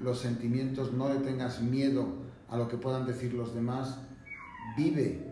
[0.00, 2.06] los sentimientos, no le tengas miedo
[2.48, 3.98] a lo que puedan decir los demás,
[4.78, 5.25] vive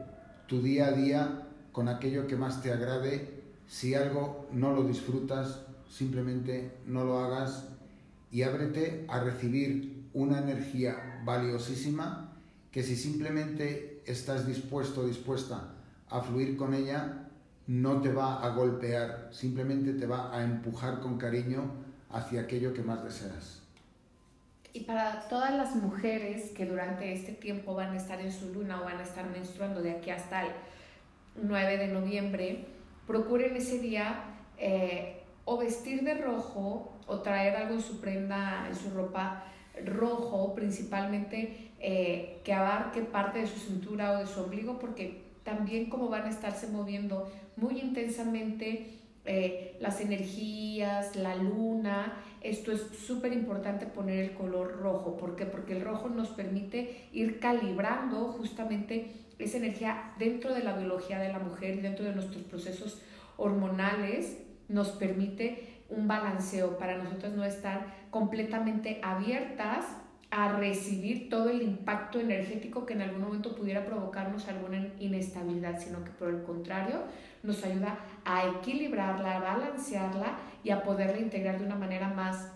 [0.46, 3.42] tu día a día con aquello que más te agrade.
[3.66, 7.64] Si algo no lo disfrutas, simplemente no lo hagas
[8.30, 12.32] y ábrete a recibir una energía valiosísima
[12.70, 15.74] que si simplemente estás dispuesto o dispuesta
[16.10, 17.28] a fluir con ella,
[17.66, 21.62] no te va a golpear, simplemente te va a empujar con cariño
[22.10, 23.63] hacia aquello que más deseas.
[24.74, 28.80] Y para todas las mujeres que durante este tiempo van a estar en su luna
[28.80, 30.48] o van a estar menstruando de aquí hasta el
[31.36, 32.64] 9 de noviembre,
[33.06, 34.24] procuren ese día
[34.58, 39.44] eh, o vestir de rojo o traer algo en su prenda, en su ropa
[39.84, 45.88] rojo, principalmente eh, que abarque parte de su cintura o de su ombligo, porque también
[45.88, 52.12] como van a estarse moviendo muy intensamente eh, las energías, la luna,
[52.44, 55.16] esto es súper importante poner el color rojo.
[55.16, 55.46] ¿Por qué?
[55.46, 61.32] Porque el rojo nos permite ir calibrando justamente esa energía dentro de la biología de
[61.32, 63.00] la mujer y dentro de nuestros procesos
[63.38, 69.86] hormonales nos permite un balanceo para nosotros no estar completamente abiertas
[70.30, 76.04] a recibir todo el impacto energético que en algún momento pudiera provocarnos alguna inestabilidad, sino
[76.04, 77.02] que por el contrario
[77.42, 82.50] nos ayuda a equilibrarla, a balancearla y a poderla integrar de una manera más,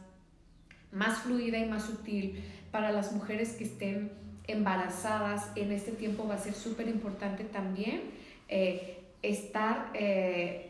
[0.91, 4.11] más fluida y más sutil para las mujeres que estén
[4.47, 5.53] embarazadas.
[5.55, 8.01] En este tiempo va a ser súper importante también
[8.49, 9.91] eh, estar...
[9.95, 10.65] Eh,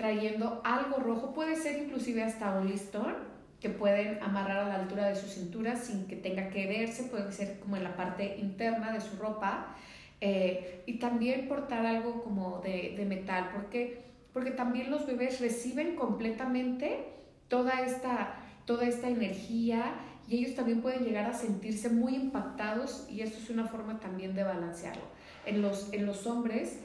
[0.00, 3.16] trayendo algo rojo, puede ser inclusive hasta un listón
[3.60, 7.30] que pueden amarrar a la altura de su cintura sin que tenga que verse, puede
[7.32, 9.76] ser como en la parte interna de su ropa
[10.22, 14.00] eh, y también portar algo como de, de metal, porque,
[14.32, 17.06] porque también los bebés reciben completamente
[17.48, 19.94] toda esta, toda esta energía
[20.28, 24.34] y ellos también pueden llegar a sentirse muy impactados y esto es una forma también
[24.34, 25.02] de balancearlo.
[25.44, 26.78] En los, en los hombres,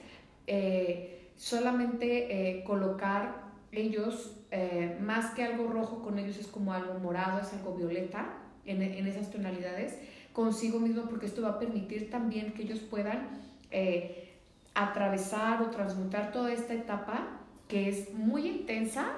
[0.48, 6.98] eh, solamente eh, colocar ellos, eh, más que algo rojo con ellos es como algo
[7.00, 10.00] morado, es algo violeta en, esas tonalidades,
[10.34, 13.46] consigo mismo porque esto va a permitir también que ellos puedan
[14.76, 19.14] atravesar o transmutar toda esta etapa que es muy intensa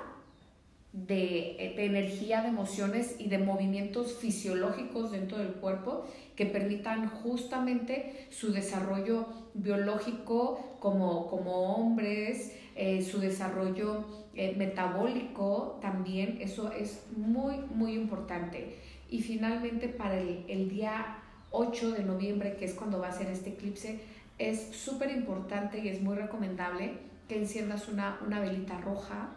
[1.06, 6.06] de, energía, de emociones y de movimientos fisiológicos dentro del cuerpo
[6.36, 14.06] que permitan justamente su desarrollo biológico como, como hombres, eh, su desarrollo
[14.36, 18.76] eh, metabólico también, eso es muy, muy importante.
[19.10, 21.18] Y finalmente para el, el día
[21.52, 24.00] 8 de noviembre, que es cuando va a ser este eclipse,
[24.38, 29.30] es súper importante y es muy recomendable que enciendas una, una velita roja.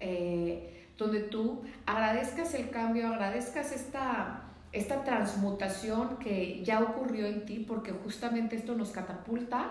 [0.00, 4.42] Eh, donde tú agradezcas el cambio, agradezcas esta,
[4.72, 9.70] esta transmutación que ya ocurrió en ti, porque justamente esto nos catapulta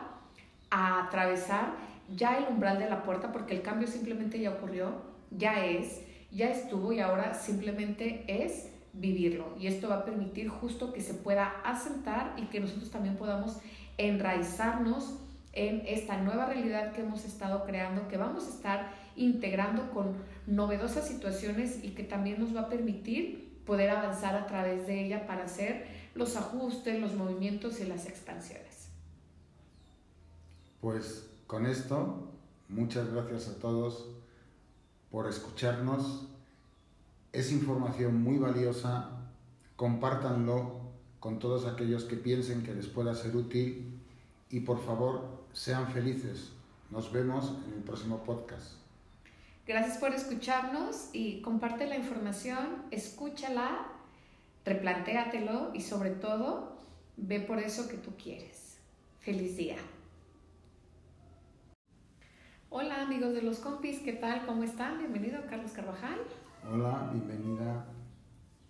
[0.72, 1.74] a atravesar
[2.16, 6.50] ya el umbral de la puerta, porque el cambio simplemente ya ocurrió, ya es, ya
[6.50, 9.54] estuvo y ahora simplemente es vivirlo.
[9.60, 13.58] Y esto va a permitir justo que se pueda asentar y que nosotros también podamos
[13.98, 15.20] enraizarnos
[15.54, 21.08] en esta nueva realidad que hemos estado creando, que vamos a estar integrando con novedosas
[21.08, 25.46] situaciones y que también nos va a permitir poder avanzar a través de ella para
[25.46, 28.90] hacer los ajustes, los movimientos y las expansiones.
[30.80, 32.32] Pues con esto,
[32.70, 34.10] muchas gracias a todos
[35.10, 36.28] por escucharnos.
[37.34, 39.10] Es información muy valiosa,
[39.76, 40.82] compártanlo
[41.20, 43.87] con todos aquellos que piensen que les pueda ser útil
[44.50, 46.54] y por favor sean felices.
[46.90, 48.74] Nos vemos en el próximo podcast.
[49.66, 53.88] Gracias por escucharnos y comparte la información, escúchala,
[54.64, 56.78] replantéatelo y sobre todo
[57.18, 58.78] ve por eso que tú quieres.
[59.20, 59.76] Feliz día.
[62.70, 64.46] Hola amigos de los compis, ¿qué tal?
[64.46, 65.00] ¿Cómo están?
[65.00, 66.20] Bienvenido Carlos Carvajal.
[66.70, 67.86] Hola, bienvenida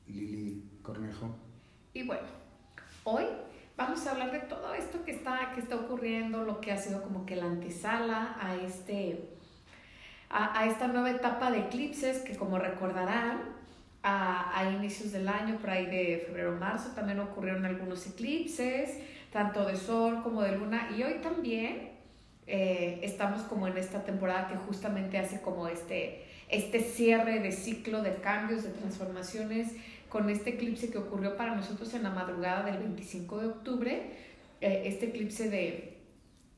[0.08, 1.36] Lili Cornejo.
[1.94, 2.28] Y bueno,
[3.04, 3.26] hoy
[3.78, 7.04] vamos a hablar de todo esto que está, que está ocurriendo, lo que ha sido
[7.04, 9.30] como que la antesala a, este,
[10.30, 13.56] a, esta nueva etapa de eclipses que como recordarán,
[14.04, 18.98] a, a, inicios del año, por ahí de febrero-marzo, también ocurrieron algunos eclipses,
[19.32, 21.92] tanto de sol como de luna, y hoy también
[22.48, 28.02] eh, estamos como en esta temporada que justamente hace como este, este cierre de ciclo
[28.02, 29.74] de cambios, de transformaciones,
[30.10, 34.11] con este eclipse que ocurrió para nosotros en la madrugada del 25 de octubre,
[34.61, 35.98] eh, este eclipse de,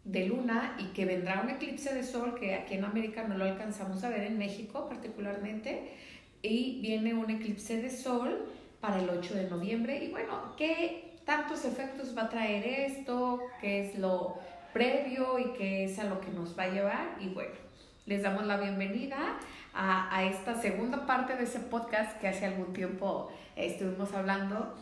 [0.03, 3.45] de luna y que vendrá un eclipse de sol que aquí en América no lo
[3.45, 5.89] alcanzamos a ver, en México particularmente,
[6.41, 8.45] y viene un eclipse de sol
[8.79, 10.03] para el 8 de noviembre.
[10.03, 13.41] Y bueno, ¿qué tantos efectos va a traer esto?
[13.59, 14.37] ¿Qué es lo
[14.73, 17.17] previo y qué es a lo que nos va a llevar?
[17.19, 17.55] Y bueno,
[18.05, 19.37] les damos la bienvenida
[19.73, 24.75] a, esta segunda parte de ese podcast que hace algún tiempo estuvimos hablando,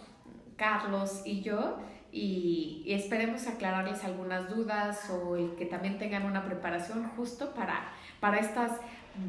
[0.55, 1.77] Carlos y yo,
[2.11, 8.71] y, esperemos aclararles algunas dudas o que también tengan una preparación justo para, para estas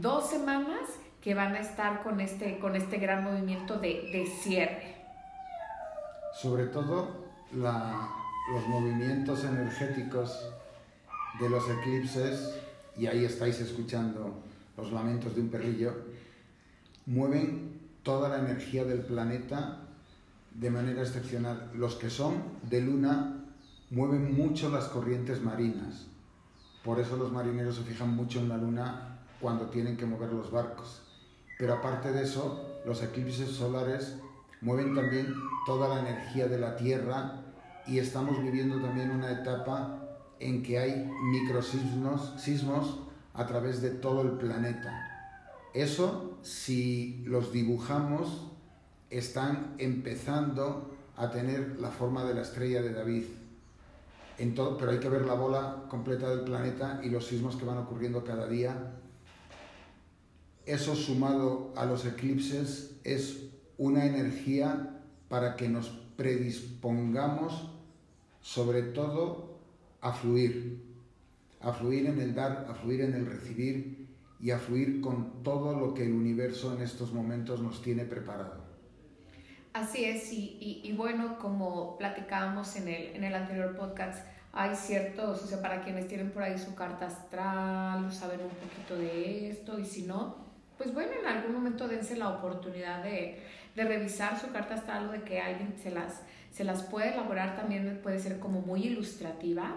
[0.01, 0.89] dos semanas
[1.21, 4.97] que van a estar con este, con este gran movimiento de, de cierre.
[6.35, 10.55] Sobre todo los movimientos energéticos
[11.41, 12.55] de los eclipses,
[12.97, 14.43] y ahí estáis escuchando
[14.79, 15.93] los lamentos de un perrillo,
[17.07, 19.81] mueven toda la energía del planeta
[20.55, 21.71] de manera excepcional.
[21.75, 23.45] Los que son de luna
[23.91, 26.07] mueven mucho las corrientes marinas.
[26.85, 30.51] Por eso los marineros se fijan mucho en la luna cuando tienen que mover los
[30.51, 31.03] barcos.
[31.59, 34.17] Pero aparte de eso, los eclipses solares
[34.61, 35.35] mueven también
[35.67, 37.43] toda la energía de la Tierra
[37.87, 40.05] y estamos viviendo también una etapa
[40.39, 43.08] en que hay microsismos sismos
[43.39, 45.09] a través de todo el planeta.
[45.73, 48.51] Eso, si los dibujamos,
[49.11, 53.25] están empezando a tener la forma de la estrella de David.
[54.39, 57.65] En todo, pero hay que ver la bola completa del planeta y los sismos que
[57.65, 58.95] van ocurriendo cada día.
[60.67, 63.45] Eso sumado a los eclipses es
[63.79, 67.71] una energía para que nos predispongamos
[68.41, 69.59] sobre todo
[70.01, 70.88] a fluir,
[71.61, 74.09] a fluir en el dar, a fluir en el recibir
[74.41, 78.69] y a fluir con todo lo que el universo en estos momentos nos tiene preparado.
[79.73, 85.47] Así es, y, bueno, como platicábamos en el, en el anterior podcast, hay ciertos, o
[85.47, 89.85] sea, para quienes tienen por ahí su carta astral, saben un poquito de esto, y
[89.85, 93.41] si no, pues bueno, en algún momento dense la oportunidad de,
[93.77, 97.55] de revisar su carta astral o de que alguien se las, se las puede elaborar,
[97.55, 99.77] también puede ser como muy ilustrativa.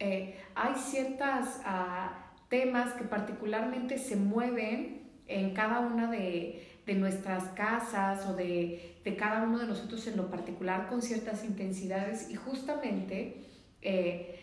[0.00, 7.44] Eh, hay ciertos ah, temas que particularmente se mueven en cada una de, de nuestras
[7.50, 12.30] casas o de, de, cada uno de nosotros en lo particular con ciertas intensidades.
[12.30, 13.44] Y justamente
[13.82, 14.40] eh,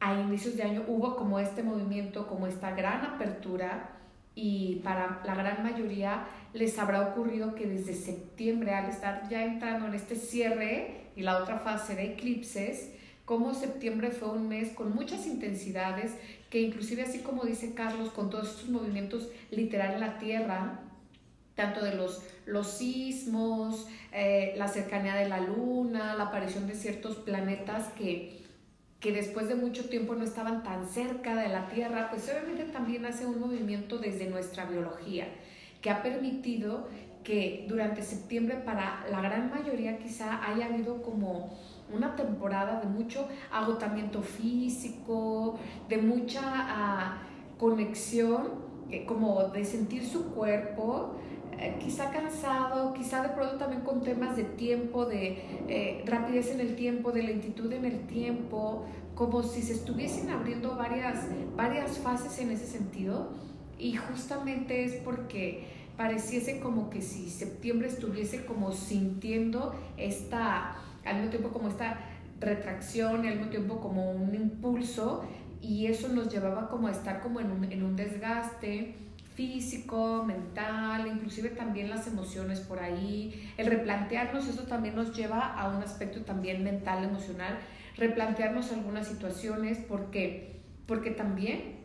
[0.00, 3.90] a inicios de año hubo como este movimiento, como esta gran apertura
[4.34, 9.86] y para la gran mayoría les habrá ocurrido que desde septiembre, al estar ya entrando
[9.86, 12.92] en este cierre y la otra fase de eclipses,
[13.30, 16.16] como septiembre fue un mes con muchas intensidades,
[16.50, 20.80] que inclusive así como dice Carlos, con todos estos movimientos literal en la Tierra,
[21.54, 27.18] tanto de los, los sismos, eh, la cercanía de la Luna, la aparición de ciertos
[27.18, 28.40] planetas que
[28.98, 33.06] que después de mucho tiempo no estaban tan cerca de la Tierra, pues obviamente también
[33.06, 35.28] hace un movimiento desde nuestra biología,
[35.80, 36.88] que ha permitido
[37.24, 41.56] que durante septiembre para la gran mayoría quizá haya habido como
[41.94, 47.22] una temporada de mucho agotamiento físico, de mucha ah,
[47.58, 48.70] conexión,
[49.06, 51.14] como de sentir su cuerpo,
[51.58, 56.60] eh, quizá cansado, quizá de pronto también con temas de tiempo, de eh, rapidez en
[56.60, 62.38] el tiempo, de lentitud en el tiempo, como si se estuviesen abriendo varias, varias fases
[62.38, 63.28] en ese sentido.
[63.78, 65.66] Y justamente es porque
[65.98, 70.76] pareciese como que si septiembre estuviese como sintiendo esta,
[71.10, 71.98] al mismo tiempo como esta
[72.40, 75.24] retracción y al mismo tiempo como un impulso
[75.60, 78.94] y eso nos llevaba como a estar como en un, en un desgaste,
[79.34, 83.52] físico, mental, inclusive también las emociones por ahí.
[83.56, 87.58] El replantearnos, eso también nos lleva a un aspecto también mental, emocional,
[87.96, 91.76] replantearnos algunas situaciones porque, porque también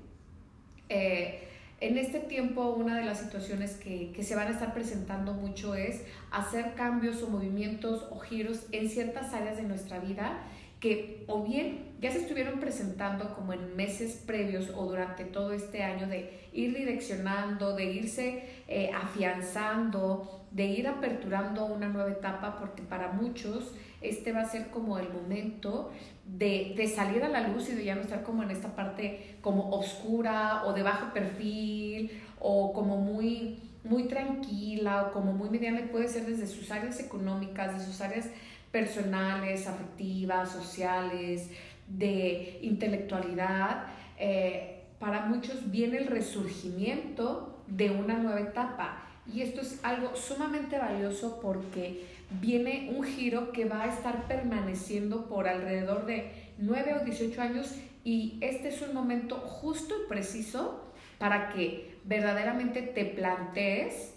[0.90, 1.48] eh,
[1.82, 5.76] en este tiempo una de las situaciones que, que, se van a estar presentando mucho
[5.76, 10.40] es hacer cambios o movimientos o giros en ciertas áreas de nuestra vida
[10.80, 15.84] que o bien ya se estuvieron presentando como en meses previos o durante todo este
[15.84, 22.84] año de ir direccionando, de irse eh, afianzando, de ir aperturando una nueva etapa, porque
[22.84, 25.92] para muchos este va a ser como el momento
[26.26, 29.70] de, salir a la luz y de ya no estar como en esta parte como
[29.70, 36.08] oscura o de bajo perfil o como muy, muy tranquila o como muy mediana, puede
[36.08, 38.30] ser desde sus áreas económicas, de sus áreas
[38.72, 41.50] personales, afectivas, sociales,
[41.88, 43.86] de intelectualidad,
[44.18, 49.02] eh, para muchos viene el resurgimiento de una nueva etapa.
[49.32, 55.28] Y esto es algo sumamente valioso porque viene un giro que va a estar permaneciendo
[55.28, 60.94] por alrededor de 9 o 18 años y este es un momento justo y preciso
[61.18, 64.14] para que verdaderamente te plantees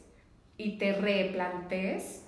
[0.56, 2.24] y te replantees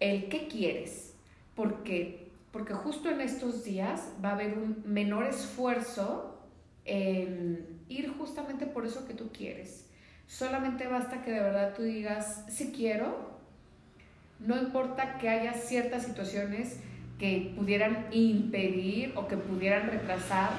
[0.00, 1.14] el qué quieres,
[1.54, 6.40] porque, porque justo en estos días va a haber un menor esfuerzo
[6.84, 9.88] en ir justamente por eso que tú quieres.
[10.26, 13.35] Solamente basta que de verdad tú digas, si quiero,
[14.38, 16.78] no importa que haya ciertas situaciones
[17.18, 20.50] que pudieran impedir o que pudieran retrasar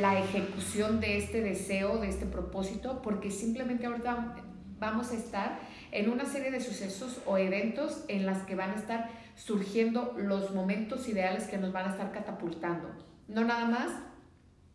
[0.00, 4.36] la ejecución de este deseo, de este propósito, porque simplemente ahorita
[4.78, 5.60] vamos a estar
[5.92, 10.52] en una serie de sucesos o eventos en las que van a estar surgiendo los
[10.52, 12.88] momentos ideales que nos van a estar catapultando.
[13.28, 13.90] No nada más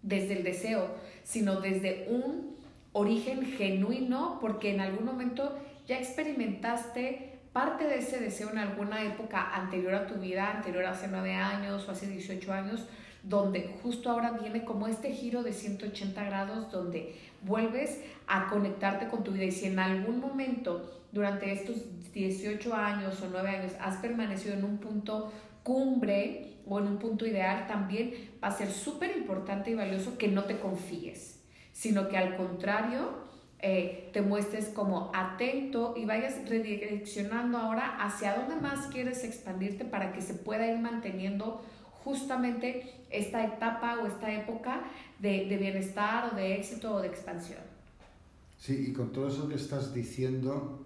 [0.01, 2.56] desde el deseo, sino desde un
[2.93, 9.50] origen genuino, porque en algún momento ya experimentaste parte de ese deseo en alguna época
[9.56, 12.86] anterior a tu vida, anterior a hace nueve años o hace 18 años,
[13.24, 19.24] donde justo ahora viene como este giro de 180 grados, donde vuelves a conectarte con
[19.24, 19.45] tu vida.
[19.45, 21.77] Y si en algún momento durante estos
[22.14, 27.26] 18 años o 9 años has permanecido en un punto cumbre o en un punto
[27.26, 28.14] ideal, también
[28.44, 33.26] va a ser súper importante y valioso que no te confíes, sino que al contrario,
[33.60, 40.14] eh, te muestres como atento y vayas redireccionando ahora hacia dónde más quieres expandirte para
[40.14, 41.64] que se pueda ir manteniendo
[42.03, 44.84] justamente esta etapa o esta época
[45.19, 47.60] de, bienestar o de éxito o de expansión.
[48.60, 50.86] Sí, y con todo eso que estás diciendo,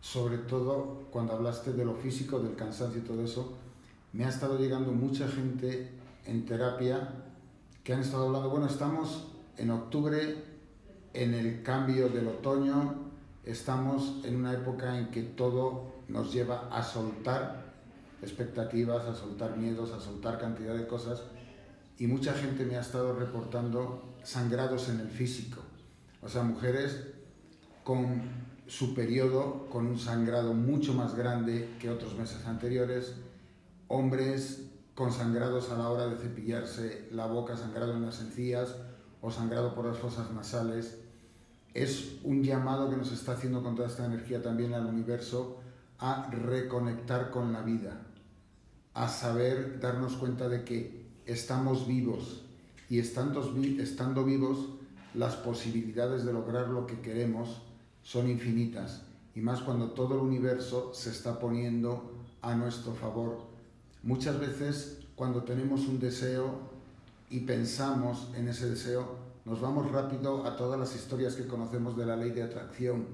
[0.00, 3.58] sobre todo cuando hablaste de lo físico, del cansancio y todo eso,
[4.12, 5.90] me ha estado llegando mucha gente
[6.24, 7.08] en terapia
[7.82, 10.36] que han estado hablando, bueno, estamos en octubre,
[11.16, 12.94] en el cambio del otoño,
[13.44, 17.72] estamos en una época en que todo nos lleva a soltar
[18.22, 21.22] expectativas, a soltar miedos, a soltar cantidad de cosas.
[21.98, 25.62] Y mucha gente me ha estado reportando sangrados en el físico.
[26.22, 27.04] O sea, mujeres
[27.82, 28.22] con
[28.66, 33.14] su periodo, con un sangrado mucho más grande que otros meses anteriores.
[33.88, 34.64] Hombres
[34.94, 38.76] con sangrados a la hora de cepillarse la boca, sangrado en las encías
[39.20, 41.05] o sangrado por las fosas nasales.
[41.76, 45.58] Es un llamado que nos está haciendo con toda esta energía también al universo
[45.98, 48.00] a reconectar con la vida,
[48.94, 52.40] a saber darnos cuenta de que estamos vivos
[52.88, 54.70] y estando, estando vivos
[55.12, 57.60] las posibilidades de lograr lo que queremos
[58.02, 59.02] son infinitas
[59.34, 63.36] y más cuando todo el universo se está poniendo a nuestro favor.
[64.02, 66.58] Muchas veces cuando tenemos un deseo
[67.28, 72.04] y pensamos en ese deseo, nos vamos rápido a todas las historias que conocemos de
[72.04, 73.06] la ley de atracción.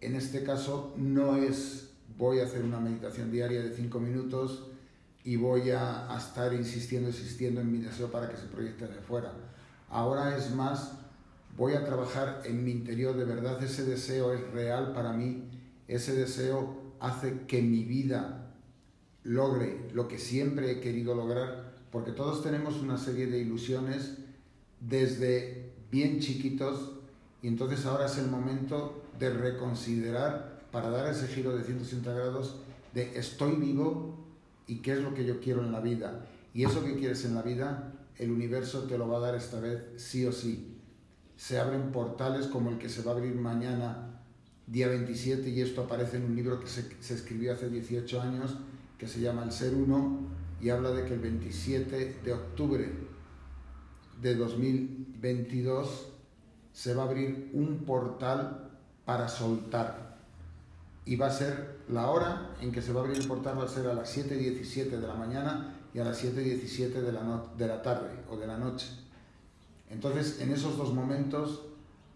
[0.00, 4.66] En este caso no es voy a hacer una meditación diaria de cinco minutos
[5.22, 9.32] y voy a, estar insistiendo, insistiendo en mi deseo para que se proyecte de fuera.
[9.88, 10.94] Ahora es más,
[11.56, 15.48] voy a trabajar en mi interior, de verdad ese deseo es real para mí,
[15.86, 18.52] ese deseo hace que mi vida
[19.22, 24.16] logre lo que siempre he querido lograr, porque todos tenemos una serie de ilusiones
[24.80, 26.92] desde bien chiquitos
[27.42, 32.56] y entonces ahora es el momento de reconsiderar para dar ese giro de 180 grados
[32.94, 34.16] de estoy vivo
[34.66, 36.26] y qué es lo que yo quiero en la vida.
[36.52, 39.60] Y eso que quieres en la vida, el universo te lo va a dar esta
[39.60, 40.76] vez sí o sí.
[41.36, 44.20] Se abren portales como el que se va a abrir mañana,
[44.66, 48.56] día 27, y esto aparece en un libro que se, se escribió hace 18 años,
[48.98, 50.18] que se llama El Ser Uno,
[50.60, 53.07] y habla de que el 27 de octubre
[54.20, 56.08] de 2022
[56.72, 58.70] se va a abrir un portal
[59.04, 60.18] para soltar
[61.04, 63.64] y va a ser la hora en que se va a abrir el portal va
[63.64, 67.66] a ser a las 7.17 de la mañana y a las 7.17 de la, de
[67.66, 68.88] la tarde o de la noche.
[69.88, 71.62] Entonces, en esos dos momentos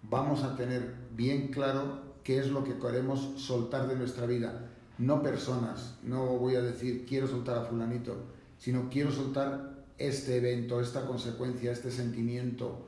[0.02, 4.68] vamos a tener bien claro qué es lo que queremos soltar de nuestra vida.
[4.98, 8.16] No personas, no voy a decir quiero soltar a fulanito,
[8.58, 9.71] sino quiero soltar
[10.08, 12.86] este evento, esta consecuencia, este sentimiento,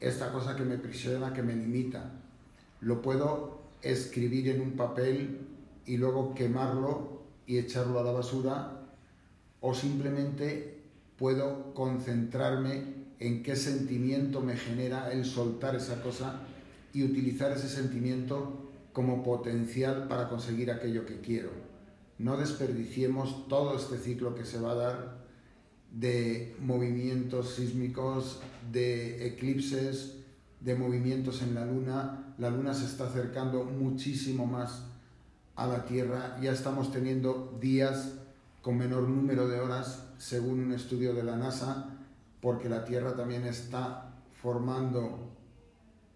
[0.00, 2.12] esta cosa que me prisiona, que me limita.
[2.80, 5.40] Lo puedo escribir en un papel
[5.86, 8.80] y luego quemarlo y echarlo a la basura
[9.60, 10.78] o simplemente
[11.18, 16.40] puedo concentrarme en qué sentimiento me genera el soltar esa cosa
[16.92, 21.50] y utilizar ese sentimiento como potencial para conseguir aquello que quiero.
[22.18, 25.21] No desperdiciemos todo este ciclo que se va a dar
[25.92, 28.40] de movimientos sísmicos,
[28.72, 30.16] de eclipses,
[30.60, 32.34] de movimientos en la luna.
[32.38, 34.84] La luna se está acercando muchísimo más
[35.54, 36.38] a la Tierra.
[36.40, 38.14] Ya estamos teniendo días
[38.62, 41.90] con menor número de horas, según un estudio de la NASA,
[42.40, 45.30] porque la Tierra también está formando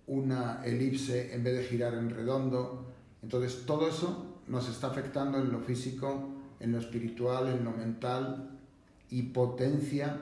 [0.07, 2.87] una elipse en vez de girar en redondo.
[3.23, 6.31] Entonces todo eso nos está afectando en lo físico,
[6.61, 8.56] en lo espiritual, en lo mental
[9.11, 10.19] y potencia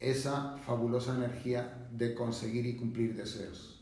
[0.00, 3.80] esa fabulosa energía de conseguir y cumplir deseos.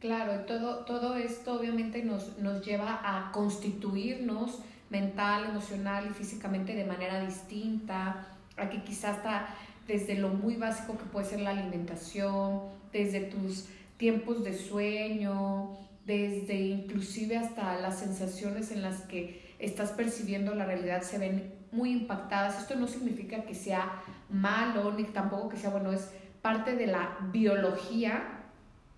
[0.00, 4.60] Claro, todo, todo esto obviamente nos, nos lleva a constituirnos
[4.90, 9.48] mental, emocional y físicamente de manera distinta, Aquí quizás está
[9.86, 12.60] desde lo muy básico que puede ser la alimentación,
[12.92, 15.76] desde tus tiempos de sueño,
[16.06, 21.90] desde inclusive hasta las sensaciones en las que estás percibiendo la realidad se ven muy
[21.92, 22.58] impactadas.
[22.58, 27.18] Esto no significa que sea malo, ni tampoco que sea bueno, es parte de la
[27.32, 28.22] biología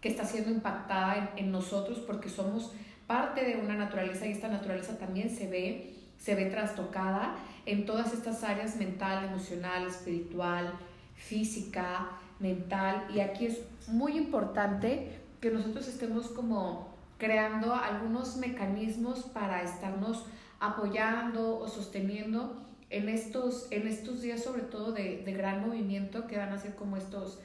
[0.01, 2.73] que está siendo impactada en, nosotros porque somos
[3.07, 8.13] parte de una naturaleza y esta naturaleza también se ve, se ve trastocada en todas
[8.13, 10.73] estas áreas mental, emocional, espiritual,
[11.15, 13.07] física, mental.
[13.15, 16.89] Y aquí es muy importante que nosotros estemos como
[17.19, 20.27] creando algunos mecanismos para estarnos
[20.61, 26.53] apoyando o sosteniendo en estos, en estos días sobre todo de, gran movimiento que van
[26.53, 27.41] a ser como estos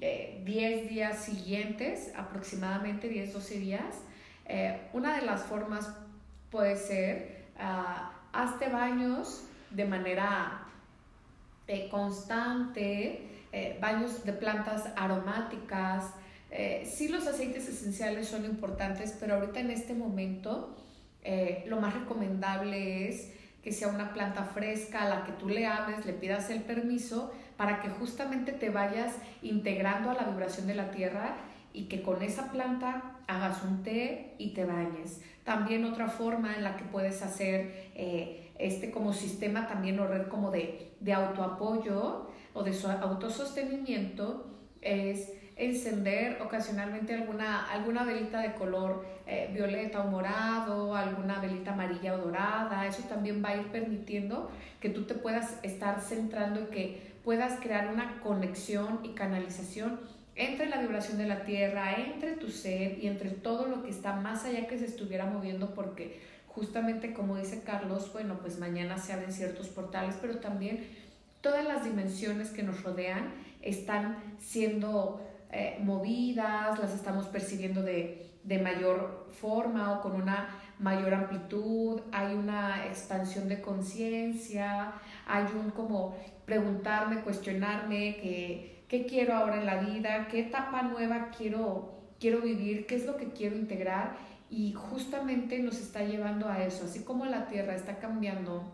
[0.00, 3.96] eh, días siguientes, aproximadamente 10, 12 días.
[4.46, 5.88] Eh, una de las formas
[6.50, 10.66] puede ser, uh, hazte baños de manera
[11.68, 13.28] eh, constante,
[13.80, 16.04] baños de plantas aromáticas,
[16.54, 20.76] eh, sí los aceites esenciales son importantes, pero ahorita en este momento
[21.24, 25.66] eh, lo más recomendable es que sea una planta fresca a la que tú le
[25.66, 30.74] hables, le pidas el permiso para que justamente te vayas integrando a la vibración de
[30.74, 31.36] la tierra
[31.72, 35.22] y que con esa planta hagas un té y te bañes.
[35.44, 40.26] También otra forma en la que puedes hacer eh, este como sistema también o red
[40.28, 44.46] como de, de autoapoyo o de autosostenimiento
[44.80, 52.14] es encender ocasionalmente alguna, alguna velita de color eh, violeta o morado, alguna velita amarilla
[52.14, 52.86] o dorada.
[52.86, 54.50] Eso también va a ir permitiendo
[54.80, 60.00] que tú te puedas estar centrando y que puedas crear una conexión y canalización
[60.34, 64.14] entre la vibración de la tierra, entre tu ser y entre todo lo que está
[64.14, 69.12] más allá que se estuviera moviendo porque justamente como dice Carlos, bueno, pues mañana se
[69.12, 70.86] abren ciertos portales, pero también
[71.40, 73.32] todas las dimensiones que nos rodean
[73.62, 75.20] están siendo
[75.52, 78.30] eh, movidas, las estamos percibiendo de,
[78.62, 80.48] mayor forma o con una
[80.78, 84.94] mayor amplitud, hay una expansión de conciencia,
[85.26, 86.16] hay un como
[86.46, 92.86] preguntarme, cuestionarme qué, qué quiero ahora en la vida, qué etapa nueva quiero, quiero vivir,
[92.86, 94.16] qué es lo que quiero integrar
[94.50, 98.72] y justamente nos está llevando a eso, así como la Tierra está cambiando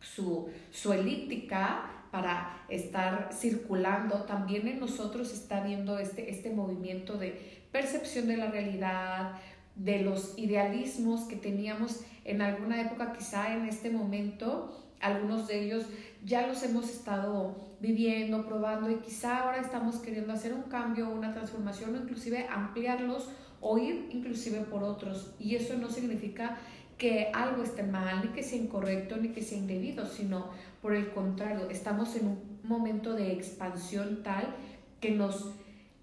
[0.00, 7.66] su, su elíptica para estar circulando, también en nosotros está viendo este, este movimiento de
[7.72, 9.32] percepción de la realidad,
[9.74, 15.86] de los idealismos que teníamos en alguna época, quizá en este momento, algunos de ellos
[16.24, 21.32] ya los hemos estado viviendo, probando y quizá ahora estamos queriendo hacer un cambio, una
[21.32, 23.28] transformación o inclusive ampliarlos
[23.60, 25.34] o ir inclusive por otros.
[25.38, 26.58] Y eso no significa
[26.98, 30.50] que algo esté mal, ni que sea incorrecto, ni que sea indebido, sino
[30.82, 34.54] por el contrario, estamos en un momento de expansión tal
[35.00, 35.54] que nos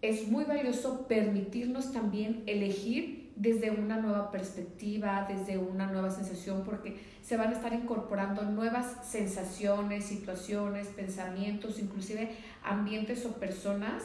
[0.03, 6.99] es muy valioso permitirnos también elegir desde una nueva perspectiva, desde una nueva sensación, porque
[7.21, 12.31] se van a estar incorporando nuevas sensaciones, situaciones, pensamientos, inclusive
[12.63, 14.03] ambientes o personas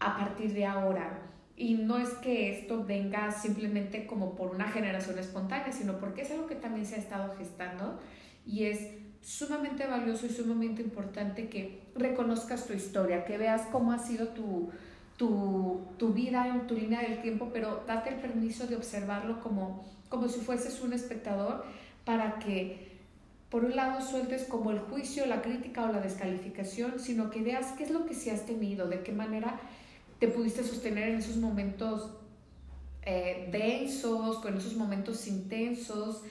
[0.00, 1.20] a partir de ahora.
[1.56, 6.30] Y no es que esto venga simplemente como por una generación espontánea, sino porque es
[6.32, 7.98] algo que también se ha estado gestando
[8.44, 8.90] y es
[9.26, 14.70] sumamente valioso y sumamente importante que reconozcas tu historia, que veas cómo ha sido tu,
[15.16, 19.84] tu, tu, vida en tu línea del tiempo, pero date el permiso de observarlo como,
[20.08, 21.64] como si fueses un espectador
[22.04, 22.86] para que
[23.50, 27.72] por un lado sueltes como el juicio, la crítica o la descalificación, sino que veas
[27.72, 29.58] qué es lo que sí has tenido, de qué manera
[30.20, 32.12] te pudiste sostener en esos momentos
[33.02, 36.22] eh, densos, con esos momentos intensos,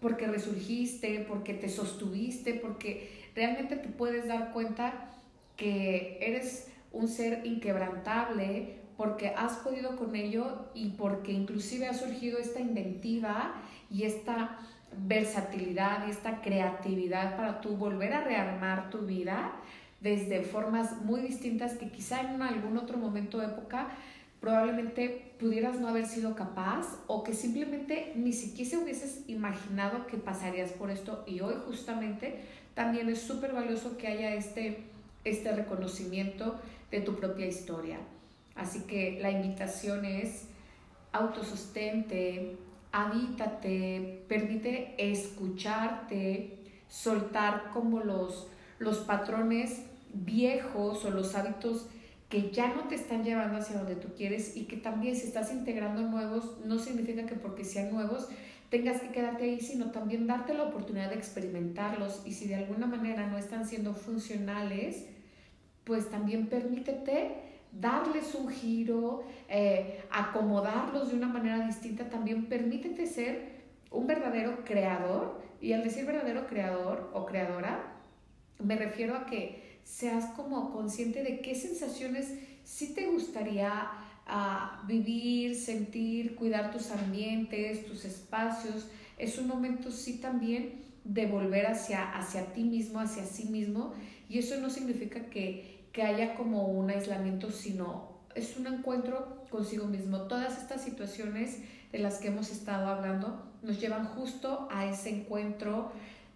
[0.00, 5.10] porque resurgiste, porque te sostuviste, porque realmente te puedes dar cuenta
[5.56, 12.38] que eres un ser inquebrantable, porque has podido con ello y porque inclusive ha surgido
[12.38, 13.54] esta inventiva
[13.90, 14.58] y esta
[15.06, 19.52] versatilidad y esta creatividad para tú volver a rearmar tu vida
[20.00, 23.88] desde formas muy distintas que quizá en algún otro momento de época
[24.40, 30.70] probablemente pudieras no haber sido capaz o que simplemente ni siquiera hubieses imaginado que pasarías
[30.72, 32.40] por esto y hoy justamente
[32.74, 34.84] también es súper valioso que haya este,
[35.24, 36.56] este reconocimiento
[36.90, 37.98] de tu propia historia.
[38.54, 40.46] Así que la invitación es
[41.12, 42.56] autosostente,
[42.92, 46.58] habítate, permite escucharte,
[46.88, 51.86] soltar como los, los patrones viejos o los hábitos
[52.28, 55.52] que ya no te están llevando hacia donde tú quieres y que también si estás
[55.52, 58.28] integrando nuevos, no significa que porque sean nuevos
[58.70, 62.86] tengas que quedarte ahí, sino también darte la oportunidad de experimentarlos y si de alguna
[62.86, 65.06] manera no están siendo funcionales,
[65.84, 73.58] pues también permítete darles un giro, eh, acomodarlos de una manera distinta, también permítete ser
[73.90, 75.40] un verdadero creador.
[75.60, 77.94] Y al decir verdadero creador o creadora,
[78.62, 82.34] me refiero a que seas como consciente de qué sensaciones
[82.64, 83.88] sí te gustaría
[84.26, 88.88] ah, vivir, sentir, cuidar tus ambientes, tus espacios.
[89.16, 93.94] Es un momento sí también de volver hacia, hacia ti mismo, hacia sí mismo.
[94.28, 99.86] Y eso no significa que que haya como un aislamiento, sino es un encuentro consigo
[99.86, 100.22] mismo.
[100.22, 101.58] Todas estas situaciones
[101.90, 105.90] de las que hemos estado hablando nos llevan justo a ese encuentro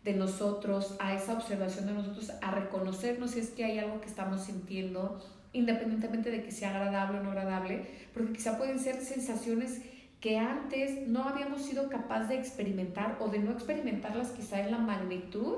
[0.04, 4.08] de nosotros, a esa observación de nosotros, a reconocernos si es que hay algo que
[4.08, 5.20] estamos sintiendo,
[5.52, 9.82] independientemente de que sea agradable o no agradable, porque quizá pueden ser sensaciones
[10.20, 14.78] que antes no habíamos sido capaz de experimentar o de no experimentarlas quizá en la
[14.78, 15.56] magnitud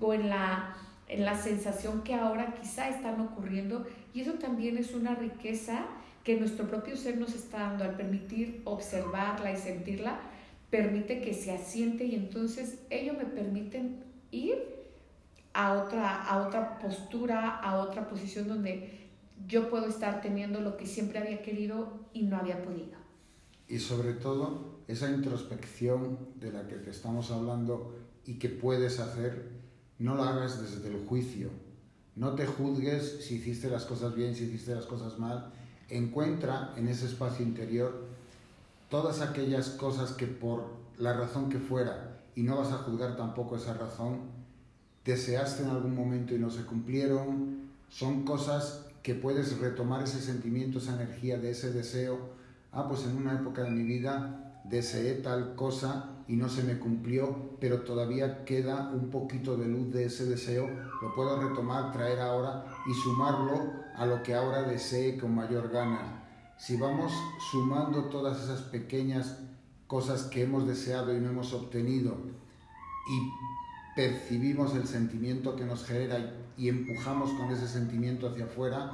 [0.00, 0.76] o en la
[1.12, 3.86] en la sensación que ahora quizá están ocurriendo.
[4.14, 5.84] Y eso también es una riqueza
[6.24, 10.20] que nuestro propio ser nos está dando al permitir observarla y sentirla,
[10.72, 14.56] permite que se asiente y entonces ello me permiten ir
[15.52, 19.10] a otra, a otra postura, a otra posición donde
[19.46, 22.96] yo puedo estar teniendo lo que siempre había querido y no había podido.
[23.68, 27.94] Y sobre todo esa introspección de la que te estamos hablando
[28.24, 29.50] y que puedes hacer
[29.98, 31.50] no lo hagas desde el juicio.
[32.16, 35.52] No te juzgues si hiciste las cosas bien, si hiciste las cosas mal.
[35.90, 38.11] Encuentra en ese espacio interior
[38.92, 40.66] todas aquellas cosas que por
[40.98, 44.18] la razón que fuera, y no vas a juzgar tampoco esa razón,
[45.02, 47.70] deseaste en algún momento y no se cumplieron.
[47.88, 52.18] Son cosas que puedes retomar ese sentimiento, esa energía de ese deseo.
[52.70, 56.78] Ah, pues en una época de mi vida deseé tal cosa y no se me
[56.78, 60.68] cumplió, pero todavía queda un poquito de luz de ese deseo,
[61.00, 66.21] lo puedo retomar, traer ahora y sumarlo a lo que ahora desee con mayor gana.
[66.64, 67.12] Si vamos
[67.50, 69.36] sumando todas esas pequeñas
[69.88, 72.16] cosas que hemos deseado y no hemos obtenido
[73.10, 78.92] y percibimos el sentimiento que nos genera y empujamos con ese sentimiento hacia afuera,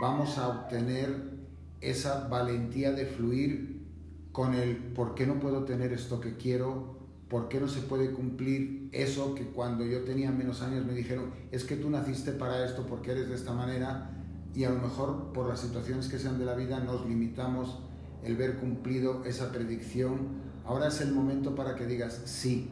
[0.00, 1.34] vamos a obtener
[1.82, 3.86] esa valentía de fluir
[4.32, 6.96] con el por qué no puedo tener esto que quiero,
[7.28, 11.34] por qué no se puede cumplir eso que cuando yo tenía menos años me dijeron,
[11.52, 14.13] es que tú naciste para esto porque eres de esta manera
[14.54, 17.78] y a lo mejor por las situaciones que sean de la vida nos limitamos
[18.22, 20.44] el ver cumplido esa predicción.
[20.64, 22.70] Ahora es el momento para que digas sí,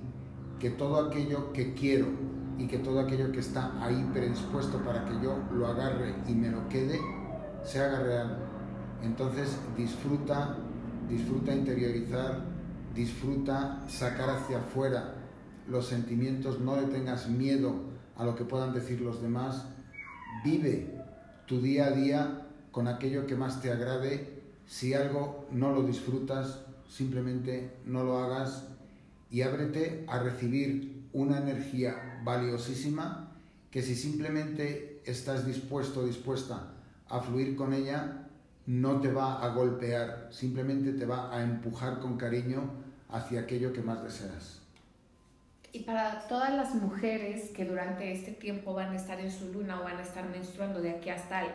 [0.58, 2.06] que todo aquello que quiero
[2.58, 6.50] y que todo aquello que está ahí predispuesto para que yo lo agarre y me
[6.50, 7.00] lo quede,
[7.64, 8.38] se haga real.
[9.02, 10.56] Entonces disfruta
[11.08, 12.40] disfruta interiorizar,
[12.94, 15.14] disfruta sacar hacia afuera
[15.68, 17.74] los sentimientos, no le tengas miedo
[18.16, 19.66] a lo que puedan decir los demás,
[20.44, 20.91] vive
[21.52, 26.60] tu día a día con aquello que más te agrade, si algo no lo disfrutas,
[26.88, 28.68] simplemente no lo hagas
[29.30, 33.34] y ábrete a recibir una energía valiosísima
[33.70, 36.72] que si simplemente estás dispuesto dispuesta
[37.10, 38.30] a fluir con ella,
[38.64, 42.62] no te va a golpear, simplemente te va a empujar con cariño
[43.10, 44.61] hacia aquello que más deseas.
[45.72, 49.80] Y para todas las mujeres que durante este tiempo van a estar en su luna
[49.80, 51.48] o van a estar menstruando de aquí hasta el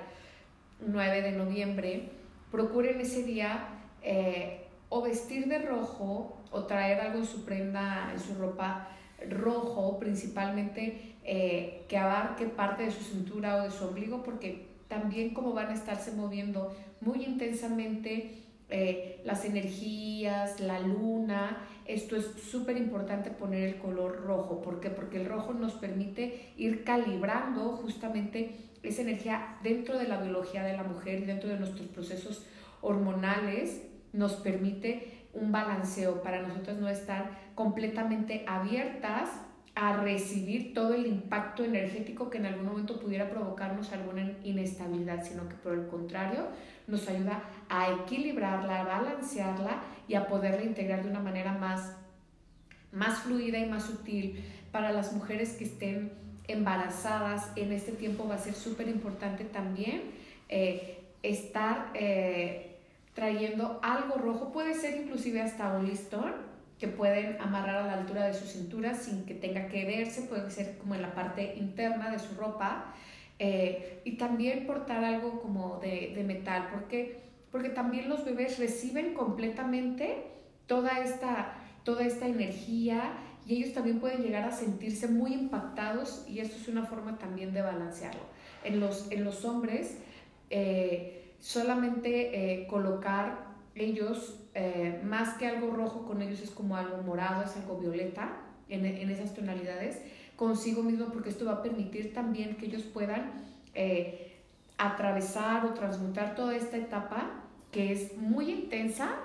[0.88, 2.10] 9 de noviembre,
[2.52, 3.68] procuren ese día
[4.02, 8.90] eh, o vestir de rojo o traer algo en su prenda, en su ropa
[9.30, 15.34] rojo, principalmente eh, que abarque parte de su cintura o de su ombligo, porque también
[15.34, 21.58] como van a estarse moviendo muy intensamente eh, las energías, la luna.
[21.88, 24.62] Esto es súper importante poner el color rojo.
[24.62, 24.90] ¿Por qué?
[24.90, 30.76] Porque el rojo nos permite ir calibrando justamente esa energía dentro de la biología de
[30.76, 32.46] la mujer y dentro de nuestros procesos
[32.82, 33.84] hormonales.
[34.12, 39.30] Nos permite un balanceo para nosotros no estar completamente abiertas
[39.76, 45.48] a recibir todo el impacto energético que en algún momento pudiera provocarnos alguna inestabilidad, sino
[45.48, 46.48] que por el contrario
[46.88, 51.96] nos ayuda a equilibrarla, a balancearla y a poderla integrar de una manera más,
[52.92, 56.12] más fluida y más sutil para las mujeres que estén
[56.48, 57.52] embarazadas.
[57.56, 60.02] En este tiempo va a ser súper importante también
[60.50, 62.78] eh, estar eh,
[63.14, 66.34] trayendo algo rojo, puede ser inclusive hasta un listón
[66.80, 70.50] que pueden amarrar a la altura de su cintura sin que tenga que verse, puede
[70.52, 72.94] ser como en la parte interna de su ropa.
[73.40, 77.20] Eh, y también portar algo como de, de, metal, porque,
[77.52, 80.26] porque también los bebés reciben completamente
[80.68, 83.14] toda esta, toda esta energía
[83.48, 87.54] y ellos también pueden llegar a sentirse muy impactados y esto es una forma también
[87.54, 88.22] de balancearlo.
[88.64, 89.98] En los, en los hombres,
[90.50, 97.02] eh, solamente eh, colocar ellos, eh, más que algo rojo con ellos es como algo
[97.04, 100.02] morado, es algo violeta en, en esas tonalidades,
[100.36, 103.46] consigo mismo porque esto va a permitir también que ellos puedan
[104.78, 109.16] atravesar o transmutar toda esta etapa que es muy intensa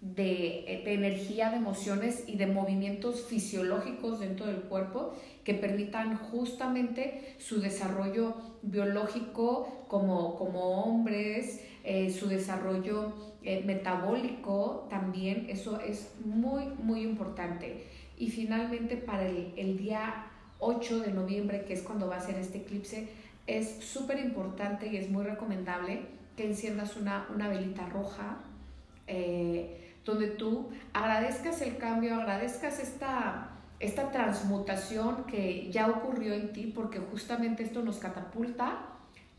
[0.00, 7.60] de, energía, de emociones y de movimientos fisiológicos dentro del cuerpo que permitan justamente su
[7.60, 17.02] desarrollo biológico como, como hombres, eh, su desarrollo eh, metabólico también, eso es muy, muy
[17.02, 17.84] importante.
[18.18, 20.26] Y finalmente para el, el día
[20.58, 23.08] 8 de noviembre, que es cuando va a ser este eclipse,
[23.46, 26.06] es súper importante y es muy recomendable
[26.36, 28.38] que enciendas una, una velita roja.
[29.06, 33.50] Eh, donde tú agradezcas el cambio, agradezcas esta,
[33.80, 38.80] esta transmutación que ya ocurrió en ti, porque justamente esto nos catapulta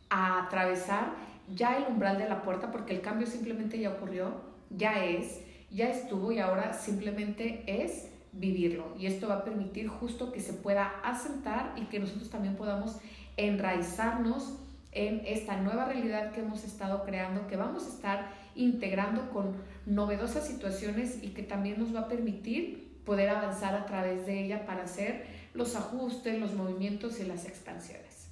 [0.10, 1.14] a atravesar
[1.54, 4.34] ya el umbral de la puerta, porque el cambio simplemente ya ocurrió,
[4.72, 8.96] ya es, ya estuvo y ahora simplemente es vivirlo.
[8.98, 12.98] Y esto va a permitir justo que se pueda asentar y que nosotros también podamos
[13.38, 14.54] enraizarnos
[14.92, 19.56] en esta nueva realidad que hemos estado creando, que vamos a estar integrando con
[19.86, 24.66] novedosas situaciones y que también nos va a permitir poder avanzar a través de ella
[24.66, 28.28] para hacer los ajustes, los movimientos y las expansiones.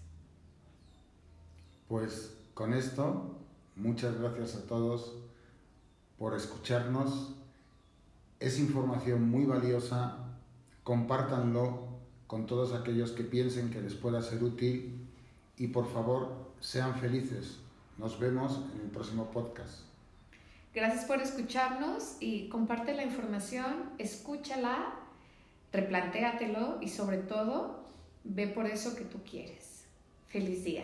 [1.88, 3.40] Pues con esto,
[3.76, 5.18] muchas gracias a todos
[6.18, 7.36] por escucharnos.
[8.40, 10.18] Es información muy valiosa,
[10.84, 11.88] compártanlo
[12.28, 14.93] con todos aquellos que piensen que les pueda ser útil
[15.64, 16.28] y por favor
[16.60, 17.62] sean felices.
[17.98, 19.84] Nos vemos en el próximo podcast.
[20.74, 24.94] Gracias por escucharnos y comparte la información, escúchala,
[25.72, 27.86] replantéatelo y sobre todo
[28.26, 29.86] ve por eso que tú quieres.
[30.28, 30.84] Feliz día.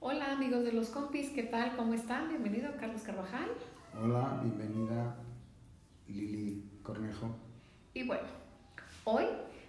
[0.00, 1.76] Hola amigos de los compis, ¿qué tal?
[1.76, 2.30] ¿Cómo están?
[2.30, 3.50] Bienvenido Carlos Carvajal.
[3.96, 5.18] Hola, bienvenida
[6.08, 7.30] Lili Cornejo.
[7.94, 8.26] Y bueno,
[9.04, 9.26] hoy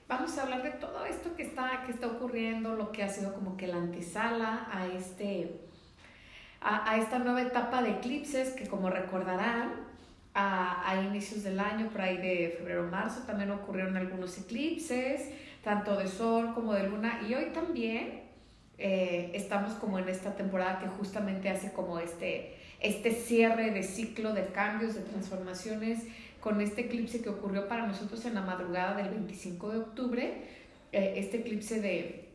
[0.08, 3.34] vamos a hablar de todo esto que está, que está ocurriendo, lo que ha sido
[3.34, 5.62] como que la antesala a, este,
[6.62, 9.88] a, esta nueva etapa de eclipses que como recordarán,
[10.34, 15.30] a, a, inicios del año, por ahí de febrero marzo, también ocurrieron algunos eclipses,
[15.64, 18.28] tanto de sol como de luna, y hoy también
[18.78, 24.34] eh, estamos como en esta temporada que justamente hace como este, este cierre de ciclo
[24.34, 26.04] de cambios, de transformaciones,
[26.48, 30.34] con este eclipse que ocurrió para nosotros en la madrugada del 25 de octubre,
[30.94, 32.30] eh, este eclipse de,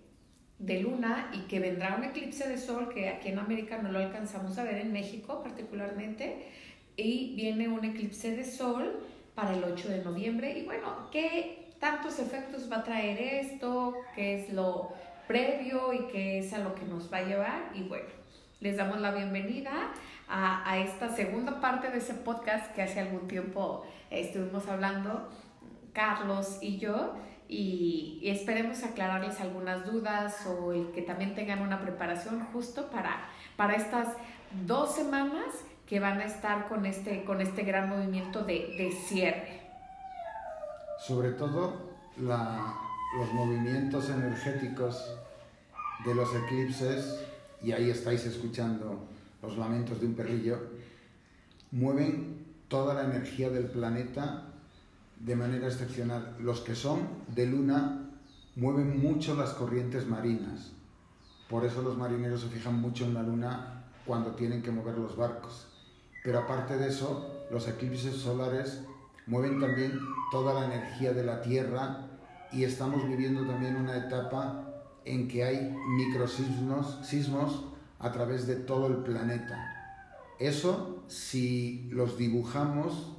[0.59, 4.01] de luna y que vendrá un eclipse de sol que aquí en América no lo
[4.01, 6.45] alcanzamos a ver, en México particularmente,
[6.95, 9.01] y viene un eclipse de sol
[9.35, 10.59] para el 8 de noviembre.
[10.59, 13.95] Y bueno, ¿qué tantos efectos va a traer esto?
[14.15, 14.93] ¿Qué es lo
[15.27, 17.73] previo y qué es a lo que nos va a llevar?
[17.75, 18.11] Y bueno,
[18.61, 19.95] les damos la bienvenida
[20.35, 25.29] a, esta segunda parte de ese podcast que hace algún tiempo estuvimos hablando,
[25.93, 27.15] Carlos y yo,
[27.49, 34.09] y, esperemos aclararles algunas dudas o que también tengan una preparación justo para, para estas
[34.67, 35.49] dos semanas
[35.87, 39.61] que van a estar con este, con este gran movimiento de, de cierre.
[40.99, 45.15] Sobre todo los movimientos energéticos
[46.07, 47.23] de los eclipses,
[47.63, 49.12] y ahí estáis escuchando
[49.43, 50.59] los lamentos de un perrillo,
[51.73, 54.45] mueven toda la energía del planeta
[55.19, 56.37] de manera excepcional.
[56.41, 58.11] Los que son de luna
[58.57, 60.73] mueven mucho las corrientes marinas.
[61.49, 65.17] Por eso los marineros se fijan mucho en la luna cuando tienen que mover los
[65.17, 65.67] barcos.
[66.25, 68.83] Pero aparte de eso, los eclipses solares
[69.27, 69.99] mueven también
[70.31, 72.07] toda la energía de la Tierra
[72.53, 74.69] y estamos viviendo también una etapa
[75.05, 77.65] en que hay microsismos sismos
[78.03, 80.05] a través de todo el planeta.
[80.39, 83.13] Eso, si los dibujamos,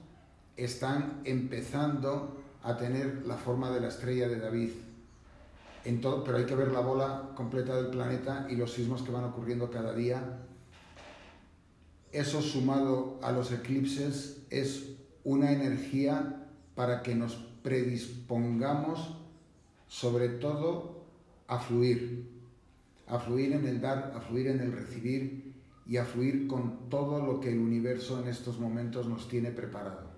[0.57, 4.71] están empezando a tener la forma de la estrella de David.
[5.83, 9.69] Pero hay que ver la bola completa del planeta y los sismos que van ocurriendo
[9.69, 10.39] cada día.
[12.11, 14.91] Eso sumado a los eclipses es
[15.23, 19.17] una energía para que nos predispongamos
[19.87, 21.03] sobre todo
[21.47, 22.32] a fluir,
[23.07, 25.53] a fluir en el dar, a fluir en el recibir
[25.85, 30.11] y a fluir con todo lo que el universo en estos momentos nos tiene preparado.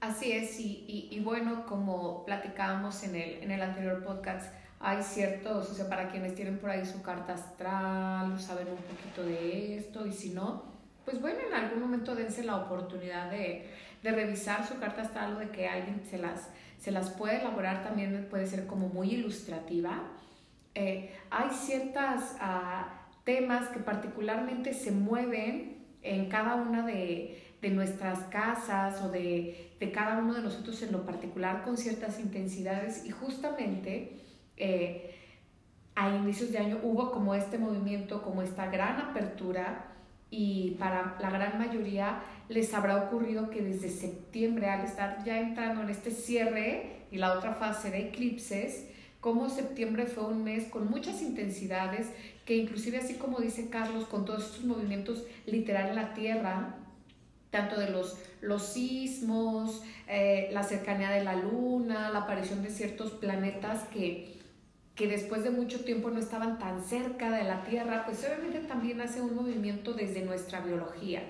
[0.00, 5.70] Así es, y, y, bueno, como platicábamos en el, en el anterior podcast, hay ciertos,
[5.70, 10.06] o sea, para quienes tienen por ahí su carta astral, saben un poquito de esto,
[10.06, 10.64] y si no,
[11.06, 13.66] pues bueno, en algún momento dense la oportunidad de,
[14.02, 17.82] de revisar su carta astral o de que alguien se las, se las puede elaborar,
[17.82, 20.02] también puede ser como muy ilustrativa.
[20.74, 28.20] Eh, hay ciertos ah, temas que particularmente se mueven en cada una de, de nuestras
[28.24, 33.06] casas o de, de, cada uno de nosotros en lo particular con ciertas intensidades.
[33.06, 34.20] Y justamente
[34.56, 35.14] eh,
[35.94, 39.86] a inicios de año hubo como este movimiento, como esta gran apertura
[40.30, 45.82] y para la gran mayoría les habrá ocurrido que desde septiembre, al estar ya entrando
[45.82, 48.88] en este cierre y la otra fase de eclipses,
[49.24, 52.08] como septiembre fue un mes con muchas intensidades,
[52.44, 56.74] que inclusive así como dice Carlos, con todos estos movimientos literal en la Tierra,
[57.48, 63.12] tanto de los, los sismos, eh, la cercanía de la Luna, la aparición de ciertos
[63.12, 64.34] planetas que
[64.94, 69.00] que después de mucho tiempo no estaban tan cerca de la Tierra, pues obviamente también
[69.00, 71.22] hace un movimiento desde nuestra biología,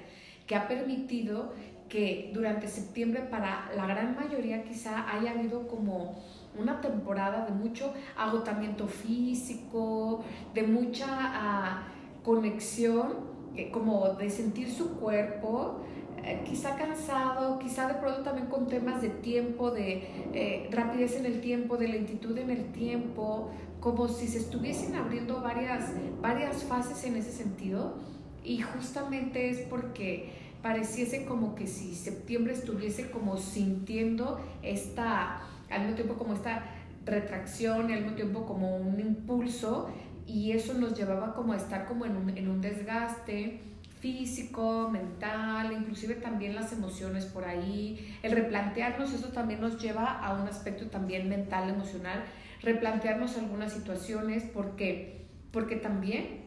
[0.47, 1.55] que ha permitido
[1.89, 6.23] que durante septiembre para la gran mayoría quizá haya habido como
[6.59, 11.83] una temporada de mucho agotamiento físico, de mucha ah,
[12.23, 13.35] conexión,
[13.71, 15.81] como de sentir su cuerpo,
[16.27, 21.27] eh, quizá cansado, quizá de pronto también con temas de tiempo, de eh, rapidez en
[21.27, 25.93] el tiempo, de lentitud en el tiempo, como si se estuviesen abriendo varias,
[26.23, 27.97] varias fases en ese sentido.
[28.43, 30.31] Y justamente es porque
[30.63, 35.43] pareciese como que si septiembre estuviese como sintiendo esta,
[35.75, 36.65] al mismo tiempo como esta
[37.05, 39.91] retracción al mismo tiempo como un impulso
[40.27, 43.61] y eso nos llevaba como a estar como en un, en un desgaste,
[44.01, 50.35] físico, mental, inclusive también las emociones por ahí, el replantearnos, eso también nos lleva a
[50.35, 52.23] un aspecto también mental, emocional,
[52.63, 56.43] replantearnos algunas situaciones, porque, porque también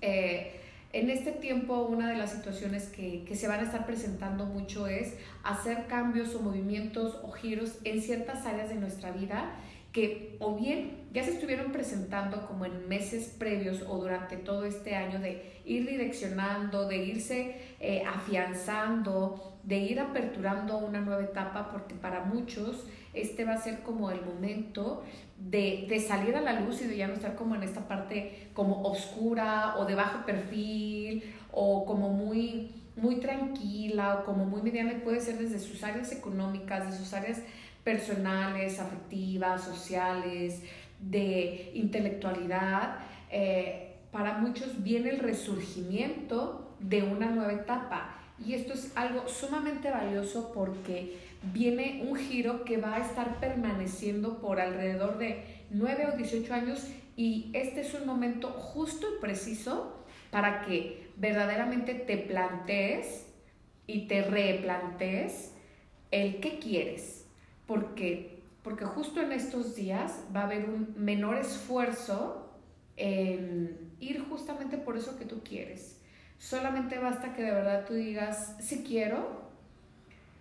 [0.00, 0.60] eh,
[0.92, 4.86] en este tiempo una de las situaciones que, que, se van a estar presentando mucho
[4.86, 9.54] es hacer cambios o movimientos o giros en ciertas áreas de nuestra vida
[9.96, 14.94] que o bien ya se estuvieron presentando como en meses previos o durante todo este
[14.94, 21.94] año de ir direccionando, de irse eh, afianzando, de ir aperturando una nueva etapa, porque
[21.94, 25.02] para muchos este va a ser como el momento
[25.38, 28.48] de, de, salir a la luz y de ya no estar como en esta parte
[28.54, 34.92] como oscura o de bajo perfil o como muy, muy tranquila o como muy mediana
[34.92, 37.42] y puede ser desde sus áreas económicas, de sus áreas
[37.84, 40.62] personales, afectivas, sociales,
[41.00, 42.98] de intelectualidad,
[43.30, 48.14] eh, para muchos viene el resurgimiento de una nueva etapa.
[48.44, 54.40] Y esto es algo sumamente valioso porque viene un giro que va a estar permaneciendo
[54.40, 60.04] por alrededor de 9 o 18 años y este es un momento justo y preciso
[60.30, 63.26] para que verdaderamente te plantees
[63.86, 65.52] y te replantees
[66.10, 67.26] el qué quieres,
[67.66, 72.52] porque, porque justo en estos días va a haber un menor esfuerzo
[72.96, 76.00] en ir justamente por eso que tú quieres.
[76.38, 79.45] Solamente basta que de verdad tú digas, si quiero,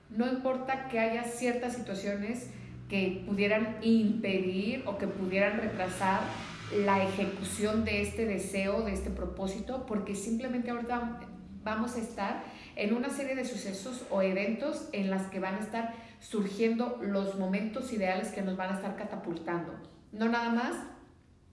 [0.09, 2.49] no importa que haya ciertas situaciones
[2.89, 6.21] que pudieran impedir o que pudieran retrasar
[6.85, 11.19] la ejecución de este deseo, de este propósito, porque simplemente ahorita
[11.63, 12.43] vamos a estar
[12.75, 17.37] en una serie de sucesos o eventos en las que van a estar surgiendo los
[17.37, 19.73] momentos ideales que nos van a estar catapultando.
[20.11, 20.75] No nada más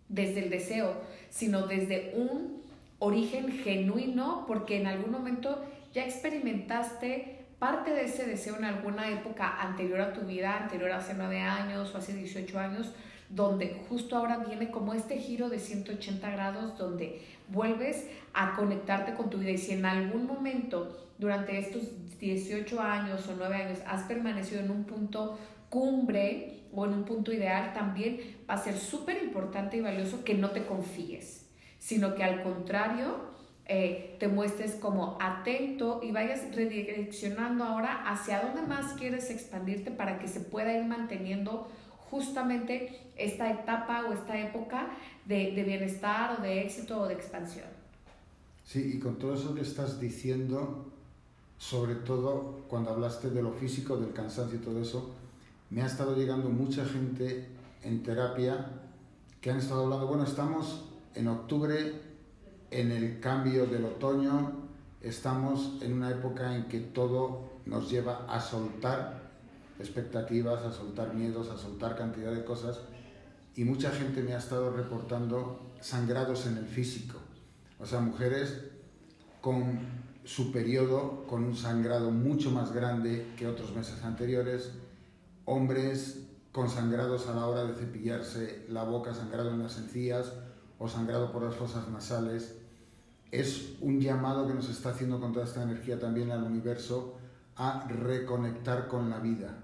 [0.08, 1.00] desde el deseo,
[1.30, 2.62] sino desde un
[2.98, 9.60] origen genuino, porque en algún momento ya experimentaste parte de ese deseo en alguna época
[9.60, 12.90] anterior a tu vida, anterior a hace nueve años o hace 18 años,
[13.28, 19.30] donde justo ahora viene como este giro de 180 grados, donde vuelves a conectarte con
[19.30, 19.52] tu vida.
[19.52, 21.84] Y si en algún momento durante estos
[22.18, 25.38] 18 años o 9 años has permanecido en un punto
[25.70, 30.34] cumbre o en un punto ideal, también va a ser súper importante y valioso que
[30.34, 33.31] no te confíes, sino que al contrario,
[33.66, 40.18] eh, te muestres como atento y vayas redireccionando ahora hacia dónde más quieres expandirte para
[40.18, 41.68] que se pueda ir manteniendo
[42.10, 44.90] justamente esta etapa o esta época
[45.26, 47.66] de, de bienestar o de éxito o de expansión.
[48.64, 50.92] Sí, y con todo eso que estás diciendo,
[51.58, 55.14] sobre todo cuando hablaste de lo físico, del cansancio y todo eso,
[55.70, 57.46] me ha estado llegando mucha gente
[57.82, 58.66] en terapia
[59.40, 60.84] que han estado hablando, bueno, estamos
[61.14, 62.01] en octubre,
[62.72, 64.52] en el cambio del otoño,
[65.00, 69.30] estamos en una época en que todo nos lleva a soltar
[69.78, 72.80] expectativas, a soltar miedos, a soltar cantidad de cosas.
[73.54, 77.18] Y mucha gente me ha estado reportando sangrados en el físico.
[77.78, 78.62] O sea, mujeres
[79.40, 84.70] con su periodo con un sangrado mucho más grande que otros meses anteriores,
[85.44, 90.32] hombres con sangrados a la hora de cepillarse la boca, sangrado en las encías
[90.78, 92.61] o sangrado por las fosas nasales.
[93.32, 97.16] Es un llamado que nos está haciendo con toda esta energía también al universo
[97.56, 99.58] a reconectar con la vida,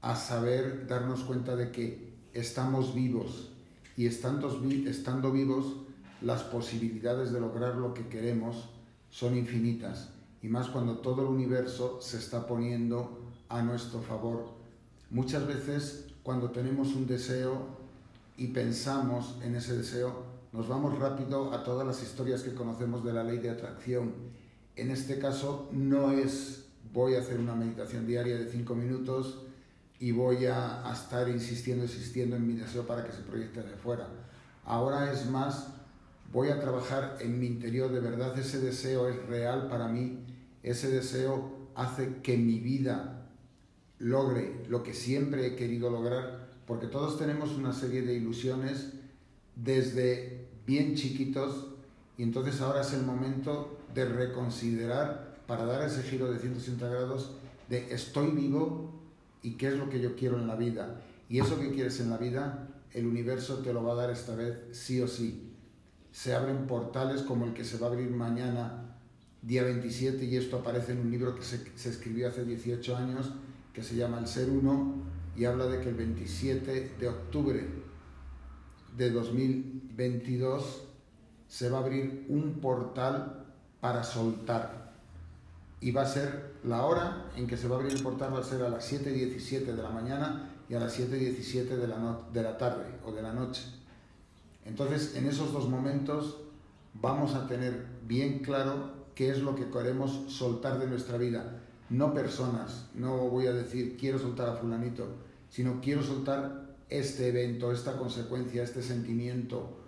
[0.00, 3.50] a saber darnos cuenta de que estamos vivos
[3.96, 5.76] y estando, estando vivos
[6.20, 8.68] las posibilidades de lograr lo que queremos
[9.10, 10.08] son infinitas
[10.42, 14.46] y más cuando todo el universo se está poniendo a nuestro favor.
[15.10, 17.66] Muchas veces cuando tenemos un deseo
[18.36, 23.12] y pensamos en ese deseo, nos vamos rápido a todas las historias que conocemos de
[23.12, 24.12] la ley de atracción.
[24.76, 29.46] En este caso no es voy a hacer una meditación diaria de cinco minutos
[29.98, 33.76] y voy a, a estar insistiendo, insistiendo en mi deseo para que se proyecte de
[33.76, 34.08] fuera.
[34.64, 35.68] Ahora es más
[36.32, 40.24] voy a trabajar en mi interior, de verdad ese deseo es real para mí,
[40.62, 43.28] ese deseo hace que mi vida
[43.98, 48.92] logre lo que siempre he querido lograr, porque todos tenemos una serie de ilusiones
[49.56, 51.68] desde bien chiquitos
[52.18, 57.32] y entonces ahora es el momento de reconsiderar para dar ese giro de 180 grados
[57.68, 58.92] de estoy vivo
[59.42, 61.00] y qué es lo que yo quiero en la vida.
[61.28, 64.34] Y eso que quieres en la vida, el universo te lo va a dar esta
[64.34, 65.52] vez sí o sí
[66.12, 68.94] se abren portales como el que se va a abrir mañana,
[69.40, 73.32] día 27, y esto aparece en un libro que se, escribió hace 18 años,
[73.72, 74.94] que se llama El Ser Uno,
[75.34, 77.66] y habla de que el 27 de octubre
[78.96, 80.82] de 2022
[81.48, 83.44] se va a abrir un portal
[83.80, 84.92] para soltar.
[85.80, 88.38] Y va a ser la hora en que se va a abrir el portal, va
[88.38, 92.42] a ser a las 7.17 de la mañana y a las 7.17 de la, de
[92.42, 93.64] la tarde o de la noche.
[94.64, 96.38] Entonces, en esos dos momentos
[96.94, 101.58] vamos a tener bien claro qué es lo que queremos soltar de nuestra vida.
[101.90, 105.06] No personas, no voy a decir quiero soltar a fulanito,
[105.50, 106.61] sino quiero soltar
[106.98, 109.78] este evento, esta consecuencia, este sentimiento,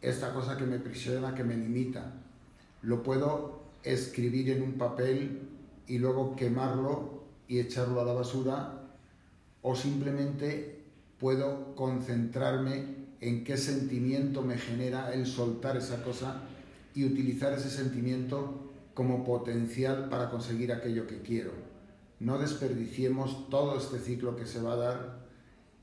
[0.00, 2.12] esta cosa que me prisiona, que me limita.
[2.82, 5.48] Lo puedo escribir en un papel
[5.88, 8.80] y luego quemarlo y echarlo a la basura
[9.62, 10.84] o simplemente
[11.18, 16.42] puedo concentrarme en qué sentimiento me genera el soltar esa cosa
[16.94, 21.52] y utilizar ese sentimiento como potencial para conseguir aquello que quiero.
[22.20, 25.21] No desperdiciemos todo este ciclo que se va a dar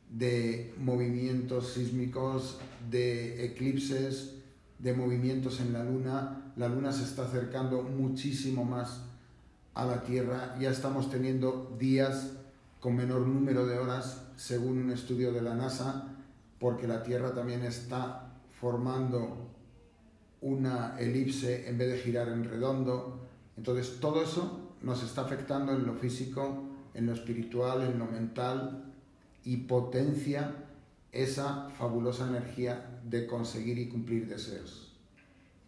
[0.10, 4.36] de movimientos sísmicos, de eclipses,
[4.80, 6.52] de movimientos en la luna.
[6.56, 9.04] La luna se está acercando muchísimo más
[9.76, 10.56] a la Tierra.
[10.60, 12.32] Ya estamos teniendo días
[12.80, 16.08] con menor número de horas, según un estudio de la NASA,
[16.60, 19.50] porque la Tierra también está formando
[20.42, 23.20] una elipse en vez de girar en redondo.
[23.58, 26.64] Entonces todo eso nos está afectando en lo físico,
[26.94, 28.89] en lo espiritual, en lo mental
[29.50, 30.52] y potencia
[31.11, 34.94] esa fabulosa energía de conseguir y cumplir deseos.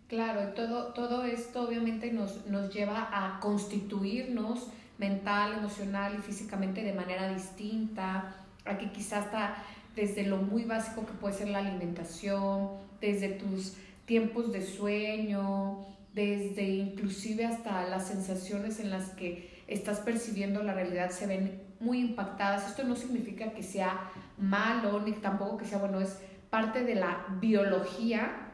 [0.07, 4.67] Claro, todo, todo esto obviamente nos, nos lleva a constituirnos
[4.99, 8.35] mental, emocional y físicamente de manera distinta,
[8.65, 9.55] a que quizás hasta
[9.95, 12.69] desde lo muy básico que puede ser la alimentación,
[13.01, 13.73] desde tus
[14.05, 15.79] tiempos de sueño,
[16.13, 21.99] desde inclusive hasta las sensaciones en las que estás percibiendo la realidad se ven muy
[21.99, 22.67] impactadas.
[22.67, 26.19] Esto no significa que sea malo ni tampoco que sea bueno, es
[26.49, 28.47] parte de la biología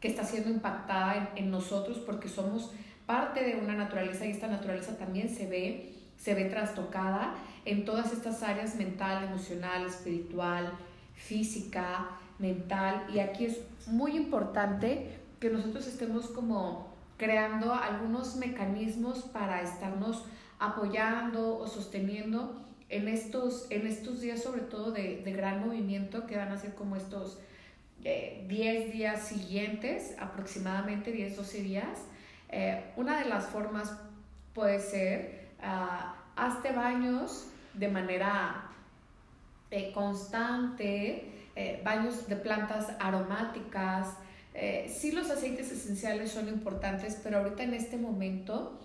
[0.00, 2.72] que está siendo impactada en, nosotros porque somos
[3.06, 8.12] parte de una naturaleza y esta naturaleza también se ve se ve trastocada en todas
[8.12, 10.72] estas áreas mental, emocional, espiritual,
[11.14, 13.04] física, mental.
[13.12, 16.88] Y aquí es muy importante que nosotros estemos como
[17.18, 20.24] creando algunos mecanismos para estarnos
[20.58, 22.63] apoyando o sosteniendo
[22.94, 26.94] en estos, en estos días, sobre todo de, gran movimiento, que van a ser como
[26.94, 27.38] estos
[28.02, 31.98] 10 eh, días siguientes, aproximadamente 10, 12 días.
[32.50, 33.92] Eh, una de las formas
[34.52, 38.70] puede ser uh, hazte baños de manera
[39.72, 44.18] eh, constante, eh, baños de plantas aromáticas.
[44.86, 48.78] Sí los aceites esenciales son importantes, pero ahorita en este momento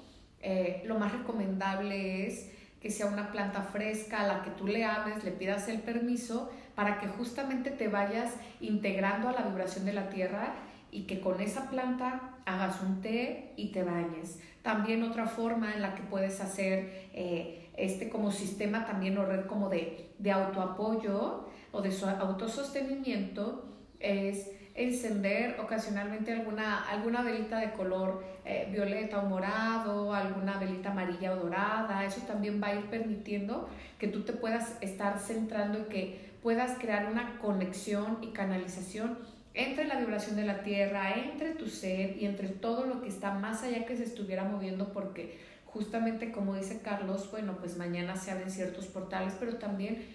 [0.86, 2.50] lo más recomendable es
[2.82, 6.50] que sea una planta fresca a la que tú le ames, le pidas el permiso
[6.76, 10.54] para que justamente te vayas integrando a la vibración de la tierra
[10.92, 14.40] y que con esa planta hagas un té y te bañes.
[14.62, 19.46] También otra forma en la que puedes hacer eh, este como sistema también o red
[19.46, 23.66] como de, de autoapoyo o de autosostenimiento
[24.00, 31.34] es encender ocasionalmente alguna, alguna velita de color eh, violeta o morado, alguna velita amarilla
[31.34, 32.06] o dorada.
[32.06, 36.80] Eso también va a ir permitiendo que tú te puedas estar centrando y que puedas
[36.80, 39.18] crear una conexión y canalización
[39.54, 43.34] entre la vibración de la tierra, entre tu ser y entre todo lo que está
[43.34, 48.32] más allá que se estuviera moviendo porque justamente como dice Carlos, bueno, pues mañana se
[48.32, 50.06] abren ciertos portales, pero también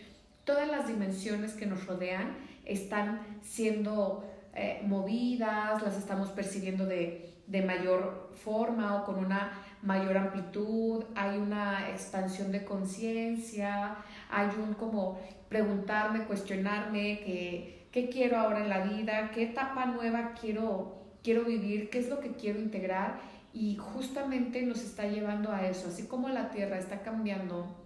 [0.44, 2.34] todas las dimensiones que nos rodean
[2.64, 9.52] están siendo eh, movidas, las estamos percibiendo de, de, mayor forma o con una
[9.82, 13.96] mayor amplitud, hay una expansión de conciencia,
[14.30, 15.18] hay un como
[15.48, 21.90] preguntarme, cuestionarme que, qué quiero ahora en la vida, qué etapa nueva quiero, quiero vivir,
[21.90, 23.20] qué es lo que quiero integrar
[23.52, 27.76] y justamente nos está llevando a eso, así como la Tierra está cambiando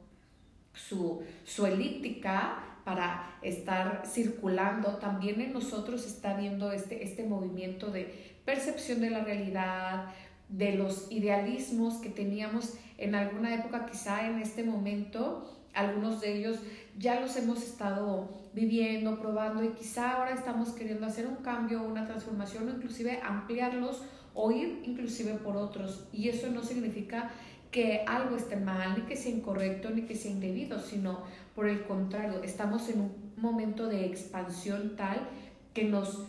[0.72, 8.38] su, su elíptica para estar circulando, también en nosotros está viendo este, este movimiento de
[8.46, 10.06] percepción de la realidad,
[10.48, 16.60] de los idealismos que teníamos en alguna época, quizá en este momento, algunos de ellos
[16.96, 22.06] ya los hemos estado viviendo, probando y quizá ahora estamos queriendo hacer un cambio, una
[22.06, 24.02] transformación o inclusive ampliarlos
[24.32, 26.08] o ir inclusive por otros.
[26.10, 27.30] Y eso no significa
[27.70, 31.22] que algo esté mal, ni que sea incorrecto, ni que sea indebido, sino
[31.54, 35.28] por el contrario, estamos en un momento de expansión tal
[35.74, 36.26] que nos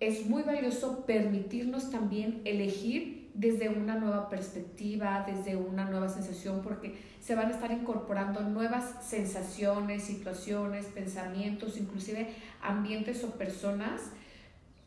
[0.00, 6.98] es muy valioso permitirnos también elegir desde una nueva perspectiva, desde una nueva sensación, porque
[7.20, 12.28] se van a estar incorporando nuevas sensaciones, situaciones, pensamientos, inclusive
[12.62, 14.00] ambientes o personas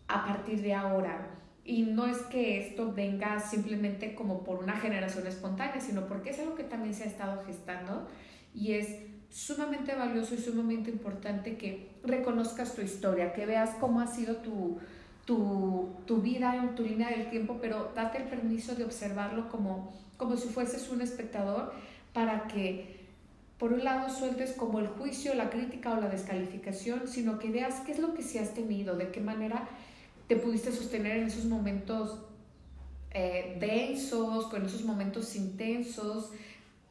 [0.08, 1.43] a partir de ahora.
[1.66, 6.40] Y no es que esto venga simplemente como por una generación espontánea, sino porque es
[6.40, 8.08] algo que también se ha estado gestando
[8.54, 8.98] y es
[9.30, 14.78] sumamente valioso y sumamente importante que reconozcas tu historia, que veas cómo ha sido tu,
[15.26, 19.92] tu, tu, vida en tu línea del tiempo, pero date el permiso de observarlo como,
[20.18, 21.74] como si fueses un espectador
[22.14, 23.04] para que
[23.58, 27.80] por un lado sueltes como el juicio, la crítica o la descalificación, sino que veas
[27.86, 29.68] qué es lo que sí has tenido, de qué manera
[30.28, 32.20] te pudiste sostener en esos momentos
[33.12, 36.32] eh, densos, con esos momentos intensos,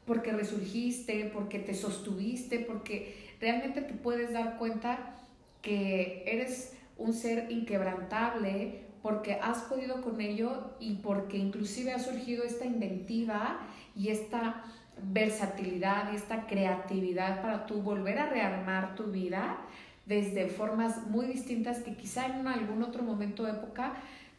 [0.06, 5.16] porque resurgiste, porque te sostuviste, porque realmente te puedes dar cuenta
[5.62, 12.44] que eres un ser inquebrantable, porque has podido con ello y porque inclusive ha surgido
[12.44, 13.60] esta inventiva
[13.96, 14.64] y esta
[15.02, 19.58] versatilidad y esta creatividad para tú volver a rearmar tu vida
[20.06, 23.94] desde formas muy distintas que quizá en algún otro momento de época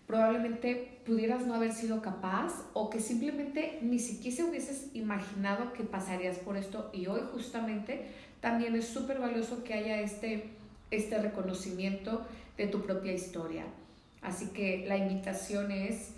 [0.07, 6.37] probablemente pudieras no haber sido capaz o que simplemente ni siquiera hubieses imaginado que pasarías
[6.37, 8.07] por esto y hoy justamente
[8.41, 10.49] también es súper valioso que haya este,
[10.91, 12.25] este reconocimiento
[12.57, 13.63] de tu propia historia.
[14.21, 16.11] Así que la invitación es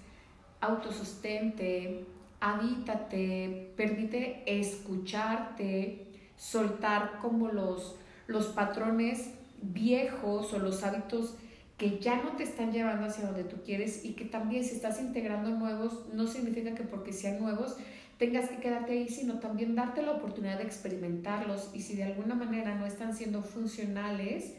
[0.59, 2.05] autosostente,
[2.39, 7.95] habítate, permite escucharte, soltar como los
[8.27, 9.29] los patrones
[9.61, 11.35] viejos o los hábitos
[11.77, 15.01] que ya no te están llevando hacia donde tú quieres y que también si estás
[15.01, 17.75] integrando nuevos, no significa que porque sean nuevos
[18.17, 21.71] tengas que quedarte ahí, sino también darte la oportunidad de experimentarlos.
[21.73, 24.53] Y si de alguna manera no están siendo funcionales,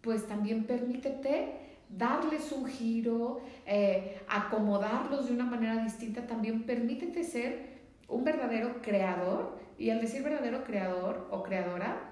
[0.00, 1.52] pues también permítete
[1.88, 7.74] darles un giro, eh, acomodarlos de una manera distinta, también permítete ser
[8.08, 9.58] un verdadero creador.
[9.78, 12.10] Y al decir verdadero creador o creadora,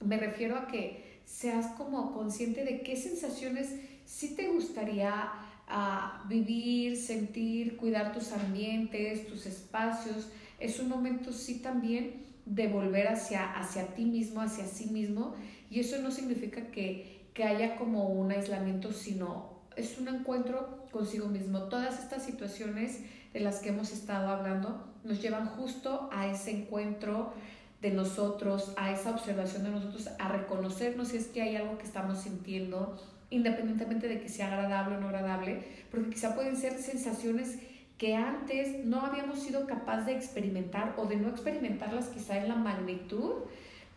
[0.00, 3.68] me refiero a que seas como consciente de qué sensaciones
[4.06, 5.28] sí te gustaría
[5.68, 10.28] ah, vivir, sentir, cuidar tus ambientes, tus espacios.
[10.58, 15.34] Es un momento sí también de volver hacia, hacia ti mismo, hacia sí mismo.
[15.70, 21.28] Y eso no significa que, que haya como un aislamiento, sino es un encuentro consigo
[21.28, 21.64] mismo.
[21.64, 23.00] Todas estas situaciones
[23.34, 27.34] de las que hemos estado hablando nos llevan justo a ese encuentro
[27.80, 31.84] de nosotros, a esa observación de nosotros, a reconocernos si es que hay algo que
[31.84, 32.96] estamos sintiendo,
[33.30, 37.58] independientemente de que sea agradable o no agradable, porque quizá pueden ser sensaciones
[37.96, 42.54] que antes no habíamos sido capaz de experimentar o de no experimentarlas quizá en la
[42.54, 43.32] magnitud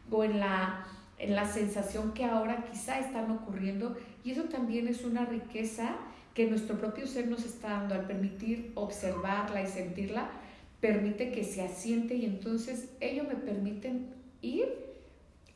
[0.09, 0.85] o en la,
[1.19, 3.95] en la sensación que ahora quizá están ocurriendo.
[4.23, 5.95] Y eso también es una riqueza
[6.33, 10.29] que nuestro propio ser nos está dando al permitir observarla y sentirla
[10.81, 14.09] permite que se asiente y entonces ello me permiten
[14.41, 14.67] ir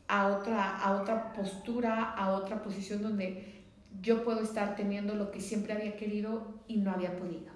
[0.07, 3.63] a otra, a otra postura, a otra posición donde
[4.01, 7.55] yo puedo estar teniendo lo que siempre había querido y no había podido.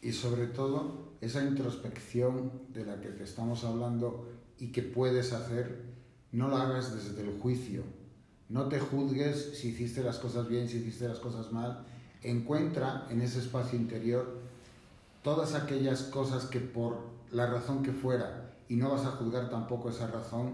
[0.00, 5.82] Y sobre todo esa introspección de la que te estamos hablando y que puedes hacer,
[6.32, 7.82] no la hagas desde el juicio,
[8.46, 11.86] No te juzgues si hiciste las cosas bien, si hiciste las cosas mal.
[12.22, 14.42] Encuentra en ese espacio interior
[15.24, 16.98] todas aquellas cosas que por
[17.32, 20.52] la razón que fuera, y no vas a juzgar tampoco esa razón,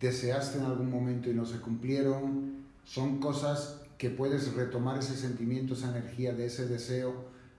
[0.00, 5.74] deseaste en algún momento y no se cumplieron, son cosas que puedes retomar ese sentimiento,
[5.74, 7.14] esa energía de ese deseo.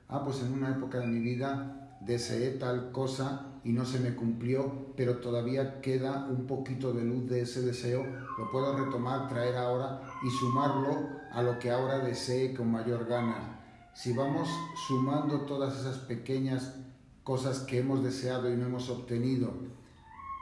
[0.10, 4.14] Ah, pues en una época de mi vida deseé tal cosa y no se me
[4.14, 8.06] cumplió, pero todavía queda un poquito de luz de ese deseo,
[8.38, 13.57] lo puedo retomar, traer ahora y sumarlo a lo que ahora desee con mayor gana
[13.98, 14.48] si vamos
[14.88, 16.76] sumando todas esas pequeñas
[17.24, 19.52] cosas que hemos deseado y no hemos obtenido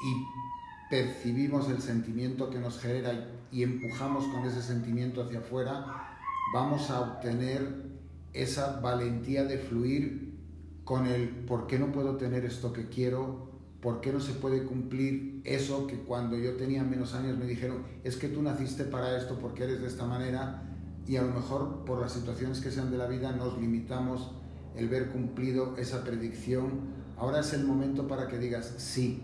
[0.03, 6.17] y percibimos el sentimiento que nos genera y empujamos con ese sentimiento hacia afuera,
[6.53, 7.85] vamos a obtener
[8.33, 10.37] esa valentía de fluir
[10.83, 14.65] con el por qué no puedo tener esto que quiero, por qué no se puede
[14.65, 19.17] cumplir eso que cuando yo tenía menos años me dijeron, es que tú naciste para
[19.17, 20.74] esto porque eres de esta manera
[21.07, 24.31] y a lo mejor por las situaciones que sean de la vida nos limitamos
[24.75, 26.95] el ver cumplido esa predicción.
[27.17, 29.23] Ahora es el momento para que digas sí,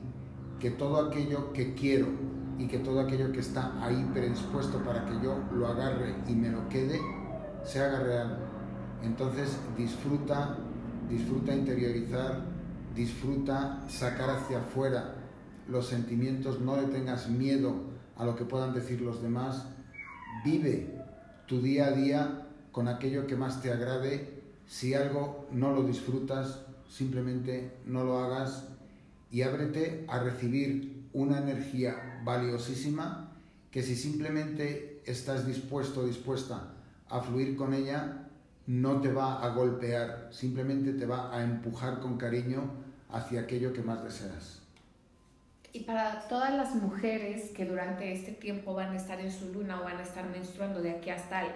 [0.59, 2.07] que todo aquello que quiero
[2.57, 6.49] y que todo aquello que está ahí predispuesto para que yo lo agarre y me
[6.49, 7.01] lo quede,
[7.63, 8.37] se haga real.
[9.03, 10.57] Entonces disfruta,
[11.09, 12.43] disfruta interiorizar,
[12.95, 15.15] disfruta sacar hacia afuera
[15.67, 17.73] los sentimientos, no le tengas miedo
[18.15, 19.65] a lo que puedan decir los demás,
[20.45, 21.00] vive
[21.51, 24.41] tu día a día con aquello que más te agrade.
[24.67, 28.69] Si algo no lo disfrutas, simplemente no lo hagas
[29.29, 33.33] y ábrete a recibir una energía valiosísima
[33.69, 36.71] que si simplemente estás dispuesto o dispuesta
[37.09, 38.29] a fluir con ella,
[38.65, 42.61] no te va a golpear, simplemente te va a empujar con cariño
[43.09, 44.60] hacia aquello que más deseas.
[45.73, 49.79] Y para todas las mujeres que durante este tiempo van a estar en su luna
[49.79, 51.51] o van a estar menstruando de aquí hasta el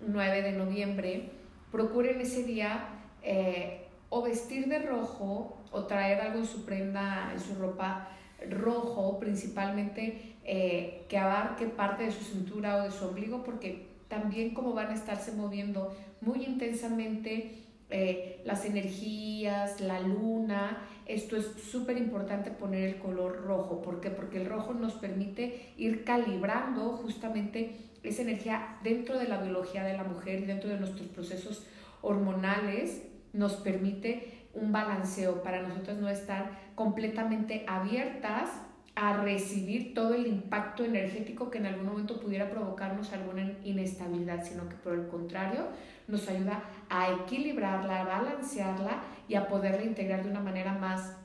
[0.00, 1.30] 9 de noviembre,
[1.70, 2.88] procuren ese día
[3.22, 8.08] eh, o vestir de rojo o traer algo en su prenda, en su ropa
[8.50, 14.54] rojo, principalmente eh, que abarque parte de su cintura o de su ombligo, porque también
[14.54, 20.78] como van a estarse moviendo muy intensamente eh, las energías, la luna.
[21.06, 23.80] Esto es súper importante poner el color rojo.
[23.80, 24.10] ¿Por qué?
[24.10, 29.96] Porque el rojo nos permite ir calibrando justamente esa energía dentro de la biología de
[29.96, 31.66] la mujer y dentro de nuestros procesos
[32.02, 33.02] hormonales.
[33.32, 38.50] Nos permite un balanceo para nosotros no estar completamente abiertas
[38.96, 44.68] a recibir todo el impacto energético que en algún momento pudiera provocarnos alguna inestabilidad, sino
[44.70, 45.66] que por el contrario
[46.08, 51.16] nos ayuda a equilibrarla, a balancearla y a poderla integrar de una manera más,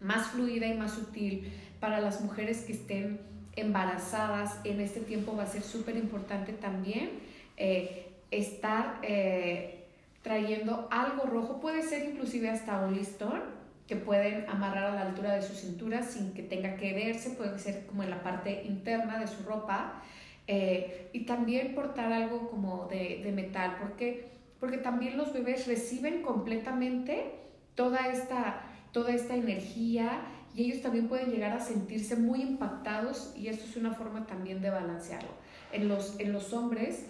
[0.00, 3.20] más fluida y más sutil para las mujeres que estén
[3.56, 4.60] embarazadas.
[4.64, 7.10] En este tiempo va a ser súper importante también
[7.56, 9.86] eh, estar eh,
[10.22, 13.42] trayendo algo rojo, puede ser inclusive hasta un listón
[13.86, 17.58] que pueden amarrar a la altura de su cintura sin que tenga que verse, puede
[17.58, 20.02] ser como en la parte interna de su ropa.
[20.46, 24.28] Eh, y también portar algo como de, de, metal, porque,
[24.60, 27.32] porque también los bebés reciben completamente
[27.74, 30.22] toda esta, toda esta energía
[30.54, 34.62] y ellos también pueden llegar a sentirse muy impactados y esto es una forma también
[34.62, 35.30] de balancearlo.
[35.72, 37.06] En los, en los hombres,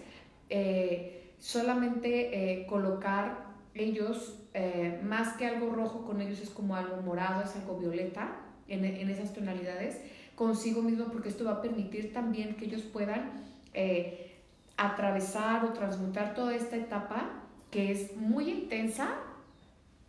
[0.49, 7.01] eh, solamente eh, colocar ellos, eh, más que algo rojo con ellos es como algo
[7.01, 10.01] morado, es algo violeta en, esas tonalidades,
[10.33, 13.43] consigo mismo porque esto va a permitir también que ellos puedan
[14.77, 19.15] atravesar o transmutar toda esta etapa que es muy intensa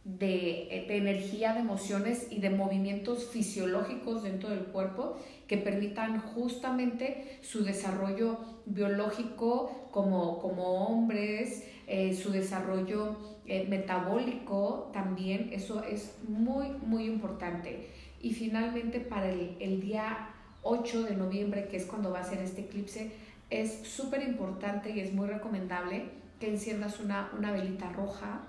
[0.06, 5.16] de, energía, de emociones y de movimientos fisiológicos dentro del cuerpo
[5.48, 15.50] que permitan justamente su desarrollo biológico como, como hombres, eh, su desarrollo eh, metabólico también,
[15.52, 17.88] eso es muy, muy importante.
[18.22, 20.30] Y finalmente para el, el día
[20.62, 23.10] 8 de noviembre, que es cuando va a ser este eclipse,
[23.50, 26.10] es súper importante y es muy recomendable
[26.40, 28.40] que enciendas una, una velita roja,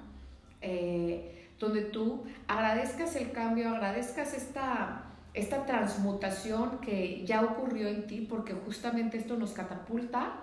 [0.61, 8.26] eh, donde tú agradezcas el cambio, agradezcas esta, esta transmutación que ya ocurrió en ti,
[8.30, 10.34] porque justamente esto nos catapulta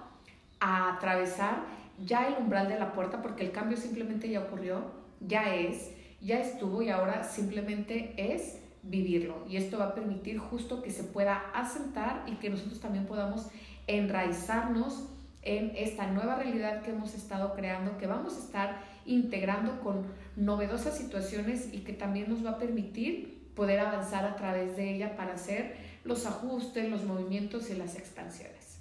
[0.61, 1.65] a atravesar
[2.05, 4.83] ya el umbral de la puerta, porque el cambio simplemente ya ocurrió,
[5.21, 9.45] ya es, ya estuvo y ahora simplemente es vivirlo.
[9.49, 13.49] Y esto va a permitir justo que se pueda asentar y que nosotros también podamos
[13.87, 15.05] enraizarnos
[15.43, 20.07] en esta nueva realidad que hemos estado creando, que vamos a estar integrando con
[20.37, 25.17] novedosas situaciones y que también nos va a permitir poder avanzar a través de ella
[25.17, 28.79] para hacer los ajustes, los movimientos y las expansiones.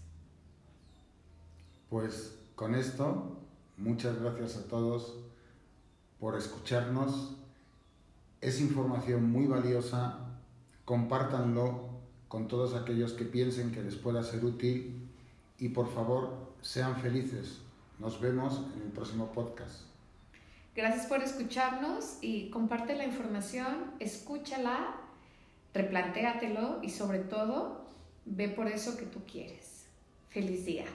[1.89, 3.37] Pues con esto,
[3.77, 5.17] muchas gracias a todos
[6.19, 7.35] por escucharnos.
[8.41, 10.19] Es información muy valiosa.
[10.85, 11.92] Compártanlo
[12.33, 15.07] con todos aquellos que piensen que les pueda ser útil
[15.59, 17.59] y por favor sean felices.
[17.99, 19.81] Nos vemos en el próximo podcast.
[20.75, 24.95] Gracias por escucharnos y comparte la información, escúchala,
[25.75, 27.85] replantéatelo y sobre todo
[28.25, 29.85] ve por eso que tú quieres.
[30.29, 30.85] Feliz día.